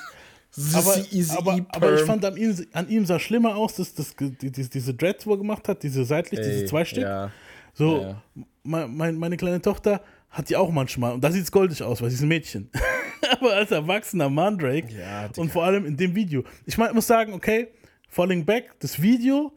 Aber, 0.74 0.97
easy 1.12 1.36
aber, 1.36 1.53
Perm. 1.55 1.66
aber 1.70 1.95
ich 1.95 2.01
fand 2.03 2.24
an 2.24 2.36
ihm, 2.36 2.66
an 2.72 2.88
ihm 2.88 3.07
sah 3.07 3.18
schlimmer 3.20 3.55
aus, 3.57 3.74
dass 3.76 3.95
das, 3.95 4.14
die, 4.16 4.51
die, 4.51 4.68
diese 4.68 4.95
Dreads, 4.95 5.26
wo 5.26 5.32
er 5.34 5.38
gemacht 5.38 5.68
hat, 5.68 5.82
diese 5.82 6.05
seitlich, 6.05 6.41
diese 6.41 6.61
Ey, 6.62 6.66
zwei 6.66 6.84
Stück. 6.84 7.03
Ja. 7.05 7.30
So, 7.75 8.01
Ja, 8.03 8.09
ja. 8.09 8.23
Mein, 8.62 8.95
mein, 8.97 9.16
meine 9.16 9.37
kleine 9.37 9.61
Tochter 9.62 10.03
hat 10.29 10.49
die 10.49 10.57
auch 10.57 10.71
manchmal. 10.71 11.12
Und 11.14 11.25
da 11.25 11.31
sieht 11.31 11.45
es 11.45 11.53
goldig 11.53 11.83
aus, 11.83 12.03
weil 12.03 12.11
sie 12.11 12.16
ist 12.16 12.23
ein 12.23 12.29
Mädchen. 12.29 12.71
Aber 13.41 13.55
als 13.55 13.71
erwachsener 13.71 14.29
Mann, 14.29 14.59
Drake. 14.59 14.89
Ja, 14.95 15.29
und 15.37 15.51
vor 15.51 15.64
allem 15.64 15.87
in 15.87 15.97
dem 15.97 16.14
Video. 16.14 16.45
Ich 16.66 16.77
mein, 16.79 16.95
muss 16.95 17.07
sagen, 17.07 17.33
okay, 17.33 17.68
Falling 18.09 18.45
Back, 18.45 18.75
das 18.81 19.01
Video, 19.01 19.53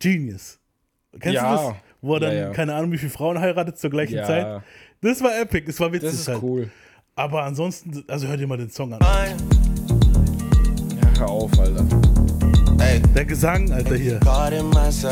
Genius. 0.00 0.58
Kennst 1.20 1.36
Ja. 1.36 1.50
du 1.50 1.56
das? 1.68 1.74
Wo 2.00 2.14
er 2.14 2.20
dann, 2.20 2.32
Ja, 2.32 2.38
ja. 2.40 2.50
keine 2.50 2.74
Ahnung, 2.74 2.90
wie 2.92 2.98
viele 2.98 3.12
Frauen 3.12 3.38
heiratet 3.38 3.78
zur 3.78 3.90
gleichen 3.90 4.16
Ja. 4.16 4.24
Zeit. 4.24 4.62
Das 5.02 5.22
war 5.22 5.38
epic, 5.40 5.66
das 5.66 5.78
war 5.78 5.92
witzig 5.92 6.10
Das 6.10 6.20
ist 6.20 6.28
halt. 6.28 6.42
cool. 6.42 6.70
Aber 7.14 7.44
ansonsten, 7.44 8.02
also 8.08 8.26
hör 8.26 8.36
dir 8.36 8.46
mal 8.46 8.56
den 8.58 8.70
Song 8.70 8.92
an. 8.94 9.00
Ja, 9.00 9.36
hör 11.20 11.28
auf, 11.28 11.58
Alter. 11.58 11.86
Der 13.14 13.24
Gesang, 13.24 13.70
Alter, 13.72 13.94
hier. 13.94 14.18
Das 14.18 14.48
ist 14.48 15.04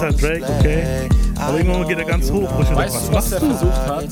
halt 0.00 0.20
Drake, 0.22 0.44
okay? 0.58 1.08
Aber 1.38 1.58
irgendwann 1.58 1.86
geht 1.86 1.98
er 1.98 2.04
ganz 2.04 2.28
hoch. 2.30 2.50
wo 2.56 2.62
ich 2.62 2.70
mir 2.70 2.76
Weißt 2.76 3.08
du, 3.08 3.12
was 3.12 3.32
er 3.32 3.40
versucht 3.40 3.86
hat? 3.86 4.08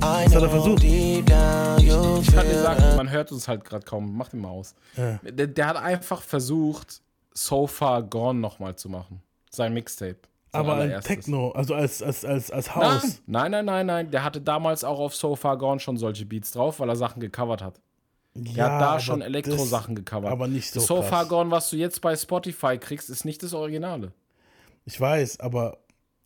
Was 0.00 0.34
hat 0.34 0.42
er 0.42 0.48
versucht? 0.48 0.82
Ich 0.82 1.24
kann 1.26 2.46
dir 2.48 2.62
sagen, 2.62 2.96
man 2.96 3.10
hört 3.10 3.30
uns 3.30 3.46
halt 3.46 3.64
gerade 3.64 3.84
kaum. 3.84 4.16
Mach 4.16 4.28
den 4.28 4.40
mal 4.40 4.48
aus. 4.48 4.74
Ja. 4.96 5.18
Der, 5.22 5.46
der 5.48 5.66
hat 5.66 5.76
einfach 5.76 6.22
versucht, 6.22 7.02
So 7.34 7.66
Far 7.66 8.02
Gone 8.02 8.40
nochmal 8.40 8.74
zu 8.76 8.88
machen. 8.88 9.22
Sein 9.50 9.74
Mixtape. 9.74 10.16
Sein 10.52 10.60
Aber 10.62 10.74
ein 10.74 10.80
allererstes. 10.80 11.14
Techno, 11.16 11.50
also 11.50 11.74
als, 11.74 12.02
als, 12.02 12.24
als, 12.24 12.50
als 12.50 12.68
Nein, 12.74 12.76
Haus. 12.94 13.22
nein, 13.26 13.50
nein, 13.50 13.64
nein, 13.66 13.86
nein. 13.86 14.10
Der 14.10 14.24
hatte 14.24 14.40
damals 14.40 14.82
auch 14.84 14.98
auf 14.98 15.14
So 15.14 15.36
Far 15.36 15.58
Gone 15.58 15.78
schon 15.78 15.98
solche 15.98 16.24
Beats 16.24 16.52
drauf, 16.52 16.80
weil 16.80 16.88
er 16.88 16.96
Sachen 16.96 17.20
gecovert 17.20 17.62
hat. 17.62 17.80
Der 18.34 18.64
hat 18.72 18.80
da 18.80 19.00
schon 19.00 19.22
Elektro-Sachen 19.22 19.94
gecovert. 19.96 20.30
aber 20.30 20.46
nicht 20.46 20.72
so 20.72 20.80
So 20.80 20.96
krass. 21.00 21.08
Far 21.08 21.26
Gone, 21.26 21.50
was 21.50 21.70
du 21.70 21.76
jetzt 21.76 22.00
bei 22.00 22.14
Spotify 22.16 22.78
kriegst, 22.78 23.10
ist 23.10 23.24
nicht 23.24 23.42
das 23.42 23.52
Originale. 23.54 24.12
Ich 24.84 25.00
weiß, 25.00 25.40
aber, 25.40 25.78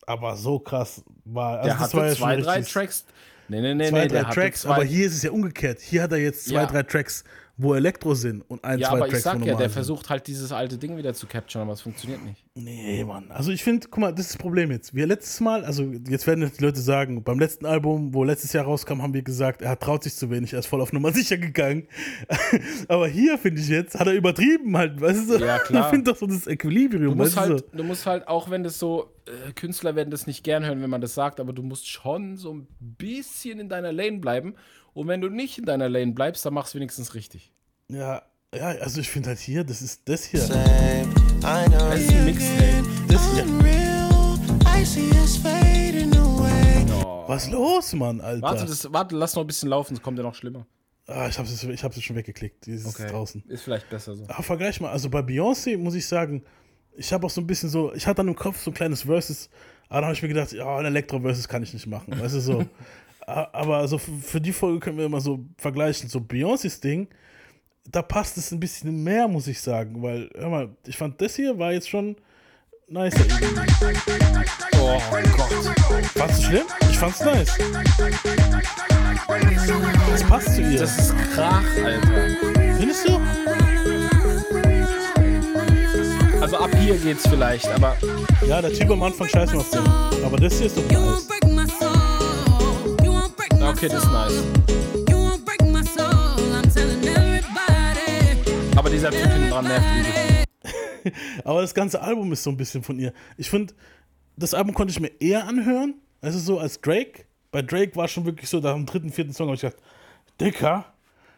aber 0.05 0.35
so 0.37 0.59
krass 0.59 1.03
war. 1.25 1.57
Also 1.59 1.63
Der 1.69 1.73
das 1.73 1.83
hatte 1.83 1.97
war 1.97 2.07
ja 2.07 2.15
zwei, 2.15 2.35
drei 2.37 2.61
Tracks. 2.61 3.05
Nee, 3.47 3.61
nee, 3.61 3.73
nee, 3.75 3.89
Zwei, 3.89 4.01
nee. 4.03 4.07
drei 4.07 4.23
Tracks, 4.23 4.65
aber 4.65 4.83
hier 4.83 5.05
ist 5.05 5.15
es 5.15 5.21
ja 5.23 5.31
umgekehrt. 5.31 5.79
Hier 5.79 6.01
hat 6.03 6.11
er 6.11 6.17
jetzt 6.17 6.45
zwei, 6.45 6.55
Ja. 6.61 6.65
drei 6.65 6.83
Tracks, 6.83 7.23
wo 7.57 7.73
Elektro 7.73 8.15
sind 8.15 8.41
und 8.49 8.63
ein, 8.65 8.79
Ja, 8.79 8.89
zwei 8.89 8.95
aber 8.97 9.05
ich 9.05 9.11
Tracks, 9.13 9.23
sag 9.23 9.39
ja, 9.39 9.45
der 9.55 9.57
sind. 9.57 9.69
versucht 9.71 10.09
halt 10.09 10.27
dieses 10.27 10.51
alte 10.51 10.77
Ding 10.77 10.97
wieder 10.97 11.13
zu 11.13 11.25
capturen, 11.25 11.63
aber 11.63 11.71
es 11.73 11.81
funktioniert 11.81 12.21
nicht. 12.25 12.43
Nee, 12.53 13.03
Mann. 13.05 13.31
Also 13.31 13.51
ich 13.51 13.63
finde, 13.63 13.87
guck 13.89 13.99
mal, 14.01 14.11
das 14.11 14.25
ist 14.25 14.33
das 14.35 14.37
Problem 14.41 14.71
jetzt. 14.71 14.93
Wir 14.93 15.07
letztes 15.07 15.39
Mal, 15.39 15.63
also 15.63 15.83
jetzt 15.83 16.27
werden 16.27 16.41
jetzt 16.43 16.59
die 16.59 16.63
Leute 16.65 16.81
sagen, 16.81 17.23
beim 17.23 17.39
letzten 17.39 17.65
Album, 17.65 18.13
wo 18.13 18.23
letztes 18.25 18.51
Jahr 18.51 18.65
rauskam, 18.65 19.01
haben 19.01 19.13
wir 19.13 19.21
gesagt, 19.21 19.61
er 19.61 19.79
traut 19.79 20.03
sich 20.03 20.15
zu 20.15 20.29
wenig, 20.29 20.51
er 20.53 20.59
ist 20.59 20.65
voll 20.65 20.81
auf 20.81 20.91
Nummer 20.91 21.11
sicher 21.13 21.37
gegangen. 21.37 21.87
Aber 22.87 23.07
hier, 23.07 23.37
finde 23.37 23.61
ich 23.61 23.69
jetzt, 23.69 23.97
hat 23.97 24.07
er 24.07 24.13
übertrieben 24.13 24.75
halt, 24.75 24.99
weißt 24.99 25.29
du? 25.29 25.37
Ja, 25.37 25.59
klar. 25.65 25.85
Ich 25.85 25.89
finde 25.91 26.11
doch 26.11 26.17
so 26.17 26.25
das 26.27 26.47
Equilibrium, 26.47 27.11
Du 27.11 27.15
musst, 27.15 27.37
weißt 27.37 27.49
du? 27.49 27.53
halt, 27.53 27.65
du 27.73 27.83
musst 27.83 28.05
halt, 28.05 28.27
auch 28.27 28.49
wenn 28.49 28.63
das 28.63 28.79
so, 28.79 29.13
äh, 29.27 29.51
Künstler 29.53 29.95
werden 29.95 30.11
das 30.11 30.27
nicht 30.27 30.43
gern 30.43 30.65
hören, 30.65 30.81
wenn 30.81 30.89
man 30.89 31.01
das 31.01 31.13
sagt, 31.13 31.39
aber 31.39 31.53
du 31.53 31.61
musst 31.63 31.87
schon 31.89 32.35
so 32.37 32.53
ein 32.53 32.67
bisschen 32.79 33.59
in 33.59 33.69
deiner 33.69 33.91
Lane 33.93 34.19
bleiben. 34.19 34.55
Und 34.95 35.07
wenn 35.09 35.19
du 35.19 35.27
nicht 35.29 35.57
in 35.57 35.65
deiner 35.65 35.89
Lane 35.89 36.13
bleibst, 36.13 36.45
dann 36.45 36.53
machst 36.53 36.73
du 36.73 36.77
wenigstens 36.77 37.13
richtig. 37.15 37.51
Ja, 37.89 38.21
ja, 38.55 38.67
also 38.67 39.01
ich 39.01 39.09
finde 39.09 39.27
halt 39.29 39.39
hier, 39.39 39.65
das 39.65 39.81
ist 39.81 40.07
das 40.07 40.23
hier. 40.23 40.39
Das 40.39 40.49
ist 40.49 40.55
ein 41.45 42.25
Mixtape. 42.25 42.83
Das 43.09 43.33
hier. 43.33 43.45
Was 47.27 47.45
ist 47.45 47.51
los, 47.51 47.93
Mann, 47.93 48.21
Alter? 48.21 48.41
Warte, 48.41 48.65
das, 48.65 48.91
warte, 48.93 49.15
lass 49.17 49.35
noch 49.35 49.43
ein 49.43 49.47
bisschen 49.47 49.67
laufen, 49.69 49.95
es 49.95 50.01
kommt 50.01 50.17
ja 50.17 50.23
noch 50.23 50.35
schlimmer. 50.35 50.65
ah, 51.07 51.27
ich 51.27 51.37
hab's, 51.37 51.51
jetzt- 51.51 51.63
ich 51.63 51.83
hab's 51.83 52.01
schon 52.01 52.15
weggeklickt. 52.15 52.65
Die 52.65 52.71
ist 52.71 52.97
draußen. 52.97 53.43
Ist 53.49 53.63
vielleicht 53.63 53.89
besser 53.89 54.15
so. 54.15 54.23
Aber 54.29 54.43
vergleich 54.43 54.79
mal, 54.79 54.91
also 54.91 55.09
bei 55.09 55.19
Beyoncé 55.19 55.77
muss 55.77 55.95
ich 55.95 56.07
sagen, 56.07 56.43
ich 56.95 57.11
habe 57.11 57.25
auch 57.25 57.29
so 57.29 57.41
ein 57.41 57.47
bisschen 57.47 57.67
so, 57.69 57.93
ich 57.93 58.07
hatte 58.07 58.17
dann 58.17 58.29
im 58.29 58.35
Kopf 58.35 58.61
so 58.63 58.71
ein 58.71 58.73
kleines 58.73 59.01
Versus, 59.01 59.49
aber 59.89 60.01
dann 60.01 60.05
habe 60.05 60.13
ich 60.13 60.21
mir 60.21 60.29
gedacht, 60.29 60.53
ja, 60.53 60.77
ein 60.77 60.85
Elektro-Versus 60.85 61.47
kann 61.49 61.61
ich 61.63 61.73
nicht 61.73 61.87
machen, 61.87 62.17
weißt 62.17 62.35
du 62.35 62.39
so. 62.39 62.65
Aber 63.25 63.77
also 63.77 63.97
für 63.97 64.39
die 64.39 64.53
Folge 64.53 64.79
können 64.79 64.97
wir 64.97 65.05
immer 65.05 65.21
so 65.21 65.45
vergleichen, 65.57 66.09
so 66.09 66.19
Beyoncés 66.19 66.79
Ding, 66.79 67.07
da 67.89 68.01
passt 68.01 68.37
es 68.37 68.51
ein 68.51 68.59
bisschen 68.59 69.03
mehr, 69.03 69.27
muss 69.27 69.47
ich 69.47 69.61
sagen, 69.61 70.01
weil, 70.01 70.29
hör 70.35 70.49
mal, 70.49 70.69
ich 70.85 70.97
fand 70.97 71.19
das 71.21 71.35
hier 71.35 71.57
war 71.57 71.73
jetzt 71.73 71.89
schon 71.89 72.15
nice. 72.87 73.15
Oh 74.79 75.01
Gott. 75.35 76.05
Fandst 76.15 76.39
du 76.39 76.43
schlimm? 76.43 76.65
Ich 76.89 76.97
fand's 76.97 77.23
nice. 77.23 77.57
Das 80.11 80.23
passt 80.23 80.55
zu 80.55 80.61
ihr. 80.61 80.79
Das 80.79 80.97
ist 80.97 81.15
Krach, 81.33 81.63
Alter. 81.83 82.27
Findest 82.77 83.07
du? 83.07 83.19
Also 86.41 86.57
ab 86.57 86.69
hier 86.77 86.97
geht's 86.97 87.27
vielleicht, 87.27 87.67
aber 87.69 87.97
Ja, 88.47 88.61
der 88.61 88.71
Typ 88.71 88.91
am 88.91 89.01
Anfang 89.01 89.27
scheiß 89.27 89.55
auf 89.55 89.69
den. 89.71 89.79
Aber 90.23 90.37
das 90.37 90.57
hier 90.57 90.67
ist 90.67 90.77
doch 90.77 90.89
nice. 90.91 91.34
Okay, 93.75 93.89
das 93.89 94.03
ist 94.03 94.11
nice. 94.11 94.43
Aber 98.75 98.89
dieser 98.89 99.09
Typ 99.11 99.21
hinten 99.21 99.49
dran 99.49 99.65
nervt 99.65 99.85
übel. 99.99 101.13
Aber 101.43 101.61
das 101.61 101.73
ganze 101.73 102.01
Album 102.01 102.31
ist 102.31 102.43
so 102.43 102.49
ein 102.49 102.57
bisschen 102.57 102.83
von 102.83 102.99
ihr. 102.99 103.13
Ich 103.37 103.49
finde, 103.49 103.73
das 104.37 104.53
Album 104.53 104.73
konnte 104.73 104.91
ich 104.91 104.99
mir 104.99 105.11
eher 105.19 105.47
anhören, 105.47 105.95
also 106.21 106.39
so 106.39 106.59
als 106.59 106.79
Drake. 106.81 107.25
Bei 107.51 107.61
Drake 107.61 107.95
war 107.95 108.07
schon 108.07 108.25
wirklich 108.25 108.49
so, 108.49 108.59
da 108.59 108.73
am 108.73 108.85
dritten, 108.85 109.11
vierten 109.11 109.33
Song 109.33 109.47
habe 109.47 109.55
ich 109.55 109.61
gedacht, 109.61 109.81
Dicker, 110.39 110.85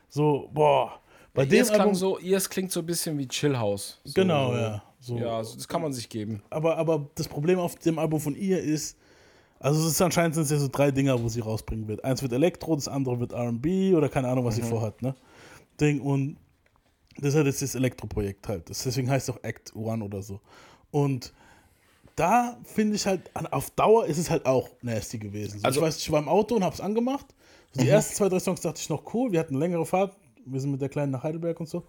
so, 0.10 0.50
boah. 0.54 1.00
Bei 1.34 1.46
dem 1.46 1.58
Ihrs, 1.58 1.70
klang 1.70 1.82
Album, 1.82 1.96
so, 1.96 2.20
ihrs 2.20 2.50
klingt 2.50 2.72
so 2.72 2.80
ein 2.80 2.86
bisschen 2.86 3.18
wie 3.18 3.28
Chill 3.28 3.58
House. 3.58 4.00
So, 4.04 4.14
genau, 4.14 4.52
so. 4.52 4.58
ja. 4.58 4.84
So. 5.00 5.18
Ja, 5.18 5.38
das 5.38 5.68
kann 5.68 5.82
man 5.82 5.94
sich 5.94 6.10
geben. 6.10 6.42
Aber, 6.50 6.78
aber 6.78 7.10
das 7.16 7.28
Problem 7.28 7.60
auf 7.60 7.76
dem 7.76 8.00
Album 8.00 8.20
von 8.20 8.36
ihr 8.36 8.60
ist, 8.60 8.98
also 9.60 9.80
es 9.86 9.94
ist 9.94 10.02
anscheinend 10.02 10.36
sind 10.36 10.44
es 10.46 10.52
ja 10.52 10.58
so 10.58 10.68
drei 10.72 10.92
Dinger, 10.92 11.22
wo 11.22 11.28
sie 11.30 11.40
rausbringen 11.40 11.88
wird. 11.88 12.04
Eins 12.04 12.22
wird 12.22 12.32
Elektro, 12.34 12.76
das 12.76 12.88
andere 12.88 13.20
wird 13.20 13.32
R&B 13.34 13.94
oder 13.96 14.10
keine 14.10 14.28
Ahnung, 14.30 14.46
was 14.46 14.56
sie 14.56 14.62
vorhat, 14.62 15.02
ne? 15.02 15.16
Ding 15.80 16.02
und 16.02 16.38
das 17.18 17.30
ist 17.30 17.36
halt 17.36 17.48
jetzt 17.48 17.62
das 17.62 17.76
Elektro-Projekt 17.76 18.48
halt. 18.48 18.70
Das, 18.70 18.84
deswegen 18.84 19.10
heißt 19.10 19.28
es 19.30 19.36
auch 19.36 19.44
Act 19.44 19.76
One 19.76 20.04
oder 20.04 20.22
so. 20.22 20.40
Und 20.92 21.34
da 22.16 22.58
finde 22.64 22.96
ich 22.96 23.06
halt, 23.08 23.30
auf 23.52 23.70
Dauer 23.72 24.06
ist 24.06 24.18
es 24.18 24.30
halt 24.30 24.46
auch 24.46 24.70
nasty 24.82 25.18
gewesen. 25.18 25.60
So, 25.60 25.66
Also- 25.66 25.80
ich 25.80 25.86
weiß, 25.86 25.98
ich 25.98 26.12
war 26.12 26.20
im 26.20 26.30
Auto 26.30 26.56
und 26.56 26.64
habe 26.64 26.74
es 26.76 26.82
angemacht. 26.82 27.26
So, 27.74 27.82
die 27.82 27.90
ersten 27.90 28.16
zwei, 28.16 28.30
drei 28.30 28.40
Songs 28.40 28.62
dachte 28.62 28.80
ich 28.82 28.90
noch 28.90 29.14
cool. 29.14 29.32
Wir 29.32 29.40
hatten 29.40 29.54
eine 29.56 29.60
längere 29.66 29.86
Fahrt. 29.86 30.16
Wir 30.46 30.60
sind 30.62 30.72
mit 30.72 30.82
der 30.82 30.90
Kleinen 30.90 31.12
nach 31.12 31.24
Heidelberg 31.24 31.60
und 31.60 31.68
so. 31.70 31.84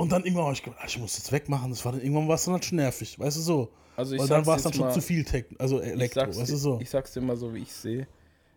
Und 0.00 0.10
dann 0.12 0.22
irgendwann 0.24 0.44
habe 0.46 0.54
ich 0.54 0.62
gedacht, 0.62 0.80
ich 0.86 0.98
muss 0.98 1.16
das 1.16 1.30
wegmachen. 1.32 1.70
Das 1.70 1.84
war 1.84 1.92
dann 1.92 2.00
irgendwann 2.00 2.28
war 2.28 2.34
es 2.36 2.44
dann 2.44 2.54
halt 2.54 2.64
schon 2.64 2.76
nervig. 2.76 3.18
Weißt 3.18 3.36
du 3.36 3.40
so? 3.42 3.68
Also 3.96 4.14
ich 4.14 4.20
Weil 4.20 4.28
dann 4.28 4.46
war 4.46 4.56
es 4.56 4.62
dann 4.62 4.72
schon 4.72 4.86
mal- 4.86 4.92
zu 4.94 5.00
viel 5.00 5.24
Tech, 5.24 5.44
also 5.58 5.80
Ich 5.80 5.88
Elektro. 5.88 6.20
sag's, 6.20 6.38
Weißt 6.38 6.48
du 6.50 6.54
dir- 6.54 6.58
so? 6.58 6.78
ich 6.80 6.88
sag's 6.90 7.12
dir 7.12 7.20
mal 7.20 7.36
so, 7.36 7.52
wie 7.54 7.58
ich 7.58 7.72
sehe. 7.72 8.06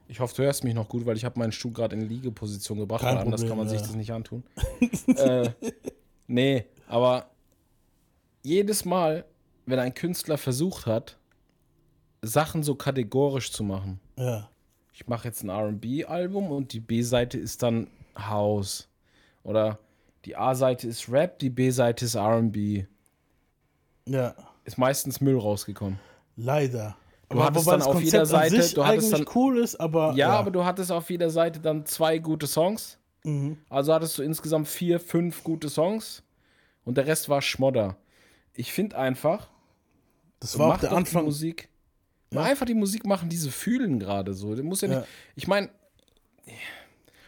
Ich 0.07 0.19
hoffe, 0.19 0.35
du 0.35 0.43
hörst 0.43 0.63
mich 0.63 0.73
noch 0.73 0.87
gut, 0.89 1.05
weil 1.05 1.17
ich 1.17 1.25
habe 1.25 1.39
meinen 1.39 1.51
Stuhl 1.51 1.71
gerade 1.71 1.95
in 1.95 2.07
Liegeposition 2.07 2.77
gebracht, 2.77 3.01
Kein 3.01 3.15
weil 3.15 3.23
anders 3.23 3.41
Problem, 3.41 3.49
kann 3.49 3.57
man 3.57 3.69
sich 3.69 3.79
ja. 3.81 3.87
das 3.87 3.95
nicht 3.95 4.11
antun. 4.11 4.43
äh, 5.15 5.49
nee, 6.27 6.65
aber 6.87 7.29
jedes 8.43 8.85
Mal, 8.85 9.25
wenn 9.65 9.79
ein 9.79 9.93
Künstler 9.93 10.37
versucht 10.37 10.85
hat, 10.85 11.17
Sachen 12.21 12.63
so 12.63 12.75
kategorisch 12.75 13.51
zu 13.51 13.63
machen, 13.63 13.99
Ja. 14.17 14.49
ich 14.93 15.07
mache 15.07 15.27
jetzt 15.27 15.43
ein 15.43 15.49
RB-Album 15.49 16.51
und 16.51 16.73
die 16.73 16.79
B-Seite 16.79 17.37
ist 17.37 17.63
dann 17.63 17.87
House. 18.17 18.87
Oder 19.43 19.79
die 20.25 20.35
A-Seite 20.35 20.87
ist 20.87 21.09
Rap, 21.09 21.39
die 21.39 21.49
B-Seite 21.49 22.05
ist 22.05 22.15
RB. 22.15 22.85
Ja. 24.07 24.35
Ist 24.65 24.77
meistens 24.77 25.21
Müll 25.21 25.37
rausgekommen. 25.37 25.99
Leider. 26.35 26.95
Du 27.29 27.43
hattest 27.43 27.67
dann 27.67 27.81
auf 27.81 28.01
jeder 28.01 28.25
Seite- 28.25 28.69
du 28.75 28.85
hattest 28.85 29.13
dann- 29.13 29.25
cool 29.35 29.57
ist, 29.57 29.75
aber. 29.79 30.13
Ja, 30.13 30.29
aber 30.31 30.51
du 30.51 30.63
hattest 30.65 30.91
auf 30.91 31.09
jeder 31.09 31.29
Seite 31.29 31.59
dann 31.59 31.85
zwei 31.85 32.19
gute 32.19 32.47
Songs. 32.47 32.97
Also 33.69 33.93
hattest 33.93 34.17
du 34.17 34.23
insgesamt 34.23 34.67
vier, 34.67 34.99
fünf 34.99 35.43
gute 35.43 35.69
Songs. 35.69 36.21
Und 36.83 36.97
der 36.97 37.07
Rest 37.07 37.29
war 37.29 37.41
Schmodder. 37.41 37.95
Ich 38.53 38.73
finde 38.73 38.97
einfach, 38.97 39.47
das 40.41 40.59
war 40.59 40.73
auch 40.75 40.79
der 40.79 40.91
Anfang. 40.91 41.23
Musik. 41.25 41.69
Mal 42.31 42.43
einfach 42.43 42.65
die 42.65 42.73
Musik 42.73 43.05
machen, 43.05 43.29
die 43.29 43.37
sie 43.37 43.49
fühlen 43.49 43.97
gerade 43.99 44.33
so. 44.33 44.47
Muss 44.61 44.81
ja 44.81 44.87
nicht. 44.89 44.97
Ja. 44.97 45.05
Ich 45.35 45.47
meine. 45.47 45.69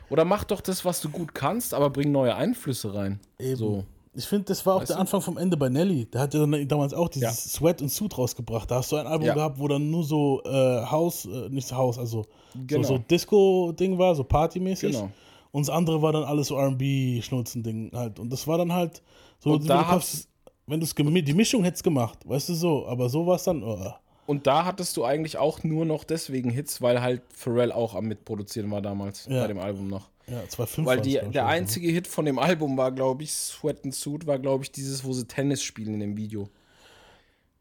Oder 0.10 0.26
mach 0.26 0.44
doch 0.44 0.62
das, 0.62 0.86
was 0.86 1.02
du 1.02 1.10
gut 1.10 1.34
kannst, 1.34 1.74
aber 1.74 1.90
bring 1.90 2.12
neue 2.12 2.36
Einflüsse 2.36 2.94
rein. 2.94 3.20
Eben. 3.40 3.56
So. 3.56 3.84
Ich 4.18 4.26
finde, 4.26 4.46
das 4.46 4.66
war 4.66 4.76
auch 4.76 4.82
Weißt 4.82 4.92
der? 4.92 5.00
Anfang 5.00 5.20
vom 5.20 5.38
Ende 5.38 5.58
bei 5.58 5.68
Nelly. 5.68 6.06
Der 6.06 6.22
hat 6.22 6.34
ja 6.34 6.46
damals 6.46 6.94
auch 6.94 7.10
dieses 7.10 7.24
Ja. 7.24 7.32
Sweat 7.60 7.82
und 7.82 7.90
Suit 7.90 8.18
rausgebracht. 8.18 8.72
Da 8.72 8.76
hast 8.76 8.92
du 8.92 8.96
ein 8.96 9.08
Album 9.08 9.28
Ja. 9.28 9.34
gehabt, 9.34 9.60
wo 9.60 9.68
dann 9.68 9.90
nur 9.92 10.04
so 10.06 10.42
äh, 10.46 10.86
Haus, 10.86 11.26
äh, 11.26 11.50
nicht 11.50 11.70
Haus, 11.74 11.98
also 12.00 12.26
Genau. 12.66 12.84
so, 12.88 12.94
so 12.96 12.98
Disco-Ding 13.00 13.98
war, 13.98 14.16
so 14.16 14.24
partymäßig. 14.24 14.94
Genau. 14.94 15.12
Und 15.52 15.68
das 15.68 15.76
andere 15.76 16.02
war 16.02 16.14
dann 16.14 16.24
alles 16.24 16.48
so 16.48 16.58
RB-Schnulzen-Ding 16.58 17.92
halt. 17.94 18.20
Und 18.20 18.32
das 18.32 18.48
war 18.48 18.58
dann 18.58 18.72
halt 18.72 19.02
so, 19.40 19.52
Und 19.52 19.62
wenn 19.64 19.68
da 19.68 19.84
du 19.84 19.90
kaufst- 19.90 20.30
wenn 20.68 20.80
du 20.80 20.86
es 20.86 20.96
die 20.96 21.34
Mischung 21.34 21.64
hättest 21.64 21.84
gemacht, 21.84 22.20
weißt 22.26 22.50
du 22.50 22.54
so, 22.56 22.88
aber 22.88 23.10
so 23.10 23.28
war 23.28 23.36
es 23.36 23.44
dann. 23.44 23.64
Oh. 23.64 23.92
Und 24.26 24.48
da 24.48 24.66
hattest 24.66 24.98
du 24.98 25.06
eigentlich 25.06 25.38
auch 25.38 25.64
nur 25.64 25.86
noch 25.86 26.04
deswegen 26.04 26.50
Hits, 26.50 26.82
weil 26.82 27.02
halt 27.02 27.22
Pharrell 27.34 27.72
auch 27.72 27.94
am 27.96 28.06
Mitproduzieren 28.08 28.72
war 28.72 28.82
damals 28.82 29.26
Ja. 29.30 29.42
bei 29.42 29.48
dem 29.48 29.60
Album 29.60 29.88
noch. 29.88 30.10
Ja, 30.28 30.40
2,5 30.48 30.86
Weil 30.86 31.02
die, 31.02 31.20
der 31.32 31.46
einzige 31.46 31.88
Hit 31.92 32.08
von 32.08 32.26
dem 32.26 32.40
Album 32.40 32.76
war, 32.78 32.92
glaube 32.92 33.22
ich, 33.24 33.32
Sweat 33.32 33.84
and 33.86 33.94
Suit, 33.94 34.26
war, 34.26 34.40
glaube 34.40 34.64
ich, 34.64 34.72
dieses, 34.72 35.04
wo 35.04 35.14
sie 35.14 35.26
Tennis 35.28 35.62
spielen 35.62 35.94
in 35.94 36.00
dem 36.00 36.18
Video. 36.18 36.50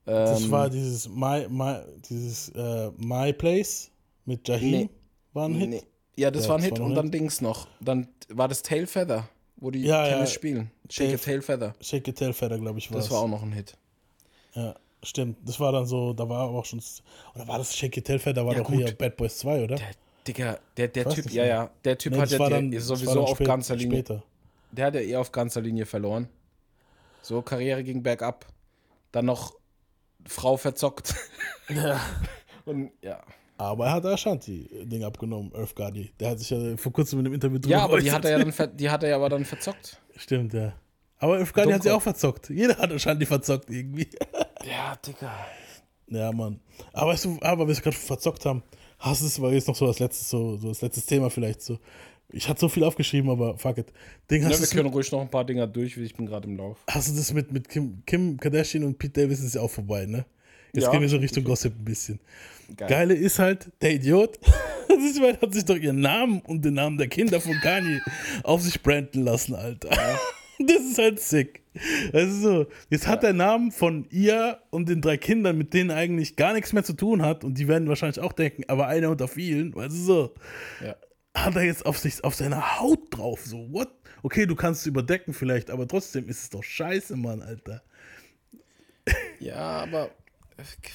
Das 0.07 0.43
Ähm, 0.43 0.51
war 0.51 0.71
dieses 0.71 1.09
My, 1.09 1.47
My, 1.49 1.77
dieses, 2.09 2.49
äh, 2.51 2.91
My 2.97 3.33
Place 3.33 3.91
mit 4.25 4.47
Jahim. 4.49 4.71
Nee. 4.71 4.89
War 5.33 5.49
ein 5.49 5.55
Hit. 5.55 5.69
Nee. 5.71 5.83
Ja, 6.17 6.31
das 6.31 6.45
Ja, 6.45 6.49
war 6.51 6.57
ein 6.57 6.61
das 6.63 6.69
Hit 6.71 6.79
war 6.79 6.87
und 6.87 6.95
dann 6.95 7.07
Hit. 7.07 7.15
Dings 7.15 7.41
noch. 7.41 7.67
Dann 7.81 8.09
war 8.29 8.49
das 8.49 8.63
Tail 8.63 8.87
Feather, 8.87 9.29
wo 9.57 9.71
die 9.71 9.83
Ja, 9.83 10.07
Tennis 10.09 10.33
spielen. 10.33 10.71
Shake 10.89 11.09
Tail- 11.09 11.15
a 11.15 11.19
Tail 11.19 11.43
Feather. 11.43 11.75
Shake 11.81 12.09
It 12.09 12.19
Tail 12.19 12.33
Feather, 12.33 12.59
glaube 12.59 12.79
ich, 12.79 12.91
war 12.91 12.99
Das 12.99 13.11
war 13.11 13.21
auch 13.21 13.29
noch 13.29 13.43
ein 13.43 13.53
Hit. 13.53 13.77
Ja, 14.55 14.75
stimmt. 15.05 15.39
Das 15.47 15.59
war 15.61 15.73
dann 15.73 15.87
so, 15.87 16.13
da 16.13 16.29
war 16.29 16.49
aber 16.49 16.59
auch 16.59 16.65
schon. 16.65 16.81
Oder 17.35 17.47
war 17.49 17.59
das 17.59 17.71
Tail 17.77 17.91
Feather? 18.19 18.33
Da 18.33 18.47
war 18.47 18.53
Ja, 18.53 18.59
doch 18.61 18.67
gut. 18.69 18.77
hier 18.77 18.93
Bad 18.97 19.17
Boys 19.17 19.39
2, 19.39 19.65
oder? 19.65 19.77
Der, 19.77 19.87
Digga, 20.27 20.59
der, 20.77 20.89
der 20.89 21.09
Typ, 21.11 21.31
ja, 21.31 21.45
ja, 21.45 21.71
der 21.85 21.99
Typ 21.99 22.13
Nee, 22.15 22.19
hat 22.21 22.31
ja 22.31 22.49
dann- 22.49 22.73
sowieso 22.81 23.21
auf 23.23 23.37
spät- 23.39 23.47
ganzer 23.47 23.77
Linie. 23.77 23.99
Später. 23.99 24.23
Der 24.73 24.87
hat 24.87 24.95
ja 24.95 25.01
eh 25.01 25.17
auf 25.17 25.31
ganzer 25.33 25.61
Linie 25.61 25.87
verloren. 25.87 26.29
So, 27.23 27.43
Karriere 27.43 27.85
ging 27.85 28.03
bergab. 28.03 28.47
Dann 29.13 29.27
noch 29.27 29.55
Frau 30.27 30.57
verzockt. 30.57 31.15
Ja. 31.69 31.99
Und 32.67 32.91
ja. 33.03 33.23
Aber 33.57 33.87
er 33.87 33.93
hat 33.93 34.05
Ashanti-Ding 34.05 35.05
abgenommen, 35.05 35.51
Earth 35.55 35.75
Guardi. 35.77 36.13
Der 36.21 36.31
hat 36.31 36.39
sich 36.41 36.51
ja 36.51 36.77
vor 36.77 36.93
kurzem 36.93 37.21
in 37.21 37.27
einem 37.27 37.35
Interview 37.35 37.59
drüber 37.59 37.75
Ja, 37.77 37.85
aber 37.85 38.01
die 38.01 38.11
hat 38.13 38.25
er 38.25 38.33
ja 38.33 38.39
dann, 38.39 38.53
ver 38.53 38.67
die 38.67 38.91
hat 38.91 39.03
er 39.03 39.11
ja 39.11 39.17
aber 39.17 39.29
dann 39.31 39.45
verzockt. 39.45 39.99
Stimmt, 40.17 40.53
ja. 40.55 40.75
Aber 41.19 41.39
Earth 41.39 41.55
Guardi 41.55 41.73
hat 41.73 41.83
sie 41.85 41.91
auch 41.91 42.03
verzockt. 42.03 42.51
Jeder 42.51 42.77
hat 42.77 42.91
Ashanti 42.93 43.25
verzockt 43.25 43.71
irgendwie. 43.71 44.09
Ja, 44.67 44.97
Digga. 44.97 45.33
Ja, 46.09 46.33
Mann. 46.33 46.61
Aber 46.93 47.13
weißt 47.13 47.25
du, 47.25 47.39
aber 47.41 47.67
wir 47.67 47.73
es 47.73 47.83
gerade 47.83 47.97
verzockt 47.97 48.45
haben, 48.47 48.63
hast 48.99 49.23
du 49.23 49.27
es, 49.27 49.41
war 49.41 49.53
jetzt 49.53 49.69
noch 49.69 49.77
so 49.77 49.87
das 49.87 49.99
letzte, 49.99 50.25
so, 50.25 50.57
so 50.57 50.69
das 50.69 50.83
letzte 50.83 51.03
Thema 51.03 51.31
vielleicht 51.31 51.63
so. 51.63 51.79
Ich 52.31 52.49
hatte 52.49 52.61
so 52.61 52.69
viel 52.69 52.85
aufgeschrieben, 52.85 53.31
aber 53.31 53.57
fuck 53.59 53.79
it. 53.79 53.93
Ding, 54.31 54.43
Ja, 54.43 54.49
hast, 54.49 54.61
wir 54.61 54.67
können 54.69 54.85
mit, 54.85 54.95
ruhig 54.95 55.13
noch 55.13 55.21
ein 55.21 55.31
paar 55.31 55.45
Dinger 55.45 55.67
durch, 55.67 55.97
ich 55.97 56.15
bin 56.15 56.27
gerade 56.27 56.49
im 56.49 56.57
Lauf. 56.57 56.79
hast 56.89 57.09
du 57.11 57.15
das 57.15 57.33
mit, 57.33 57.53
mit 57.53 57.69
Kim, 57.69 58.03
Kim 58.07 58.37
Kardashian 58.39 58.85
und 58.85 58.99
Pete 58.99 59.23
Davidson 59.23 59.47
ist 59.47 59.55
ja 59.55 59.61
auch 59.61 59.71
vorbei, 59.71 60.07
ne? 60.07 60.25
Jetzt 60.73 60.85
Ja, 60.85 60.91
gehen 60.91 61.03
wir 61.03 61.09
so 61.09 61.19
Richtung 61.19 61.45
Gossip 61.45 61.73
ein 61.79 61.85
bisschen. 61.85 62.19
Geil. 62.77 62.89
Geile 62.89 63.15
ist 63.15 63.39
halt, 63.39 63.71
der 63.81 63.95
Idiot, 63.95 64.41
hat 65.41 65.55
sich 65.55 65.65
doch 65.65 65.77
ihren 65.77 66.01
Namen 66.01 66.41
und 66.41 66.65
den 66.65 66.75
Namen 66.75 66.99
der 66.99 67.09
Kinder 67.09 67.41
von 67.41 67.55
Kanye 67.61 68.01
auf 68.43 68.63
sich 68.63 68.83
branden 68.83 69.23
lassen, 69.23 69.55
Alter. 69.55 69.91
Das 70.67 70.83
ist 70.83 70.99
halt 70.99 71.21
sick. 71.21 71.63
Ist 72.13 72.43
so. 72.43 72.67
Jetzt 72.91 73.07
hat 73.09 73.23
der 73.25 73.33
Namen 73.33 73.73
von 73.73 74.07
ihr 74.11 74.61
und 74.71 74.89
den 74.89 75.01
drei 75.01 75.17
Kindern, 75.17 75.59
mit 75.59 75.75
denen 75.75 75.91
eigentlich 75.91 76.37
gar 76.37 76.53
nichts 76.53 76.73
mehr 76.73 76.85
zu 76.85 76.93
tun 76.93 77.23
hat, 77.23 77.43
und 77.45 77.59
die 77.59 77.67
werden 77.67 77.89
wahrscheinlich 77.89 78.21
auch 78.21 78.33
denken, 78.33 78.65
aber 78.69 78.87
einer 78.87 79.11
unter 79.11 79.27
vielen, 79.27 79.75
weißt 79.75 79.91
du 79.97 80.01
so, 80.03 80.35
Ja. 80.85 80.95
hat 81.35 81.57
er 81.57 81.63
jetzt 81.65 81.85
auf 81.85 81.99
sich, 81.99 82.23
auf 82.23 82.35
seiner 82.37 82.79
Haut 82.81 83.01
drauf. 83.11 83.45
So, 83.45 83.73
what? 83.73 83.89
Okay, 84.23 84.47
du 84.47 84.55
kannst 84.55 84.83
es 84.83 84.87
überdecken 84.87 85.35
vielleicht, 85.35 85.71
aber 85.71 85.89
trotzdem 85.89 86.29
ist 86.29 86.43
es 86.45 86.51
doch 86.51 86.63
scheiße, 86.63 87.17
Mann, 87.17 87.43
Alter. 87.43 87.83
Ja, 89.41 89.83
aber 89.83 90.11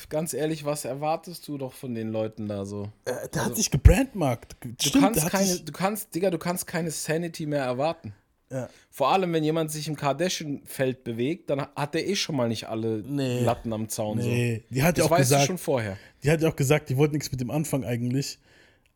ganz 0.07 0.34
ehrlich, 0.34 0.64
was 0.66 0.86
erwartest 0.86 1.47
du 1.47 1.57
doch 1.57 1.74
von 1.74 1.93
den 1.93 2.10
Leuten 2.10 2.47
da 2.47 2.66
so? 2.66 2.89
Äh, 3.05 3.28
Der 3.34 3.45
hat 3.45 3.55
sich 3.57 3.70
gebrandmarkt. 3.70 4.55
Du 4.62 4.74
Stimmt, 4.82 5.03
kannst 5.03 5.30
keine, 5.30 5.60
du 5.60 5.72
kannst, 5.74 6.16
Digga, 6.16 6.30
du 6.32 6.38
kannst 6.38 6.66
keine 6.66 6.89
Sanity 6.91 7.45
mehr 7.45 7.64
erwarten. 7.66 8.14
Ja. 8.52 8.68
Vor 8.89 9.12
allem, 9.12 9.32
wenn 9.34 9.43
jemand 9.43 9.72
sich 9.72 9.88
im 9.88 9.95
Kardashian-Feld 9.95 11.04
bewegt, 11.04 11.50
dann 11.50 11.62
hat 11.76 11.93
er 11.95 12.08
eh 12.08 12.16
schon 12.16 12.36
mal 12.36 12.47
nicht 12.47 12.68
alle 12.68 13.04
Nee. 13.06 13.41
Latten 13.41 13.72
am 13.74 13.88
Zaun. 13.89 14.18
Nee, 14.18 14.64
so. 14.68 14.74
die 14.76 14.84
hat 14.84 14.97
ja 14.97 15.04
Das 15.04 15.06
auch 15.06 15.12
weißt 15.12 15.22
gesagt, 15.30 15.43
du 15.43 15.47
schon 15.47 15.58
vorher. 15.60 15.97
die 16.24 16.32
hat 16.32 16.41
ja 16.41 16.50
auch 16.50 16.56
gesagt, 16.56 16.89
die 16.89 16.97
wollte 16.97 17.14
nichts 17.14 17.32
mit 17.32 17.39
dem 17.41 17.52
Anfang 17.52 17.84
eigentlich. 17.86 18.39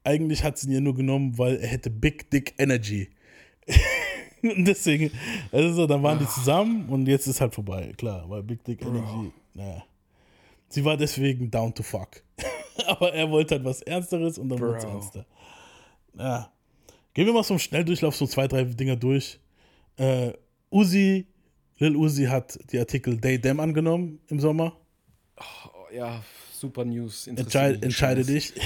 Eigentlich 0.04 0.44
hat 0.44 0.58
sie 0.58 0.68
ihn 0.68 0.74
ja 0.74 0.80
nur 0.82 0.96
genommen, 0.96 1.38
weil 1.38 1.58
er 1.58 1.68
hätte 1.68 1.90
Big 1.90 2.30
Dick 2.32 2.56
Energy. 2.58 3.10
und 4.42 4.66
deswegen, 4.66 5.12
also 5.52 5.74
so, 5.74 5.88
dann 5.88 6.02
waren 6.04 6.20
die 6.20 6.28
zusammen 6.28 6.90
und 6.90 7.08
jetzt 7.08 7.28
ist 7.28 7.40
halt 7.40 7.54
vorbei, 7.54 7.94
klar, 7.96 8.30
weil 8.30 8.44
Big 8.44 8.64
Dick 8.64 8.82
Energy, 8.82 9.32
naja. 9.54 9.84
Sie 10.68 10.84
war 10.84 10.98
deswegen 10.98 11.52
down 11.52 11.74
to 11.74 11.84
fuck. 11.84 12.24
Aber 12.88 13.14
er 13.14 13.30
wollte 13.30 13.56
halt 13.56 13.64
was 13.64 13.84
Ernsteres 13.84 14.40
und 14.40 14.50
dann 14.50 14.60
wurde 14.60 14.78
es 14.78 14.84
ernster. 14.84 15.26
Ja. 16.18 16.52
Gehen 17.14 17.28
wir 17.28 17.34
mal 17.34 17.44
so 17.44 17.54
im 17.54 17.60
Schnelldurchlauf 17.60 18.16
so 18.16 18.26
zwei, 18.26 18.48
drei 18.48 18.64
Dinger 18.64 18.96
durch. 18.96 19.40
Äh, 19.98 20.34
Uzi, 20.70 21.28
Lil 21.78 21.96
Uzi 21.96 22.26
hat 22.26 22.60
die 22.72 22.80
Artikel 22.80 23.18
Day 23.18 23.40
Dem 23.40 23.60
angenommen 23.60 24.20
im 24.30 24.40
Sommer. 24.40 24.78
Oh, 25.38 25.94
ja, 25.96 26.24
super 26.54 26.86
News. 26.86 27.28
mich 27.28 27.84
entscheide 27.84 28.24
dich. 28.24 28.54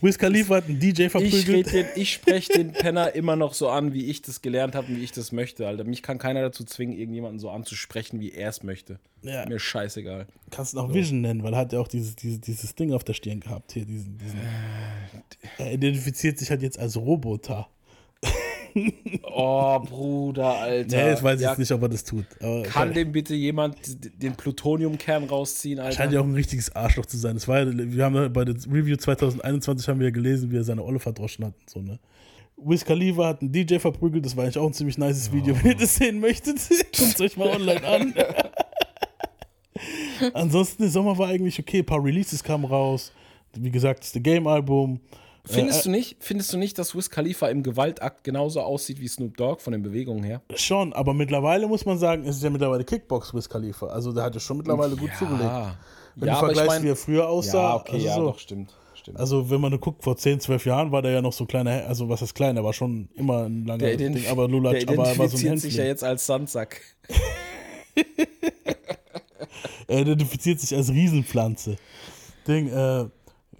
Wiz 0.00 0.18
Khalifa 0.18 0.56
hat 0.56 0.66
einen 0.68 0.80
DJ 0.80 1.04
Ich, 1.04 1.12
verprügelt. 1.12 1.72
den, 1.72 1.86
ich 1.96 2.12
spreche 2.12 2.52
den 2.52 2.72
Penner 2.72 3.14
immer 3.14 3.36
noch 3.36 3.54
so 3.54 3.68
an, 3.68 3.94
wie 3.94 4.06
ich 4.06 4.20
das 4.20 4.42
gelernt 4.42 4.74
habe 4.74 4.88
und 4.88 4.96
wie 4.98 5.04
ich 5.04 5.12
das 5.12 5.30
möchte, 5.30 5.66
Alter. 5.66 5.84
Mich 5.84 6.02
kann 6.02 6.18
keiner 6.18 6.42
dazu 6.42 6.64
zwingen, 6.64 6.98
irgendjemanden 6.98 7.38
so 7.38 7.50
anzusprechen, 7.50 8.20
wie 8.20 8.32
er 8.32 8.50
es 8.50 8.64
möchte. 8.64 8.98
Ja. 9.22 9.48
Mir 9.48 9.60
scheißegal. 9.60 10.26
Kannst 10.50 10.74
du 10.74 10.80
auch 10.80 10.92
Vision 10.92 11.20
nennen, 11.20 11.42
weil 11.44 11.52
er 11.54 11.60
hat 11.60 11.72
ja 11.72 11.78
auch 11.78 11.88
dieses, 11.88 12.16
dieses, 12.16 12.40
dieses 12.40 12.74
Ding 12.74 12.92
auf 12.92 13.04
der 13.04 13.14
Stirn 13.14 13.38
gehabt 13.40 13.72
hier. 13.72 13.84
Diesen, 13.84 14.18
diesen. 14.18 14.40
Er 15.58 15.72
identifiziert 15.72 16.38
sich 16.38 16.50
halt 16.50 16.62
jetzt 16.62 16.78
als 16.78 16.96
Roboter. 16.96 17.68
Oh, 19.24 19.78
Bruder, 19.80 20.56
Alter. 20.58 20.96
Nee, 20.96 21.12
ich 21.14 21.22
weiß 21.22 21.40
Ja, 21.40 21.50
jetzt 21.50 21.58
nicht, 21.58 21.72
ob 21.72 21.82
er 21.82 21.88
das 21.88 22.04
tut. 22.04 22.24
Aber 22.40 22.62
Kann 22.62 22.92
dem 22.92 23.12
bitte 23.12 23.34
jemand 23.34 23.76
den 24.22 24.34
Plutoniumkern 24.34 25.24
rausziehen, 25.24 25.78
Alter? 25.78 25.96
scheint 25.96 26.12
ja 26.12 26.20
auch 26.20 26.24
ein 26.24 26.34
richtiges 26.34 26.74
Arschloch 26.74 27.06
zu 27.06 27.16
sein. 27.16 27.34
Das 27.34 27.48
war 27.48 27.60
ja, 27.62 27.70
wir 27.74 28.04
haben 28.04 28.32
bei 28.32 28.44
der 28.44 28.54
Review 28.54 28.96
2021 28.96 29.88
haben 29.88 30.00
wir 30.00 30.08
ja 30.08 30.12
gelesen, 30.12 30.50
wie 30.50 30.56
er 30.56 30.64
seine 30.64 30.84
Olle 30.84 30.98
verdroschen 30.98 31.44
hat 31.44 31.54
und 31.60 31.70
so, 31.70 31.80
ne? 31.80 31.98
Wiz 32.64 32.84
Khalifa 32.84 33.26
hat 33.26 33.42
einen 33.42 33.50
DJ 33.50 33.78
verprügelt, 33.78 34.24
das 34.24 34.36
war 34.36 34.44
eigentlich 34.44 34.58
auch 34.58 34.66
ein 34.66 34.74
ziemlich 34.74 34.98
nices 34.98 35.32
Video. 35.32 35.56
Wenn 35.62 35.72
ihr 35.72 35.76
das 35.78 35.96
sehen 35.96 36.20
möchtet, 36.20 36.56
es 36.92 37.20
euch 37.20 37.36
mal 37.36 37.48
online 37.48 37.84
an. 37.84 38.14
Ansonsten, 40.34 40.82
der 40.82 40.90
Sommer 40.90 41.16
war 41.18 41.28
eigentlich 41.28 41.58
okay. 41.58 41.78
Ein 41.78 41.86
paar 41.86 42.04
Releases 42.04 42.44
kamen 42.44 42.64
raus. 42.64 43.12
Wie 43.54 43.70
gesagt, 43.70 44.00
das 44.00 44.12
The 44.12 44.22
Game-Album. 44.22 45.00
Findest 45.44 45.84
du 45.86 45.90
nicht, 45.90 46.16
findest 46.20 46.52
du 46.52 46.56
nicht, 46.56 46.78
dass 46.78 46.94
Wiz 46.94 47.10
Khalifa 47.10 47.48
im 47.48 47.62
Gewaltakt 47.64 48.22
genauso 48.22 48.60
aussieht 48.60 49.00
wie 49.00 49.08
Snoop 49.08 49.36
Dogg 49.36 49.60
von 49.60 49.72
den 49.72 49.82
Bewegungen 49.82 50.22
her? 50.22 50.40
Schon, 50.54 50.92
aber 50.92 51.14
mittlerweile 51.14 51.66
muss 51.66 51.84
man 51.84 51.98
sagen, 51.98 52.24
es 52.24 52.36
ist 52.36 52.42
ja 52.44 52.50
mittlerweile 52.50 52.84
Kickbox 52.84 53.34
Wiz 53.34 53.48
Khalifa. 53.48 53.86
Also 53.86 54.12
der 54.12 54.22
hat 54.24 54.34
ja 54.34 54.40
schon 54.40 54.58
mittlerweile 54.58 54.94
gut 54.94 55.10
zugelegt. 55.18 55.40
Wenn 56.14 56.28
ja, 56.28 56.34
du 56.34 56.38
aber 56.38 56.52
ich 56.52 56.56
vergleichst, 56.56 56.68
mein- 56.68 56.82
wie 56.84 56.88
er 56.90 56.96
früher 56.96 57.28
aussah, 57.28 57.58
Ja, 57.70 57.74
okay, 57.76 57.92
also 57.94 58.06
ja, 58.06 58.14
so. 58.14 58.24
doch, 58.26 58.38
stimmt. 58.38 58.70
stimmt. 58.94 59.18
Also 59.18 59.50
wenn 59.50 59.60
man 59.60 59.80
guckt, 59.80 60.04
vor 60.04 60.16
10, 60.16 60.38
12 60.40 60.64
Jahren 60.66 60.92
war 60.92 61.02
der 61.02 61.10
ja 61.10 61.22
noch 61.22 61.32
so 61.32 61.44
kleiner, 61.44 61.86
also 61.88 62.08
was 62.08 62.20
heißt 62.22 62.34
klein, 62.36 62.56
er 62.56 62.62
war 62.62 62.72
schon 62.72 63.08
immer 63.14 63.44
ein 63.46 63.64
langer 63.66 63.78
der 63.78 63.96
Ding, 63.96 64.24
aber 64.30 64.42
der 64.46 64.52
Lulatsch, 64.56 64.86
aber 64.86 65.08
er 65.08 65.18
war 65.18 65.28
so 65.28 65.36
ein 65.38 65.40
identifiziert 65.40 65.58
sich 65.60 65.74
ja 65.76 65.84
jetzt 65.84 66.04
als 66.04 66.24
Sandsack. 66.26 66.80
Er 69.88 70.00
identifiziert 70.00 70.60
sich 70.60 70.74
als 70.74 70.90
Riesenpflanze. 70.90 71.76
Ding, 72.48 72.68
äh, 72.68 73.06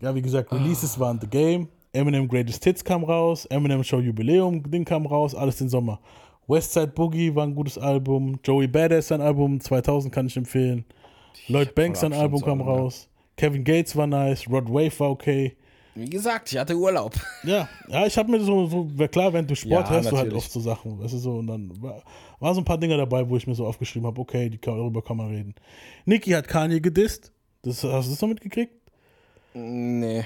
ja, 0.02 0.14
wie 0.14 0.22
gesagt, 0.22 0.52
Releases 0.52 0.98
waren 0.98 1.18
The 1.20 1.28
Game, 1.28 1.68
Eminem 1.92 2.28
Greatest 2.28 2.64
Hits 2.64 2.84
kam 2.84 3.04
raus, 3.04 3.46
Eminem 3.46 3.84
Show 3.84 4.00
Jubiläum 4.00 4.68
Ding 4.70 4.84
kam 4.84 5.06
raus, 5.06 5.34
alles 5.34 5.56
den 5.56 5.68
Sommer. 5.68 6.00
Westside 6.48 6.88
Boogie 6.88 7.34
war 7.34 7.46
ein 7.46 7.54
gutes 7.54 7.78
Album, 7.78 8.38
Joey 8.44 8.66
Badass 8.66 9.08
sein 9.08 9.20
Album 9.20 9.60
2000 9.60 10.12
kann 10.12 10.26
ich 10.26 10.36
empfehlen. 10.36 10.84
Lloyd 11.48 11.74
Banks 11.74 12.00
sein 12.00 12.12
Album 12.12 12.42
kam 12.42 12.58
ja. 12.60 12.66
raus. 12.66 13.08
Kevin 13.36 13.64
Gates 13.64 13.96
war 13.96 14.06
nice, 14.06 14.48
Rod 14.50 14.68
Wave 14.68 14.98
war 14.98 15.10
okay. 15.10 15.56
Wie 15.94 16.08
gesagt, 16.08 16.50
ich 16.50 16.58
hatte 16.58 16.76
Urlaub. 16.76 17.14
Ja, 17.44 17.68
ja, 17.88 18.06
ich 18.06 18.16
habe 18.16 18.30
mir 18.30 18.40
so, 18.40 18.66
so, 18.66 18.88
klar, 19.08 19.32
wenn 19.32 19.46
du 19.46 19.54
Sport 19.54 19.88
Ja, 19.88 19.90
hörst, 19.90 20.10
du 20.10 20.16
halt 20.16 20.26
natürlich. 20.26 20.44
oft 20.44 20.52
so 20.52 20.60
Sachen, 20.60 20.98
weißt 20.98 21.14
du 21.14 21.18
so, 21.18 21.34
und 21.34 21.46
dann 21.46 21.70
war, 21.80 22.02
war 22.40 22.54
so 22.54 22.60
ein 22.60 22.64
paar 22.64 22.78
Dinge 22.78 22.96
dabei, 22.96 23.28
wo 23.28 23.36
ich 23.36 23.46
mir 23.46 23.54
so 23.54 23.66
aufgeschrieben 23.66 24.06
habe, 24.06 24.20
okay, 24.20 24.48
die 24.48 24.60
darüber 24.60 25.02
kann 25.02 25.16
man 25.16 25.28
reden. 25.28 25.54
Nicki 26.06 26.30
hat 26.30 26.48
Kanye 26.48 26.80
gedisst, 26.80 27.32
das, 27.62 27.84
hast 27.84 28.06
du 28.06 28.10
das 28.12 28.20
noch 28.20 28.28
mitgekriegt? 28.28 28.81
Nee. 29.54 30.24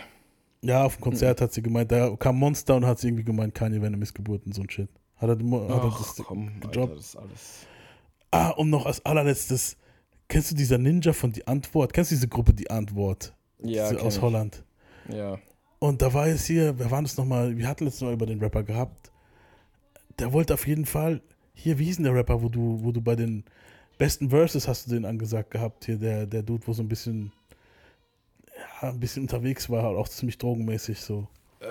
Ja, 0.62 0.84
auf 0.84 0.96
dem 0.96 1.02
Konzert 1.02 1.40
hat 1.40 1.52
sie 1.52 1.62
gemeint, 1.62 1.92
da 1.92 2.14
kam 2.16 2.36
Monster 2.38 2.76
und 2.76 2.86
hat 2.86 2.98
sie 2.98 3.08
irgendwie 3.08 3.24
gemeint, 3.24 3.54
Kanye 3.54 3.76
wäre 3.76 3.86
eine 3.86 3.96
Missgeburt 3.96 4.44
und 4.46 4.54
so 4.54 4.62
ein 4.62 4.70
Shit. 4.70 4.88
Hat 5.16 5.28
er, 5.28 5.36
hat 5.36 5.82
er 5.84 5.96
das 5.98 6.16
komm, 6.24 6.50
Alter, 6.64 6.88
das 6.88 7.16
alles. 7.16 7.66
Ah, 8.30 8.50
und 8.50 8.70
noch 8.70 8.86
als 8.86 9.04
allerletztes, 9.04 9.76
kennst 10.28 10.50
du 10.50 10.54
dieser 10.54 10.78
Ninja 10.78 11.12
von 11.12 11.32
Die 11.32 11.46
Antwort? 11.46 11.92
Kennst 11.92 12.10
du 12.10 12.16
diese 12.16 12.28
Gruppe 12.28 12.52
Die 12.52 12.70
Antwort? 12.70 13.34
Ja, 13.62 13.90
Diese 13.90 14.02
aus 14.02 14.16
ich. 14.16 14.22
Holland. 14.22 14.64
Ja. 15.08 15.38
Und 15.78 16.02
da 16.02 16.12
war 16.12 16.26
es 16.26 16.44
hier, 16.46 16.78
wer 16.78 16.90
war 16.90 17.02
das 17.02 17.16
nochmal? 17.16 17.56
Wir 17.56 17.68
hatten 17.68 17.84
letztes 17.84 18.02
Mal 18.02 18.12
über 18.12 18.26
den 18.26 18.40
Rapper 18.40 18.62
gehabt. 18.62 19.12
Der 20.18 20.32
wollte 20.32 20.54
auf 20.54 20.66
jeden 20.66 20.86
Fall, 20.86 21.22
hier, 21.54 21.78
wie 21.78 21.84
hieß 21.84 21.96
denn 21.96 22.04
der 22.04 22.14
Rapper, 22.14 22.42
wo 22.42 22.48
du, 22.48 22.78
wo 22.82 22.92
du 22.92 23.00
bei 23.00 23.14
den 23.16 23.44
besten 23.98 24.30
Verses 24.30 24.68
hast 24.68 24.86
du 24.86 24.90
den 24.90 25.04
angesagt 25.04 25.50
gehabt, 25.50 25.84
hier, 25.84 25.96
der, 25.96 26.26
der 26.26 26.42
Dude, 26.42 26.66
wo 26.66 26.72
so 26.72 26.82
ein 26.82 26.88
bisschen, 26.88 27.32
ja, 28.82 28.88
ein 28.90 29.00
bisschen 29.00 29.22
unterwegs 29.22 29.68
war, 29.70 29.84
auch 29.84 30.08
ziemlich 30.08 30.38
drogenmäßig 30.38 31.00
so. 31.00 31.28
Äh, 31.60 31.66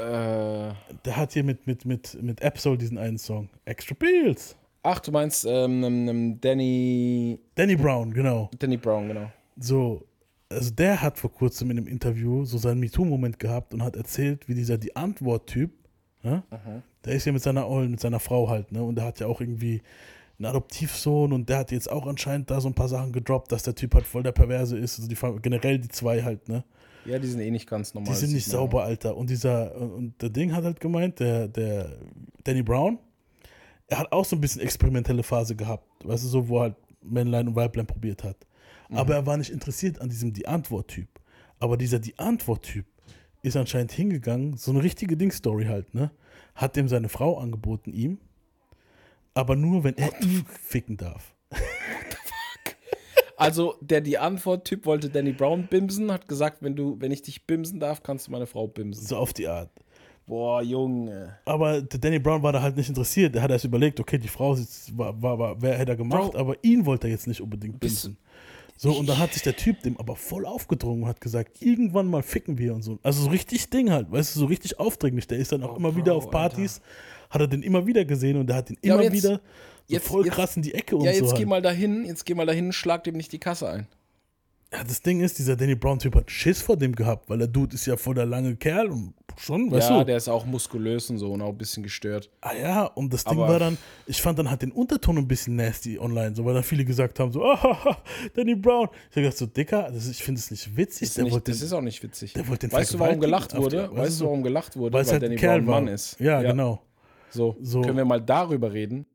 Der 1.06 1.16
hat 1.16 1.34
hier 1.34 1.44
mit, 1.44 1.68
mit, 1.68 1.86
mit, 1.86 2.22
mit 2.22 2.44
Absol 2.44 2.78
diesen 2.78 2.98
einen 2.98 3.18
Song. 3.18 3.50
Extra 3.66 3.96
Pills. 3.96 4.56
ach, 4.84 5.00
du 5.00 5.12
meinst 5.12 5.46
ähm, 5.48 6.40
Danny, 6.42 7.40
Danny 7.56 7.76
Brown, 7.76 8.14
genau. 8.14 8.50
Danny 8.60 8.78
Brown, 8.78 9.08
genau. 9.08 9.32
So, 9.58 10.06
also 10.50 10.72
der 10.72 11.02
hat 11.02 11.18
vor 11.18 11.32
kurzem 11.32 11.72
in 11.72 11.78
einem 11.78 11.88
Interview 11.88 12.46
so 12.46 12.58
seinen 12.58 12.80
MeToo-Moment 12.80 13.40
gehabt 13.40 13.74
und 13.74 13.84
hat 13.84 13.96
erzählt, 13.96 14.48
wie 14.48 14.54
dieser 14.54 14.78
die 14.78 14.96
Antwort-Typ, 14.96 15.72
ne? 16.24 16.44
der 17.04 17.14
ist 17.14 17.26
ja 17.26 17.32
mit 17.32 17.42
seiner 17.44 17.68
Ollen, 17.68 17.92
mit 17.92 18.00
seiner 18.00 18.20
Frau 18.20 18.50
halt, 18.50 18.72
ne? 18.72 18.84
Und 18.84 18.96
der 18.96 19.06
hat 19.06 19.20
ja 19.20 19.28
auch 19.28 19.42
irgendwie 19.42 19.82
einen 20.38 20.48
Adoptivsohn 20.48 21.32
und 21.32 21.48
der 21.48 21.60
hat 21.60 21.72
jetzt 21.72 21.90
auch 21.90 22.06
anscheinend 22.08 22.52
da 22.52 22.60
so 22.60 22.68
ein 22.68 22.74
paar 22.74 22.90
Sachen 22.90 23.14
gedroppt, 23.14 23.52
dass 23.52 23.64
der 23.64 23.76
Typ 23.76 23.96
halt 23.96 24.06
voll 24.06 24.24
der 24.24 24.34
Perverse 24.34 24.78
ist. 24.78 25.00
Also 25.00 25.08
die 25.08 25.42
generell 25.42 25.80
die 25.80 25.88
zwei 25.88 26.24
halt, 26.24 26.50
ne? 26.50 26.64
Ja, 27.06 27.20
die 27.20 27.28
sind 27.28 27.40
eh 27.40 27.52
nicht 27.52 27.70
ganz 27.70 27.94
normal. 27.94 28.14
Die 28.14 28.20
sind 28.20 28.34
nicht 28.34 28.46
sauber, 28.46 28.84
Alter. 28.84 29.16
Und 29.16 29.30
dieser, 29.30 29.76
und 29.76 30.20
der 30.22 30.30
Ding 30.30 30.54
hat 30.54 30.64
halt 30.64 30.80
gemeint, 30.80 31.20
der, 31.20 31.48
der 31.48 31.98
Danny 32.44 32.64
Brown, 32.64 33.00
er 33.88 34.00
hat 34.00 34.12
auch 34.12 34.26
so 34.26 34.36
ein 34.36 34.42
bisschen 34.42 34.62
experimentelle 34.62 35.24
Phase 35.24 35.56
gehabt, 35.56 35.88
weißt 36.04 36.24
du, 36.24 36.28
so, 36.28 36.48
wo 36.48 36.58
er 36.58 36.62
halt 36.62 36.76
Männlein 37.02 37.48
und 37.48 37.56
Weiblein 37.56 37.86
probiert 37.86 38.24
hat. 38.24 38.38
Aber 38.92 39.16
er 39.16 39.26
war 39.26 39.38
nicht 39.38 39.52
interessiert 39.52 40.02
an 40.02 40.10
diesem 40.10 40.34
Die 40.34 40.48
Antwort-Typ. 40.48 41.08
Aber 41.60 41.78
dieser 41.78 42.00
Die 42.00 42.18
Antwort-Typ 42.18 42.86
ist 43.42 43.56
anscheinend 43.56 43.92
hingegangen, 43.92 44.58
so 44.58 44.72
eine 44.72 44.84
richtige 44.84 45.18
Ding-Story 45.18 45.66
halt, 45.66 45.94
ne? 45.94 46.12
Hat 46.56 46.76
dem 46.76 46.88
seine 46.88 47.10
Frau 47.10 47.38
angeboten, 47.38 47.94
ihm, 47.94 48.18
aber 49.34 49.56
nur, 49.56 49.84
wenn 49.84 49.98
er 49.98 50.22
ihn 50.22 50.46
ficken 50.48 50.98
darf. 50.98 51.35
Also, 53.38 53.76
der 53.82 54.02
die 54.02 54.18
Antwort-Typ 54.18 54.86
wollte 54.86 55.10
Danny 55.10 55.34
Brown 55.34 55.68
bimsen, 55.68 56.12
hat 56.12 56.28
gesagt, 56.28 56.58
wenn 56.62 56.76
du, 56.76 56.96
wenn 57.00 57.12
ich 57.12 57.22
dich 57.22 57.46
bimsen 57.46 57.80
darf, 57.80 58.02
kannst 58.02 58.28
du 58.28 58.32
meine 58.32 58.46
Frau 58.48 58.68
bimsen. 58.68 59.06
So 59.06 59.18
auf 59.18 59.34
die 59.34 59.48
Art. 59.48 59.70
Boah, 60.28 60.62
Junge. 60.62 61.38
Aber 61.46 61.82
der 61.82 62.00
Danny 62.00 62.18
Brown 62.18 62.42
war 62.42 62.52
da 62.52 62.62
halt 62.62 62.76
nicht 62.76 62.90
interessiert. 62.90 63.36
Er 63.36 63.44
hat 63.44 63.52
erst 63.52 63.66
überlegt, 63.66 64.00
okay, 64.00 64.18
die 64.18 64.28
Frau 64.28 64.56
sitzt, 64.56 64.98
war, 64.98 65.22
war, 65.22 65.38
war, 65.38 65.62
wer 65.62 65.78
hätte 65.78 65.92
er 65.92 65.98
gemacht, 65.98 66.32
Bro. 66.32 66.40
aber 66.40 66.56
ihn 66.64 66.86
wollte 66.86 67.08
er 67.08 67.12
jetzt 67.12 67.28
nicht 67.28 67.42
unbedingt 67.42 67.80
bimsen. 67.80 68.18
So, 68.78 68.92
und 68.92 69.08
dann 69.08 69.20
hat 69.20 69.34
sich 69.34 69.44
der 69.44 69.56
Typ 69.56 69.82
dem 69.84 69.98
aber 69.98 70.16
voll 70.16 70.46
aufgedrungen 70.46 71.04
und 71.04 71.10
hat 71.10 71.22
gesagt, 71.22 71.62
irgendwann 71.62 72.08
mal 72.08 72.24
ficken 72.24 72.58
wir 72.58 72.74
und 72.74 72.82
so. 72.82 73.00
Also 73.04 73.24
so 73.24 73.30
richtig 73.30 73.70
Ding 73.70 73.90
halt, 73.92 74.12
weißt 74.12 74.36
du, 74.36 74.40
so 74.40 74.46
richtig 74.48 74.80
aufdringlich. 74.80 75.28
Der 75.28 75.38
ist 75.38 75.52
dann 75.52 75.64
auch 75.64 75.78
immer 75.78 75.92
Bro, 75.92 75.98
wieder 75.98 76.16
auf 76.16 76.30
Partys, 76.30 76.82
hat 77.30 77.40
er 77.40 77.48
den 77.48 77.64
immer 77.64 77.86
wieder 77.88 78.04
gesehen 78.04 78.38
und 78.38 78.48
der 78.48 78.58
hat 78.58 78.70
ihn 78.70 78.78
Ja, 78.84 79.00
immer 79.00 79.14
wieder 79.14 79.40
so 79.88 79.94
jetzt- 79.96 80.08
voll 80.08 80.26
jetzt- 80.26 80.34
krass 80.36 80.56
in 80.56 80.62
die 80.64 80.74
Ecke 80.74 80.96
und 80.96 81.06
Ja, 81.06 81.14
so. 81.14 81.20
jetzt 81.22 81.32
geh 81.34 81.38
Halt. 81.40 81.48
mal 81.48 81.62
dahin, 81.62 82.06
jetzt 82.06 82.26
geh 82.26 82.34
mal 82.34 82.46
dahin, 82.46 82.72
schlag 82.72 83.04
dem 83.04 83.16
nicht 83.18 83.32
die 83.32 83.40
Kasse 83.40 83.70
ein. 83.70 83.88
Ja, 84.74 84.84
das 84.84 85.02
Ding 85.02 85.22
ist, 85.22 85.38
dieser 85.38 85.56
Danny 85.56 85.76
Brown-Typ 85.76 86.16
hat 86.16 86.30
Schiss 86.32 86.62
vor 86.62 86.76
dem 86.76 86.94
gehabt, 86.96 87.30
weil 87.30 87.38
der 87.38 87.48
Dude 87.48 87.76
ist 87.76 87.86
ja 87.86 87.96
voll 87.96 88.16
der 88.16 88.26
lange 88.26 88.56
Kerl 88.58 88.88
und 88.88 89.14
schon, 89.38 89.72
weißt 89.72 89.90
ja, 89.90 90.00
du? 90.00 90.06
der 90.06 90.18
ist 90.18 90.28
auch 90.28 90.44
muskulös 90.46 91.10
und 91.10 91.18
so 91.20 91.32
und 91.32 91.42
auch 91.44 91.50
ein 91.50 91.58
bisschen 91.58 91.84
gestört. 91.84 92.30
Ah 92.42 92.54
ja, 92.60 92.84
und 92.86 93.14
das 93.14 93.24
Ding 93.24 93.38
Aber- 93.38 93.48
war 93.48 93.60
dann, 93.60 93.78
ich 94.08 94.22
fand 94.22 94.38
dann 94.40 94.50
halt 94.50 94.64
den 94.64 94.72
Unterton 94.72 95.18
ein 95.20 95.28
bisschen 95.28 95.56
nasty 95.56 95.98
online, 96.00 96.36
so, 96.36 96.44
weil 96.44 96.56
dann 96.56 96.64
viele 96.64 96.84
gesagt 96.84 97.20
haben, 97.20 97.32
so, 97.32 97.44
ah, 97.54 97.98
Danny 98.34 98.56
Brown. 98.56 98.90
Ich 99.12 99.16
hab 99.18 99.24
gedacht, 99.24 99.38
so, 99.38 99.46
Dicker, 99.46 99.84
das 99.94 100.06
ist, 100.06 100.12
ich 100.12 100.24
finde 100.24 100.40
es 100.40 100.50
nicht 100.52 100.76
witzig. 100.76 101.04
Ist 101.04 101.18
der 101.18 101.26
nicht, 101.26 101.48
das 101.48 101.62
ist 101.62 101.72
auch 101.72 101.82
nicht 101.82 102.02
witzig. 102.04 102.34
der 102.34 102.46
wollte 102.48 102.68
den 102.68 102.74
weißt 102.74 102.96
du, 102.96 103.00
warum 103.00 103.20
gelacht 103.22 103.56
wurde? 103.56 103.84
weißt 103.92 103.98
weißt 103.98 104.22
du, 104.22 104.26
warum 104.26 104.44
gelacht 104.44 104.76
wurde? 104.76 104.94
weil 104.94 105.04
es 105.04 105.12
halt 105.12 105.22
Danny 105.24 105.36
ein 105.36 105.40
Kerl 105.40 105.60
Brown 105.62 105.68
war. 105.68 105.82
Mann 105.82 105.94
ist. 105.94 106.20
Ja, 106.20 106.42
genau. 106.42 106.82
So, 107.30 107.56
So. 107.62 107.82
können 107.82 107.98
wir 107.98 108.06
mal 108.06 108.20
darüber 108.22 108.74
reden? 108.74 109.06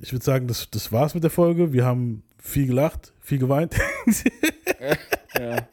Ich 0.00 0.12
würde 0.12 0.24
sagen, 0.24 0.46
das, 0.48 0.68
das 0.70 0.90
war's 0.92 1.14
mit 1.14 1.22
der 1.22 1.30
Folge. 1.30 1.72
Wir 1.72 1.84
haben 1.84 2.22
viel 2.38 2.66
gelacht, 2.66 3.12
viel 3.20 3.38
geweint. 3.38 3.74
Ja. 5.38 5.68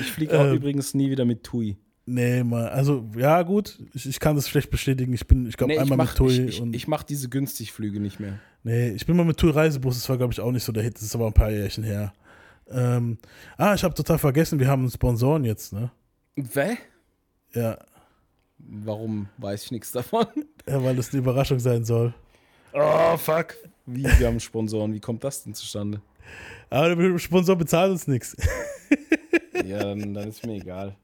Ich 0.00 0.12
fliege 0.12 0.38
auch 0.38 0.44
Ähm. 0.46 0.56
übrigens 0.56 0.94
nie 0.94 1.10
wieder 1.10 1.24
mit 1.24 1.42
Tui. 1.44 1.76
nee, 2.06 2.42
mal, 2.42 2.68
also, 2.68 3.08
ja, 3.16 3.42
gut, 3.42 3.78
ich, 3.94 4.06
ich 4.08 4.20
kann 4.20 4.34
das 4.36 4.48
schlecht 4.48 4.70
bestätigen. 4.70 5.12
Ich 5.12 5.26
bin, 5.26 5.46
ich 5.46 5.56
glaube, 5.56 5.70
Nee, 5.72 5.76
ich 5.76 5.82
einmal 5.82 5.98
mach, 5.98 6.08
mit 6.10 6.16
Tui 6.18 6.32
ich, 6.32 6.38
ich, 6.40 6.60
und. 6.62 6.74
ich 6.74 6.88
mach 6.88 7.02
diese 7.02 7.28
Günstigflüge 7.28 8.00
nicht 8.00 8.18
mehr. 8.20 8.38
Nee, 8.62 8.90
ich 8.90 9.06
bin 9.06 9.16
mal 9.16 9.24
mit 9.24 9.36
Tour 9.38 9.54
Reisebus, 9.54 9.94
das 9.96 10.08
war, 10.08 10.16
glaube 10.16 10.32
ich, 10.32 10.40
auch 10.40 10.50
nicht 10.52 10.64
so 10.64 10.72
der 10.72 10.82
Hit, 10.82 10.96
das 10.96 11.02
ist 11.02 11.14
aber 11.14 11.26
ein 11.28 11.32
paar 11.32 11.50
Jährchen 11.50 11.84
her. 11.84 12.12
Ähm, 12.68 13.18
ah, 13.58 13.74
ich 13.74 13.84
habe 13.84 13.94
total 13.94 14.18
vergessen, 14.18 14.58
wir 14.58 14.66
haben 14.68 14.82
einen 14.82 14.90
Sponsoren 14.90 15.44
jetzt, 15.44 15.72
ne? 15.72 15.90
Wä? 16.36 16.76
Ja, 17.54 17.78
Warum 18.58 19.28
weiß 19.38 19.64
ich 19.64 19.70
nichts 19.70 19.92
davon? 19.92 20.26
ja 20.68 20.82
weil 20.82 20.96
das 20.96 21.10
eine 21.10 21.18
Überraschung 21.20 21.58
sein 21.60 21.84
soll. 21.84 22.14
Oh, 22.76 23.16
fuck. 23.16 23.54
Wie, 23.86 24.04
wir 24.04 24.26
haben 24.26 24.40
Sponsoren. 24.40 24.92
Wie 24.92 25.00
kommt 25.00 25.24
das 25.24 25.42
denn 25.44 25.54
zustande? 25.54 26.00
Aber 26.70 26.94
der 26.94 27.18
Sponsor 27.18 27.56
bezahlt 27.56 27.90
uns 27.92 28.06
nichts. 28.06 28.36
Ja, 29.64 29.78
dann, 29.82 30.14
dann 30.14 30.28
ist 30.28 30.46
mir 30.46 30.54
egal. 30.60 30.96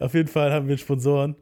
Auf 0.00 0.12
jeden 0.14 0.26
Fall 0.26 0.50
haben 0.50 0.66
wir 0.66 0.76
Sponsoren. 0.78 1.36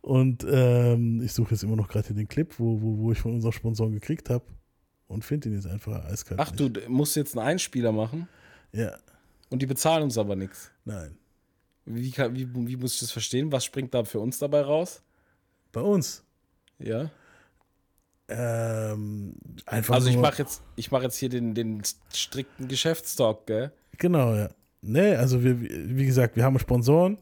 Und 0.00 0.44
ähm, 0.50 1.22
ich 1.22 1.32
suche 1.32 1.52
jetzt 1.52 1.62
immer 1.62 1.76
noch 1.76 1.86
gerade 1.86 2.08
hier 2.08 2.16
den 2.16 2.26
Clip, 2.26 2.52
wo, 2.58 2.80
wo, 2.80 2.98
wo 2.98 3.12
ich 3.12 3.18
von 3.20 3.34
unserem 3.34 3.52
Sponsoren 3.52 3.92
gekriegt 3.92 4.28
habe. 4.28 4.44
Und 5.06 5.24
finde 5.24 5.48
ihn 5.48 5.54
jetzt 5.54 5.68
einfach 5.68 6.04
eiskalt. 6.06 6.40
Ach, 6.40 6.50
du 6.50 6.64
nicht. 6.64 6.76
d- 6.76 6.88
musst 6.88 7.14
jetzt 7.14 7.38
einen 7.38 7.46
Einspieler 7.46 7.92
machen 7.92 8.26
Ja, 8.72 8.96
und 9.50 9.62
die 9.62 9.66
bezahlen 9.66 10.02
uns 10.02 10.18
aber 10.18 10.34
nichts. 10.34 10.72
nein. 10.84 11.16
Wie, 11.84 12.10
kann, 12.10 12.34
wie, 12.34 12.52
wie 12.52 12.76
muss 12.76 12.94
ich 12.94 13.00
das 13.00 13.12
verstehen? 13.12 13.52
Was 13.52 13.64
springt 13.64 13.94
da 13.94 14.02
für 14.02 14.18
uns 14.18 14.38
dabei 14.40 14.62
raus? 14.62 15.02
Bei 15.70 15.82
uns. 15.82 16.24
Ja. 16.80 17.12
Ähm, 18.28 19.34
einfach 19.66 19.94
Also 19.94 20.08
ich 20.08 20.16
mache 20.16 20.42
jetzt, 20.42 20.62
ich 20.74 20.90
mach 20.90 21.02
jetzt 21.02 21.16
hier 21.16 21.28
den, 21.28 21.54
den 21.54 21.82
strikten 22.12 22.68
Geschäftstalk, 22.68 23.46
gell? 23.46 23.72
Genau, 23.98 24.34
ja. 24.34 24.48
Nee, 24.82 25.14
also 25.14 25.42
wir, 25.42 25.60
wie 25.60 26.06
gesagt, 26.06 26.36
wir 26.36 26.44
haben 26.44 26.58
Sponsoren. 26.58 27.18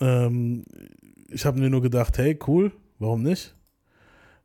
Ähm, 0.00 0.64
ich 1.28 1.44
habe 1.46 1.60
mir 1.60 1.70
nur 1.70 1.82
gedacht, 1.82 2.18
hey, 2.18 2.38
cool, 2.46 2.72
warum 2.98 3.22
nicht? 3.22 3.54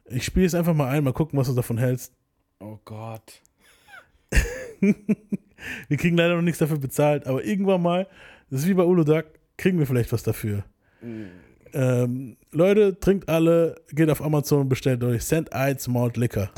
Ich 0.05 0.23
spiele 0.23 0.45
es 0.45 0.55
einfach 0.55 0.73
mal 0.73 0.89
ein, 0.89 1.03
mal 1.03 1.13
gucken, 1.13 1.37
was 1.37 1.47
du 1.47 1.53
davon 1.53 1.77
hältst. 1.77 2.13
Oh 2.59 2.79
Gott. 2.85 3.41
Wir 5.87 5.97
kriegen 5.97 6.17
leider 6.17 6.35
noch 6.35 6.41
nichts 6.43 6.59
dafür 6.59 6.77
bezahlt, 6.79 7.25
aber 7.27 7.43
irgendwann 7.43 7.81
mal, 7.81 8.07
das 8.49 8.61
ist 8.61 8.67
wie 8.67 8.73
bei 8.73 8.83
Uludag, 8.83 9.25
kriegen 9.57 9.79
wir 9.79 9.87
vielleicht 9.87 10.11
was 10.11 10.23
dafür. 10.23 10.63
Ähm, 11.73 12.37
Leute, 12.51 12.99
trinkt 12.99 13.29
alle, 13.29 13.75
geht 13.91 14.09
auf 14.09 14.21
Amazon 14.21 14.61
und 14.61 14.69
bestellt 14.69 15.03
euch 15.03 15.23
St. 15.23 15.49
Ides 15.53 15.87
Malt 15.87 16.17
Liquor. 16.17 16.49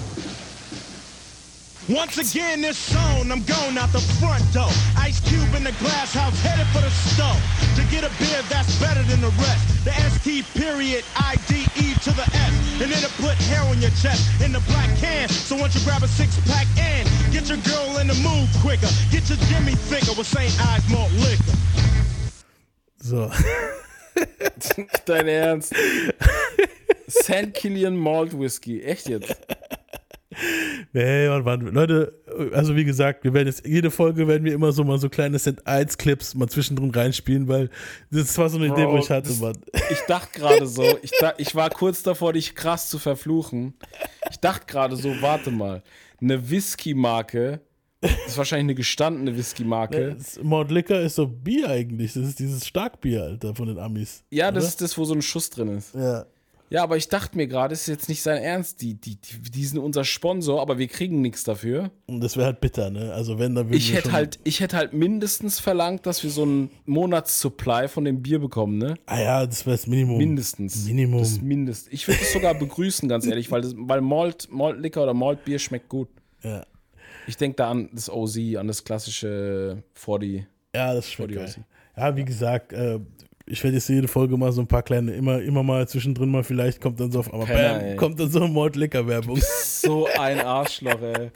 Once 1.89 2.19
again, 2.19 2.61
this 2.61 2.77
zone, 2.77 3.31
I'm 3.31 3.43
going 3.45 3.75
out 3.75 3.91
the 3.91 3.99
front 4.21 4.45
door. 4.53 4.69
Ice 4.95 5.19
Cube 5.21 5.55
in 5.57 5.63
the 5.63 5.73
glass 5.81 6.13
house, 6.13 6.39
headed 6.43 6.67
for 6.67 6.81
the 6.81 6.89
stove. 6.91 7.41
To 7.77 7.81
get 7.89 8.03
a 8.05 8.11
beer 8.21 8.43
that's 8.47 8.79
better 8.79 9.01
than 9.09 9.21
the 9.21 9.33
rest. 9.41 9.85
The 9.85 9.91
ST 9.97 10.45
period, 10.53 11.03
IDE 11.17 11.97
to 12.05 12.11
the 12.13 12.29
S. 12.29 12.53
And 12.79 12.91
then 12.91 13.03
it 13.03 13.09
put 13.17 13.33
hair 13.49 13.63
on 13.65 13.81
your 13.81 13.89
chest 13.97 14.29
in 14.39 14.51
the 14.51 14.59
black 14.69 14.95
can. 14.99 15.29
So 15.29 15.55
once 15.55 15.73
you 15.73 15.81
grab 15.83 16.03
a 16.03 16.07
six 16.07 16.37
pack 16.45 16.67
and 16.77 17.09
get 17.33 17.49
your 17.49 17.57
girl 17.65 17.97
in 17.97 18.05
the 18.05 18.17
mood 18.21 18.47
quicker. 18.61 18.89
Get 19.09 19.27
your 19.27 19.39
Jimmy 19.49 19.73
thicker 19.73 20.13
with 20.13 20.27
St. 20.27 20.53
Ides 20.69 20.87
Malt 20.91 21.11
Liquor. 21.13 21.57
So, 23.01 23.31
Dein 25.05 25.27
Ernst? 25.27 25.73
St. 27.09 27.53
Killian 27.53 27.95
Malt 27.95 28.37
Whisky. 28.37 28.81
Echt 28.81 29.09
jetzt? 29.09 29.35
nee, 30.93 31.27
Mann, 31.27 31.43
Mann. 31.43 31.61
Leute, 31.73 32.13
also 32.53 32.75
wie 32.75 32.85
gesagt, 32.85 33.23
wir 33.23 33.33
werden 33.33 33.47
jetzt, 33.47 33.65
jede 33.65 33.91
Folge 33.91 34.27
werden 34.27 34.45
wir 34.45 34.53
immer 34.53 34.71
so 34.71 34.83
mal 34.83 34.97
so 34.99 35.09
kleine 35.09 35.39
St. 35.39 35.61
Ides 35.67 35.97
Clips 35.97 36.35
mal 36.35 36.47
zwischendrin 36.47 36.91
reinspielen, 36.91 37.47
weil 37.47 37.69
das 38.11 38.37
war 38.37 38.49
so 38.49 38.57
eine 38.57 38.67
Idee, 38.67 38.85
wo 38.85 38.91
Bro, 38.91 38.99
ich 38.99 39.09
hatte, 39.09 39.29
das- 39.29 39.39
Mann. 39.39 39.57
Ich 39.91 39.99
dachte 40.07 40.39
gerade 40.39 40.67
so, 40.67 40.83
ich, 41.01 41.11
da, 41.19 41.33
ich 41.37 41.55
war 41.55 41.69
kurz 41.69 42.03
davor, 42.03 42.33
dich 42.33 42.55
krass 42.55 42.89
zu 42.89 42.99
verfluchen. 42.99 43.73
Ich 44.29 44.39
dachte 44.39 44.65
gerade 44.67 44.95
so, 44.95 45.09
warte 45.21 45.51
mal, 45.51 45.83
eine 46.21 46.49
Whisky-Marke, 46.49 47.61
das 48.01 48.11
ist 48.27 48.37
wahrscheinlich 48.37 48.65
eine 48.65 48.75
gestandene 48.75 49.35
Whisky-Marke. 49.35 50.15
Das 50.17 50.41
Malt 50.41 50.71
Liquor 50.71 50.99
ist 50.99 51.15
so 51.15 51.27
Bier 51.27 51.69
eigentlich. 51.69 52.13
Das 52.13 52.23
ist 52.27 52.39
dieses 52.39 52.65
Starkbier, 52.65 53.23
Alter, 53.23 53.55
von 53.55 53.67
den 53.67 53.79
Amis. 53.79 54.23
Ja, 54.29 54.51
das 54.51 54.63
oder? 54.63 54.69
ist 54.69 54.81
das, 54.81 54.97
wo 54.97 55.05
so 55.05 55.13
ein 55.13 55.21
Schuss 55.21 55.49
drin 55.49 55.77
ist. 55.77 55.93
Ja. 55.95 56.25
Ja, 56.71 56.83
aber 56.83 56.97
ich 56.97 57.07
dachte 57.09 57.35
mir 57.35 57.47
gerade, 57.47 57.73
das 57.73 57.81
ist 57.81 57.87
jetzt 57.87 58.09
nicht 58.09 58.21
sein 58.21 58.41
Ernst. 58.43 58.81
Die, 58.81 58.93
die, 58.93 59.15
die, 59.15 59.51
die 59.51 59.65
sind 59.65 59.79
unser 59.79 60.03
Sponsor, 60.03 60.61
aber 60.61 60.77
wir 60.77 60.87
kriegen 60.87 61.19
nichts 61.21 61.43
dafür. 61.43 61.89
Und 62.05 62.21
das 62.23 62.37
wäre 62.37 62.47
halt 62.47 62.61
bitter, 62.61 62.91
ne? 62.91 63.11
Also 63.11 63.39
wenn, 63.39 63.55
dann 63.55 63.73
Ich 63.73 63.93
hätte 63.93 64.11
halt, 64.11 64.39
ich 64.43 64.59
hätte 64.59 64.77
halt 64.77 64.93
mindestens 64.93 65.59
verlangt, 65.59 66.05
dass 66.05 66.23
wir 66.23 66.29
so 66.29 66.43
einen 66.43 66.69
Monatssupply 66.85 67.87
von 67.87 68.05
dem 68.05 68.21
Bier 68.21 68.37
bekommen, 68.37 68.77
ne? 68.77 68.93
Ah 69.07 69.19
ja, 69.19 69.45
das 69.47 69.65
wäre 69.65 69.75
das 69.75 69.87
Minimum. 69.87 70.19
Mindestens. 70.19 70.85
Minimum. 70.85 71.19
Das 71.21 71.41
Mindest. 71.41 71.87
Ich 71.91 72.07
würde 72.07 72.21
es 72.21 72.33
sogar 72.33 72.53
begrüßen, 72.53 73.09
ganz 73.09 73.25
ehrlich, 73.25 73.49
weil, 73.49 73.61
das, 73.61 73.73
weil 73.75 74.01
Malt, 74.01 74.47
Malt 74.51 74.79
Liquor 74.79 75.03
oder 75.03 75.15
Malt 75.15 75.43
Bier 75.45 75.57
schmeckt 75.57 75.89
gut. 75.89 76.09
Ja. 76.43 76.65
Ich 77.29 77.37
denke 77.37 77.57
da 77.57 77.69
an 77.69 77.89
das 77.93 78.09
OZ, 78.09 78.37
an 78.57 78.67
das 78.67 78.83
klassische 78.83 79.83
40. 79.93 80.47
Ja, 80.75 80.95
das 80.95 81.11
schmeckt 81.11 81.35
geil. 81.35 81.43
Aussie. 81.43 81.61
Ja, 81.95 82.15
wie 82.15 82.25
gesagt, 82.25 82.73
äh, 82.73 82.99
ich 83.45 83.63
werde 83.63 83.75
jetzt 83.77 83.87
jede 83.87 84.07
Folge 84.07 84.35
mal 84.35 84.51
so 84.51 84.61
ein 84.61 84.67
paar 84.67 84.81
kleine, 84.81 85.13
immer, 85.13 85.39
immer 85.39 85.61
mal 85.61 85.87
zwischendrin 85.87 86.31
mal 86.31 86.43
vielleicht 86.43 86.81
kommt 86.81 86.99
dann 86.99 87.11
so 87.11 87.19
auf, 87.19 87.31
aber 87.31 87.45
Penner, 87.45 87.77
bam, 87.77 87.85
ey. 87.85 87.95
kommt 87.97 88.19
dann 88.19 88.31
so 88.31 88.41
eine 88.41 88.51
Malt 88.51 88.75
Liquor 88.75 89.07
Werbung. 89.07 89.39
So 89.41 90.07
ein 90.19 90.39
Arschloch, 90.39 91.01
ey. 91.01 91.29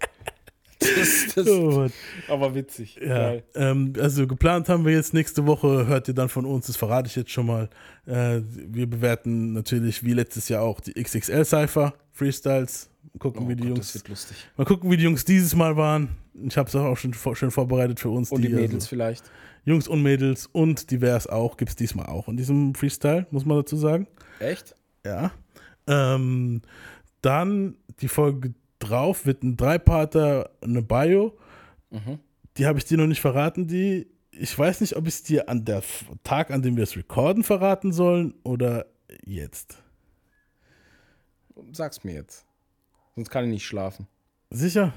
Das, 0.80 1.36
das, 1.36 1.48
Oh, 1.48 1.88
aber 2.28 2.56
witzig. 2.56 3.00
Ja, 3.02 3.36
ähm, 3.56 3.94
also 4.00 4.26
geplant 4.26 4.70
haben 4.70 4.86
wir 4.86 4.94
jetzt 4.94 5.14
nächste 5.14 5.46
Woche, 5.46 5.86
hört 5.88 6.08
ihr 6.08 6.14
dann 6.16 6.28
von 6.28 6.46
uns, 6.46 6.68
das 6.68 6.76
verrate 6.76 7.08
ich 7.08 7.16
jetzt 7.16 7.32
schon 7.32 7.46
mal. 7.46 7.70
Äh, 8.08 8.42
wir 8.48 8.88
bewerten 8.90 9.54
natürlich 9.54 10.04
wie 10.04 10.14
letztes 10.14 10.50
Jahr 10.50 10.64
auch 10.64 10.82
die 10.82 10.94
XXL 10.94 11.46
Cypher 11.46 11.94
Freestyles. 12.12 12.90
Gucken, 13.20 13.46
Oh 13.46 13.50
wie 13.50 13.56
die 13.56 13.68
Gott, 13.68 13.80
das 13.80 13.94
Jungs. 13.94 14.28
Mal 14.58 14.66
gucken, 14.66 14.90
wie 14.90 14.98
die 14.98 15.04
Jungs 15.04 15.24
dieses 15.24 15.56
Mal 15.56 15.78
waren. 15.78 16.10
Ich 16.48 16.58
habe 16.58 16.68
es 16.68 16.76
auch 16.76 16.98
schon 16.98 17.14
vor, 17.14 17.36
schön 17.36 17.52
vorbereitet 17.52 18.00
für 18.00 18.10
uns. 18.10 18.32
Und 18.32 18.42
die 18.42 18.50
Mädels 18.50 18.74
also, 18.74 18.88
vielleicht. 18.88 19.24
Jungs 19.66 19.88
und 19.88 20.02
Mädels 20.02 20.48
und 20.48 20.92
divers 20.92 21.28
auch, 21.28 21.58
gibt 21.58 21.70
es 21.70 21.76
diesmal 21.76 22.08
auch 22.08 22.28
in 22.28 22.38
diesem 22.38 22.76
Freestyle, 22.76 23.28
muss 23.32 23.46
man 23.46 23.58
dazu 23.58 23.78
sagen. 23.78 24.08
Echt? 24.40 24.76
Ja. 25.06 25.32
Ähm, 25.88 26.62
dann 27.22 27.78
die 28.02 28.08
Folge 28.08 28.54
drauf 28.80 29.26
wird 29.26 29.44
ein 29.44 29.56
Dreiparter, 29.56 30.50
eine 30.62 30.82
Bio. 30.82 31.38
Mhm. 31.92 32.20
Die 32.58 32.66
habe 32.66 32.80
ich 32.80 32.86
dir 32.86 32.98
noch 32.98 33.08
nicht 33.08 33.22
verraten, 33.22 33.68
die. 33.68 34.08
Ich 34.32 34.58
weiß 34.58 34.82
nicht, 34.82 34.96
ob 34.96 35.08
ich 35.08 35.14
es 35.14 35.24
dir 35.24 35.48
an 35.48 35.64
der 35.64 35.84
Tag, 36.24 36.50
an 36.50 36.64
dem 36.64 36.76
wir 36.76 36.84
es 36.84 36.98
recorden, 36.98 37.44
verraten 37.44 37.94
sollen 37.94 38.34
oder 38.44 38.88
jetzt. 39.24 39.78
Sag's 41.72 42.04
mir 42.04 42.16
jetzt. 42.16 42.48
Sonst 43.16 43.30
kann 43.30 43.46
ich 43.46 43.52
nicht 43.52 43.66
schlafen. 43.66 44.08
Sicher? 44.50 44.94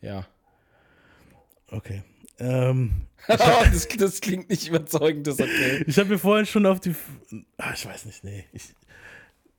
Ja. 0.00 0.26
Okay. 1.68 2.02
Ähm, 2.38 2.92
das, 3.28 3.86
das 3.88 4.20
klingt 4.20 4.48
nicht 4.48 4.68
überzeugend, 4.68 5.26
das 5.26 5.38
okay. 5.40 5.84
ich 5.86 5.98
habe 5.98 6.08
mir 6.08 6.18
vorhin 6.18 6.46
schon 6.46 6.64
auf 6.66 6.80
die. 6.80 6.94
Ah, 7.58 7.72
ich 7.74 7.84
weiß 7.86 8.06
nicht, 8.06 8.24
nee. 8.24 8.44
Ich, 8.52 8.74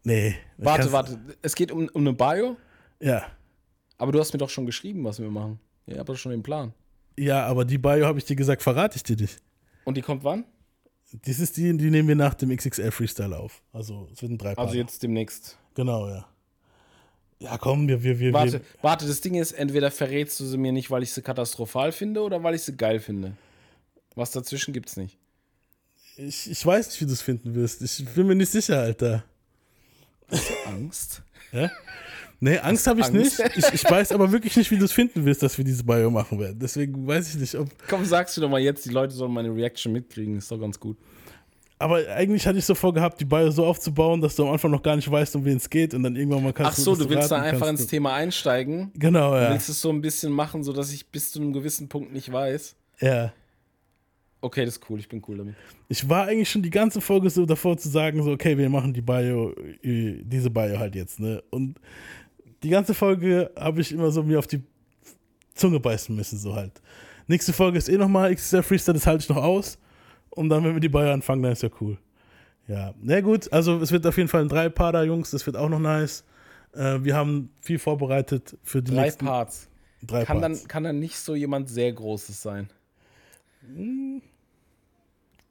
nee. 0.04 0.36
Warte, 0.58 0.92
warte. 0.92 1.20
Es 1.42 1.56
geht 1.56 1.72
um, 1.72 1.88
um 1.94 2.02
eine 2.02 2.14
Bio, 2.14 2.58
Ja. 3.00 3.28
aber 3.98 4.12
du 4.12 4.20
hast 4.20 4.34
mir 4.34 4.40
doch 4.40 4.50
schon 4.50 4.66
geschrieben, 4.66 5.04
was 5.04 5.20
wir 5.20 5.30
machen. 5.30 5.60
Ja, 5.86 6.00
aber 6.00 6.16
schon 6.16 6.32
den 6.32 6.44
Plan. 6.44 6.74
Ja, 7.18 7.46
aber 7.46 7.66
die 7.66 7.78
Bio 7.78 8.06
habe 8.06 8.18
ich 8.18 8.26
dir 8.26 8.36
gesagt, 8.36 8.64
verrate 8.64 8.96
ich 8.96 9.04
dir 9.04 9.16
nicht. 9.16 9.38
Und 9.84 9.96
die 9.96 10.02
kommt 10.02 10.24
wann? 10.24 10.46
Das 11.26 11.40
ist 11.40 11.58
die, 11.58 11.76
die 11.78 11.92
nehmen 11.92 12.08
wir 12.08 12.16
nach 12.16 12.34
dem 12.34 12.56
XXL 12.56 12.90
Freestyle 12.92 13.38
auf. 13.38 13.62
Also 13.74 14.08
es 14.12 14.22
wird 14.22 14.32
ein 14.32 14.38
Dreiparter. 14.38 14.62
Also 14.70 14.78
jetzt 14.78 15.04
demnächst. 15.04 15.58
Genau, 15.76 16.08
ja. 16.08 16.26
Ja, 17.42 17.58
komm, 17.58 17.88
wir, 17.88 18.04
wir, 18.04 18.20
wir. 18.20 18.34
Warte, 18.34 18.54
wir 18.54 18.62
warte, 18.84 19.08
das 19.08 19.20
Ding 19.20 19.34
ist, 19.34 19.54
entweder 19.54 19.90
verrätst 19.90 20.40
du 20.40 20.46
sie 20.46 20.58
mir 20.58 20.72
nicht, 20.72 20.92
weil 20.92 21.02
ich 21.02 21.12
sie 21.12 21.24
katastrophal 21.24 21.92
finde 21.92 22.22
oder 22.22 22.44
weil 22.44 22.54
ich 22.54 22.62
sie 22.62 22.78
geil 22.78 23.00
finde. 23.00 23.34
Was 24.14 24.30
dazwischen 24.30 24.74
gibt's 24.74 24.96
nicht. 24.96 25.18
ich, 26.18 26.52
ich 26.52 26.64
weiß 26.64 26.88
nicht, 26.90 27.02
wie 27.02 27.06
du 27.06 27.14
es 27.14 27.22
finden 27.22 27.56
wirst. 27.56 27.82
Ich 27.82 28.06
bin 28.14 28.28
mir 28.28 28.36
nicht 28.36 28.52
sicher, 28.52 28.80
Alter. 28.82 29.24
Angst? 30.68 31.24
Nee, 32.40 32.60
Angst 32.60 32.86
habe 32.86 33.00
ich 33.00 33.08
Angst? 33.08 33.40
nicht. 33.40 33.58
Ich, 33.58 33.74
ich 33.74 33.84
weiß 33.90 34.12
aber 34.12 34.32
wirklich 34.32 34.56
nicht, 34.56 34.70
wie 34.70 34.78
du 34.78 34.86
es 34.86 34.92
finden 34.92 35.26
willst, 35.26 35.42
dass 35.42 35.58
wir 35.58 35.66
diese 35.66 35.84
Bio 35.84 36.12
machen 36.12 36.40
werden. 36.40 36.60
Deswegen 36.60 37.08
weiß 37.08 37.30
ich 37.30 37.36
nicht, 37.40 37.56
ob. 37.56 37.70
Komm, 37.88 38.06
sagst 38.06 38.38
du 38.38 38.42
doch 38.42 38.50
mal 38.50 38.62
jetzt, 38.62 38.86
die 38.86 38.90
Leute 38.90 39.16
sollen 39.16 39.32
meine 39.34 39.54
Reaction 39.54 39.92
mitkriegen, 39.92 40.38
ist 40.38 40.52
doch 40.52 40.60
ganz 40.60 40.80
gut. 40.80 40.98
Aber 41.82 42.08
eigentlich 42.16 42.46
hatte 42.48 42.60
ich 42.60 42.66
so 42.66 42.76
vorgehabt, 42.76 43.20
die 43.20 43.26
Bio 43.26 43.52
so 43.52 43.66
aufzubauen, 43.66 44.22
dass 44.22 44.36
du 44.36 44.44
am 44.46 44.54
Anfang 44.54 44.72
noch 44.72 44.84
gar 44.84 44.96
nicht 44.96 45.10
weißt, 45.10 45.36
um 45.36 45.44
wen 45.44 45.58
es 45.58 45.70
geht 45.70 45.94
und 45.94 46.04
dann 46.04 46.16
irgendwann 46.16 46.44
mal 46.44 46.54
kannst 46.54 46.74
Ach 46.74 46.78
so, 46.78 46.92
dass 46.92 47.06
du 47.06 47.10
willst 47.10 47.32
da 47.32 47.38
raten 47.38 47.50
einfach 47.50 47.68
ins 47.68 47.88
Thema 47.88 48.14
einsteigen. 48.14 48.92
Genau, 48.96 49.32
Du 49.32 49.42
ja. 49.42 49.52
willst 49.52 49.70
es 49.70 49.82
so 49.82 49.90
ein 49.90 50.02
bisschen 50.02 50.32
machen, 50.32 50.64
sodass 50.64 50.94
ich 50.94 51.08
bis 51.08 51.32
zu 51.32 51.40
einem 51.40 51.54
gewissen 51.54 51.90
Punkt 51.90 52.14
nicht 52.14 52.32
weiß. 52.32 52.76
ja. 53.00 53.34
Okay, 54.44 54.66
das 54.66 54.78
ist 54.78 54.90
cool, 54.90 54.98
ich 54.98 55.08
bin 55.08 55.22
cool 55.28 55.38
damit. 55.38 55.54
Ich 55.88 56.10
war 56.10 56.26
eigentlich 56.26 56.50
schon 56.50 56.64
die 56.64 56.72
ganze 56.72 57.00
Folge 57.00 57.30
so 57.30 57.46
davor 57.46 57.78
zu 57.78 57.90
sagen, 57.90 58.24
so, 58.24 58.32
okay, 58.32 58.58
wir 58.58 58.70
machen 58.72 58.92
die 58.92 59.02
Bio, 59.02 59.54
äh, 59.84 60.20
diese 60.24 60.50
Bio 60.50 60.80
halt 60.80 60.96
jetzt, 60.96 61.20
ne? 61.20 61.44
Und 61.52 61.80
die 62.64 62.70
ganze 62.70 62.96
Folge 62.96 63.52
habe 63.56 63.82
ich 63.82 63.92
immer 63.92 64.10
so 64.10 64.24
mir 64.24 64.40
auf 64.40 64.48
die 64.48 64.64
Zunge 65.54 65.80
beißen 65.80 66.16
müssen, 66.16 66.40
so 66.40 66.56
halt. 66.56 66.82
Nächste 67.28 67.54
Folge 67.54 67.78
ist 67.78 67.88
eh 67.88 67.98
nochmal 67.98 68.34
XXL 68.34 68.64
Freestyle, 68.64 68.96
das 68.96 69.06
halte 69.06 69.22
ich 69.22 69.30
noch 69.30 69.44
aus. 69.44 69.78
Und 70.32 70.50
dann, 70.50 70.64
wenn 70.64 70.74
wir 70.74 70.80
die 70.80 70.90
Bio 70.90 71.12
anfangen, 71.12 71.44
dann 71.44 71.52
ist 71.52 71.64
ja 71.64 71.70
cool. 71.80 71.98
Ja, 72.68 72.94
na 73.02 73.20
gut, 73.22 73.52
also 73.52 73.80
es 73.82 73.92
wird 73.92 74.06
auf 74.08 74.16
jeden 74.18 74.30
Fall 74.30 74.42
ein 74.42 74.50
Dreipader, 74.50 75.04
Jungs, 75.04 75.32
das 75.32 75.46
wird 75.46 75.58
auch 75.58 75.68
noch 75.70 75.80
nice. 75.80 76.24
Äh, 76.74 77.00
wir 77.04 77.16
haben 77.16 77.50
viel 77.60 77.80
vorbereitet 77.80 78.58
für 78.64 78.82
die 78.82 78.94
Drei 78.94 79.04
nächsten 79.04 79.26
Parts. 79.26 79.68
drei 80.04 80.24
Kann 80.24 80.40
Parts. 80.40 80.60
dann, 80.62 80.68
kann 80.68 80.84
dann 80.84 81.00
nicht 81.00 81.18
so 81.18 81.36
jemand 81.36 81.70
sehr 81.70 81.92
Großes 81.92 82.42
sein. 82.42 82.70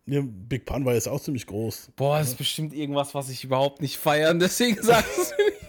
ja, 0.06 0.20
Big 0.24 0.64
Pun 0.64 0.84
war 0.84 0.94
jetzt 0.94 1.08
auch 1.08 1.20
ziemlich 1.20 1.46
groß. 1.46 1.90
Boah, 1.96 2.18
das 2.18 2.28
ist 2.28 2.38
bestimmt 2.38 2.72
irgendwas, 2.72 3.14
was 3.14 3.28
ich 3.28 3.44
überhaupt 3.44 3.82
nicht 3.82 3.98
feiern, 3.98 4.38
deswegen 4.38 4.82
sagst 4.82 5.16
du 5.16 5.22
es 5.22 5.30
mir 5.36 5.44
nicht. 5.44 5.60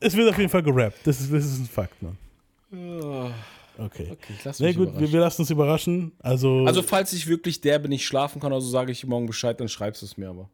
Es 0.00 0.16
wird 0.16 0.28
auf 0.30 0.38
jeden 0.38 0.50
Fall 0.50 0.62
gerappt, 0.62 0.98
das 1.04 1.20
ist, 1.20 1.32
das 1.32 1.44
ist 1.44 1.58
ein 1.60 1.66
Fakt, 1.66 2.00
Mann. 2.02 2.16
Oh, 2.72 3.30
Okay. 3.78 4.08
Okay, 4.10 4.32
ich 4.36 4.44
lass 4.44 4.58
Na 4.60 4.66
mich 4.66 4.76
gut, 4.76 4.98
wir, 4.98 5.12
wir 5.12 5.20
lassen 5.20 5.42
uns 5.42 5.50
überraschen. 5.50 6.12
Also, 6.18 6.64
Also, 6.66 6.82
falls 6.82 7.12
ich 7.12 7.26
wirklich 7.28 7.60
derbe 7.60 7.88
nicht 7.88 8.04
schlafen 8.04 8.40
kann, 8.40 8.52
also 8.52 8.68
sage 8.68 8.90
ich 8.92 9.06
morgen 9.06 9.26
Bescheid, 9.26 9.58
dann 9.60 9.68
schreibst 9.68 10.02
du 10.02 10.06
es 10.06 10.16
mir 10.16 10.28
aber. 10.30 10.50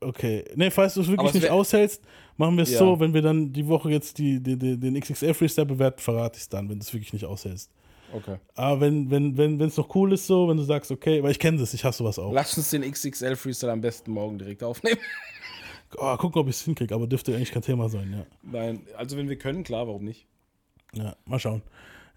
okay. 0.00 0.44
Ne, 0.56 0.70
falls 0.70 0.94
du 0.94 1.02
es 1.02 1.08
wirklich 1.08 1.28
es 1.28 1.34
nicht 1.34 1.50
aushältst, 1.50 2.02
machen 2.36 2.56
wir 2.56 2.62
es 2.64 2.72
Ja. 2.72 2.78
so, 2.80 2.98
wenn 3.00 3.14
wir 3.14 3.22
dann 3.22 3.52
die 3.52 3.66
Woche 3.66 3.90
jetzt 3.90 4.18
die, 4.18 4.42
die, 4.42 4.56
die, 4.58 4.76
den 4.78 4.98
XXL 5.00 5.32
Freestyle 5.34 5.66
bewerten, 5.66 6.00
verrate 6.00 6.36
ich 6.36 6.42
es 6.42 6.48
dann, 6.48 6.68
wenn 6.68 6.78
du 6.78 6.82
es 6.82 6.92
wirklich 6.92 7.12
nicht 7.12 7.24
aushältst. 7.24 7.70
Okay. 8.12 8.38
Aber 8.56 8.80
wenn 8.80 9.04
es 9.04 9.10
wenn, 9.12 9.36
wenn, 9.36 9.58
wenn's 9.60 9.76
noch 9.76 9.94
cool 9.94 10.12
ist, 10.12 10.26
so, 10.26 10.48
wenn 10.48 10.56
du 10.56 10.64
sagst, 10.64 10.90
okay, 10.90 11.22
weil 11.22 11.30
ich 11.30 11.38
kenne 11.38 11.58
das, 11.58 11.72
ich 11.74 11.84
hasse 11.84 11.98
sowas 11.98 12.18
auch. 12.18 12.32
Lass 12.32 12.58
uns 12.58 12.70
den 12.70 12.82
XXL 12.82 13.36
Freestyle 13.36 13.70
am 13.70 13.80
besten 13.80 14.10
morgen 14.10 14.38
direkt 14.38 14.62
aufnehmen. 14.62 14.98
Oh, 15.96 16.16
gucken, 16.18 16.40
ob 16.40 16.48
ich 16.48 16.54
es 16.54 16.62
hinkriege, 16.62 16.94
aber 16.94 17.08
dürfte 17.08 17.34
eigentlich 17.34 17.50
kein 17.50 17.62
Thema 17.62 17.88
sein, 17.88 18.12
ja. 18.12 18.24
Nein, 18.42 18.86
also 18.96 19.16
wenn 19.16 19.28
wir 19.28 19.36
können, 19.36 19.64
klar, 19.64 19.88
warum 19.88 20.04
nicht? 20.04 20.24
Ja, 20.94 21.16
mal 21.24 21.40
schauen. 21.40 21.62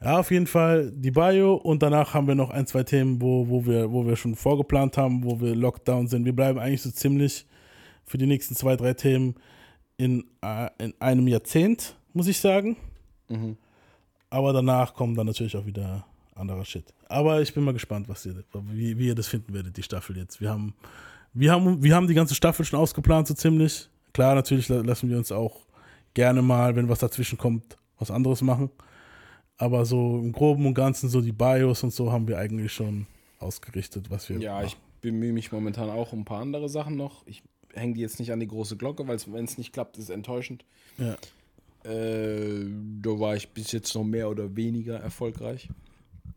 Ja, 0.03 0.19
auf 0.19 0.31
jeden 0.31 0.47
Fall 0.47 0.91
die 0.91 1.11
Bio 1.11 1.55
und 1.55 1.81
danach 1.81 2.13
haben 2.13 2.27
wir 2.27 2.35
noch 2.35 2.49
ein, 2.49 2.67
zwei 2.67 2.83
Themen, 2.83 3.21
wo, 3.21 3.47
wo, 3.47 3.65
wir, 3.65 3.91
wo 3.91 4.05
wir 4.05 4.15
schon 4.15 4.35
vorgeplant 4.35 4.97
haben, 4.97 5.23
wo 5.23 5.39
wir 5.39 5.55
Lockdown 5.55 6.07
sind. 6.07 6.25
Wir 6.25 6.35
bleiben 6.35 6.59
eigentlich 6.59 6.81
so 6.81 6.91
ziemlich 6.91 7.45
für 8.05 8.17
die 8.17 8.25
nächsten 8.25 8.55
zwei, 8.55 8.75
drei 8.75 8.93
Themen 8.93 9.35
in, 9.97 10.25
äh, 10.41 10.69
in 10.79 10.93
einem 10.99 11.27
Jahrzehnt, 11.27 11.95
muss 12.13 12.27
ich 12.27 12.39
sagen. 12.39 12.75
Aber 14.29 14.51
danach 14.53 14.93
kommen 14.93 15.15
dann 15.15 15.27
natürlich 15.27 15.55
auch 15.55 15.65
wieder 15.65 16.05
anderer 16.35 16.65
Shit. 16.65 16.85
Aber 17.07 17.41
ich 17.41 17.53
bin 17.53 17.63
mal 17.63 17.73
gespannt, 17.73 18.09
was 18.09 18.25
ihr, 18.25 18.43
wie, 18.71 18.97
wie 18.97 19.07
ihr 19.07 19.15
das 19.15 19.27
finden 19.27 19.53
werdet, 19.53 19.77
die 19.77 19.83
Staffel 19.83 20.17
jetzt. 20.17 20.41
Wir 20.41 20.49
haben, 20.49 20.73
wir, 21.33 21.51
haben, 21.51 21.81
wir 21.81 21.95
haben 21.95 22.07
die 22.07 22.13
ganze 22.13 22.35
Staffel 22.35 22.65
schon 22.65 22.79
ausgeplant, 22.79 23.27
so 23.27 23.33
ziemlich. 23.35 23.87
Klar, 24.11 24.35
natürlich 24.35 24.67
la- 24.69 24.81
lassen 24.81 25.09
wir 25.09 25.17
uns 25.17 25.31
auch 25.31 25.61
gerne 26.13 26.41
mal, 26.41 26.75
wenn 26.75 26.89
was 26.89 26.99
dazwischen 26.99 27.37
kommt, 27.37 27.77
was 27.99 28.11
anderes 28.11 28.41
machen. 28.41 28.69
Aber 29.57 29.85
so 29.85 30.17
im 30.17 30.31
Groben 30.31 30.65
und 30.65 30.73
Ganzen, 30.73 31.09
so 31.09 31.21
die 31.21 31.31
Bios 31.31 31.83
und 31.83 31.93
so 31.93 32.11
haben 32.11 32.27
wir 32.27 32.37
eigentlich 32.37 32.71
schon 32.71 33.07
ausgerichtet, 33.39 34.09
was 34.09 34.29
wir. 34.29 34.39
Ja, 34.39 34.63
ich 34.63 34.75
bemühe 35.01 35.33
mich 35.33 35.51
momentan 35.51 35.89
auch 35.89 36.13
um 36.13 36.21
ein 36.21 36.25
paar 36.25 36.41
andere 36.41 36.69
Sachen 36.69 36.95
noch. 36.95 37.25
Ich 37.27 37.43
hänge 37.73 37.93
die 37.93 38.01
jetzt 38.01 38.19
nicht 38.19 38.31
an 38.31 38.39
die 38.39 38.47
große 38.47 38.77
Glocke, 38.77 39.07
weil 39.07 39.19
wenn 39.27 39.45
es 39.45 39.57
nicht 39.57 39.73
klappt, 39.73 39.97
ist 39.97 40.05
es 40.05 40.09
enttäuschend. 40.09 40.65
Ja. 40.97 41.15
Äh, 41.89 42.65
da 43.01 43.19
war 43.19 43.35
ich 43.35 43.49
bis 43.49 43.71
jetzt 43.71 43.93
noch 43.95 44.03
mehr 44.03 44.29
oder 44.29 44.55
weniger 44.55 44.97
erfolgreich. 44.99 45.69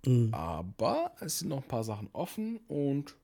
Mhm. 0.05 0.33
Aber 0.33 1.13
es 1.21 1.39
sind 1.39 1.49
noch 1.49 1.63
ein 1.63 1.69
paar 1.69 1.85
Sachen 1.85 2.09
offen 2.13 2.61
und 2.69 3.15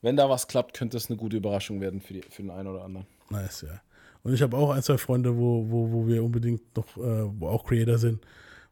wenn 0.00 0.16
da 0.16 0.30
was 0.30 0.46
klappt, 0.46 0.76
könnte 0.76 0.96
es 0.96 1.10
eine 1.10 1.16
gute 1.16 1.36
Überraschung 1.36 1.80
werden 1.80 2.00
für, 2.00 2.14
die, 2.14 2.22
für 2.22 2.42
den 2.42 2.50
einen 2.50 2.68
oder 2.68 2.84
anderen. 2.84 3.06
Nice, 3.30 3.62
ja. 3.62 3.80
Und 4.22 4.32
ich 4.34 4.42
habe 4.42 4.56
auch 4.56 4.70
ein, 4.70 4.82
zwei 4.82 4.98
Freunde, 4.98 5.36
wo, 5.36 5.64
wo, 5.68 5.90
wo 5.90 6.06
wir 6.06 6.22
unbedingt 6.22 6.76
noch, 6.76 6.96
äh, 6.96 7.40
wo 7.40 7.48
auch 7.48 7.64
Creator 7.64 7.98
sind, 7.98 8.20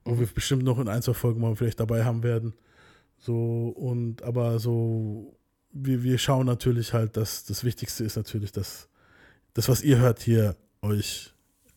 wo 0.06 0.18
wir 0.18 0.26
bestimmt 0.26 0.62
noch 0.62 0.78
in 0.78 0.88
ein, 0.88 1.02
zwei 1.02 1.14
Folgen 1.14 1.40
mal 1.40 1.54
vielleicht 1.56 1.80
dabei 1.80 2.04
haben 2.04 2.22
werden. 2.22 2.54
So, 3.18 3.68
und 3.68 4.22
aber 4.22 4.58
so, 4.58 5.36
wir, 5.72 6.02
wir 6.02 6.18
schauen 6.18 6.46
natürlich 6.46 6.92
halt, 6.92 7.16
dass 7.16 7.44
das 7.44 7.64
Wichtigste 7.64 8.04
ist 8.04 8.16
natürlich, 8.16 8.52
dass 8.52 8.88
das, 9.54 9.68
was 9.68 9.82
ihr 9.82 9.98
hört 9.98 10.20
hier, 10.20 10.56
euch 10.82 11.32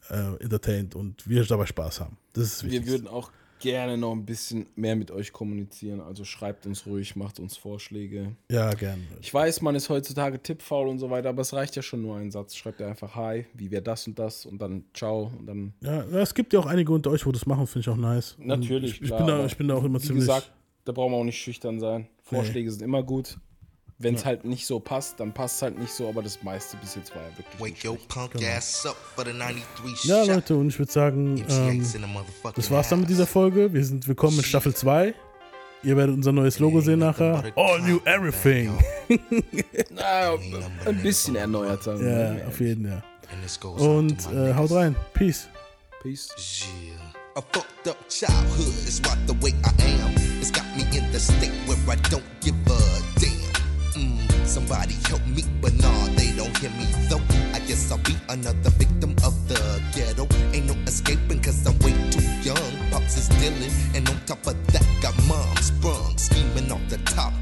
äh, 0.09 0.35
entertaint 0.43 0.95
und 0.95 1.27
wir 1.27 1.43
dabei 1.45 1.65
Spaß 1.65 2.01
haben. 2.01 2.17
Das 2.33 2.45
ist 2.45 2.63
das 2.63 2.71
Wir 2.71 2.85
würden 2.85 3.07
auch 3.07 3.31
gerne 3.59 3.97
noch 3.97 4.11
ein 4.13 4.25
bisschen 4.25 4.65
mehr 4.75 4.95
mit 4.95 5.11
euch 5.11 5.31
kommunizieren. 5.33 6.01
Also 6.01 6.23
schreibt 6.23 6.65
uns 6.65 6.85
ruhig, 6.85 7.15
macht 7.15 7.39
uns 7.39 7.57
Vorschläge. 7.57 8.35
ja, 8.49 8.73
gern. 8.73 9.05
Ich 9.21 9.33
weiß, 9.33 9.61
man 9.61 9.75
ist 9.75 9.89
heutzutage 9.89 10.41
tippfaul 10.41 10.87
und 10.87 10.99
so 10.99 11.09
weiter, 11.09 11.29
aber 11.29 11.41
es 11.41 11.53
reicht 11.53 11.75
ja 11.75 11.81
schon 11.81 12.01
nur 12.01 12.17
ein 12.17 12.31
Satz. 12.31 12.55
Schreibt 12.55 12.79
ihr 12.79 12.87
einfach 12.87 13.15
Hi, 13.15 13.45
wie 13.53 13.69
wäre 13.71 13.81
das 13.83 14.07
und 14.07 14.17
das 14.17 14.45
und 14.45 14.59
dann 14.61 14.85
Ciao 14.93 15.31
und 15.37 15.45
dann. 15.45 15.73
Ja, 15.81 16.03
ja, 16.05 16.19
es 16.19 16.33
gibt 16.33 16.53
ja 16.53 16.59
auch 16.59 16.65
einige 16.65 16.91
unter 16.91 17.11
euch, 17.11 17.25
wo 17.25 17.31
das 17.31 17.45
machen, 17.45 17.67
finde 17.67 17.81
ich 17.81 17.89
auch 17.89 17.97
nice. 17.97 18.35
Natürlich, 18.39 18.91
Ich, 18.95 19.01
ich, 19.01 19.07
klar, 19.07 19.19
bin, 19.19 19.27
da, 19.27 19.45
ich 19.45 19.57
bin 19.57 19.67
da 19.67 19.75
auch 19.75 19.83
immer 19.83 20.01
Wie 20.01 20.05
ziemlich. 20.07 20.21
gesagt, 20.25 20.51
da 20.85 20.91
brauchen 20.91 21.11
wir 21.11 21.17
auch 21.17 21.23
nicht 21.23 21.37
schüchtern 21.39 21.79
sein. 21.79 22.07
Vorschläge 22.23 22.71
sind 22.71 22.81
immer 22.83 23.03
gut. 23.03 23.37
Wenn 24.01 24.15
es 24.15 24.23
halt 24.23 24.45
nicht 24.45 24.65
so 24.65 24.79
passt, 24.79 25.19
dann 25.19 25.33
passt 25.33 25.57
es 25.57 25.61
halt 25.61 25.77
nicht 25.77 25.91
so, 25.91 26.07
aber 26.07 26.23
das 26.23 26.41
meiste 26.41 26.77
bis 26.77 26.95
jetzt 26.95 27.13
war 27.13 27.21
ja 27.21 27.27
wirklich. 27.37 27.83
Wake 27.83 27.85
your 27.85 27.97
punk 28.07 28.41
ass 28.41 28.85
up 28.85 28.95
for 29.13 29.25
the 29.25 29.33
93 29.33 30.05
ja. 30.05 30.23
Leute, 30.23 30.55
und 30.55 30.69
ich 30.69 30.79
würde 30.79 30.89
sagen, 30.89 31.43
ähm, 31.49 31.85
Das 32.55 32.71
war's 32.71 32.87
dann 32.87 33.01
mit 33.01 33.09
dieser. 33.09 33.27
Folge. 33.27 33.73
Wir 33.73 33.83
sind 33.83 34.07
willkommen 34.07 34.37
in 34.37 34.45
Staffel 34.45 34.73
2. 34.73 35.13
Ihr 35.83 35.97
werdet 35.97 36.15
unser 36.15 36.31
neues 36.31 36.59
Logo 36.59 36.79
sehen 36.79 36.99
nachher. 36.99 37.43
All 37.57 37.81
new 37.81 37.99
everything. 38.05 38.71
Na, 39.89 40.31
ein 40.85 41.03
bisschen 41.03 41.35
erneuert, 41.35 41.83
sagen 41.83 41.99
wir. 41.99 42.09
Ja, 42.09 42.33
mal. 42.33 42.45
auf 42.47 42.59
jeden 42.61 42.87
Fall. 42.87 43.03
Out 43.63 43.81
Und 43.81 44.33
äh, 44.33 44.53
haut 44.53 44.71
rein. 44.71 44.95
Peace. 45.13 45.49
Peace. 46.01 46.29
A 47.35 47.41
fucked 47.41 47.87
up 47.87 47.97
childhood 48.07 48.73
is 48.87 49.01
what 49.03 49.17
the 49.27 49.33
way 49.41 49.53
I 49.65 50.01
am. 50.01 50.13
It's 50.41 50.51
got 50.51 50.63
me 50.77 50.83
in 50.97 51.11
the 51.11 51.19
state 51.19 51.51
where 51.67 51.77
I 51.87 51.97
don't 52.09 52.23
give 52.41 52.55
a 52.67 53.08
Somebody 54.49 54.95
help 55.05 55.23
me, 55.27 55.43
but 55.61 55.75
nah, 55.75 56.07
they 56.17 56.31
don't 56.35 56.57
hear 56.57 56.71
me 56.71 56.85
though. 57.07 57.21
I 57.53 57.59
guess 57.67 57.91
I'll 57.91 57.99
be 57.99 58.15
another 58.29 58.71
victim 58.81 59.11
of 59.23 59.47
the 59.47 59.59
ghetto. 59.93 60.27
Ain't 60.53 60.65
no 60.65 60.73
escaping 60.87 61.39
cause 61.39 61.63
I'm 61.67 61.77
way 61.85 61.93
too 62.09 62.25
young. 62.41 62.89
Pops 62.89 63.15
is 63.15 63.29
dealing, 63.37 63.71
and 63.93 64.09
on 64.09 64.19
top 64.25 64.47
of 64.47 64.55
that, 64.73 64.83
got 65.03 65.13
mom 65.27 65.55
sprung, 65.57 66.17
scheming 66.17 66.71
off 66.71 66.81
the 66.89 66.97
top. 67.05 67.31